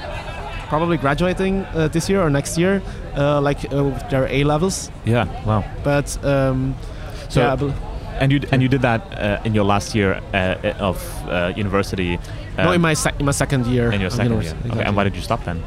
probably 0.69 0.97
graduating 0.97 1.65
uh, 1.75 1.89
this 1.93 2.09
year 2.09 2.21
or 2.23 2.31
next 2.31 2.59
year, 2.59 2.81
uh, 3.17 3.41
like 3.49 3.59
uh, 3.73 3.85
with 3.85 4.09
their 4.11 4.27
A 4.31 4.45
levels. 4.45 4.91
Yeah. 5.07 5.27
Wow. 5.47 5.63
But 5.85 6.19
um, 6.25 6.75
So- 7.29 7.41
yeah, 7.41 7.57
And 8.19 8.33
you 8.33 8.41
and 8.53 8.63
you 8.63 8.69
did 8.69 8.83
that 8.83 9.01
uh, 9.19 9.41
in 9.45 9.55
your 9.55 9.65
last 9.65 9.95
year 9.95 10.21
uh, 10.35 10.75
of 10.79 10.97
uh, 11.29 11.53
university. 11.57 12.19
no, 12.59 12.69
um, 12.69 12.75
in 12.75 12.81
my 12.81 12.95
sec- 12.95 13.19
in 13.19 13.27
my 13.27 13.33
second 13.33 13.67
year. 13.67 13.93
in 13.93 14.01
your 14.01 14.11
second 14.11 14.33
year. 14.33 14.43
university, 14.43 14.71
Okay. 14.71 14.85
And 14.85 14.97
why 14.97 15.05
did 15.05 15.17
you 15.17 15.23
stop 15.23 15.45
then? 15.45 15.63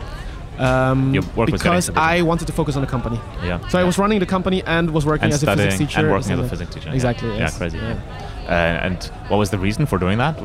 Um, 0.59 1.11
because. 1.45 1.89
I 1.95 2.21
wanted 2.21 2.45
to 2.45 2.53
focus 2.53 2.75
on 2.75 2.81
the 2.81 2.87
company. 2.87 3.19
Yeah. 3.43 3.67
So 3.69 3.79
I 3.79 3.83
was 3.83 3.97
running 3.97 4.19
the 4.19 4.25
company 4.27 4.63
and 4.65 4.91
was 4.91 5.05
working 5.05 5.25
and 5.25 5.33
as 5.33 5.41
a 5.43 5.55
physics 5.55 5.77
teacher. 5.77 5.99
and 5.99 6.11
working 6.11 6.33
as 6.33 6.39
a 6.39 6.49
physics 6.49 6.73
teacher. 6.75 6.89
Exactly. 6.91 7.29
Yeah. 7.29 7.37
yes. 7.37 7.57
Crazy. 7.57 7.77
Yeah. 7.77 7.97
Uh, 8.45 8.85
and 8.85 9.03
what 9.29 9.37
was 9.37 9.49
the 9.49 9.57
reason 9.57 9.85
for 9.85 9.97
doing 9.97 10.17
that? 10.19 10.41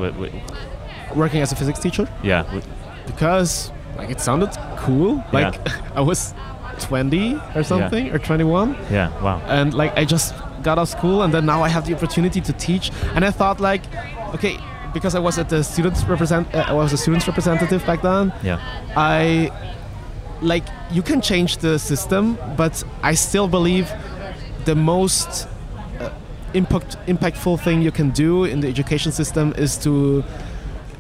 Working 1.15 1.41
as 1.43 1.53
a 1.53 1.57
physics 1.57 1.79
teacher 1.79 2.09
yeah. 2.23 2.45
because 3.07 3.71
like 3.97 4.11
it 4.11 4.21
sounded 4.21 4.51
cool. 4.79 5.23
Like 5.33 5.59
I 5.97 6.01
was 6.01 6.35
20 6.81 7.41
or 7.55 7.63
something 7.63 8.11
or 8.11 8.19
21, 8.19 8.77
Yeah. 8.91 9.11
Wow. 9.23 9.43
and 9.47 9.75
like 9.75 9.97
I 9.97 10.05
just 10.05 10.35
got 10.69 10.79
out 10.79 10.83
of 10.83 10.89
school 10.89 11.23
and 11.23 11.33
then 11.33 11.45
now 11.47 11.61
I 11.69 11.71
have 11.77 11.85
the 11.89 11.95
opportunity 11.95 12.41
to 12.49 12.53
teach. 12.53 12.87
And 13.15 13.25
I 13.25 13.31
thought 13.39 13.59
like, 13.71 13.83
okay, 14.35 14.55
because 14.93 15.15
I 15.15 15.21
was 15.29 15.39
at 15.39 15.49
the 15.49 15.63
students 15.65 16.05
represent, 16.05 16.45
uh, 16.55 16.73
I 16.73 16.75
was 16.81 16.93
a 16.93 16.99
students 17.05 17.27
representative 17.27 17.83
back 17.87 18.01
then. 18.03 18.33
Yeah. 18.43 18.59
I 18.97 19.51
like 20.53 20.67
you 20.91 21.03
can 21.03 21.21
change 21.31 21.51
the 21.67 21.79
system, 21.79 22.39
but 22.57 22.75
I 23.03 23.15
still 23.15 23.49
believe 23.49 23.87
the 24.65 24.75
most 24.75 25.49
uh, 26.01 26.11
impact 26.61 26.97
impactful 27.07 27.57
thing 27.65 27.83
you 27.89 27.93
can 28.01 28.11
do 28.11 28.45
in 28.53 28.61
the 28.61 28.69
education 28.69 29.11
system 29.13 29.47
is 29.57 29.73
to 29.87 30.23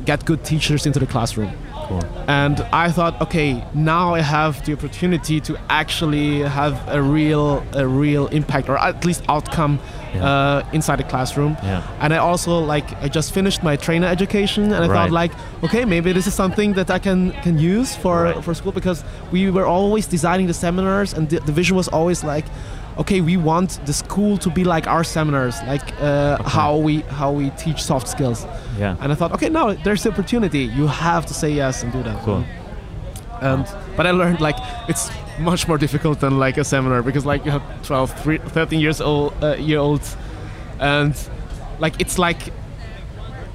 get 0.04 0.24
good 0.24 0.42
teachers 0.44 0.86
into 0.86 0.98
the 0.98 1.06
classroom. 1.14 1.50
Cool. 1.88 2.02
And 2.28 2.60
I 2.72 2.90
thought, 2.90 3.20
okay, 3.22 3.64
now 3.74 4.14
I 4.14 4.20
have 4.20 4.62
the 4.66 4.72
opportunity 4.74 5.40
to 5.40 5.56
actually 5.70 6.40
have 6.40 6.74
a 6.88 7.00
real, 7.00 7.64
a 7.72 7.86
real 7.86 8.26
impact, 8.28 8.68
or 8.68 8.76
at 8.78 9.04
least 9.04 9.22
outcome, 9.28 9.78
Yeah. 10.14 10.24
uh, 10.24 10.62
inside 10.72 10.98
the 10.98 11.04
classroom. 11.12 11.56
Yeah. 11.62 11.82
And 12.00 12.12
I 12.14 12.18
also 12.18 12.52
like 12.74 12.86
I 13.04 13.08
just 13.08 13.32
finished 13.34 13.62
my 13.62 13.76
trainer 13.76 14.06
education, 14.06 14.64
and 14.72 14.82
I 14.84 14.88
thought 14.88 15.10
like, 15.10 15.32
okay, 15.62 15.84
maybe 15.84 16.12
this 16.12 16.26
is 16.26 16.34
something 16.34 16.74
that 16.74 16.90
I 16.90 16.98
can 16.98 17.32
can 17.44 17.58
use 17.58 17.90
for 18.02 18.22
Right. 18.24 18.44
for 18.44 18.54
school 18.54 18.72
because 18.72 19.04
we 19.32 19.50
were 19.50 19.66
always 19.66 20.06
designing 20.06 20.46
the 20.46 20.54
seminars, 20.54 21.14
and 21.16 21.28
the, 21.28 21.38
the 21.48 21.52
vision 21.52 21.76
was 21.76 21.88
always 21.88 22.24
like, 22.24 22.46
okay, 22.98 23.20
we 23.20 23.36
want 23.36 23.84
the 23.86 23.92
school 23.92 24.36
to 24.38 24.50
be 24.50 24.64
like 24.64 24.86
our 24.86 25.04
seminars, 25.04 25.56
like 25.66 25.92
uh, 26.00 26.42
how 26.42 26.76
we 26.76 27.00
how 27.02 27.32
we 27.32 27.50
teach 27.50 27.82
soft 27.82 28.08
skills. 28.08 28.44
Yeah. 28.78 28.96
And 29.00 29.12
I 29.12 29.14
thought, 29.14 29.32
okay, 29.32 29.48
now 29.48 29.72
there's 29.72 30.02
the 30.02 30.10
opportunity. 30.10 30.64
You 30.64 30.86
have 30.86 31.26
to 31.26 31.34
say 31.34 31.50
yes 31.50 31.82
and 31.82 31.92
do 31.92 32.02
that. 32.02 32.22
Cool. 32.24 32.44
And 33.40 33.64
but 33.96 34.06
I 34.06 34.10
learned 34.10 34.40
like 34.40 34.56
it's 34.88 35.10
much 35.38 35.68
more 35.68 35.78
difficult 35.78 36.20
than 36.20 36.38
like 36.38 36.58
a 36.58 36.64
seminar 36.64 37.02
because 37.02 37.24
like 37.24 37.44
you 37.44 37.52
have 37.52 37.62
12, 37.82 38.22
three- 38.22 38.38
13 38.38 38.80
years 38.80 39.00
old 39.00 39.32
uh, 39.42 39.54
year 39.54 39.78
olds, 39.78 40.16
and 40.80 41.14
like 41.78 42.00
it's 42.00 42.18
like 42.18 42.52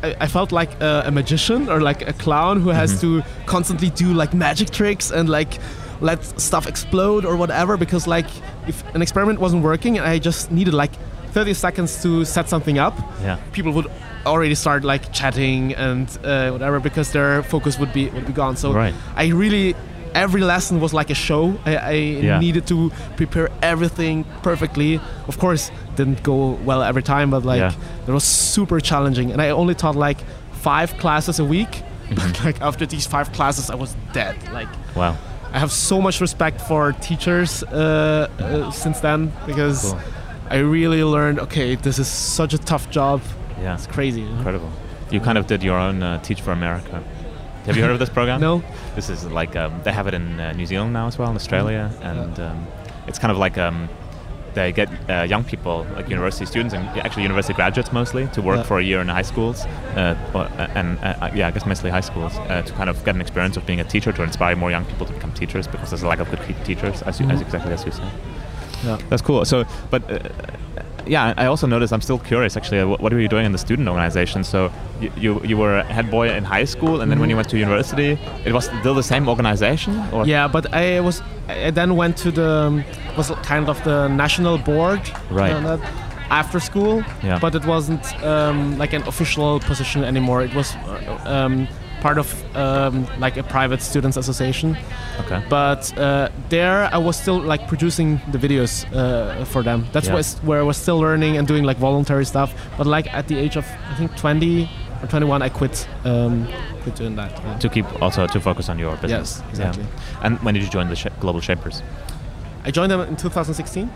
I, 0.03 0.27
felt 0.27 0.51
like 0.51 0.81
a, 0.81 1.03
a 1.05 1.11
magician 1.11 1.69
or 1.69 1.79
like 1.79 2.05
a 2.07 2.11
clown 2.13 2.59
who 2.59 2.69
has 2.69 2.99
to 3.01 3.23
constantly 3.45 3.89
do 3.89 4.13
like 4.13 4.33
magic 4.33 4.69
tricks 4.69 5.11
and 5.11 5.29
like 5.29 5.59
let 6.01 6.23
stuff 6.39 6.67
explode 6.67 7.25
or 7.25 7.35
whatever 7.35 7.77
because 7.77 8.07
like 8.07 8.27
if 8.67 8.83
an 8.95 9.01
experiment 9.01 9.39
wasn't 9.39 9.63
working 9.63 9.97
and 9.97 10.05
I 10.07 10.19
just 10.19 10.51
needed 10.51 10.73
like 10.73 10.91
30 11.31 11.53
seconds 11.53 12.01
to 12.03 12.25
set 12.25 12.47
something 12.49 12.77
up 12.77 12.95
Yeah. 13.23 13.37
people 13.53 13.71
would 13.73 13.87
already 14.25 14.55
start 14.55 14.83
like 14.83 15.11
chatting 15.11 15.73
and 15.75 16.07
uh, 16.23 16.51
whatever 16.51 16.79
because 16.79 17.11
their 17.11 17.43
focus 17.43 17.77
would 17.79 17.91
be 17.93 18.09
would 18.09 18.25
be 18.25 18.33
gone. 18.33 18.55
So 18.55 18.71
Right. 18.71 18.93
I 19.15 19.27
really 19.29 19.75
every 20.15 20.41
lesson 20.41 20.79
was 20.79 20.93
like 20.93 21.09
a 21.09 21.15
show. 21.15 21.57
I, 21.65 21.75
I 21.75 21.91
Yeah. 22.21 22.39
needed 22.39 22.67
to 22.67 22.91
prepare 23.17 23.49
everything 23.61 24.25
perfectly. 24.43 24.99
Of 25.27 25.37
course, 25.39 25.71
didn't 25.95 26.21
go 26.23 26.51
well 26.65 26.83
every 26.83 27.01
time, 27.03 27.31
but 27.31 27.43
like 27.45 27.59
Yeah. 27.61 28.07
it 28.07 28.11
was 28.11 28.23
super 28.23 28.79
challenging. 28.79 29.31
And 29.31 29.41
I 29.41 29.49
only 29.49 29.73
taught 29.75 29.95
like 29.95 30.19
five 30.61 30.97
classes 30.99 31.39
a 31.39 31.43
week. 31.45 31.81
Mm-hmm. 32.03 32.15
But 32.15 32.45
like 32.45 32.61
after 32.61 32.85
these 32.85 33.07
five 33.07 33.31
classes, 33.31 33.69
I 33.69 33.75
was 33.75 33.95
dead. 34.13 34.35
Like 34.53 34.67
Wow. 34.95 35.15
I 35.53 35.59
have 35.59 35.71
so 35.71 36.01
much 36.01 36.19
respect 36.19 36.59
for 36.61 36.93
teachers 36.93 37.63
uh, 37.63 38.27
uh, 38.39 38.71
since 38.71 38.99
then 39.01 39.31
because 39.45 39.91
Cool. 39.91 39.99
I 40.49 40.57
really 40.57 41.03
learned. 41.03 41.39
Okay, 41.39 41.75
this 41.75 41.99
is 41.99 42.07
such 42.07 42.53
a 42.53 42.57
tough 42.57 42.89
job. 42.89 43.21
Yeah. 43.59 43.75
It's 43.75 43.87
crazy. 43.87 44.23
Incredible. 44.23 44.71
You 45.11 45.19
kind 45.19 45.37
of 45.37 45.45
did 45.45 45.61
your 45.63 45.77
own 45.77 46.01
uh, 46.01 46.19
Teach 46.21 46.41
for 46.41 46.51
America. 46.51 47.03
Have 47.65 47.77
you 47.77 47.83
heard 47.83 47.91
of 47.91 47.99
this 47.99 48.09
program? 48.09 48.41
No. 48.49 48.63
This 48.95 49.09
is 49.09 49.25
like 49.25 49.55
um, 49.55 49.79
they 49.83 49.91
have 49.93 50.07
it 50.07 50.13
in 50.13 50.39
uh, 50.39 50.51
New 50.53 50.65
Zealand 50.65 50.91
now 50.91 51.07
as 51.07 51.17
well, 51.17 51.29
in 51.29 51.35
Australia, 51.35 51.91
and 52.01 52.39
um, 52.39 52.67
it's 53.07 53.19
kind 53.19 53.31
of 53.31 53.37
like 53.37 53.57
um, 53.57 53.87
they 54.53 54.71
get 54.71 54.89
uh, 55.09 55.23
young 55.23 55.43
people, 55.43 55.85
like 55.95 56.09
university 56.09 56.45
students 56.45 56.73
and 56.73 56.87
actually 56.99 57.23
university 57.23 57.53
graduates 57.53 57.91
mostly, 57.91 58.27
to 58.27 58.41
work 58.41 58.57
Yeah. 58.57 58.63
for 58.63 58.79
a 58.79 58.83
year 58.83 59.01
in 59.01 59.07
high 59.07 59.21
schools, 59.23 59.65
uh, 59.95 60.15
or- 60.33 60.47
and 60.75 60.97
uh, 61.03 61.29
yeah, 61.33 61.47
I 61.47 61.51
guess 61.51 61.65
mostly 61.65 61.89
high 61.89 62.01
schools, 62.01 62.33
uh, 62.49 62.61
to 62.61 62.73
kind 62.73 62.89
of 62.89 63.03
get 63.05 63.15
an 63.15 63.21
experience 63.21 63.57
of 63.57 63.65
being 63.65 63.79
a 63.79 63.83
teacher 63.83 64.11
to 64.11 64.23
inspire 64.23 64.55
more 64.55 64.71
young 64.71 64.85
people 64.85 65.05
to 65.07 65.13
become 65.13 65.31
teachers 65.33 65.67
because 65.67 65.89
there's 65.89 66.03
a 66.03 66.07
lack 66.07 66.19
of 66.19 66.29
good 66.29 66.41
teachers, 66.65 67.01
as, 67.03 67.19
you, 67.19 67.27
as 67.29 67.39
Mhm. 67.39 67.45
exactly 67.45 67.73
as 67.73 67.85
you 67.85 67.91
said. 67.91 68.11
Yeah. 68.83 68.97
That's 69.09 69.21
cool. 69.21 69.45
So, 69.45 69.65
but 69.89 70.01
uh, 70.11 70.19
yeah, 71.05 71.33
I 71.37 71.45
also 71.45 71.67
noticed. 71.67 71.93
I'm 71.93 72.01
still 72.01 72.19
curious, 72.19 72.55
actually. 72.57 72.79
uh, 72.81 72.87
What, 72.87 73.01
what 73.01 73.13
were 73.13 73.19
you 73.19 73.27
doing 73.27 73.45
in 73.45 73.51
the 73.51 73.57
student 73.57 73.87
organization? 73.89 74.43
So 74.43 74.71
you 75.01 75.11
you, 75.17 75.41
you 75.43 75.57
were 75.57 75.79
a 75.79 75.83
head 75.83 76.09
boy 76.11 76.29
in 76.37 76.43
high 76.43 76.65
school, 76.65 77.01
and 77.01 77.11
then 77.11 77.19
when 77.19 77.29
you 77.29 77.35
went 77.35 77.49
to 77.49 77.57
university, 77.57 78.17
it 78.45 78.53
was 78.53 78.65
still 78.65 78.95
the 78.95 79.03
same 79.03 79.27
organization, 79.29 79.93
or 80.11 80.25
Yeah, 80.25 80.47
but 80.51 80.73
I 80.73 80.99
was 81.01 81.21
I 81.49 81.71
then 81.71 81.95
went 81.95 82.17
to 82.23 82.31
the 82.31 82.49
um, 82.67 82.83
was 83.17 83.31
kind 83.43 83.69
of 83.69 83.83
the 83.83 84.07
national 84.07 84.57
board 84.57 85.01
Right. 85.29 85.53
that 85.63 85.79
after 86.29 86.59
school. 86.59 87.03
Yeah. 87.23 87.39
But 87.39 87.53
it 87.55 87.65
wasn't 87.65 88.05
um, 88.23 88.77
like 88.79 88.93
an 88.95 89.03
official 89.07 89.59
position 89.59 90.03
anymore. 90.03 90.43
It 90.45 90.53
was 90.55 90.75
uh, 90.75 91.35
um, 91.35 91.67
part 92.03 92.17
of 92.17 92.27
um, 92.55 93.07
like 93.25 93.37
a 93.39 93.43
private 93.43 93.81
students 93.81 94.17
association. 94.17 94.75
okay, 95.21 95.41
But 95.49 95.81
uh, 95.97 96.27
there 96.49 96.89
I 96.93 96.97
was 96.97 97.15
still 97.15 97.39
like 97.51 97.67
producing 97.67 98.19
the 98.33 98.37
videos 98.37 98.85
uh, 98.93 99.45
for 99.45 99.63
them. 99.63 99.85
That's 99.93 100.07
Yeah. 100.07 100.21
where 100.47 100.59
I 100.59 100.63
was 100.63 100.77
still 100.77 100.99
learning 100.99 101.37
and 101.37 101.47
doing 101.47 101.63
like 101.69 101.77
voluntary 101.79 102.25
stuff. 102.25 102.53
But 102.77 102.85
like 102.87 103.07
at 103.13 103.27
the 103.27 103.37
age 103.37 103.55
of 103.57 103.65
I 103.91 103.95
think 103.95 104.11
20 104.17 104.69
or 105.01 105.07
21, 105.07 105.41
I 105.41 105.49
quit. 105.49 105.87
Um, 106.05 106.47
quit 106.83 106.95
doing 106.95 107.15
that. 107.15 107.31
yeah. 107.31 107.57
to 107.59 107.69
keep 107.69 107.85
also 108.01 108.27
to 108.27 108.39
focus 108.39 108.69
on 108.69 108.77
your 108.79 108.95
business. 108.97 109.39
Yes, 109.39 109.49
exactly. 109.49 109.83
Yeah. 109.83 110.25
And 110.25 110.39
when 110.43 110.53
did 110.55 110.63
you 110.63 110.69
join 110.69 110.89
the 110.89 110.95
Sh- 110.95 111.07
Global 111.21 111.41
Shapers? 111.41 111.81
I 112.65 112.71
joined 112.71 112.91
them 112.91 112.99
in 113.01 113.15
2016. 113.15 113.89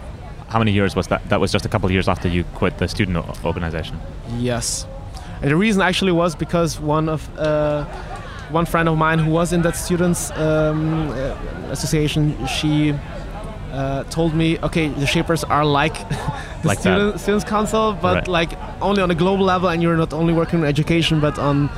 How 0.50 0.60
many 0.60 0.72
years 0.72 0.96
was 0.96 1.08
that? 1.08 1.22
That 1.30 1.40
was 1.42 1.52
just 1.52 1.66
a 1.66 1.70
couple 1.70 1.88
of 1.88 1.92
years 1.92 2.08
after 2.08 2.30
you 2.30 2.44
quit 2.56 2.78
the 2.78 2.88
student 2.88 3.18
o- 3.18 3.34
organization. 3.44 4.00
Yes, 4.40 4.88
and 5.42 5.52
the 5.52 5.56
reason 5.56 5.82
actually 5.82 6.12
was 6.12 6.36
because 6.36 6.80
one 6.80 7.10
of 7.10 7.22
uh, 7.38 7.86
one 8.52 8.66
friend 8.66 8.88
of 8.90 8.98
mine 8.98 9.20
who 9.20 9.32
was 9.32 9.52
in 9.54 9.62
that 9.64 9.76
students 9.76 10.32
um, 10.32 11.10
uh, 11.10 11.36
association, 11.72 12.34
she 12.48 12.94
uh, 13.74 14.04
told 14.06 14.34
me, 14.34 14.58
okay, 14.64 14.88
the 14.88 15.06
shapers 15.06 15.44
are 15.44 15.66
like 15.66 15.98
the 16.62 16.68
Like 16.68 16.80
student, 16.80 17.20
students 17.20 17.44
council, 17.46 17.94
but 18.02 18.16
Right. 18.16 18.28
like 18.28 18.52
only 18.82 19.02
on 19.02 19.12
a 19.12 19.16
global 19.16 19.46
level, 19.46 19.70
and 19.70 19.82
you're 19.84 19.98
not 19.98 20.14
only 20.14 20.34
working 20.34 20.60
on 20.62 20.66
education, 20.66 21.20
but 21.20 21.38
on 21.40 21.70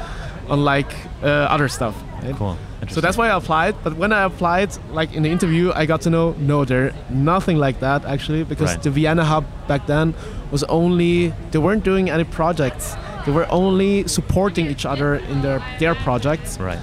on 0.49 0.63
like 0.63 0.91
uh, 1.23 1.27
other 1.55 1.67
stuff. 1.67 1.95
right? 2.23 2.35
Cool. 2.35 2.57
So 2.89 3.01
that's 3.01 3.17
why 3.17 3.27
I 3.29 3.35
applied. 3.35 3.75
But 3.83 3.97
when 3.97 4.11
I 4.11 4.23
applied, 4.23 4.69
like 4.93 5.13
in 5.13 5.21
the 5.23 5.29
interview, 5.29 5.71
I 5.75 5.85
got 5.85 6.01
to 6.01 6.09
know 6.09 6.33
no, 6.39 6.65
they're 6.65 6.91
nothing 7.09 7.57
like 7.57 7.79
that 7.81 8.05
actually, 8.05 8.43
because 8.43 8.71
Right. 8.73 8.83
the 8.83 8.89
Vienna 8.89 9.23
hub 9.25 9.43
back 9.67 9.85
then 9.87 10.13
was 10.51 10.63
only 10.69 11.33
they 11.51 11.59
weren't 11.59 11.83
doing 11.83 12.09
any 12.09 12.23
projects. 12.23 12.95
They 13.29 13.35
were 13.35 13.51
only 13.51 14.07
supporting 14.07 14.65
each 14.65 14.87
other 14.87 15.15
in 15.31 15.43
their 15.43 15.61
their 15.77 15.93
projects. 15.93 16.57
right. 16.59 16.79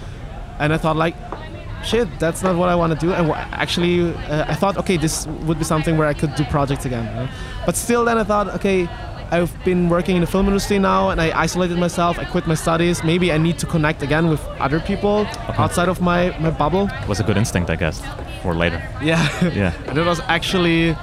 And 0.61 0.73
I 0.73 0.79
thought 0.79 0.95
like, 0.97 1.17
shit, 1.85 2.07
that's 2.21 2.41
not 2.41 2.55
what 2.55 2.69
I 2.69 2.77
want 2.77 2.93
to 2.93 2.99
do. 3.07 3.13
And 3.13 3.33
actually, 3.65 4.15
uh, 4.15 4.53
I 4.53 4.55
thought, 4.55 4.77
okay, 4.77 4.97
this 4.97 5.27
would 5.47 5.59
be 5.59 5.65
something 5.65 5.99
where 5.99 6.07
I 6.07 6.15
could 6.15 6.33
do 6.37 6.45
projects 6.45 6.85
again. 6.87 7.05
right? 7.17 7.29
But 7.67 7.75
still, 7.75 8.05
then 8.05 8.17
I 8.19 8.25
thought, 8.25 8.47
okay. 8.59 8.89
I've 9.33 9.53
been 9.65 9.89
working 9.89 10.15
in 10.15 10.21
the 10.21 10.31
film 10.35 10.47
industry 10.47 10.79
now 10.79 11.11
and 11.11 11.21
I 11.21 11.29
isolated 11.47 11.79
myself. 11.79 12.17
I 12.17 12.25
quit 12.25 12.47
my 12.47 12.55
studies. 12.55 13.03
Maybe 13.03 13.33
I 13.33 13.39
need 13.39 13.59
to 13.59 13.67
connect 13.67 14.01
again 14.05 14.29
with 14.29 14.41
other 14.61 14.79
people 14.79 15.27
outside 15.59 15.89
of 15.89 16.01
my, 16.01 16.31
my 16.39 16.51
bubble. 16.51 16.89
Was 17.09 17.19
a 17.19 17.25
good 17.25 17.37
instinct, 17.37 17.69
I 17.71 17.75
guess, 17.75 18.01
for 18.43 18.55
later. 18.55 18.81
Yeah. 19.03 19.19
Yeah. 19.53 19.73
and 19.89 19.99
it 19.99 20.07
was 20.07 20.21
actually 20.29 20.95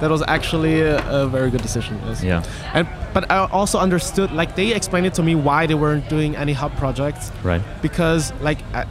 that 0.00 0.10
was 0.10 0.22
actually 0.28 0.80
a, 0.80 0.98
a 1.22 1.26
very 1.26 1.50
good 1.50 1.62
decision. 1.62 1.98
Yes. 2.06 2.22
Yeah. 2.22 2.44
And 2.72 2.86
but 3.14 3.30
I 3.30 3.46
also 3.50 3.78
understood 3.78 4.30
like 4.32 4.56
they 4.56 4.72
explained 4.74 5.06
it 5.06 5.14
to 5.14 5.22
me 5.22 5.34
why 5.34 5.66
they 5.66 5.74
weren't 5.74 6.08
doing 6.08 6.36
any 6.36 6.52
hub 6.52 6.72
projects 6.76 7.30
Right. 7.42 7.62
because 7.82 8.32
like 8.40 8.58
uh, 8.74 8.84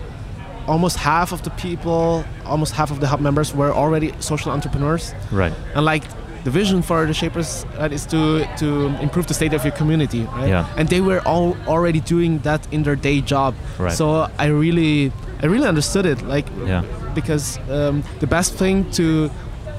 almost 0.67 0.97
half 0.97 1.31
of 1.31 1.41
the 1.43 1.49
people, 1.51 2.23
almost 2.45 2.73
half 2.73 2.91
of 2.91 2.99
the 2.99 3.07
hub 3.07 3.19
members 3.19 3.53
were 3.53 3.71
already 3.71 4.13
social 4.19 4.51
entrepreneurs 4.51 5.13
Right. 5.31 5.53
and 5.75 5.85
like 5.85 6.03
the 6.43 6.49
vision 6.51 6.81
for 6.81 7.05
the 7.05 7.13
shapers 7.13 7.65
uh, 7.79 7.89
is 7.91 8.05
to 8.07 8.45
to 8.57 8.87
improve 8.99 9.27
the 9.27 9.33
state 9.33 9.53
of 9.53 9.63
your 9.63 9.73
community 9.77 10.23
right 10.37 10.49
Yeah. 10.49 10.65
and 10.77 10.89
they 10.89 10.99
were 11.01 11.21
all 11.25 11.55
already 11.67 11.99
doing 11.99 12.39
that 12.43 12.61
in 12.71 12.81
their 12.83 12.95
day 12.95 13.21
job 13.21 13.53
Right. 13.77 13.93
so 13.93 14.27
i 14.39 14.47
really 14.47 15.11
i 15.43 15.45
really 15.45 15.67
understood 15.67 16.05
it 16.07 16.19
like 16.35 16.47
Yeah. 16.65 16.81
because 17.13 17.59
um, 17.69 18.01
the 18.19 18.27
best 18.27 18.55
thing 18.57 18.89
to 18.97 19.29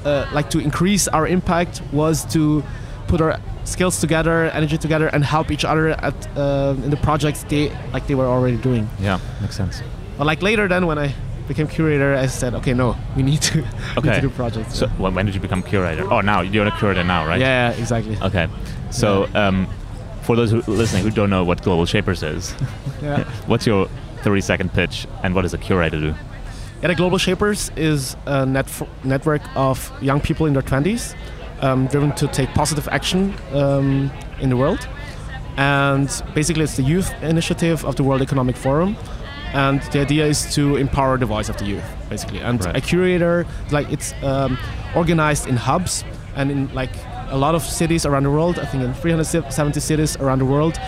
uh, 0.05 0.25
like 0.33 0.49
to 0.51 0.59
increase 0.59 1.09
our 1.11 1.27
impact 1.27 1.81
was 1.91 2.23
to 2.33 2.63
put 3.07 3.19
our 3.21 3.37
skills 3.63 3.99
together 3.99 4.45
energy 4.51 4.77
together 4.77 5.07
and 5.07 5.23
help 5.23 5.49
each 5.51 5.65
other 5.65 5.89
at 5.89 6.13
uh, 6.37 6.75
in 6.83 6.89
the 6.89 6.97
projects 6.97 7.43
they 7.43 7.69
like 7.93 8.05
they 8.07 8.15
were 8.15 8.25
already 8.27 8.57
doing 8.57 8.87
Yeah. 8.99 9.19
Makes 9.41 9.55
sense. 9.55 9.81
but 10.17 10.25
like 10.27 10.41
later 10.41 10.67
then 10.67 10.85
when 10.85 10.97
i 10.99 11.13
became 11.47 11.67
curator 11.67 12.15
i 12.15 12.27
said 12.27 12.53
okay 12.55 12.73
no 12.73 12.95
we 13.15 13.23
need 13.23 13.41
to, 13.41 13.57
we 14.01 14.09
need 14.09 14.15
to 14.15 14.21
do 14.21 14.29
projects 14.29 14.75
So 14.79 14.87
when, 14.97 15.13
when 15.15 15.25
did 15.25 15.35
you 15.35 15.41
become 15.41 15.61
curator? 15.63 16.03
Oh, 16.11 16.21
now 16.21 16.41
you're 16.41 16.67
a 16.67 16.71
curator 16.77 17.03
now, 17.03 17.25
right? 17.27 17.39
yeah, 17.39 17.71
yeah 17.71 17.81
exactly 17.81 18.17
Okay. 18.21 18.47
So 18.91 19.27
um, 19.33 19.67
for 20.21 20.35
those 20.35 20.51
who 20.51 20.61
listening 20.71 21.03
who 21.03 21.09
don't 21.11 21.29
know 21.29 21.43
what 21.43 21.61
Global 21.63 21.85
Shapers 21.85 22.21
is, 22.23 22.53
yeah 23.01 23.23
what's 23.47 23.65
your 23.67 23.87
30 24.23 24.41
second 24.41 24.69
pitch 24.73 25.05
and 25.23 25.33
what 25.35 25.41
does 25.41 25.53
a 25.53 25.57
curator 25.57 25.99
do? 25.99 26.13
Yeah, 26.81 26.89
the 26.89 26.95
Global 26.95 27.17
Shapers 27.17 27.71
is 27.75 28.15
a 28.25 28.45
net 28.45 28.67
network 29.03 29.41
of 29.55 29.91
young 30.01 30.19
people 30.21 30.45
in 30.47 30.53
their 30.53 30.61
20s 30.63 31.15
um, 31.63 31.87
driven 31.87 32.11
to 32.13 32.27
take 32.27 32.49
positive 32.53 32.87
action 32.91 33.33
um, 33.53 34.11
in 34.39 34.49
the 34.49 34.57
world. 34.57 34.87
And 35.57 36.09
basically, 36.33 36.63
it's 36.63 36.77
the 36.77 36.83
youth 36.83 37.11
initiative 37.21 37.85
of 37.85 37.95
the 37.95 38.03
World 38.03 38.21
Economic 38.21 38.55
Forum. 38.55 38.95
And 39.53 39.81
the 39.91 39.99
idea 40.01 40.25
is 40.25 40.53
to 40.55 40.77
empower 40.77 41.17
the 41.17 41.27
voice 41.27 41.47
of 41.49 41.57
the 41.57 41.65
youth, 41.65 41.83
basically. 42.09 42.39
And 42.39 42.63
Right. 42.65 42.75
a 42.75 42.81
curator, 42.81 43.45
like 43.71 43.87
it's 43.91 44.13
um, 44.23 44.57
organized 44.95 45.47
in 45.47 45.55
hubs 45.57 46.03
and 46.35 46.49
in 46.49 46.73
like 46.73 46.89
a 47.29 47.37
lot 47.37 47.53
of 47.55 47.61
cities 47.63 48.05
around 48.05 48.23
the 48.23 48.31
world. 48.31 48.57
I 48.57 48.65
think 48.65 48.83
in 48.83 48.93
370 48.95 49.79
cities 49.79 50.17
around 50.17 50.39
the 50.39 50.45
world, 50.45 50.79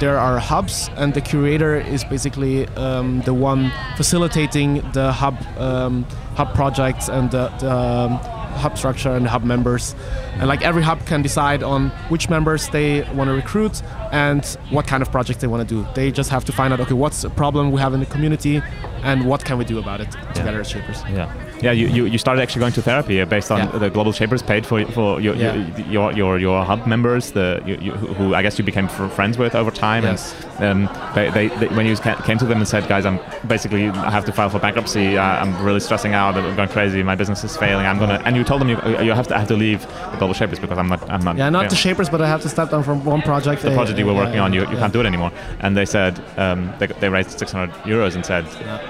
there 0.00 0.18
are 0.18 0.38
hubs, 0.38 0.90
and 0.96 1.12
the 1.14 1.20
curator 1.20 1.76
is 1.76 2.02
basically 2.04 2.66
um, 2.76 3.20
the 3.26 3.34
one 3.34 3.70
facilitating 3.96 4.82
the 4.92 5.12
hub 5.12 5.36
um, 5.58 6.04
hub 6.34 6.52
projects 6.54 7.08
and 7.08 7.30
the, 7.30 7.48
the 7.60 7.70
um, 7.70 8.18
hub 8.54 8.78
structure 8.78 9.10
and 9.10 9.26
hub 9.26 9.44
members. 9.44 9.94
And 10.34 10.48
like 10.48 10.62
every 10.62 10.82
hub 10.82 11.04
can 11.06 11.22
decide 11.22 11.62
on 11.62 11.90
which 12.08 12.28
members 12.28 12.68
they 12.68 13.02
want 13.14 13.28
to 13.28 13.34
recruit 13.34 13.82
and 14.12 14.44
what 14.70 14.86
kind 14.86 15.02
of 15.02 15.10
projects 15.10 15.40
they 15.40 15.46
want 15.46 15.68
to 15.68 15.74
do. 15.74 15.86
They 15.94 16.10
just 16.10 16.30
have 16.30 16.44
to 16.46 16.52
find 16.52 16.72
out 16.72 16.80
okay, 16.80 16.94
what's 16.94 17.24
a 17.24 17.30
problem 17.30 17.72
we 17.72 17.80
have 17.80 17.94
in 17.94 18.00
the 18.00 18.06
community, 18.06 18.62
and 19.02 19.26
what 19.26 19.44
can 19.44 19.58
we 19.58 19.64
do 19.64 19.78
about 19.78 20.00
it 20.00 20.10
together 20.34 20.60
as 20.60 20.68
shapers. 20.68 21.02
Yeah. 21.10 21.32
Yeah, 21.62 21.72
you, 21.72 21.86
you, 21.86 22.04
you 22.06 22.18
started 22.18 22.42
actually 22.42 22.60
going 22.60 22.72
to 22.74 22.82
therapy 22.82 23.20
uh, 23.20 23.24
based 23.26 23.50
on 23.50 23.58
Yeah. 23.58 23.78
the 23.78 23.90
Global 23.90 24.12
Shapers 24.12 24.42
paid 24.42 24.66
for 24.66 24.84
for 24.86 25.20
your 25.20 25.34
Yeah. 25.34 25.54
your, 25.54 25.88
your 25.88 26.12
your 26.12 26.38
your 26.38 26.64
hub 26.64 26.86
members, 26.86 27.32
the 27.32 27.62
you, 27.64 27.76
you, 27.80 27.92
who 27.92 28.34
I 28.34 28.42
guess 28.42 28.58
you 28.58 28.64
became 28.64 28.88
friends 28.88 29.38
with 29.38 29.54
over 29.54 29.70
time. 29.70 30.02
Yes. 30.04 30.34
And 30.58 30.88
um, 30.88 31.14
they, 31.14 31.30
they, 31.30 31.48
they 31.48 31.68
when 31.68 31.86
you 31.86 31.96
came 31.96 32.38
to 32.38 32.44
them 32.46 32.58
and 32.58 32.68
said, 32.68 32.86
guys, 32.88 33.04
I'm 33.06 33.18
basically 33.46 33.88
I 33.88 34.10
have 34.10 34.24
to 34.26 34.32
file 34.32 34.50
for 34.50 34.58
bankruptcy. 34.58 35.18
I'm 35.18 35.52
really 35.64 35.80
stressing 35.80 36.14
out. 36.14 36.34
I'm 36.36 36.56
going 36.56 36.68
crazy. 36.68 37.02
My 37.02 37.14
business 37.16 37.44
is 37.44 37.56
failing. 37.56 37.86
I'm 37.86 37.98
gonna. 37.98 38.20
And 38.24 38.36
you 38.36 38.44
told 38.44 38.60
them 38.60 38.68
you, 38.68 38.78
you 39.06 39.12
have 39.12 39.28
to 39.28 39.34
I 39.36 39.38
have 39.38 39.48
to 39.48 39.56
leave 39.56 39.80
the 40.10 40.16
Global 40.18 40.34
Shapers 40.34 40.58
because 40.58 40.78
I'm 40.78 40.88
not 40.88 41.08
I'm 41.10 41.22
not. 41.22 41.36
Yeah, 41.36 41.50
not 41.50 41.70
the 41.70 41.76
shapers, 41.76 42.08
but 42.08 42.20
I 42.20 42.28
have 42.28 42.42
to 42.42 42.48
step 42.48 42.70
down 42.70 42.82
from 42.82 43.04
one 43.04 43.22
project. 43.22 43.62
the 43.62 43.70
project 43.72 43.98
you 43.98 44.06
were 44.06 44.14
working 44.14 44.40
on, 44.40 44.52
you, 44.52 44.60
you 44.62 44.76
can't 44.76 44.92
do 44.92 45.00
it 45.00 45.06
anymore. 45.06 45.32
And 45.60 45.76
they 45.76 45.86
said 45.86 46.20
um, 46.36 46.72
they, 46.78 46.86
they 46.86 47.08
raised 47.08 47.38
600 47.38 47.70
euros 47.84 48.14
and 48.14 48.24
said, 48.24 48.44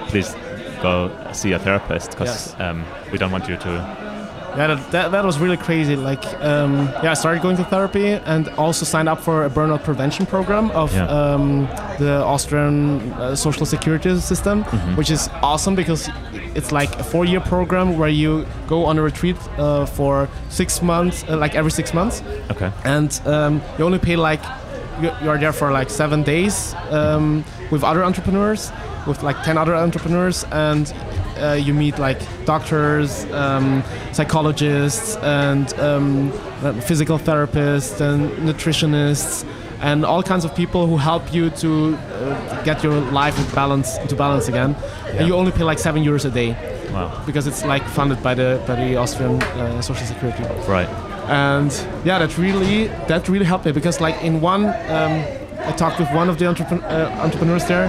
please 0.09 0.35
go 0.89 0.95
see 1.33 1.51
a 1.53 1.59
therapist 1.59 2.07
because 2.11 2.33
Yes. 2.35 2.55
um, 2.59 2.77
we 3.11 3.17
don't 3.17 3.31
want 3.35 3.45
you 3.49 3.57
to. 3.65 3.71
Yeah, 4.57 4.67
that, 4.71 4.91
that, 4.91 5.11
that 5.11 5.25
was 5.25 5.37
really 5.43 5.57
crazy. 5.57 5.95
Like, 6.09 6.23
um, 6.51 6.73
yeah, 7.03 7.11
I 7.11 7.15
started 7.15 7.41
going 7.43 7.57
to 7.57 7.65
therapy 7.65 8.07
and 8.33 8.47
also 8.57 8.85
signed 8.85 9.09
up 9.09 9.19
for 9.19 9.45
a 9.45 9.49
burnout 9.49 9.83
prevention 9.83 10.25
program 10.25 10.71
of 10.71 10.93
Yeah. 10.93 11.07
um, 11.17 11.67
the 11.99 12.13
Austrian 12.33 13.01
uh, 13.13 13.35
social 13.35 13.65
security 13.65 14.09
system, 14.21 14.63
Mm-hmm. 14.63 14.95
which 14.99 15.11
is 15.11 15.29
awesome 15.41 15.75
because 15.75 16.09
it's 16.57 16.71
like 16.71 16.91
a 16.99 17.03
four-year 17.03 17.41
program 17.41 17.97
where 17.99 18.13
you 18.23 18.45
go 18.67 18.85
on 18.89 18.97
a 18.97 19.01
retreat 19.01 19.35
uh, 19.57 19.85
for 19.97 20.29
six 20.49 20.81
months, 20.81 21.25
uh, 21.27 21.35
like 21.43 21.53
every 21.59 21.71
six 21.71 21.93
months, 21.93 22.23
Okay. 22.51 22.71
and 22.85 23.09
um, 23.25 23.61
you 23.77 23.83
only 23.85 23.99
pay 23.99 24.15
like 24.15 24.41
you, 25.01 25.09
you 25.21 25.29
are 25.31 25.37
there 25.37 25.51
for 25.53 25.71
like 25.79 25.89
seven 25.89 26.23
days 26.23 26.73
um, 26.91 27.43
with 27.71 27.83
other 27.83 28.03
entrepreneurs 28.05 28.71
with 29.07 29.23
like 29.23 29.41
10 29.43 29.57
other 29.57 29.75
entrepreneurs 29.75 30.43
and 30.51 30.93
uh, 31.37 31.51
you 31.53 31.73
meet 31.73 31.99
like 31.99 32.19
doctors 32.45 33.25
um, 33.31 33.83
psychologists 34.13 35.15
and 35.17 35.73
um, 35.79 36.31
physical 36.81 37.17
therapists 37.19 38.01
and 38.01 38.31
nutritionists 38.47 39.45
and 39.81 40.03
all 40.05 40.23
kinds 40.23 40.45
of 40.45 40.55
people 40.55 40.87
who 40.87 40.97
help 40.97 41.33
you 41.33 41.49
to 41.51 41.95
uh, 41.95 42.63
get 42.63 42.83
your 42.83 42.93
life 43.11 43.37
in 43.37 43.45
balance 43.55 43.97
into 43.97 44.15
balance 44.15 44.47
again 44.47 44.75
and 45.17 45.27
you 45.27 45.35
only 45.35 45.51
pay 45.51 45.63
like 45.63 45.79
seven 45.79 46.03
euros 46.03 46.25
a 46.25 46.29
day 46.31 46.55
Wow. 46.93 47.23
because 47.25 47.45
it's 47.45 47.65
like 47.65 47.83
funded 47.83 48.23
by 48.23 48.33
the 48.35 48.61
by 48.67 48.75
the 48.75 48.95
Austrian 48.95 49.41
uh, 49.43 49.81
social 49.81 50.07
security 50.07 50.43
Right. 50.67 50.87
and 51.29 51.71
yeah 52.05 52.19
that 52.19 52.37
really 52.37 52.87
that 53.07 53.27
really 53.27 53.45
helped 53.45 53.65
me 53.65 53.71
because 53.73 53.99
like 53.99 54.15
in 54.23 54.39
one 54.39 54.65
um, 54.65 55.13
i 55.69 55.71
talked 55.75 55.99
with 55.99 56.09
one 56.13 56.29
of 56.29 56.37
the 56.39 56.45
entrepren- 56.45 56.83
uh, 56.83 57.21
entrepreneurs 57.25 57.65
there 57.65 57.87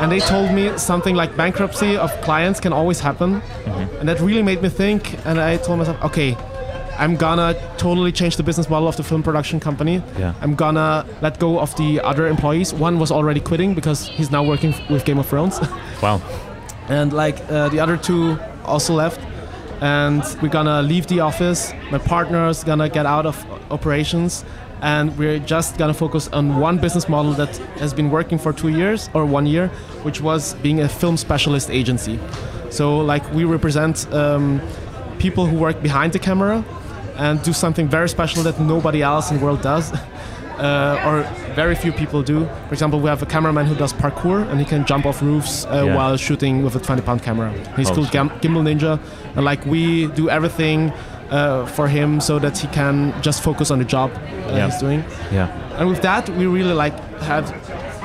and 0.00 0.10
they 0.10 0.20
told 0.20 0.50
me 0.52 0.76
something 0.78 1.14
like 1.14 1.36
bankruptcy 1.36 1.96
of 1.96 2.10
clients 2.22 2.58
can 2.60 2.72
always 2.72 3.00
happen 3.00 3.42
and 4.00 4.08
that 4.08 4.18
really 4.20 4.42
made 4.42 4.60
me 4.62 4.68
think 4.68 5.14
and 5.26 5.38
i 5.40 5.56
told 5.58 5.78
myself 5.78 6.02
okay 6.02 6.36
I'm 6.98 7.16
gonna 7.16 7.54
totally 7.78 8.12
change 8.12 8.36
the 8.36 8.42
business 8.42 8.68
model 8.68 8.86
of 8.86 8.94
the 8.96 9.02
film 9.02 9.22
production 9.22 9.58
company. 9.58 10.02
Yeah. 10.18 10.34
I'm 10.42 10.54
gonna 10.54 11.06
let 11.22 11.38
go 11.38 11.58
of 11.58 11.74
the 11.76 11.98
other 12.02 12.26
employees. 12.26 12.74
One 12.74 12.98
was 12.98 13.10
already 13.10 13.40
quitting 13.40 13.74
because 13.74 14.06
he's 14.06 14.30
now 14.30 14.42
working 14.44 14.74
f- 14.74 14.90
with 14.90 15.06
Game 15.06 15.18
of 15.18 15.26
Thrones, 15.26 15.58
Wow. 16.02 16.20
and 16.90 17.10
like 17.14 17.38
uh, 17.48 17.70
the 17.70 17.80
other 17.80 17.96
two 17.96 18.38
also 18.66 18.92
left. 18.92 19.18
And 19.80 20.22
we're 20.42 20.50
gonna 20.52 20.82
leave 20.82 21.06
the 21.06 21.20
office. 21.20 21.72
My 21.90 21.96
partner's 21.98 22.64
gonna 22.64 22.90
get 22.90 23.06
out 23.06 23.24
of 23.24 23.36
operations, 23.70 24.44
and 24.82 25.16
we're 25.18 25.38
just 25.38 25.76
gonna 25.78 25.94
focus 25.94 26.28
on 26.32 26.58
one 26.60 26.78
business 26.78 27.08
model 27.08 27.32
that 27.34 27.56
has 27.78 27.92
been 27.94 28.10
working 28.10 28.38
for 28.38 28.52
two 28.52 28.68
years 28.68 29.08
or 29.14 29.24
one 29.26 29.46
year, 29.46 29.68
which 30.02 30.20
was 30.20 30.54
being 30.62 30.80
a 30.80 30.88
film 30.88 31.16
specialist 31.16 31.70
agency. 31.70 32.18
So 32.70 32.98
like 32.98 33.24
we 33.34 33.44
represent 33.44 34.12
um, 34.12 34.60
people 35.18 35.46
who 35.46 35.56
work 35.56 35.82
behind 35.82 36.12
the 36.12 36.18
camera 36.18 36.64
and 37.16 37.42
do 37.42 37.52
something 37.52 37.88
very 37.88 38.08
special 38.08 38.42
that 38.44 38.58
nobody 38.60 39.02
else 39.02 39.30
in 39.30 39.38
the 39.38 39.44
world 39.44 39.62
does. 39.62 39.92
Uh, 40.60 41.00
or 41.06 41.54
very 41.54 41.74
few 41.74 41.90
people 41.90 42.22
do. 42.22 42.44
For 42.68 42.74
example, 42.74 43.00
we 43.00 43.08
have 43.08 43.22
a 43.22 43.26
cameraman 43.26 43.64
who 43.64 43.74
does 43.74 43.94
parkour 43.94 44.46
and 44.50 44.60
he 44.60 44.66
can 44.66 44.84
jump 44.84 45.06
off 45.06 45.22
roofs 45.22 45.64
uh, 45.64 45.84
Yeah. 45.86 45.96
while 45.96 46.18
shooting 46.18 46.62
with 46.62 46.76
a 46.76 46.78
20 46.78 47.00
pound 47.00 47.22
camera. 47.22 47.50
He's 47.76 47.88
Oh, 47.90 47.94
called. 47.94 48.10
Gam- 48.10 48.28
Gimbal 48.42 48.62
Ninja, 48.68 49.00
and 49.36 49.44
like 49.46 49.64
we 49.64 50.08
do 50.08 50.28
everything 50.28 50.92
uh, 51.30 51.66
for 51.66 51.88
him 51.88 52.20
so 52.20 52.38
that 52.38 52.58
he 52.58 52.66
can 52.68 53.14
just 53.22 53.42
focus 53.42 53.70
on 53.70 53.78
the 53.78 53.84
job 53.84 54.10
uh, 54.14 54.20
Yeah. 54.56 54.66
he's 54.70 54.80
doing. 54.80 55.04
Yeah. 55.32 55.48
And 55.78 55.88
with 55.88 56.02
that, 56.02 56.28
we 56.30 56.46
really 56.46 56.74
like 56.74 56.94
had 57.22 57.44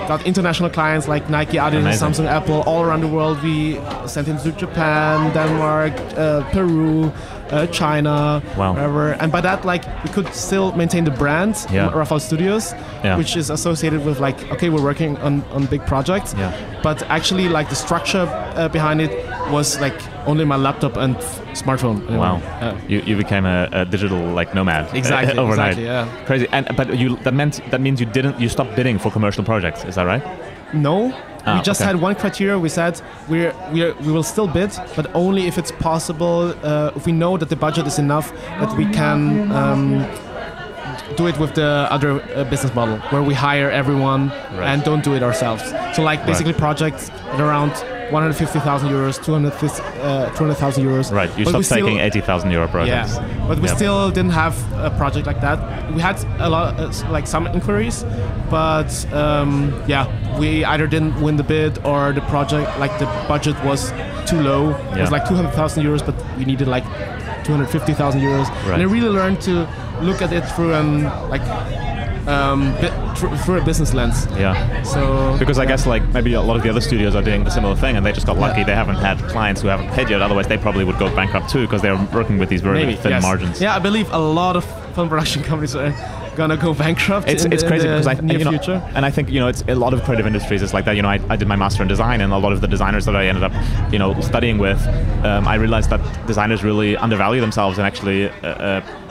got 0.08 0.26
international 0.26 0.70
clients 0.70 1.08
like 1.08 1.30
Nike, 1.30 1.58
Adidas, 1.58 1.80
Amazing. 1.80 2.10
Samsung, 2.10 2.28
Apple 2.28 2.62
all 2.68 2.84
around 2.84 3.02
the 3.02 3.08
world. 3.08 3.42
We 3.44 3.80
sent 4.06 4.28
him 4.28 4.38
to 4.40 4.52
Japan, 4.52 5.34
Denmark, 5.34 5.94
uh, 6.18 6.44
Peru, 6.52 7.12
uh, 7.52 7.68
China, 7.68 8.42
Wow. 8.58 8.74
wherever. 8.74 9.12
And 9.22 9.32
by 9.32 9.42
that, 9.42 9.66
like 9.66 9.84
we 10.04 10.10
could 10.10 10.28
still 10.34 10.72
maintain 10.74 11.04
the 11.06 11.12
brand, 11.12 11.56
Yeah. 11.72 11.92
Rafal 11.92 12.20
Studios, 12.20 12.74
Yeah. 13.04 13.18
which 13.18 13.36
is 13.38 13.50
associated 13.50 14.06
with 14.06 14.20
like 14.20 14.38
okay, 14.54 14.70
we're 14.70 14.84
working 14.84 15.18
on 15.18 15.44
on 15.54 15.66
big 15.66 15.86
projects. 15.86 16.34
Yeah. 16.38 16.52
But 16.84 17.04
actually, 17.10 17.48
like 17.50 17.70
the 17.70 17.76
structure 17.76 18.28
uh, 18.56 18.68
behind 18.70 19.02
it 19.02 19.12
was 19.52 19.80
like 19.82 19.96
only 20.28 20.46
my 20.46 20.56
laptop 20.58 20.98
and 20.98 21.16
smartphone. 21.54 21.98
you. 22.10 22.18
Wow. 22.18 22.42
Uh, 22.62 22.74
You, 22.88 23.02
you 23.06 23.16
became 23.18 23.46
a, 23.46 23.68
a 23.72 23.86
digital 23.86 24.20
like 24.40 24.54
nomad 24.56 24.86
Exactly, 24.94 25.38
overnight. 25.44 25.78
exactly, 25.78 25.86
yeah. 25.86 26.26
Crazy. 26.26 26.48
And 26.52 26.66
but 26.76 26.88
you 26.98 27.18
that 27.24 27.34
meant 27.34 27.62
that 27.72 27.82
means 27.82 28.00
you 28.00 28.08
didn't 28.12 28.40
you 28.40 28.50
stopped 28.50 28.76
bidding 28.76 29.00
for 29.00 29.12
commercial 29.12 29.44
projects. 29.44 29.86
Is 29.86 29.96
that 29.96 30.06
right? 30.06 30.24
No. 30.74 31.12
Ah, 31.46 31.58
we 31.58 31.62
just 31.64 31.82
okay. 31.82 31.88
had 31.92 32.02
one 32.02 32.16
criteria. 32.16 32.58
We 32.58 32.70
said 32.70 33.02
we're, 33.30 33.54
we're, 33.72 33.94
we 33.96 34.12
will 34.12 34.24
still 34.24 34.48
bid, 34.48 34.72
but 34.96 35.14
only 35.14 35.48
if 35.48 35.58
it's 35.58 35.72
possible, 35.72 36.54
uh, 36.64 36.92
if 36.96 37.06
we 37.06 37.12
know 37.12 37.38
that 37.38 37.50
the 37.50 37.56
budget 37.56 37.86
is 37.88 38.00
enough 38.00 38.32
that 38.60 38.76
we 38.78 38.86
can 38.86 39.52
um, 39.52 40.00
do 41.18 41.28
it 41.28 41.38
with 41.40 41.54
the 41.56 41.88
other 41.92 42.12
uh, 42.36 42.44
business 42.46 42.74
model, 42.74 42.98
where 43.12 43.22
we 43.24 43.34
hire 43.34 43.70
everyone 43.70 44.30
Right. 44.30 44.68
and 44.74 44.84
don't 44.84 45.04
do 45.04 45.14
it 45.14 45.24
ourselves. 45.24 45.64
So, 45.96 46.02
like, 46.02 46.26
basically, 46.26 46.54
projects 46.54 47.10
at 47.10 47.40
around 47.40 47.72
150,000 48.12 48.90
euros, 48.90 49.18
250, 49.24 49.82
uh, 50.02 50.30
200,000 50.36 50.84
euros. 50.86 51.12
Right. 51.12 51.30
You 51.38 51.46
But 51.46 51.52
stopped 51.64 51.70
taking 51.70 52.00
eighty 52.00 52.22
thousand 52.22 52.52
euro 52.52 52.68
projects. 52.68 53.16
yeah, 53.16 53.48
but 53.48 53.60
we 53.60 53.68
Yep. 53.68 53.76
still 53.78 54.10
didn't 54.12 54.32
have 54.34 54.56
a 54.78 54.90
project 54.92 55.26
like 55.28 55.42
that. 55.42 55.60
We 55.94 56.02
had 56.02 56.18
a 56.40 56.50
lot, 56.50 56.80
uh, 56.80 56.92
like 57.12 57.28
some 57.28 57.48
inquiries, 57.48 58.06
but 58.50 58.90
um, 59.14 59.74
yeah, 59.88 60.06
we 60.38 60.64
either 60.66 60.88
didn't 60.88 61.20
win 61.22 61.36
the 61.38 61.44
bid 61.44 61.80
or 61.84 62.14
the 62.14 62.22
project, 62.22 62.68
like 62.80 62.98
the 63.00 63.08
budget 63.28 63.56
was 63.64 63.92
too 64.26 64.40
low. 64.42 64.72
It 64.96 65.02
was 65.02 65.12
like 65.12 65.26
200,000 65.28 65.84
euros, 65.84 66.06
but 66.06 66.16
we 66.38 66.46
needed 66.46 66.68
like 66.68 66.86
250,000 67.44 68.22
euros. 68.22 68.48
Right. 68.50 68.74
And 68.74 68.82
I 68.82 68.86
really 68.86 69.10
learned 69.10 69.42
to 69.42 69.68
look 70.02 70.22
at 70.22 70.32
it 70.34 70.42
through 70.56 70.74
an 70.74 71.04
like 71.30 71.42
um, 72.28 72.76
through, 73.16 73.38
through 73.38 73.62
a 73.62 73.66
business 73.66 73.94
lens. 73.94 74.28
Yeah. 74.32 74.84
So 74.84 75.36
Because 75.38 75.60
I 75.60 75.64
yeah. 75.64 75.70
guess 75.70 75.86
like 75.86 76.08
maybe 76.10 76.34
a 76.34 76.42
lot 76.42 76.58
of 76.58 76.64
the 76.64 76.70
other 76.70 76.82
studios 76.82 77.16
are 77.16 77.22
doing 77.22 77.44
the 77.44 77.52
similar 77.52 77.76
thing, 77.76 77.96
and 77.98 78.06
they 78.06 78.12
just 78.12 78.26
got 78.26 78.38
lucky. 78.38 78.62
Yeah. 78.62 78.68
They 78.68 78.76
haven't 78.76 78.96
had 78.96 79.18
clients 79.30 79.62
who 79.62 79.68
haven't 79.68 79.90
paid 79.92 80.10
yet. 80.10 80.22
Otherwise, 80.22 80.48
they 80.48 80.58
probably 80.58 80.84
would 80.84 81.00
go 81.00 81.14
bankrupt 81.16 81.50
too 81.50 81.62
because 81.62 81.82
they're 81.82 81.98
working 82.14 82.38
with 82.38 82.50
these 82.50 82.62
very 82.62 82.80
maybe 82.80 82.96
thin 82.96 83.12
yes. 83.12 83.24
margins. 83.24 83.62
Yeah, 83.62 83.76
I 83.76 83.80
believe 83.80 84.12
a 84.12 84.20
lot 84.20 84.56
of 84.56 84.66
film 84.96 85.10
production 85.10 85.44
companies 85.50 85.76
are 85.76 85.92
gonna 86.36 86.58
go 86.58 86.74
bankrupt. 86.74 87.28
It's, 87.28 87.46
in 87.46 87.54
it's 87.54 87.64
the, 87.64 87.70
crazy 87.70 87.88
because 87.88 88.08
I 88.08 88.14
near 88.16 88.40
you 88.40 88.46
know, 88.46 88.52
future. 88.52 88.84
and 88.94 89.06
I 89.06 89.12
think 89.12 89.30
you 89.30 89.40
know 89.40 89.48
it's 89.48 89.64
a 89.68 89.76
lot 89.76 89.94
of 89.94 90.04
creative 90.04 90.28
industries 90.28 90.62
is 90.62 90.74
like 90.74 90.86
that. 90.86 90.96
You 90.96 91.02
know, 91.02 91.10
I, 91.10 91.20
I 91.30 91.36
did 91.36 91.48
my 91.48 91.56
master 91.56 91.82
in 91.82 91.88
design, 91.88 92.22
and 92.22 92.34
a 92.34 92.38
lot 92.38 92.52
of 92.52 92.62
the 92.62 92.68
designers 92.68 93.06
that 93.06 93.16
I 93.16 93.28
ended 93.28 93.44
up 93.44 93.54
you 93.92 94.00
know 94.00 94.20
studying 94.22 94.58
with, 94.58 94.82
um, 95.24 95.48
I 95.48 95.56
realized 95.56 95.90
that 95.90 96.28
designers 96.28 96.64
really 96.64 96.98
undervalue 96.98 97.42
themselves 97.42 97.78
and 97.78 97.88
actually. 97.88 98.30
Uh, 98.30 98.48
uh, 98.48 99.02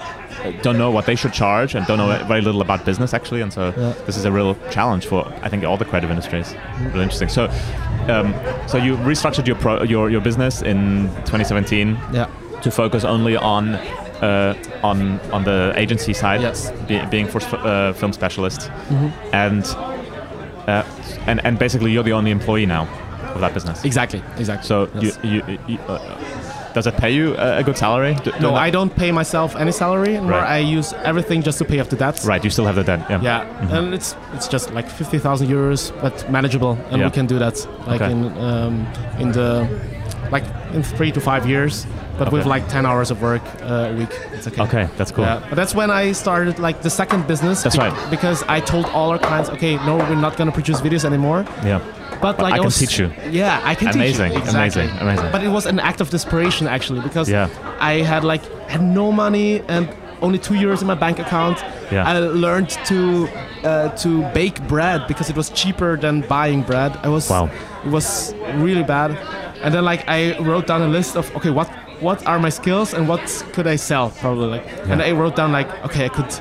don't 0.62 0.78
know 0.78 0.90
what 0.90 1.06
they 1.06 1.14
should 1.16 1.32
charge 1.32 1.74
and 1.74 1.86
don't 1.86 1.98
know 1.98 2.08
very 2.26 2.40
little 2.40 2.60
about 2.60 2.84
business 2.84 3.14
actually 3.14 3.40
and 3.40 3.52
so 3.52 3.72
Yeah. 3.76 3.92
this 4.06 4.16
is 4.16 4.24
a 4.24 4.32
real 4.32 4.54
challenge 4.70 5.06
for 5.06 5.26
I 5.42 5.48
think 5.48 5.64
all 5.64 5.76
the 5.76 5.84
creative 5.84 6.10
industries 6.10 6.54
really 6.92 7.02
interesting 7.04 7.28
so 7.28 7.44
um, 8.08 8.34
so 8.66 8.76
you 8.78 8.96
restructured 8.96 9.46
your 9.46 9.56
pro, 9.56 9.82
your 9.82 10.10
your 10.10 10.20
business 10.20 10.62
in 10.62 11.08
2017 11.24 11.96
Yeah. 12.12 12.26
to 12.62 12.70
focus 12.70 13.04
only 13.04 13.36
on 13.36 13.74
uh, 14.22 14.54
on 14.82 15.20
on 15.32 15.44
the 15.44 15.72
agency 15.76 16.12
side, 16.14 16.40
Yes. 16.40 16.70
be, 16.88 17.04
being 17.10 17.26
for 17.26 17.40
uh, 17.56 17.92
film 17.92 18.12
specialist, 18.12 18.70
and 19.32 19.64
uh, 20.66 20.82
and 21.26 21.44
and 21.44 21.58
basically 21.58 21.90
you're 21.92 22.04
the 22.04 22.12
only 22.12 22.30
employee 22.30 22.64
now 22.66 22.86
of 23.34 23.40
that 23.40 23.52
business. 23.52 23.84
Exactly. 23.84 24.22
Exactly. 24.38 24.66
So 24.66 24.88
Yes. 25.00 25.18
you, 25.22 25.42
you, 25.46 25.58
you 25.66 25.78
uh, 25.88 25.98
does 26.74 26.86
it 26.86 26.96
pay 26.96 27.10
you 27.14 27.34
a, 27.36 27.58
a 27.58 27.62
good 27.62 27.78
salary? 27.78 28.14
Do- 28.24 28.32
No, 28.40 28.54
I 28.54 28.70
don't 28.70 28.94
pay 28.94 29.10
myself 29.12 29.54
any 29.56 29.72
salary. 29.72 30.18
Right. 30.18 30.48
I 30.56 30.58
use 30.58 30.92
everything 31.04 31.42
just 31.42 31.58
to 31.58 31.64
pay 31.64 31.78
off 31.80 31.88
the 31.88 31.96
debts. 31.96 32.26
Right, 32.26 32.42
you 32.44 32.50
still 32.50 32.66
have 32.66 32.74
the 32.76 32.84
debt. 32.84 33.00
Yeah. 33.08 33.22
Yeah, 33.22 33.76
and 33.78 33.94
it's 33.94 34.16
it's 34.34 34.48
just 34.48 34.72
like 34.74 34.88
fifty 34.90 35.18
thousand 35.18 35.48
euros, 35.48 35.92
but 36.02 36.28
manageable, 36.30 36.72
and 36.90 36.98
Yeah. 37.00 37.06
we 37.06 37.10
can 37.12 37.26
do 37.26 37.38
that 37.38 37.56
like 37.86 38.00
Okay. 38.02 38.12
in 38.12 38.24
um, 38.38 38.86
in 39.18 39.32
the 39.32 39.66
like 40.32 40.44
in 40.74 40.82
three 40.82 41.12
to 41.12 41.20
five 41.20 41.48
years, 41.48 41.86
but 42.18 42.32
with 42.32 42.46
like 42.46 42.68
ten 42.68 42.84
hours 42.86 43.10
of 43.10 43.20
work 43.22 43.42
uh, 43.62 43.90
a 43.92 43.94
week. 43.96 44.10
It's 44.32 44.46
okay. 44.46 44.62
Okay, 44.62 44.88
that's 44.96 45.10
cool. 45.12 45.24
Yeah, 45.24 45.44
but 45.48 45.56
that's 45.56 45.74
when 45.74 45.90
I 45.90 46.12
started 46.12 46.58
like 46.58 46.82
the 46.82 46.90
second 46.90 47.26
business. 47.26 47.62
That's 47.62 47.78
right. 47.78 47.94
Because 48.10 48.42
I 48.48 48.60
told 48.60 48.86
all 48.86 49.10
our 49.10 49.18
clients, 49.18 49.50
okay, 49.50 49.76
no, 49.86 49.96
we're 49.96 50.14
not 50.14 50.36
gonna 50.36 50.52
produce 50.52 50.80
videos 50.80 51.04
anymore. 51.04 51.44
Yeah. 51.64 51.80
But 52.20 52.36
But 52.36 52.42
like 52.44 52.54
I 52.54 52.56
can 52.58 52.64
was- 52.66 52.78
teach 52.78 52.98
you. 52.98 53.10
Yeah, 53.30 53.60
I 53.64 53.74
can 53.74 53.88
Amazing, 53.88 54.30
teach 54.30 54.38
you. 54.38 54.44
Exactly. 54.44 54.82
amazing, 54.84 54.98
amazing. 55.00 55.30
But 55.32 55.42
it 55.42 55.50
was 55.50 55.66
an 55.66 55.78
act 55.80 56.00
of 56.00 56.08
desperation 56.10 56.66
actually 56.66 57.00
because 57.00 57.28
Yeah. 57.28 57.48
I 57.80 57.94
had 58.02 58.22
like 58.24 58.42
had 58.68 58.82
no 58.82 59.12
money 59.12 59.60
and 59.68 59.88
only 60.22 60.38
two 60.38 60.54
euros 60.54 60.80
in 60.80 60.86
my 60.86 60.94
bank 60.94 61.18
account. 61.18 61.58
Yeah. 61.90 62.06
I 62.08 62.18
learned 62.20 62.70
to 62.90 63.28
uh, 63.64 63.88
to 64.04 64.22
bake 64.32 64.56
bread 64.68 65.06
because 65.08 65.28
it 65.30 65.36
was 65.36 65.50
cheaper 65.50 65.96
than 65.96 66.22
buying 66.28 66.62
bread. 66.62 66.92
I 67.02 67.08
was 67.08 67.28
Wow. 67.28 67.48
it 67.84 67.90
was 67.90 68.32
really 68.56 68.84
bad. 68.84 69.10
And 69.62 69.74
then 69.74 69.84
like 69.84 70.04
I 70.08 70.38
wrote 70.38 70.66
down 70.66 70.82
a 70.82 70.88
list 70.88 71.16
of 71.16 71.24
okay 71.36 71.50
what 71.50 71.68
what 72.00 72.26
are 72.26 72.38
my 72.38 72.48
skills 72.48 72.94
and 72.94 73.08
what 73.08 73.20
could 73.52 73.66
I 73.66 73.76
sell 73.76 74.10
probably 74.10 74.48
like 74.48 74.66
and 74.88 75.02
I 75.02 75.12
wrote 75.12 75.36
down 75.36 75.52
like 75.52 75.68
okay 75.84 76.04
I 76.06 76.08
could 76.08 76.32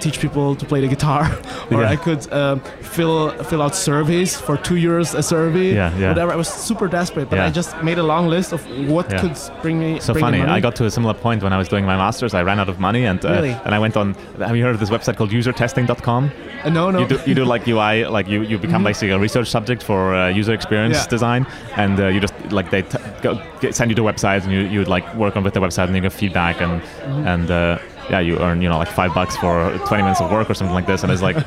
teach 0.00 0.20
people 0.20 0.54
to 0.56 0.64
play 0.66 0.80
the 0.80 0.88
guitar 0.88 1.24
or 1.70 1.82
Yeah. 1.82 1.90
I 1.94 1.96
could 1.96 2.22
um, 2.32 2.60
fill 2.82 3.30
fill 3.44 3.62
out 3.62 3.74
surveys 3.74 4.36
for 4.46 4.56
two 4.56 4.74
euros 4.74 5.14
a 5.14 5.22
survey 5.22 5.74
Yeah, 5.74 5.96
yeah. 5.98 6.08
whatever 6.08 6.32
I 6.32 6.36
was 6.36 6.48
super 6.48 6.88
desperate 6.88 7.28
but. 7.30 7.38
I 7.40 7.50
just 7.50 7.70
made 7.82 7.98
a 7.98 8.02
long 8.02 8.28
list 8.28 8.52
of 8.52 8.60
what 8.88 9.06
could 9.20 9.36
bring 9.62 9.78
me 9.80 9.98
So 10.00 10.12
bring 10.12 10.24
me 10.24 10.26
funny. 10.26 10.38
money. 10.38 10.52
I 10.52 10.60
got 10.60 10.74
to 10.76 10.84
a 10.84 10.90
similar 10.90 11.14
point 11.14 11.42
when 11.42 11.52
I 11.52 11.58
was 11.58 11.68
doing 11.68 11.84
my 11.86 11.96
masters. 11.96 12.34
I 12.34 12.42
ran 12.42 12.58
out 12.60 12.68
of 12.68 12.78
money, 12.78 13.06
and 13.06 13.24
uh, 13.24 13.30
Really? 13.30 13.54
and 13.64 13.74
I 13.74 13.78
went 13.78 13.96
on. 13.96 14.14
Have 14.48 14.56
you 14.56 14.64
heard 14.64 14.74
of 14.74 14.80
this 14.80 14.90
website 14.90 15.16
called 15.16 15.30
UserTesting.com? 15.30 16.30
Uh, 16.64 16.68
no 16.70 16.90
no 16.90 16.98
You 17.00 17.06
do, 17.08 17.18
you 17.26 17.34
do 17.34 17.44
like 17.44 17.66
UI, 17.66 18.04
like 18.16 18.28
you, 18.28 18.42
you 18.42 18.58
become 18.58 18.84
basically 18.84 19.10
a 19.10 19.18
research 19.18 19.48
subject 19.48 19.82
for 19.82 20.14
uh, 20.14 20.28
user 20.40 20.52
experience 20.52 20.98
Yeah. 20.98 21.06
design, 21.16 21.46
and 21.76 21.98
uh, 21.98 22.06
you 22.14 22.20
just 22.20 22.34
like 22.52 22.68
they 22.70 22.82
t- 22.82 22.98
go, 23.22 23.40
get, 23.60 23.74
send 23.74 23.90
you 23.90 23.94
to 23.96 24.02
websites, 24.02 24.42
and 24.44 24.52
you 24.52 24.60
you 24.72 24.78
would 24.80 24.88
like 24.96 25.06
work 25.14 25.36
on 25.36 25.42
with 25.44 25.54
the 25.54 25.60
website, 25.60 25.86
and 25.88 25.94
you 25.96 26.02
get 26.02 26.12
feedback, 26.12 26.60
and 26.60 26.82
and 27.26 27.50
uh, 27.50 27.78
yeah, 28.10 28.20
you 28.20 28.38
earn 28.38 28.60
you 28.62 28.68
know 28.68 28.78
like 28.78 28.88
five 28.88 29.14
bucks 29.14 29.36
for 29.36 29.70
20 29.86 30.02
minutes 30.02 30.20
of 30.20 30.30
work 30.30 30.50
or 30.50 30.54
something 30.54 30.74
like 30.74 30.86
this, 30.86 31.02
and 31.02 31.12
it's 31.12 31.22
like. 31.22 31.36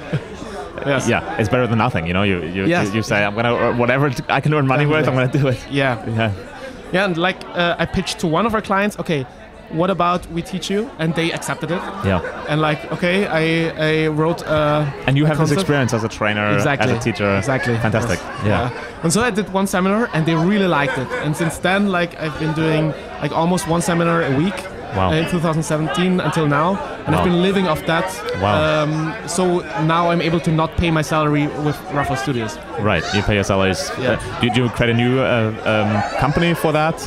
Yes. 0.85 1.07
Yeah, 1.07 1.37
it's 1.39 1.47
better 1.47 1.65
than 1.65 1.77
nothing. 1.77 2.07
You 2.07 2.13
know, 2.13 2.23
you 2.23 2.41
you, 2.43 2.65
Yes. 2.65 2.89
you, 2.89 2.95
you 2.95 3.03
say 3.03 3.23
I'm 3.23 3.35
gonna 3.35 3.73
whatever 3.77 4.11
I 4.27 4.41
can 4.41 4.53
earn 4.53 4.67
money 4.67 4.85
with, 4.85 5.07
I'm 5.07 5.13
gonna 5.13 5.31
do 5.31 5.47
it. 5.47 5.57
yeah 5.71 6.03
Yeah, 6.17 6.31
yeah 6.91 7.05
and 7.05 7.15
like 7.17 7.41
uh, 7.55 7.75
I 7.79 7.85
pitched 7.85 8.19
to 8.19 8.27
one 8.27 8.45
of 8.45 8.53
our 8.53 8.61
clients 8.61 8.99
okay 8.99 9.25
what 9.69 9.89
about 9.89 10.21
we 10.35 10.41
teach 10.41 10.69
you 10.69 10.89
and 10.99 11.15
they 11.15 11.31
accepted 11.31 11.71
it 11.71 11.81
yeah. 12.03 12.19
and 12.49 12.59
like 12.59 12.79
okay 12.91 13.27
I 13.27 13.43
I 13.91 14.07
wrote 14.07 14.43
uh, 14.45 14.85
And 15.07 15.17
you 15.17 15.25
have 15.25 15.37
this 15.37 15.51
experience 15.51 15.93
as 15.93 16.03
a 16.03 16.09
trainer, 16.09 16.53
exactly 16.53 16.91
as 16.91 16.97
a 16.97 17.11
teacher. 17.11 17.37
exactly 17.37 17.75
Fantastic. 17.77 18.19
Yes. 18.19 18.45
Yeah. 18.45 19.03
and 19.03 19.13
so 19.13 19.21
I 19.21 19.31
did 19.31 19.47
one 19.53 19.67
seminar 19.67 20.09
and 20.13 20.25
they 20.25 20.35
really 20.35 20.67
liked 20.67 20.97
it 20.97 21.07
and 21.23 21.33
since 21.37 21.59
then 21.59 21.81
like 21.97 22.11
I've 22.19 22.37
been 22.39 22.53
doing 22.53 22.93
like 23.21 23.31
almost 23.31 23.69
one 23.69 23.81
seminar 23.81 24.21
a 24.23 24.35
week 24.35 24.57
Wow. 24.95 25.11
in 25.11 25.23
2017 25.29 26.19
until 26.19 26.47
now 26.47 26.75
and 27.05 27.15
Wow. 27.15 27.19
I've 27.19 27.23
been 27.25 27.41
living 27.41 27.67
off 27.67 27.85
that 27.87 28.05
Wow. 28.41 28.83
um, 28.83 29.13
so 29.27 29.59
now 29.85 30.09
I'm 30.11 30.21
able 30.21 30.39
to 30.41 30.51
not 30.51 30.75
pay 30.77 30.91
my 30.91 31.01
salary 31.01 31.47
with 31.65 31.75
Rafal 31.91 32.17
Studios 32.17 32.57
Right, 32.79 33.03
you 33.13 33.21
pay 33.21 33.35
your 33.35 33.43
salaries. 33.43 33.91
Yeah. 33.99 34.13
Uh, 34.13 34.41
did 34.41 34.57
you 34.57 34.67
create 34.69 34.89
a 34.89 34.93
new 34.97 35.19
uh, 35.19 35.53
um, 35.65 36.19
company 36.19 36.53
for 36.55 36.71
that? 36.73 36.97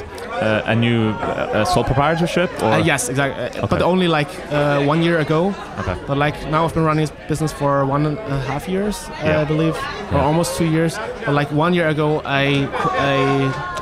Uh, 0.43 0.63
a 0.73 0.75
new 0.75 1.11
uh, 1.11 1.65
sole 1.65 1.85
proprietorship? 1.85 2.51
Or? 2.63 2.73
Uh, 2.73 2.79
yes, 2.79 3.09
exactly. 3.09 3.43
Uh, 3.45 3.47
Okay. 3.67 3.67
But 3.71 3.83
only 3.83 4.09
like 4.09 4.29
uh, 4.53 4.83
one 4.85 5.03
year 5.03 5.19
ago. 5.19 5.55
Okay. 5.81 5.97
But 6.07 6.17
like 6.19 6.37
now 6.51 6.65
I've 6.65 6.75
been 6.75 6.85
running 6.85 7.07
this 7.07 7.15
business 7.29 7.53
for 7.53 7.85
one 7.87 8.07
and 8.07 8.19
a 8.19 8.41
half 8.51 8.69
years, 8.69 9.09
Yeah. 9.09 9.39
uh, 9.39 9.43
I 9.43 9.45
believe, 9.45 9.77
or 10.13 10.19
almost 10.21 10.57
two 10.59 10.67
years. 10.67 10.99
But 11.25 11.35
like 11.35 11.51
one 11.53 11.75
year 11.75 11.89
ago, 11.89 12.21
I 12.25 12.69
I 13.13 13.17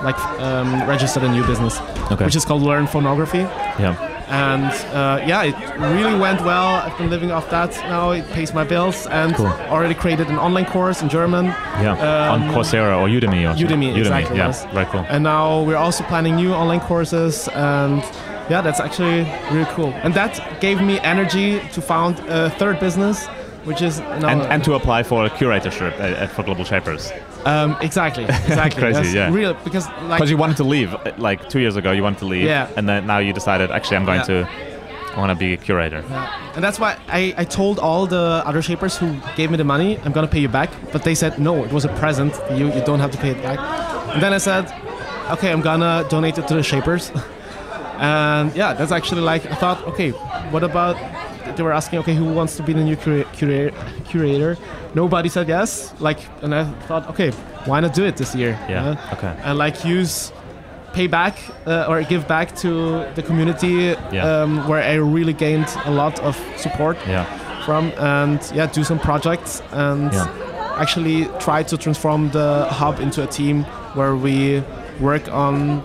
like 0.05 0.19
um, 0.41 0.89
registered 0.89 1.25
a 1.25 1.29
new 1.29 1.45
business, 1.47 1.81
Okay. 2.13 2.25
which 2.25 2.37
is 2.37 2.45
called 2.45 2.63
Learn 2.63 2.87
Phonography. 2.87 3.47
yeah. 3.79 3.95
And 4.29 4.65
uh, 4.95 5.21
yeah, 5.27 5.43
it 5.45 5.55
really 5.79 6.19
went 6.19 6.41
well. 6.43 6.67
I've 6.85 6.97
been 6.99 7.11
living 7.11 7.31
off 7.31 7.51
that 7.51 7.71
now. 7.89 8.11
It 8.13 8.27
pays 8.33 8.53
my 8.55 8.65
bills, 8.65 9.07
and 9.07 9.35
Cool. 9.35 9.47
already 9.69 9.95
created 9.95 10.29
an 10.29 10.39
online 10.39 10.65
course 10.67 11.03
in 11.03 11.09
German. 11.09 11.47
Yeah. 11.47 12.31
On 12.33 12.43
Um, 12.43 12.49
Coursera 12.55 12.97
or 13.01 13.09
Udemy 13.09 13.45
or. 13.45 13.55
Udemy, 13.55 13.93
Udemy. 13.93 13.99
exactly, 13.99 14.37
Yeah. 14.37 14.47
yes. 14.47 14.67
Very 14.73 14.87
cool. 14.87 15.05
And 15.09 15.23
now 15.25 15.63
we're 15.63 15.77
also 15.87 16.05
planning 16.05 16.37
new 16.37 16.53
online 16.55 16.81
courses, 16.81 17.49
and 17.55 18.03
yeah, 18.51 18.61
that's 18.63 18.81
actually 18.81 19.27
really 19.53 19.67
cool. 19.75 19.93
And 20.03 20.15
that 20.15 20.41
gave 20.61 20.81
me 20.81 20.99
energy 21.01 21.61
to 21.75 21.81
found 21.81 22.19
a 22.29 22.51
third 22.51 22.79
business, 22.81 23.27
which 23.65 23.83
is 23.83 24.01
now 24.01 24.29
And, 24.29 24.43
and 24.43 24.65
to 24.65 24.75
apply 24.75 25.03
for 25.03 25.25
a 25.27 25.31
curatorship 25.31 25.93
at, 26.01 26.13
at, 26.23 26.31
for 26.31 26.43
Global 26.43 26.65
Shapers. 26.65 27.13
Um, 27.47 27.77
exactly, 27.81 28.25
exactly, 28.25 28.81
Crazy, 28.85 29.03
yes. 29.03 29.15
yeah. 29.15 29.31
Real 29.33 29.55
because 29.65 29.87
like 30.09 30.19
Because 30.19 30.31
you 30.31 30.37
wanted 30.37 30.57
to 30.59 30.65
leave, 30.65 30.95
like 31.19 31.49
two 31.49 31.61
years 31.61 31.77
ago, 31.77 31.93
you 31.93 32.03
wanted 32.03 32.19
to 32.21 32.27
leave. 32.27 32.45
Yeah. 32.45 32.69
And 32.77 32.89
then 32.89 33.07
now 33.07 33.19
you 33.19 33.33
decided, 33.33 33.71
actually, 33.71 33.97
I'm 33.99 34.05
going 34.05 34.21
Yeah. 34.21 34.45
to, 34.45 34.49
I 35.15 35.19
want 35.19 35.31
to 35.31 35.37
be 35.37 35.53
a 35.53 35.57
curator. 35.57 36.03
Yeah. 36.09 36.53
And 36.55 36.65
that's 36.65 36.79
why 36.81 36.97
I, 37.09 37.35
I 37.37 37.45
told 37.45 37.79
all 37.79 38.07
the 38.07 38.43
other 38.45 38.63
shapers 38.63 38.97
who 38.97 39.17
gave 39.37 39.51
me 39.51 39.57
the 39.57 39.65
money, 39.65 39.99
I'm 40.05 40.13
gonna 40.13 40.27
pay 40.27 40.41
you 40.41 40.49
back. 40.49 40.71
But 40.93 41.03
they 41.05 41.15
said, 41.15 41.39
no, 41.39 41.65
it 41.65 41.73
was 41.73 41.85
a 41.85 41.93
present. 42.01 42.35
You, 42.59 42.73
you 42.73 42.83
don't 42.85 43.01
have 43.01 43.11
to 43.13 43.19
pay 43.19 43.31
it 43.31 43.43
back. 43.43 43.59
And 44.15 44.23
then 44.23 44.33
I 44.33 44.39
said, 44.39 44.65
okay, 45.31 45.53
I'm 45.53 45.61
gonna 45.61 46.05
donate 46.09 46.39
it 46.39 46.49
to 46.49 46.55
the 46.55 46.63
shapers. 46.63 47.13
and 47.99 48.55
yeah, 48.57 48.73
that's 48.75 48.91
actually 48.93 49.21
like, 49.21 49.47
I 49.47 49.55
thought, 49.55 49.83
okay, 49.89 50.11
what 50.51 50.65
about, 50.65 50.97
they 51.57 51.63
were 51.63 51.73
asking, 51.73 52.01
okay, 52.01 52.15
who 52.15 52.25
wants 52.33 52.57
to 52.57 52.63
be 52.63 52.73
the 52.73 52.83
new 52.83 52.97
cura- 52.97 53.25
cura- 53.33 53.73
curator? 54.09 54.57
Nobody 54.95 55.29
said 55.29 55.49
yes. 55.49 55.93
Like, 56.01 56.21
and 56.43 56.55
I 56.55 56.65
thought, 56.87 57.09
okay, 57.11 57.31
why 57.67 57.81
not 57.81 57.95
do 57.95 58.05
it 58.05 58.17
this 58.17 58.35
year? 58.35 58.59
Yeah. 58.69 58.85
Uh, 58.91 59.15
Okay. 59.15 59.33
and 59.45 59.59
like 59.59 59.85
use 59.85 60.33
pay 60.93 61.09
back 61.09 61.35
uh, 61.67 61.87
or 61.89 62.03
give 62.03 62.27
back 62.29 62.55
to 62.57 63.05
the 63.17 63.23
community 63.23 63.97
Yeah. 64.13 64.43
um, 64.43 64.69
where 64.69 64.81
I 64.83 64.95
really 64.95 65.33
gained 65.33 65.67
a 65.87 65.91
lot 65.91 66.21
of 66.21 66.37
support 66.57 66.97
Yeah. 67.09 67.25
from 67.67 67.91
and 67.99 68.39
yeah 68.55 68.67
do 68.67 68.85
some 68.85 68.99
projects 69.01 69.63
and 69.73 70.13
Yeah. 70.13 70.29
actually 70.79 71.25
try 71.41 71.65
to 71.65 71.77
transform 71.77 72.31
the 72.31 72.67
hub 72.71 73.01
into 73.01 73.23
a 73.23 73.27
team 73.27 73.65
where 73.97 74.15
we 74.15 74.63
work 75.01 75.29
on 75.33 75.83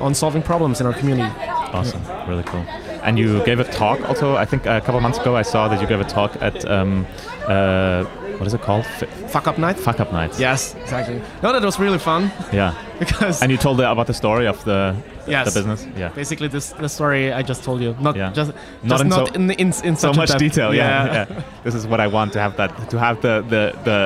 on 0.00 0.14
solving 0.14 0.42
problems 0.42 0.80
in 0.80 0.86
our 0.86 0.92
community 1.00 1.32
Awesome. 1.72 2.02
Really 2.28 2.42
cool. 2.44 2.64
And 3.02 3.18
you 3.18 3.42
gave 3.44 3.58
a 3.60 3.64
talk 3.64 3.98
also, 4.08 4.36
I 4.36 4.44
think 4.44 4.64
a 4.66 4.80
couple 4.80 5.00
months 5.00 5.18
ago, 5.18 5.34
I 5.34 5.42
saw 5.42 5.66
that 5.68 5.80
you 5.80 5.88
gave 5.88 6.00
a 6.00 6.04
talk 6.04 6.30
at, 6.40 6.64
um, 6.70 7.04
uh, 7.48 8.04
what 8.38 8.46
is 8.46 8.54
it 8.54 8.60
called? 8.62 8.84
F- 9.00 9.30
fuck 9.30 9.46
up 9.48 9.58
night 9.58 9.78
Fuck 9.78 10.00
Up 10.00 10.12
Nights. 10.12 10.38
yes 10.40 10.74
exactly 10.82 11.20
no 11.42 11.52
that 11.52 11.62
was 11.62 11.78
really 11.78 11.98
fun 11.98 12.30
Yeah. 12.52 12.74
because 12.98 13.42
And 13.42 13.50
you 13.52 13.58
told 13.58 13.76
the, 13.78 13.90
about 13.90 14.06
the 14.06 14.14
story 14.14 14.46
of 14.46 14.62
the, 14.64 14.94
Yes. 15.26 15.46
the 15.52 15.58
business? 15.60 15.86
Yeah. 15.96 16.08
basically 16.14 16.48
this 16.48 16.70
the 16.72 16.88
story 16.88 17.32
I 17.32 17.42
just 17.42 17.64
told 17.64 17.80
you 17.80 17.96
not 18.00 18.16
Yeah. 18.16 18.32
just 18.32 18.52
Not 18.82 18.88
just 19.00 19.02
in 19.04 19.08
not 19.08 19.28
so- 19.28 19.34
in, 19.34 19.50
in 19.50 19.72
in 19.84 19.96
so 19.96 20.12
much 20.12 20.30
detail. 20.38 20.74
Yeah, 20.74 21.26
yeah. 21.28 21.42
This 21.64 21.74
is 21.74 21.86
what 21.86 22.00
I 22.00 22.06
want 22.08 22.32
to 22.34 22.40
have 22.40 22.54
that 22.56 22.70
to 22.90 22.98
have 22.98 23.16
the 23.26 23.34
the 23.52 23.62
the 23.84 23.98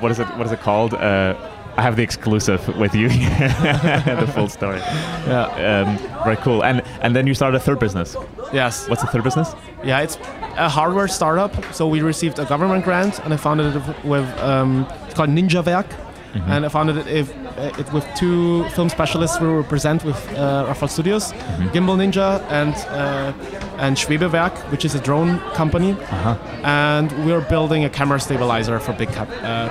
what 0.00 0.10
is 0.12 0.18
it 0.18 0.26
what 0.36 0.46
is 0.46 0.52
it 0.52 0.60
called? 0.60 0.92
Uh, 0.94 1.34
I 1.78 1.82
have 1.82 1.94
the 1.96 2.02
exclusive 2.02 2.60
with 2.76 2.94
you, 2.94 3.08
the 4.22 4.30
full 4.34 4.48
story. 4.48 4.80
yeah 5.26 5.46
Um, 5.86 5.98
very 6.24 6.36
cool. 6.36 6.62
And 6.64 6.82
and 7.02 7.14
then 7.14 7.26
you 7.28 7.34
started 7.34 7.56
a 7.56 7.60
third 7.60 7.78
business. 7.78 8.16
yes 8.52 8.88
What's 8.88 9.02
the 9.02 9.08
third 9.12 9.24
business? 9.24 9.48
Yeah, 9.84 10.00
it's 10.04 10.16
a 10.56 10.68
hardware 10.68 11.08
startup. 11.08 11.52
So 11.72 11.86
we 11.94 12.00
received 12.02 12.38
a 12.38 12.44
government 12.44 12.84
grant, 12.84 13.20
and 13.24 13.32
I 13.34 13.36
founded 13.36 13.76
it 13.76 13.82
with 14.04 14.26
um, 14.50 14.86
it's 15.06 15.14
called 15.14 15.30
Ninja 15.30 15.62
Werk, 15.62 15.86
Mm-hmm. 16.34 16.52
and 16.52 16.66
I 16.66 16.68
founded 16.68 16.96
it, 16.98 17.06
if, 17.06 17.26
uh, 17.56 17.80
it 17.80 17.90
with 17.92 18.04
two 18.14 18.68
film 18.76 18.88
specialists. 18.90 19.40
We 19.40 19.48
were 19.48 19.62
present 19.64 20.04
with 20.04 20.16
uh, 20.36 20.66
Rafal 20.68 20.88
Studios, 20.88 21.32
Mm-hmm. 21.32 21.68
Gimbal 21.74 21.96
Ninja, 21.96 22.28
and 22.50 22.74
uh, 22.90 23.32
and 23.84 23.96
Schwebewerk, 23.96 24.54
which 24.70 24.84
is 24.84 24.94
a 24.94 25.00
drone 25.00 25.38
company. 25.54 25.92
Uh-huh. 25.92 26.36
And 26.64 27.08
we're 27.24 27.40
building 27.48 27.84
a 27.84 27.88
camera 27.88 28.18
stabilizer 28.20 28.78
for 28.78 28.92
big 28.92 29.08
uh, 29.08 29.24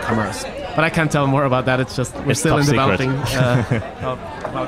cameras. 0.08 0.46
But 0.78 0.84
I 0.86 0.90
can't 0.92 1.12
tell 1.12 1.26
more 1.28 1.44
about 1.46 1.66
that. 1.66 1.80
It's 1.80 1.96
just 1.96 2.14
we're 2.18 2.32
It's 2.32 2.40
still 2.40 2.58
in 2.60 2.66
developing 2.66 3.10
uh, 3.42 3.64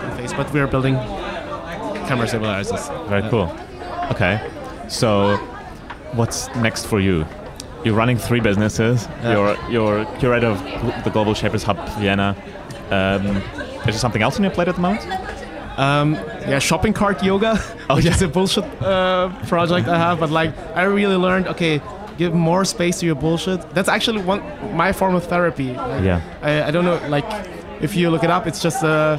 the 0.01 0.15
face, 0.17 0.33
but 0.33 0.51
we're 0.51 0.65
building 0.67 0.95
camera 2.07 2.27
stabilizers. 2.27 2.87
Very 3.07 3.21
Yeah. 3.21 3.29
cool. 3.29 3.47
Okay. 4.11 4.41
So, 4.87 5.37
what's 6.13 6.47
next 6.55 6.87
for 6.87 6.99
you? 6.99 7.25
You're 7.85 7.93
running 7.95 8.17
three 8.17 8.39
businesses. 8.39 9.07
You're 9.23 9.55
you're 9.69 10.05
curator 10.19 10.47
of 10.47 10.59
the 11.03 11.11
Global 11.11 11.33
Shapers 11.35 11.63
Hub 11.63 11.77
Vienna. 11.99 12.35
Um, 12.89 13.25
is 13.85 13.85
there 13.85 13.93
something 13.93 14.23
else 14.23 14.35
on 14.37 14.43
your 14.43 14.51
plate 14.51 14.67
at 14.67 14.75
the 14.75 14.81
moment? 14.81 15.05
Um, 15.77 16.15
yeah, 16.49 16.59
shopping 16.59 16.91
cart 16.93 17.23
yoga, 17.23 17.57
Oh, 17.89 17.95
which 17.95 18.05
yeah. 18.05 18.15
is 18.15 18.21
a 18.23 18.27
bullshit 18.27 18.65
uh, 18.81 19.29
project 19.47 19.87
I 19.87 19.97
have. 19.97 20.19
But 20.19 20.31
like, 20.31 20.51
I 20.75 20.83
really 20.83 21.15
learned, 21.15 21.47
okay, 21.47 21.79
give 22.19 22.33
more 22.49 22.63
space 22.65 22.95
to 22.99 23.05
your 23.09 23.15
bullshit. 23.23 23.59
That's 23.75 23.89
actually 23.89 24.21
one 24.31 24.41
my 24.83 24.91
form 24.99 25.15
of 25.15 25.23
therapy. 25.33 25.69
Like, 25.73 26.03
Yeah. 26.09 26.19
I, 26.49 26.51
I 26.67 26.71
don't 26.71 26.85
know, 26.89 26.99
like, 27.17 27.25
if 27.81 27.91
you 27.95 28.09
look 28.13 28.23
it 28.27 28.31
up, 28.37 28.43
it's 28.49 28.61
just 28.67 28.83
uh, 28.83 29.17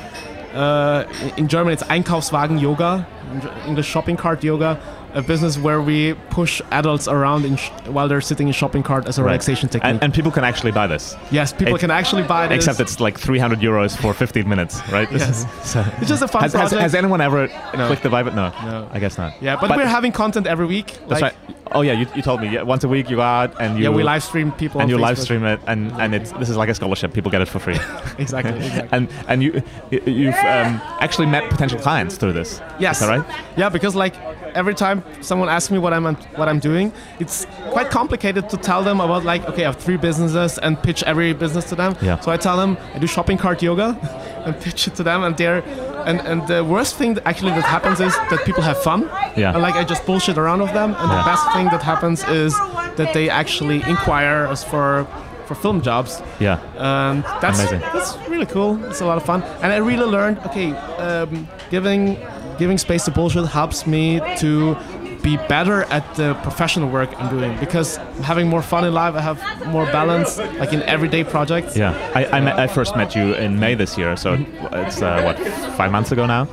uh, 0.54 1.04
in 1.36 1.46
German 1.48 1.72
it's 1.72 1.82
Einkaufswagen 1.94 2.60
Yoga, 2.60 2.92
in 3.32 3.40
English 3.70 3.86
shopping 3.94 4.16
cart 4.16 4.44
yoga. 4.44 4.78
A 5.12 5.22
business 5.22 5.58
where 5.58 5.80
we 5.82 6.14
push 6.38 6.62
adults 6.70 7.08
around 7.08 7.44
in 7.44 7.56
sh- 7.56 7.70
while 7.94 8.06
they're 8.06 8.20
sitting 8.30 8.46
in 8.46 8.52
shopping 8.54 8.84
cart 8.84 9.08
as 9.08 9.18
a 9.18 9.22
Right. 9.22 9.30
relaxation 9.32 9.68
technique. 9.68 9.90
And, 9.94 10.02
and 10.04 10.14
people 10.14 10.30
can 10.30 10.44
actually 10.44 10.70
buy 10.70 10.86
this. 10.86 11.16
yes, 11.32 11.52
people 11.52 11.74
it- 11.74 11.80
can 11.80 11.90
actually 11.90 12.22
buy 12.22 12.46
this. 12.46 12.58
Except 12.58 12.78
it's 12.78 13.00
like 13.00 13.18
300 13.18 13.58
euros 13.58 13.96
for 14.02 14.14
15 14.14 14.48
minutes, 14.48 14.74
right? 14.92 15.10
This 15.10 15.22
Yes. 15.22 15.38
is- 15.40 15.46
so- 15.72 15.84
it's 15.98 16.08
just 16.08 16.22
a 16.22 16.28
fun 16.28 16.42
has, 16.42 16.52
has, 16.52 16.60
project. 16.60 16.82
has 16.82 16.94
anyone 16.94 17.20
ever 17.20 17.48
No. 17.76 17.86
clicked 17.88 18.04
the 18.04 18.08
buy 18.16 18.22
button? 18.22 18.36
No. 18.36 18.52
No. 18.64 18.88
I 18.96 19.00
guess 19.00 19.18
not. 19.18 19.32
yeah, 19.42 19.56
but, 19.60 19.76
we're 19.76 19.84
having 19.98 20.12
content 20.12 20.46
every 20.46 20.66
week. 20.66 20.86
That's 21.08 21.20
like, 21.22 21.22
right. 21.22 21.34
Oh 21.72 21.82
yeah, 21.82 21.92
you, 21.92 22.06
you 22.16 22.22
told 22.22 22.40
me. 22.40 22.48
Yeah, 22.48 22.62
once 22.62 22.82
a 22.84 22.88
week 22.88 23.08
you 23.10 23.16
go 23.16 23.22
out 23.22 23.60
and 23.60 23.78
you 23.78 23.84
Yeah, 23.84 23.90
we 23.90 24.02
live 24.02 24.22
stream 24.24 24.50
people. 24.52 24.80
and 24.80 24.90
you 24.90 24.98
live 24.98 25.18
stream 25.18 25.44
it, 25.44 25.60
and 25.66 25.92
and 26.00 26.14
it's 26.14 26.32
this 26.32 26.48
is 26.48 26.56
like 26.56 26.68
a 26.68 26.74
scholarship. 26.74 27.12
People 27.12 27.30
get 27.30 27.40
it 27.42 27.48
for 27.48 27.58
free. 27.60 27.78
Exactly. 28.18 28.54
exactly. 28.66 28.88
and 28.92 29.08
and 29.28 29.42
you 29.42 29.62
you- 29.90 30.02
you've 30.06 30.34
um, 30.34 30.80
actually 31.00 31.26
met 31.26 31.48
potential 31.50 31.78
clients 31.78 32.16
through 32.16 32.32
this. 32.32 32.60
yes. 32.78 33.00
Is 33.00 33.06
that 33.06 33.18
right? 33.18 33.40
Yeah, 33.56 33.68
because 33.68 33.94
like 33.94 34.14
every 34.54 34.74
time 34.74 35.02
someone 35.22 35.48
asks 35.48 35.70
me 35.70 35.78
what 35.78 35.92
I'm 35.92 36.04
what 36.40 36.48
I'm 36.48 36.58
doing, 36.58 36.92
it's 37.20 37.46
quite 37.70 37.88
complicated 37.90 38.48
to 38.50 38.56
tell 38.56 38.82
them 38.82 39.00
about 39.00 39.24
like 39.24 39.48
okay, 39.48 39.62
I 39.64 39.66
have 39.72 39.76
three 39.76 39.96
businesses 39.96 40.58
and 40.58 40.76
pitch 40.82 41.02
every 41.04 41.32
business 41.34 41.64
to 41.70 41.76
them. 41.76 41.94
Yeah. 42.02 42.18
So 42.20 42.32
I 42.32 42.36
tell 42.36 42.56
them 42.56 42.76
I 42.94 42.98
do 42.98 43.06
shopping 43.06 43.38
cart 43.38 43.62
yoga, 43.62 43.96
and 44.44 44.54
pitch 44.60 44.86
it 44.88 44.94
to 44.96 45.02
them, 45.02 45.22
and 45.24 45.36
they're 45.36 45.62
and 46.08 46.20
and 46.20 46.46
the 46.48 46.62
worst 46.64 46.96
thing 46.96 47.14
that 47.14 47.26
actually 47.26 47.52
that 47.52 47.64
happens 47.64 48.00
is 48.00 48.14
that 48.30 48.40
people 48.44 48.62
have 48.62 48.78
fun. 48.82 49.00
Yeah. 49.36 49.52
And 49.54 49.62
like 49.62 49.74
I 49.74 49.84
just 49.84 50.04
bullshit 50.06 50.38
around 50.38 50.60
with 50.62 50.72
them, 50.72 50.94
and 50.98 51.08
Yeah. 51.10 51.18
the 51.18 51.24
best 51.32 51.44
thing 51.54 51.66
that 51.74 51.82
happens 51.82 52.24
is 52.28 52.52
that 52.96 53.12
they 53.14 53.28
actually 53.30 53.82
inquire 53.88 54.46
us 54.52 54.62
for 54.64 55.06
for 55.46 55.54
film 55.56 55.80
jobs. 55.82 56.22
Yeah. 56.40 56.58
and 56.78 57.24
that's 57.42 57.58
Amazing. 57.58 57.80
that's 57.92 58.16
really 58.28 58.46
cool. 58.46 58.78
It's 58.90 59.00
a 59.00 59.06
lot 59.06 59.16
of 59.16 59.24
fun, 59.24 59.42
and 59.62 59.72
I 59.72 59.76
really 59.90 60.06
learned. 60.16 60.38
Okay, 60.46 60.72
um, 61.06 61.48
giving 61.70 62.16
giving 62.58 62.78
space 62.78 63.04
to 63.06 63.10
bullshit 63.10 63.46
helps 63.46 63.86
me 63.86 64.20
to 64.38 64.76
be 65.22 65.36
better 65.48 65.82
at 65.84 66.04
the 66.14 66.34
professional 66.42 66.88
work 66.88 67.10
I'm 67.20 67.28
doing 67.36 67.58
because 67.58 67.98
I'm 67.98 68.22
having 68.22 68.48
more 68.48 68.62
fun 68.62 68.84
in 68.84 68.92
life. 68.94 69.14
I 69.14 69.20
have 69.20 69.38
more 69.68 69.86
balance, 69.86 70.38
like 70.38 70.72
in 70.72 70.82
everyday 70.84 71.24
projects. 71.24 71.76
Yeah, 71.76 71.92
I, 72.14 72.26
I, 72.26 72.40
met, 72.40 72.58
I 72.58 72.66
first 72.66 72.96
met 72.96 73.14
you 73.14 73.34
in 73.34 73.58
May 73.60 73.74
this 73.74 73.96
year, 73.98 74.16
so 74.16 74.36
Mm-hmm. 74.36 74.74
it's 74.86 75.02
uh, 75.02 75.22
what 75.22 75.36
five 75.76 75.90
months 75.92 76.12
ago 76.12 76.26
now, 76.26 76.46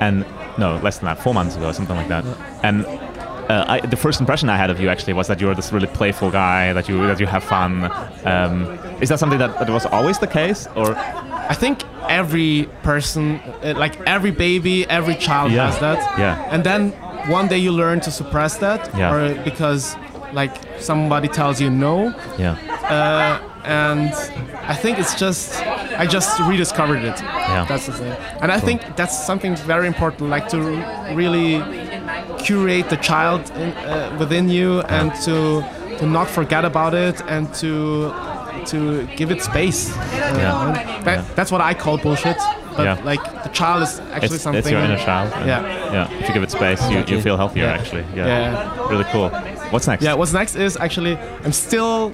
and 0.00 0.24
no, 0.58 0.76
less 0.82 0.98
than 0.98 1.06
that, 1.06 1.18
four 1.22 1.32
months 1.34 1.56
ago, 1.56 1.72
something 1.72 1.96
like 1.96 2.08
that. 2.08 2.24
And 2.62 2.84
uh, 2.86 3.64
I, 3.68 3.80
the 3.80 3.96
first 3.96 4.20
impression 4.20 4.48
I 4.48 4.56
had 4.56 4.70
of 4.70 4.78
you 4.80 4.88
actually 4.88 5.14
was 5.14 5.26
that 5.28 5.40
you 5.40 5.46
were 5.46 5.54
this 5.54 5.72
really 5.72 5.88
playful 5.88 6.30
guy, 6.30 6.72
that 6.74 6.88
you 6.88 7.06
that 7.06 7.18
you 7.20 7.26
have 7.26 7.42
fun. 7.42 7.90
Um, 8.24 8.64
is 9.00 9.08
that 9.08 9.18
something 9.18 9.38
that, 9.38 9.58
that 9.58 9.68
was 9.70 9.86
always 9.86 10.18
the 10.18 10.26
case, 10.28 10.68
or 10.76 10.94
I 10.96 11.54
think 11.54 11.82
every 12.08 12.68
person, 12.82 13.40
uh, 13.64 13.74
like 13.76 13.98
every 14.06 14.30
baby, 14.30 14.86
every 14.88 15.16
child 15.16 15.50
Yeah. 15.52 15.70
has 15.70 15.78
that. 15.80 16.18
Yeah. 16.18 16.48
And 16.54 16.62
then 16.64 16.92
one 17.28 17.48
day 17.48 17.58
you 17.58 17.72
learn 17.72 18.00
to 18.00 18.10
suppress 18.10 18.56
that, 18.58 18.80
Yeah. 18.96 19.12
or 19.14 19.34
because 19.44 19.96
like 20.32 20.52
somebody 20.80 21.28
tells 21.28 21.60
you 21.60 21.70
no, 21.70 22.14
yeah, 22.38 22.56
uh, 22.88 23.38
and 23.64 24.12
I 24.66 24.74
think 24.74 24.98
it's 24.98 25.14
just 25.14 25.60
I 25.98 26.06
just 26.06 26.40
rediscovered 26.40 27.04
it. 27.04 27.20
Yeah. 27.22 27.66
That's 27.68 27.86
the 27.86 27.92
thing, 27.92 28.12
and 28.40 28.50
I 28.50 28.58
think 28.58 28.80
that's 28.96 29.26
something 29.26 29.54
very 29.56 29.86
important, 29.86 30.30
like 30.30 30.48
to 30.48 30.58
really 31.14 31.62
curate 32.38 32.88
the 32.88 32.96
child 32.96 33.50
in, 33.56 33.72
uh, 33.72 34.16
within 34.18 34.48
you, 34.48 34.80
and 34.88 35.12
to 35.26 35.62
to 35.98 36.06
not 36.06 36.28
forget 36.28 36.64
about 36.64 36.94
it, 36.94 37.20
and 37.28 37.52
to 37.54 38.12
to 38.66 39.06
give 39.16 39.30
it 39.30 39.42
space. 39.42 39.90
Uh, 39.90 39.98
Yeah. 40.38 41.02
That, 41.04 41.36
That's 41.36 41.50
what 41.52 41.60
I 41.60 41.74
call 41.74 41.98
bullshit. 41.98 42.36
But 42.76 42.84
Yeah. 42.84 42.98
like 43.04 43.22
the 43.44 43.48
child 43.50 43.82
is 43.82 44.00
actually 44.12 44.34
It's, 44.36 44.42
something. 44.44 44.58
it's 44.60 44.70
your 44.70 44.80
inner 44.80 44.98
child. 44.98 45.30
Yeah. 45.46 45.62
Yeah. 45.92 46.18
If 46.20 46.28
you 46.28 46.34
give 46.34 46.42
it 46.42 46.50
space, 46.50 46.80
you, 46.90 46.98
you 47.06 47.20
feel 47.20 47.36
healthier, 47.36 47.64
Yeah. 47.64 47.72
actually. 47.78 48.04
Yeah. 48.14 48.26
Yeah. 48.26 48.88
Really 48.90 49.04
cool. 49.12 49.28
What's 49.72 49.86
next? 49.86 50.02
Yeah, 50.04 50.14
what's 50.14 50.32
next 50.32 50.54
is 50.56 50.76
actually 50.76 51.16
I'm 51.44 51.52
still 51.52 52.12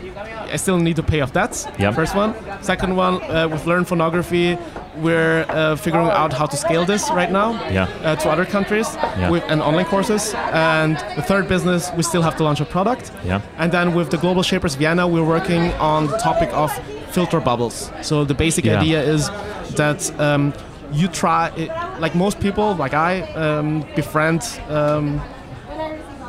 I 0.50 0.56
still 0.56 0.78
need 0.78 0.96
to 0.96 1.02
pay 1.02 1.20
off 1.20 1.32
debts. 1.32 1.66
Yep. 1.78 1.94
First 1.94 2.14
one. 2.14 2.34
Second 2.62 2.96
one, 2.96 3.14
uh, 3.22 3.46
with 3.52 3.66
Learn 3.66 3.84
Phonography, 3.84 4.56
we're 4.96 5.44
uh, 5.50 5.76
figuring 5.76 6.08
out 6.08 6.32
how 6.32 6.46
to 6.46 6.56
scale 6.56 6.84
this 6.86 7.10
right 7.10 7.30
now 7.30 7.48
Yeah. 7.70 7.86
uh, 8.02 8.16
to 8.16 8.30
other 8.30 8.46
countries 8.46 8.88
Yeah. 8.96 9.28
with 9.30 9.44
and 9.50 9.60
online 9.60 9.84
courses. 9.84 10.34
And 10.52 10.96
the 11.16 11.22
third 11.22 11.48
business, 11.48 11.90
we 11.96 12.02
still 12.02 12.22
have 12.22 12.36
to 12.38 12.44
launch 12.44 12.60
a 12.60 12.64
product. 12.64 13.10
Yeah. 13.26 13.40
And 13.58 13.70
then 13.72 13.94
with 13.94 14.08
the 14.10 14.16
Global 14.16 14.42
Shapers 14.42 14.74
Vienna, 14.76 15.06
we're 15.06 15.22
working 15.36 15.72
on 15.74 16.06
the 16.06 16.16
topic 16.16 16.48
of 16.54 16.70
filter 17.10 17.40
bubbles. 17.40 17.90
So 18.02 18.24
the 18.24 18.34
basic 18.34 18.64
Yeah. 18.64 18.80
idea 18.80 19.02
is 19.02 19.30
that 19.76 20.10
um, 20.20 20.52
you 20.92 21.08
try, 21.08 21.48
it, 21.56 21.70
like 22.00 22.14
most 22.14 22.40
people, 22.40 22.74
like 22.74 22.94
I, 22.94 23.22
um, 23.34 23.84
befriend 23.96 24.42
um, 24.70 25.20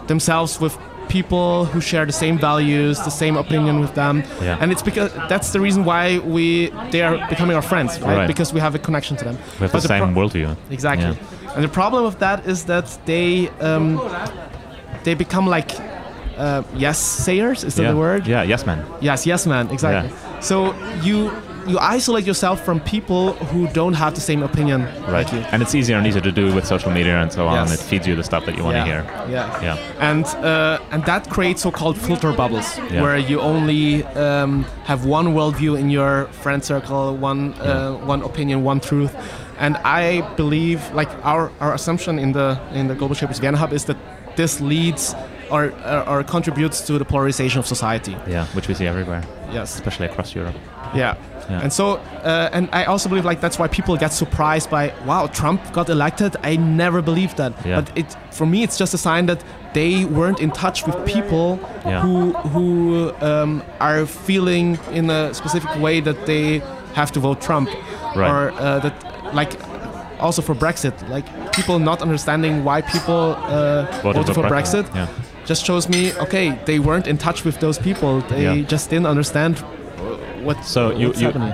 themselves 0.08 0.60
with 0.60 0.78
people 1.08 1.66
who 1.66 1.82
share 1.82 2.06
the 2.06 2.12
same 2.14 2.38
values, 2.38 3.00
the 3.00 3.10
same 3.10 3.36
opinion 3.36 3.80
with 3.80 3.94
them, 3.96 4.24
Yeah. 4.42 4.58
and 4.62 4.72
it's 4.72 4.84
because 4.84 5.12
that's 5.28 5.52
the 5.52 5.60
reason 5.60 5.84
why 5.84 6.20
we 6.20 6.70
they 6.92 7.02
are 7.02 7.18
becoming 7.30 7.56
our 7.56 7.64
friends, 7.64 8.00
right? 8.00 8.18
Right. 8.18 8.28
Because 8.28 8.54
we 8.54 8.60
have 8.60 8.76
a 8.76 8.80
connection 8.80 9.18
to 9.18 9.24
them. 9.26 9.36
We 9.60 9.64
have 9.66 9.72
But 9.72 9.82
the 9.82 9.88
same 9.88 10.14
pro- 10.14 10.24
worldview. 10.24 10.56
Exactly. 10.70 11.08
Yeah. 11.18 11.56
And 11.56 11.64
the 11.64 11.70
problem 11.70 12.04
with 12.06 12.20
that 12.20 12.46
is 12.48 12.66
that 12.66 12.86
they 13.06 13.50
um, 13.60 14.00
they 15.04 15.16
become 15.16 15.48
like 15.50 15.72
uh, 16.38 16.62
yes 16.76 17.00
sayers. 17.00 17.64
Is 17.64 17.74
that 17.76 17.84
yeah. 17.84 17.92
the 17.92 17.98
word? 17.98 18.28
Yeah. 18.28 18.44
Yes, 18.44 18.66
man. 18.66 18.86
Yes, 19.02 19.26
yes, 19.26 19.46
man. 19.48 19.70
Exactly. 19.72 20.12
So 20.42 20.74
you 21.02 21.32
you 21.68 21.78
isolate 21.78 22.26
yourself 22.26 22.64
from 22.66 22.80
people 22.80 23.34
who 23.52 23.68
don't 23.74 23.94
have 23.94 24.16
the 24.16 24.22
same 24.22 24.42
opinion 24.42 24.88
Right. 25.08 25.32
you. 25.32 25.40
And 25.52 25.62
it's 25.62 25.76
easier 25.76 25.98
and 25.98 26.08
easier 26.08 26.22
to 26.22 26.32
do 26.32 26.52
with 26.56 26.66
social 26.66 26.90
media 26.92 27.22
and 27.22 27.32
so 27.32 27.48
on. 27.48 27.68
Yes. 27.68 27.74
It 27.80 27.84
feeds 27.84 28.08
you 28.08 28.16
the 28.16 28.24
stuff 28.24 28.46
that 28.48 28.56
you 28.58 28.64
want 28.64 28.76
to 28.76 28.80
yeah. 28.80 28.86
hear. 28.86 29.02
Yeah. 29.30 29.62
Yeah. 29.62 29.78
And 30.10 30.26
uh, 30.44 30.80
and 30.92 31.04
that 31.06 31.30
creates 31.30 31.62
so-called 31.62 31.98
filter 31.98 32.32
bubbles, 32.32 32.78
Yeah. 32.78 33.02
where 33.04 33.18
you 33.18 33.40
only 33.42 34.04
um, 34.16 34.64
have 34.86 35.06
one 35.06 35.28
worldview 35.36 35.78
in 35.78 35.90
your 35.92 36.26
friend 36.42 36.64
circle, 36.64 37.16
one 37.18 37.54
uh, 37.62 37.94
one 38.14 38.22
opinion, 38.24 38.64
one 38.64 38.80
truth. 38.80 39.14
And 39.60 39.76
I 39.84 40.22
believe, 40.38 40.82
like 40.94 41.10
our, 41.26 41.52
our 41.60 41.74
assumption 41.74 42.18
in 42.18 42.32
the 42.32 42.58
in 42.74 42.88
the 42.88 42.96
Global 42.96 43.16
Shapers 43.16 43.40
Vienna 43.40 43.58
Hub 43.58 43.74
is 43.74 43.84
that 43.86 43.98
this 44.38 44.62
leads 44.62 45.14
or 45.52 46.24
contributes 46.24 46.82
to 46.88 46.98
the 46.98 47.06
polarization 47.06 47.60
of 47.60 47.66
society. 47.68 48.16
Yeah. 48.28 48.46
Which 48.56 48.68
we 48.68 48.74
see 48.74 48.88
everywhere, 48.88 49.24
Yes. 49.52 49.76
especially 49.76 50.06
across 50.08 50.36
Europe. 50.36 50.56
Yeah. 50.96 51.16
Yeah. 51.50 51.62
And 51.64 51.74
so, 51.74 51.86
uh, 52.24 52.50
and 52.54 52.70
I 52.72 52.86
also 52.86 53.10
believe 53.10 53.26
like 53.26 53.42
that's 53.42 53.58
why 53.58 53.68
people 53.68 53.98
get 53.98 54.14
surprised 54.14 54.70
by, 54.70 54.94
wow, 55.06 55.26
Trump 55.28 55.60
got 55.74 55.90
elected. 55.90 56.36
I 56.44 56.58
never 56.58 57.02
believed 57.02 57.38
that. 57.38 57.54
Yeah. 57.66 57.82
But 57.82 57.98
it, 57.98 58.06
for 58.32 58.46
me, 58.46 58.62
it's 58.62 58.78
just 58.78 58.94
a 58.94 58.98
sign 58.98 59.26
that 59.26 59.44
they 59.74 60.06
weren't 60.06 60.40
in 60.40 60.52
touch 60.52 60.86
with 60.86 60.96
people 61.06 61.60
Yeah. 61.86 62.02
who 62.02 62.34
who 62.54 63.12
um, 63.22 63.64
are 63.80 64.06
feeling 64.06 64.78
in 64.92 65.10
a 65.10 65.34
specific 65.34 65.72
way 65.82 66.02
that 66.02 66.26
they 66.26 66.62
have 66.94 67.12
to 67.14 67.20
vote 67.20 67.42
Trump, 67.42 67.70
Right. 68.16 68.30
or 68.32 68.52
uh, 68.52 68.80
that 68.80 68.94
like. 69.34 69.54
Also 70.22 70.42
for 70.42 70.54
Brexit, 70.56 70.94
like 71.10 71.26
people 71.54 71.80
not 71.80 72.02
understanding 72.02 72.66
why 72.66 72.82
people 72.82 73.38
uh, 73.40 73.86
voted 74.04 74.26
for 74.36 74.44
Brexit, 74.44 74.86
Yeah. 74.94 75.08
Just 75.52 75.66
shows 75.70 75.84
me 75.90 76.02
okay 76.26 76.46
they 76.70 76.78
weren't 76.88 77.08
in 77.08 77.18
touch 77.18 77.40
with 77.48 77.58
those 77.66 77.78
people 77.88 78.12
they 78.32 78.44
Yeah. 78.44 78.68
just 78.74 78.86
didn't 78.92 79.08
understand 79.16 79.54
what 80.48 80.58
So 80.64 80.82
you, 81.02 81.08
you 81.22 81.26
happening. 81.28 81.52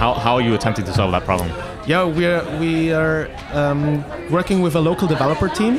how, 0.00 0.10
how 0.24 0.32
are 0.36 0.44
you 0.48 0.54
attempting 0.54 0.84
to 0.88 0.92
solve 0.92 1.10
that 1.16 1.24
problem? 1.30 1.48
yeah 1.92 2.04
we're 2.18 2.42
we 2.62 2.92
are 2.92 3.20
um, 3.60 4.04
working 4.36 4.58
with 4.64 4.74
a 4.76 4.80
local 4.90 5.06
developer 5.14 5.48
team 5.60 5.74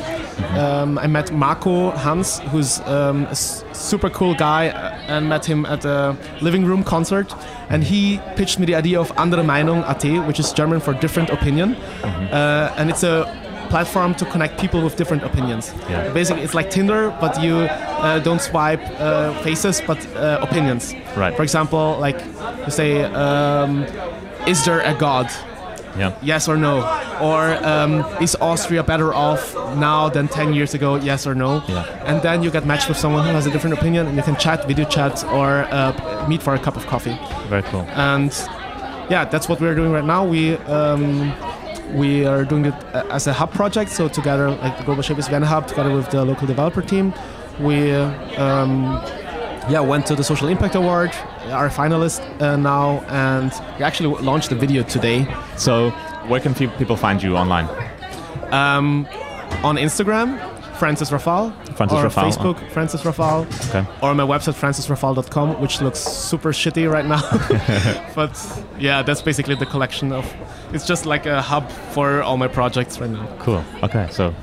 um, 0.64 0.98
I 0.98 1.08
met 1.08 1.32
Marco 1.32 1.92
Hans 2.04 2.40
who's 2.52 2.72
um, 2.96 3.26
a 3.26 3.32
s- 3.32 3.64
super 3.74 4.10
cool 4.10 4.34
guy 4.34 4.64
uh, 4.70 5.14
and 5.14 5.22
met 5.30 5.44
him 5.46 5.66
at 5.66 5.86
a 5.86 6.16
living 6.42 6.64
room 6.70 6.84
concert 6.84 7.28
and 7.70 7.84
he 7.84 8.20
pitched 8.36 8.58
me 8.60 8.66
the 8.66 8.76
idea 8.76 9.00
of 9.00 9.12
andere 9.18 9.44
Meinung 9.44 9.82
AT 9.94 10.04
which 10.28 10.40
is 10.40 10.52
German 10.60 10.80
for 10.80 10.94
different 11.06 11.30
opinion 11.30 11.76
uh, 12.04 12.74
and 12.78 12.90
it's 12.90 13.04
a 13.04 13.16
platform 13.70 14.14
to 14.16 14.26
connect 14.26 14.60
people 14.60 14.82
with 14.82 14.96
different 14.96 15.24
opinions 15.24 15.74
Yeah. 15.90 16.10
basically 16.14 16.44
it's 16.44 16.54
like 16.54 16.70
Tinder 16.70 17.16
but 17.22 17.42
you 17.42 17.56
uh, 17.58 18.20
don't 18.20 18.42
swipe 18.42 18.82
uh, 19.00 19.34
faces 19.44 19.82
but 19.88 19.98
uh, 20.16 20.40
opinions 20.42 20.94
Right. 21.18 21.36
for 21.36 21.44
example 21.44 21.98
like 22.00 22.20
you 22.66 22.72
say 22.72 23.04
um, 23.04 23.84
is 24.48 24.64
there 24.66 24.82
a 24.82 24.94
god 24.94 25.28
Yeah. 25.98 26.12
yes 26.22 26.48
or 26.48 26.56
no 26.58 26.76
or 27.20 27.42
um, 27.66 28.06
is 28.22 28.36
austria 28.42 28.84
better 28.84 29.12
off 29.14 29.54
now 29.76 30.10
than 30.10 30.28
10 30.28 30.54
years 30.54 30.74
ago 30.76 30.96
yes 30.96 31.26
or 31.28 31.36
no 31.36 31.62
Yeah. 31.68 31.84
and 32.10 32.22
then 32.22 32.44
you 32.44 32.52
get 32.52 32.66
matched 32.66 32.88
with 32.90 32.98
someone 32.98 33.24
who 33.28 33.34
has 33.34 33.46
a 33.48 33.52
different 33.52 33.78
opinion 33.80 34.08
and 34.08 34.16
you 34.16 34.24
can 34.24 34.36
chat 34.36 34.68
video 34.68 34.86
chat 34.86 35.24
or 35.26 35.50
uh, 35.72 35.92
meet 36.30 36.42
for 36.44 36.54
a 36.54 36.60
cup 36.60 36.76
of 36.78 36.86
coffee 36.88 37.18
Very 37.50 37.64
cool. 37.72 37.82
and 37.96 38.32
yeah 39.10 39.26
that's 39.32 39.48
what 39.50 39.60
we're 39.62 39.76
doing 39.76 39.92
right 39.92 40.06
now 40.06 40.24
we 40.24 40.42
um, 40.78 41.34
we 41.94 42.26
are 42.26 42.46
doing 42.46 42.66
it 42.66 42.74
uh, 42.94 43.04
as 43.10 43.28
a 43.28 43.34
hub 43.34 43.52
project 43.52 43.92
so 43.92 44.08
together 44.08 44.52
like 44.52 44.78
the 44.78 44.84
global 44.84 45.02
shapers 45.04 45.28
Vienna 45.28 45.46
hub 45.46 45.68
together 45.68 45.94
with 45.96 46.10
the 46.12 46.24
local 46.24 46.46
developer 46.48 46.82
team 46.82 47.14
we 47.60 47.92
um, 48.38 49.02
yeah 49.70 49.80
went 49.80 50.06
to 50.06 50.16
the 50.16 50.24
social 50.24 50.48
impact 50.48 50.76
award 50.76 51.12
are 51.52 51.66
a 51.66 51.70
finalist 51.70 52.22
uh, 52.42 52.56
now 52.56 53.00
and 53.10 53.52
we 53.78 53.84
actually 53.84 54.10
launched 54.22 54.50
the 54.50 54.56
video 54.56 54.84
today 54.84 55.28
So 55.58 55.90
where 56.28 56.40
can 56.40 56.54
pe- 56.54 56.68
people 56.78 56.96
find 56.96 57.22
you 57.24 57.36
online? 57.36 57.68
um, 58.52 59.08
on 59.64 59.76
instagram 59.78 60.40
francis 60.80 61.10
rafal 61.12 61.52
Francis 61.78 61.98
or 62.00 62.04
Rafal, 62.10 62.24
facebook 62.26 62.72
francis 62.72 63.02
rafal 63.02 63.38
Okay. 63.70 63.84
or 64.02 64.14
my 64.16 64.24
website 64.24 64.56
francisrafal.com 64.64 65.60
which 65.62 65.82
looks 65.82 66.00
super 66.00 66.52
shitty 66.52 66.86
right 66.92 67.06
now 67.06 67.22
but 68.16 68.34
yeah 68.80 69.02
that's 69.08 69.22
basically 69.22 69.56
the 69.56 69.66
collection 69.66 70.12
of 70.12 70.26
it's 70.74 70.86
just 70.88 71.06
like 71.06 71.26
a 71.26 71.42
hub 71.42 71.70
for 71.94 72.22
all 72.24 72.38
my 72.38 72.48
projects 72.48 73.00
right 73.02 73.10
now 73.12 73.28
Cool. 73.40 73.64
Okay. 73.84 74.08
So 74.12 74.34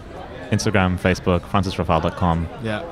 Instagram, 0.53 0.91
Facebook, 0.99 1.41
francisrafal.com. 1.53 2.49
yeah 2.63 2.83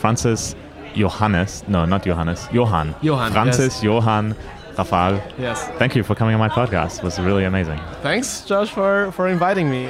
Francis 0.00 0.54
Johannes. 0.94 1.64
No, 1.68 1.84
not 1.86 2.04
Johannes. 2.04 2.46
Johann. 2.52 2.94
Johann, 3.00 3.32
Francis 3.32 3.82
Johann 3.82 4.34
Rafal. 4.76 5.20
yes 5.38 5.58
Thank 5.78 5.94
you 5.96 6.02
for 6.02 6.14
coming 6.14 6.34
on 6.34 6.40
my 6.40 6.48
podcast. 6.48 6.98
It 6.98 7.04
was 7.04 7.18
really 7.20 7.44
amazing. 7.44 7.78
thanks 8.02 8.42
josh 8.50 8.70
for 8.70 9.12
for 9.12 9.28
inviting 9.28 9.70
me 9.70 9.86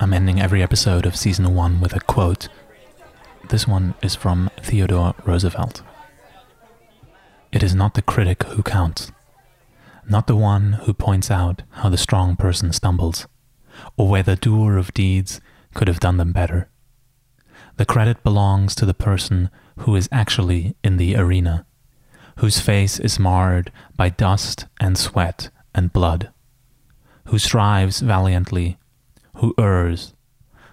I'm 0.00 0.12
ending 0.12 0.40
every 0.40 0.62
episode 0.62 1.06
of 1.06 1.16
season 1.16 1.54
one 1.54 1.80
with 1.80 1.94
a 1.94 2.00
quote. 2.00 2.48
This 3.48 3.68
one 3.68 3.94
is 4.02 4.16
from 4.16 4.50
Theodore 4.60 5.14
Roosevelt. 5.24 5.82
It 7.52 7.62
is 7.62 7.74
not 7.76 7.94
the 7.94 8.02
critic 8.02 8.42
who 8.42 8.62
counts, 8.64 9.12
not 10.08 10.26
the 10.26 10.34
one 10.36 10.72
who 10.84 10.92
points 10.92 11.30
out 11.30 11.62
how 11.70 11.88
the 11.88 11.96
strong 11.96 12.34
person 12.34 12.72
stumbles, 12.72 13.28
or 13.96 14.08
where 14.08 14.24
the 14.24 14.34
doer 14.36 14.76
of 14.76 14.92
deeds 14.94 15.40
could 15.74 15.86
have 15.86 16.00
done 16.00 16.16
them 16.16 16.32
better. 16.32 16.68
The 17.76 17.86
credit 17.86 18.22
belongs 18.24 18.74
to 18.76 18.86
the 18.86 18.94
person 18.94 19.48
who 19.78 19.94
is 19.94 20.08
actually 20.10 20.76
in 20.82 20.96
the 20.96 21.16
arena, 21.16 21.66
whose 22.38 22.58
face 22.58 22.98
is 22.98 23.20
marred 23.20 23.70
by 23.96 24.08
dust 24.08 24.66
and 24.80 24.98
sweat 24.98 25.50
and 25.72 25.92
blood, 25.92 26.30
who 27.26 27.38
strives 27.38 28.00
valiantly 28.00 28.76
who 29.36 29.54
errs, 29.58 30.14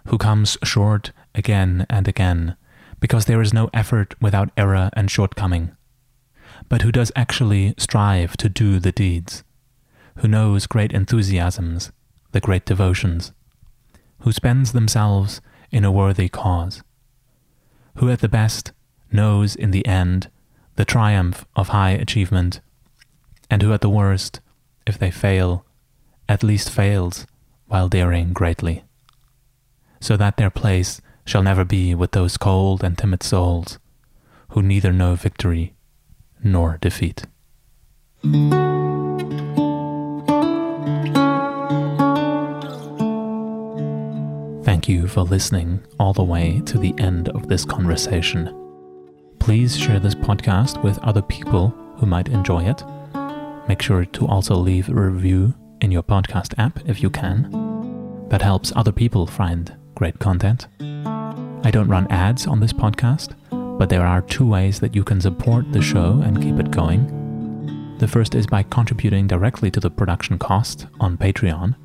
who 0.08 0.18
comes 0.18 0.58
short 0.64 1.12
again 1.36 1.86
and 1.90 2.08
again, 2.08 2.56
because 3.00 3.26
there 3.26 3.42
is 3.42 3.54
no 3.54 3.70
effort 3.74 4.16
without 4.22 4.52
error 4.56 4.90
and 4.94 5.10
shortcoming, 5.10 5.72
but 6.70 6.82
who 6.82 6.92
does 6.92 7.12
actually 7.16 7.74
strive 7.78 8.38
to 8.38 8.50
do 8.50 8.80
the 8.80 8.92
deeds, 8.92 9.44
who 10.18 10.28
knows 10.28 10.68
great 10.68 10.92
enthusiasms, 10.92 11.92
the 12.32 12.40
great 12.40 12.66
devotions, 12.66 13.32
who 14.20 14.32
spends 14.32 14.72
themselves 14.72 15.42
in 15.72 15.84
a 15.84 15.92
worthy 15.92 16.30
cause, 16.30 16.84
who 17.96 18.10
at 18.10 18.20
the 18.20 18.30
best 18.30 18.72
knows 19.12 19.56
in 19.56 19.72
the 19.72 19.86
end 19.86 20.30
the 20.76 20.86
triumph 20.86 21.46
of 21.56 21.70
high 21.70 21.92
achievement, 21.92 22.62
and 23.50 23.62
who 23.62 23.74
at 23.74 23.82
the 23.82 23.90
worst, 23.90 24.40
if 24.88 24.98
they 24.98 25.12
fail, 25.12 25.66
at 26.30 26.44
least 26.44 26.70
fails 26.70 27.26
while 27.72 27.88
daring 27.88 28.34
greatly, 28.34 28.84
so 30.02 30.18
that 30.18 30.36
their 30.36 30.50
place 30.50 31.00
shall 31.26 31.42
never 31.42 31.64
be 31.64 31.96
with 31.96 32.12
those 32.12 32.36
cold 32.36 32.84
and 32.84 32.98
timid 32.98 33.24
souls 33.24 33.80
who 34.50 34.62
neither 34.62 34.92
know 34.92 35.16
victory 35.16 35.74
nor 36.44 36.78
defeat. 36.82 37.24
Thank 44.66 44.90
you 44.90 45.08
for 45.08 45.22
listening 45.22 45.82
all 45.98 46.12
the 46.12 46.26
way 46.26 46.62
to 46.66 46.78
the 46.78 46.94
end 46.98 47.30
of 47.30 47.48
this 47.48 47.64
conversation. 47.64 48.54
Please 49.40 49.80
share 49.80 50.02
this 50.02 50.14
podcast 50.14 50.84
with 50.84 51.00
other 51.00 51.22
people 51.22 51.70
who 51.96 52.06
might 52.06 52.28
enjoy 52.28 52.66
it. 52.66 52.84
Make 53.70 53.82
sure 53.82 54.04
to 54.04 54.28
also 54.28 54.56
leave 54.56 54.90
a 54.90 54.94
review 54.94 55.54
in 55.82 55.92
your 55.92 56.04
podcast 56.04 56.54
app 56.58 56.80
if 56.88 57.02
you 57.04 57.10
can. 57.10 57.50
That 58.30 58.42
helps 58.42 58.72
other 58.76 58.92
people 58.92 59.28
find 59.28 59.76
great 59.96 60.20
content. 60.20 60.68
I 60.80 61.70
don't 61.72 61.90
run 61.90 62.08
ads 62.10 62.48
on 62.48 62.60
this 62.60 62.74
podcast, 62.74 63.36
but 63.78 63.90
there 63.90 64.06
are 64.06 64.22
two 64.22 64.48
ways 64.48 64.80
that 64.80 64.96
you 64.96 65.04
can 65.04 65.20
support 65.20 65.72
the 65.72 65.82
show 65.82 66.22
and 66.24 66.42
keep 66.42 66.60
it 66.60 66.72
going. 66.72 67.98
The 68.00 68.08
first 68.08 68.34
is 68.34 68.48
by 68.48 68.64
contributing 68.64 69.28
directly 69.28 69.70
to 69.72 69.80
the 69.80 69.92
production 69.92 70.40
cost 70.40 70.88
on 71.00 71.18
Patreon. 71.18 71.76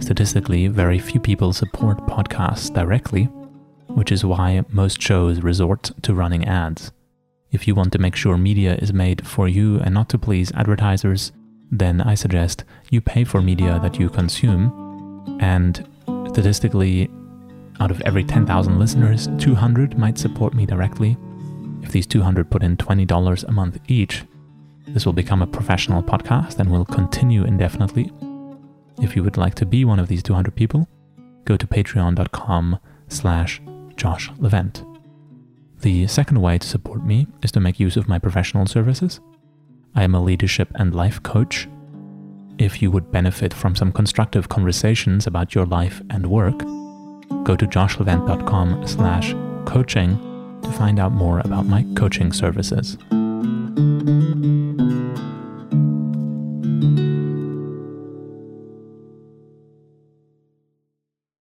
Statistically, 0.00 0.68
very 0.68 0.98
few 0.98 1.20
people 1.20 1.52
support 1.52 2.06
podcasts 2.06 2.72
directly, 2.72 3.24
which 3.88 4.12
is 4.12 4.24
why 4.24 4.64
most 4.68 5.00
shows 5.00 5.40
resort 5.40 5.92
to 6.02 6.14
running 6.14 6.44
ads. 6.44 6.92
If 7.50 7.66
you 7.66 7.74
want 7.74 7.92
to 7.92 7.98
make 7.98 8.14
sure 8.14 8.36
media 8.36 8.74
is 8.76 8.92
made 8.92 9.26
for 9.26 9.48
you 9.48 9.80
and 9.80 9.94
not 9.94 10.10
to 10.10 10.18
please 10.18 10.52
advertisers, 10.52 11.32
then 11.70 12.00
I 12.00 12.14
suggest 12.14 12.64
you 12.90 13.00
pay 13.00 13.24
for 13.24 13.42
media 13.42 13.78
that 13.82 13.98
you 13.98 14.08
consume. 14.08 15.36
And 15.40 15.86
statistically, 16.28 17.10
out 17.80 17.90
of 17.90 18.00
every 18.02 18.24
10,000 18.24 18.78
listeners, 18.78 19.28
200 19.38 19.98
might 19.98 20.18
support 20.18 20.54
me 20.54 20.66
directly. 20.66 21.16
If 21.82 21.92
these 21.92 22.06
200 22.06 22.50
put 22.50 22.62
in 22.62 22.76
$20 22.76 23.44
a 23.44 23.52
month 23.52 23.78
each, 23.86 24.24
this 24.88 25.04
will 25.04 25.12
become 25.12 25.42
a 25.42 25.46
professional 25.46 26.02
podcast 26.02 26.58
and 26.58 26.70
will 26.70 26.84
continue 26.84 27.44
indefinitely. 27.44 28.10
If 29.00 29.14
you 29.14 29.22
would 29.22 29.36
like 29.36 29.54
to 29.56 29.66
be 29.66 29.84
one 29.84 29.98
of 29.98 30.08
these 30.08 30.22
200 30.22 30.54
people, 30.56 30.88
go 31.44 31.56
to 31.56 31.66
patreon.com 31.66 32.78
slash 33.08 33.60
Josh 33.96 34.30
Levent. 34.38 34.84
The 35.80 36.06
second 36.08 36.40
way 36.40 36.58
to 36.58 36.66
support 36.66 37.04
me 37.04 37.28
is 37.42 37.52
to 37.52 37.60
make 37.60 37.78
use 37.78 37.96
of 37.96 38.08
my 38.08 38.18
professional 38.18 38.66
services. 38.66 39.20
I 39.94 40.04
am 40.04 40.14
a 40.14 40.22
leadership 40.22 40.68
and 40.74 40.94
life 40.94 41.22
coach. 41.22 41.68
If 42.58 42.82
you 42.82 42.90
would 42.90 43.12
benefit 43.12 43.54
from 43.54 43.76
some 43.76 43.92
constructive 43.92 44.48
conversations 44.48 45.26
about 45.26 45.54
your 45.54 45.66
life 45.66 46.02
and 46.10 46.26
work, 46.26 46.58
go 47.44 47.56
to 47.56 47.66
joshlevent.com 47.66 48.86
slash 48.86 49.34
coaching 49.64 50.18
to 50.62 50.70
find 50.72 50.98
out 50.98 51.12
more 51.12 51.40
about 51.40 51.66
my 51.66 51.84
coaching 51.94 52.32
services. 52.32 52.96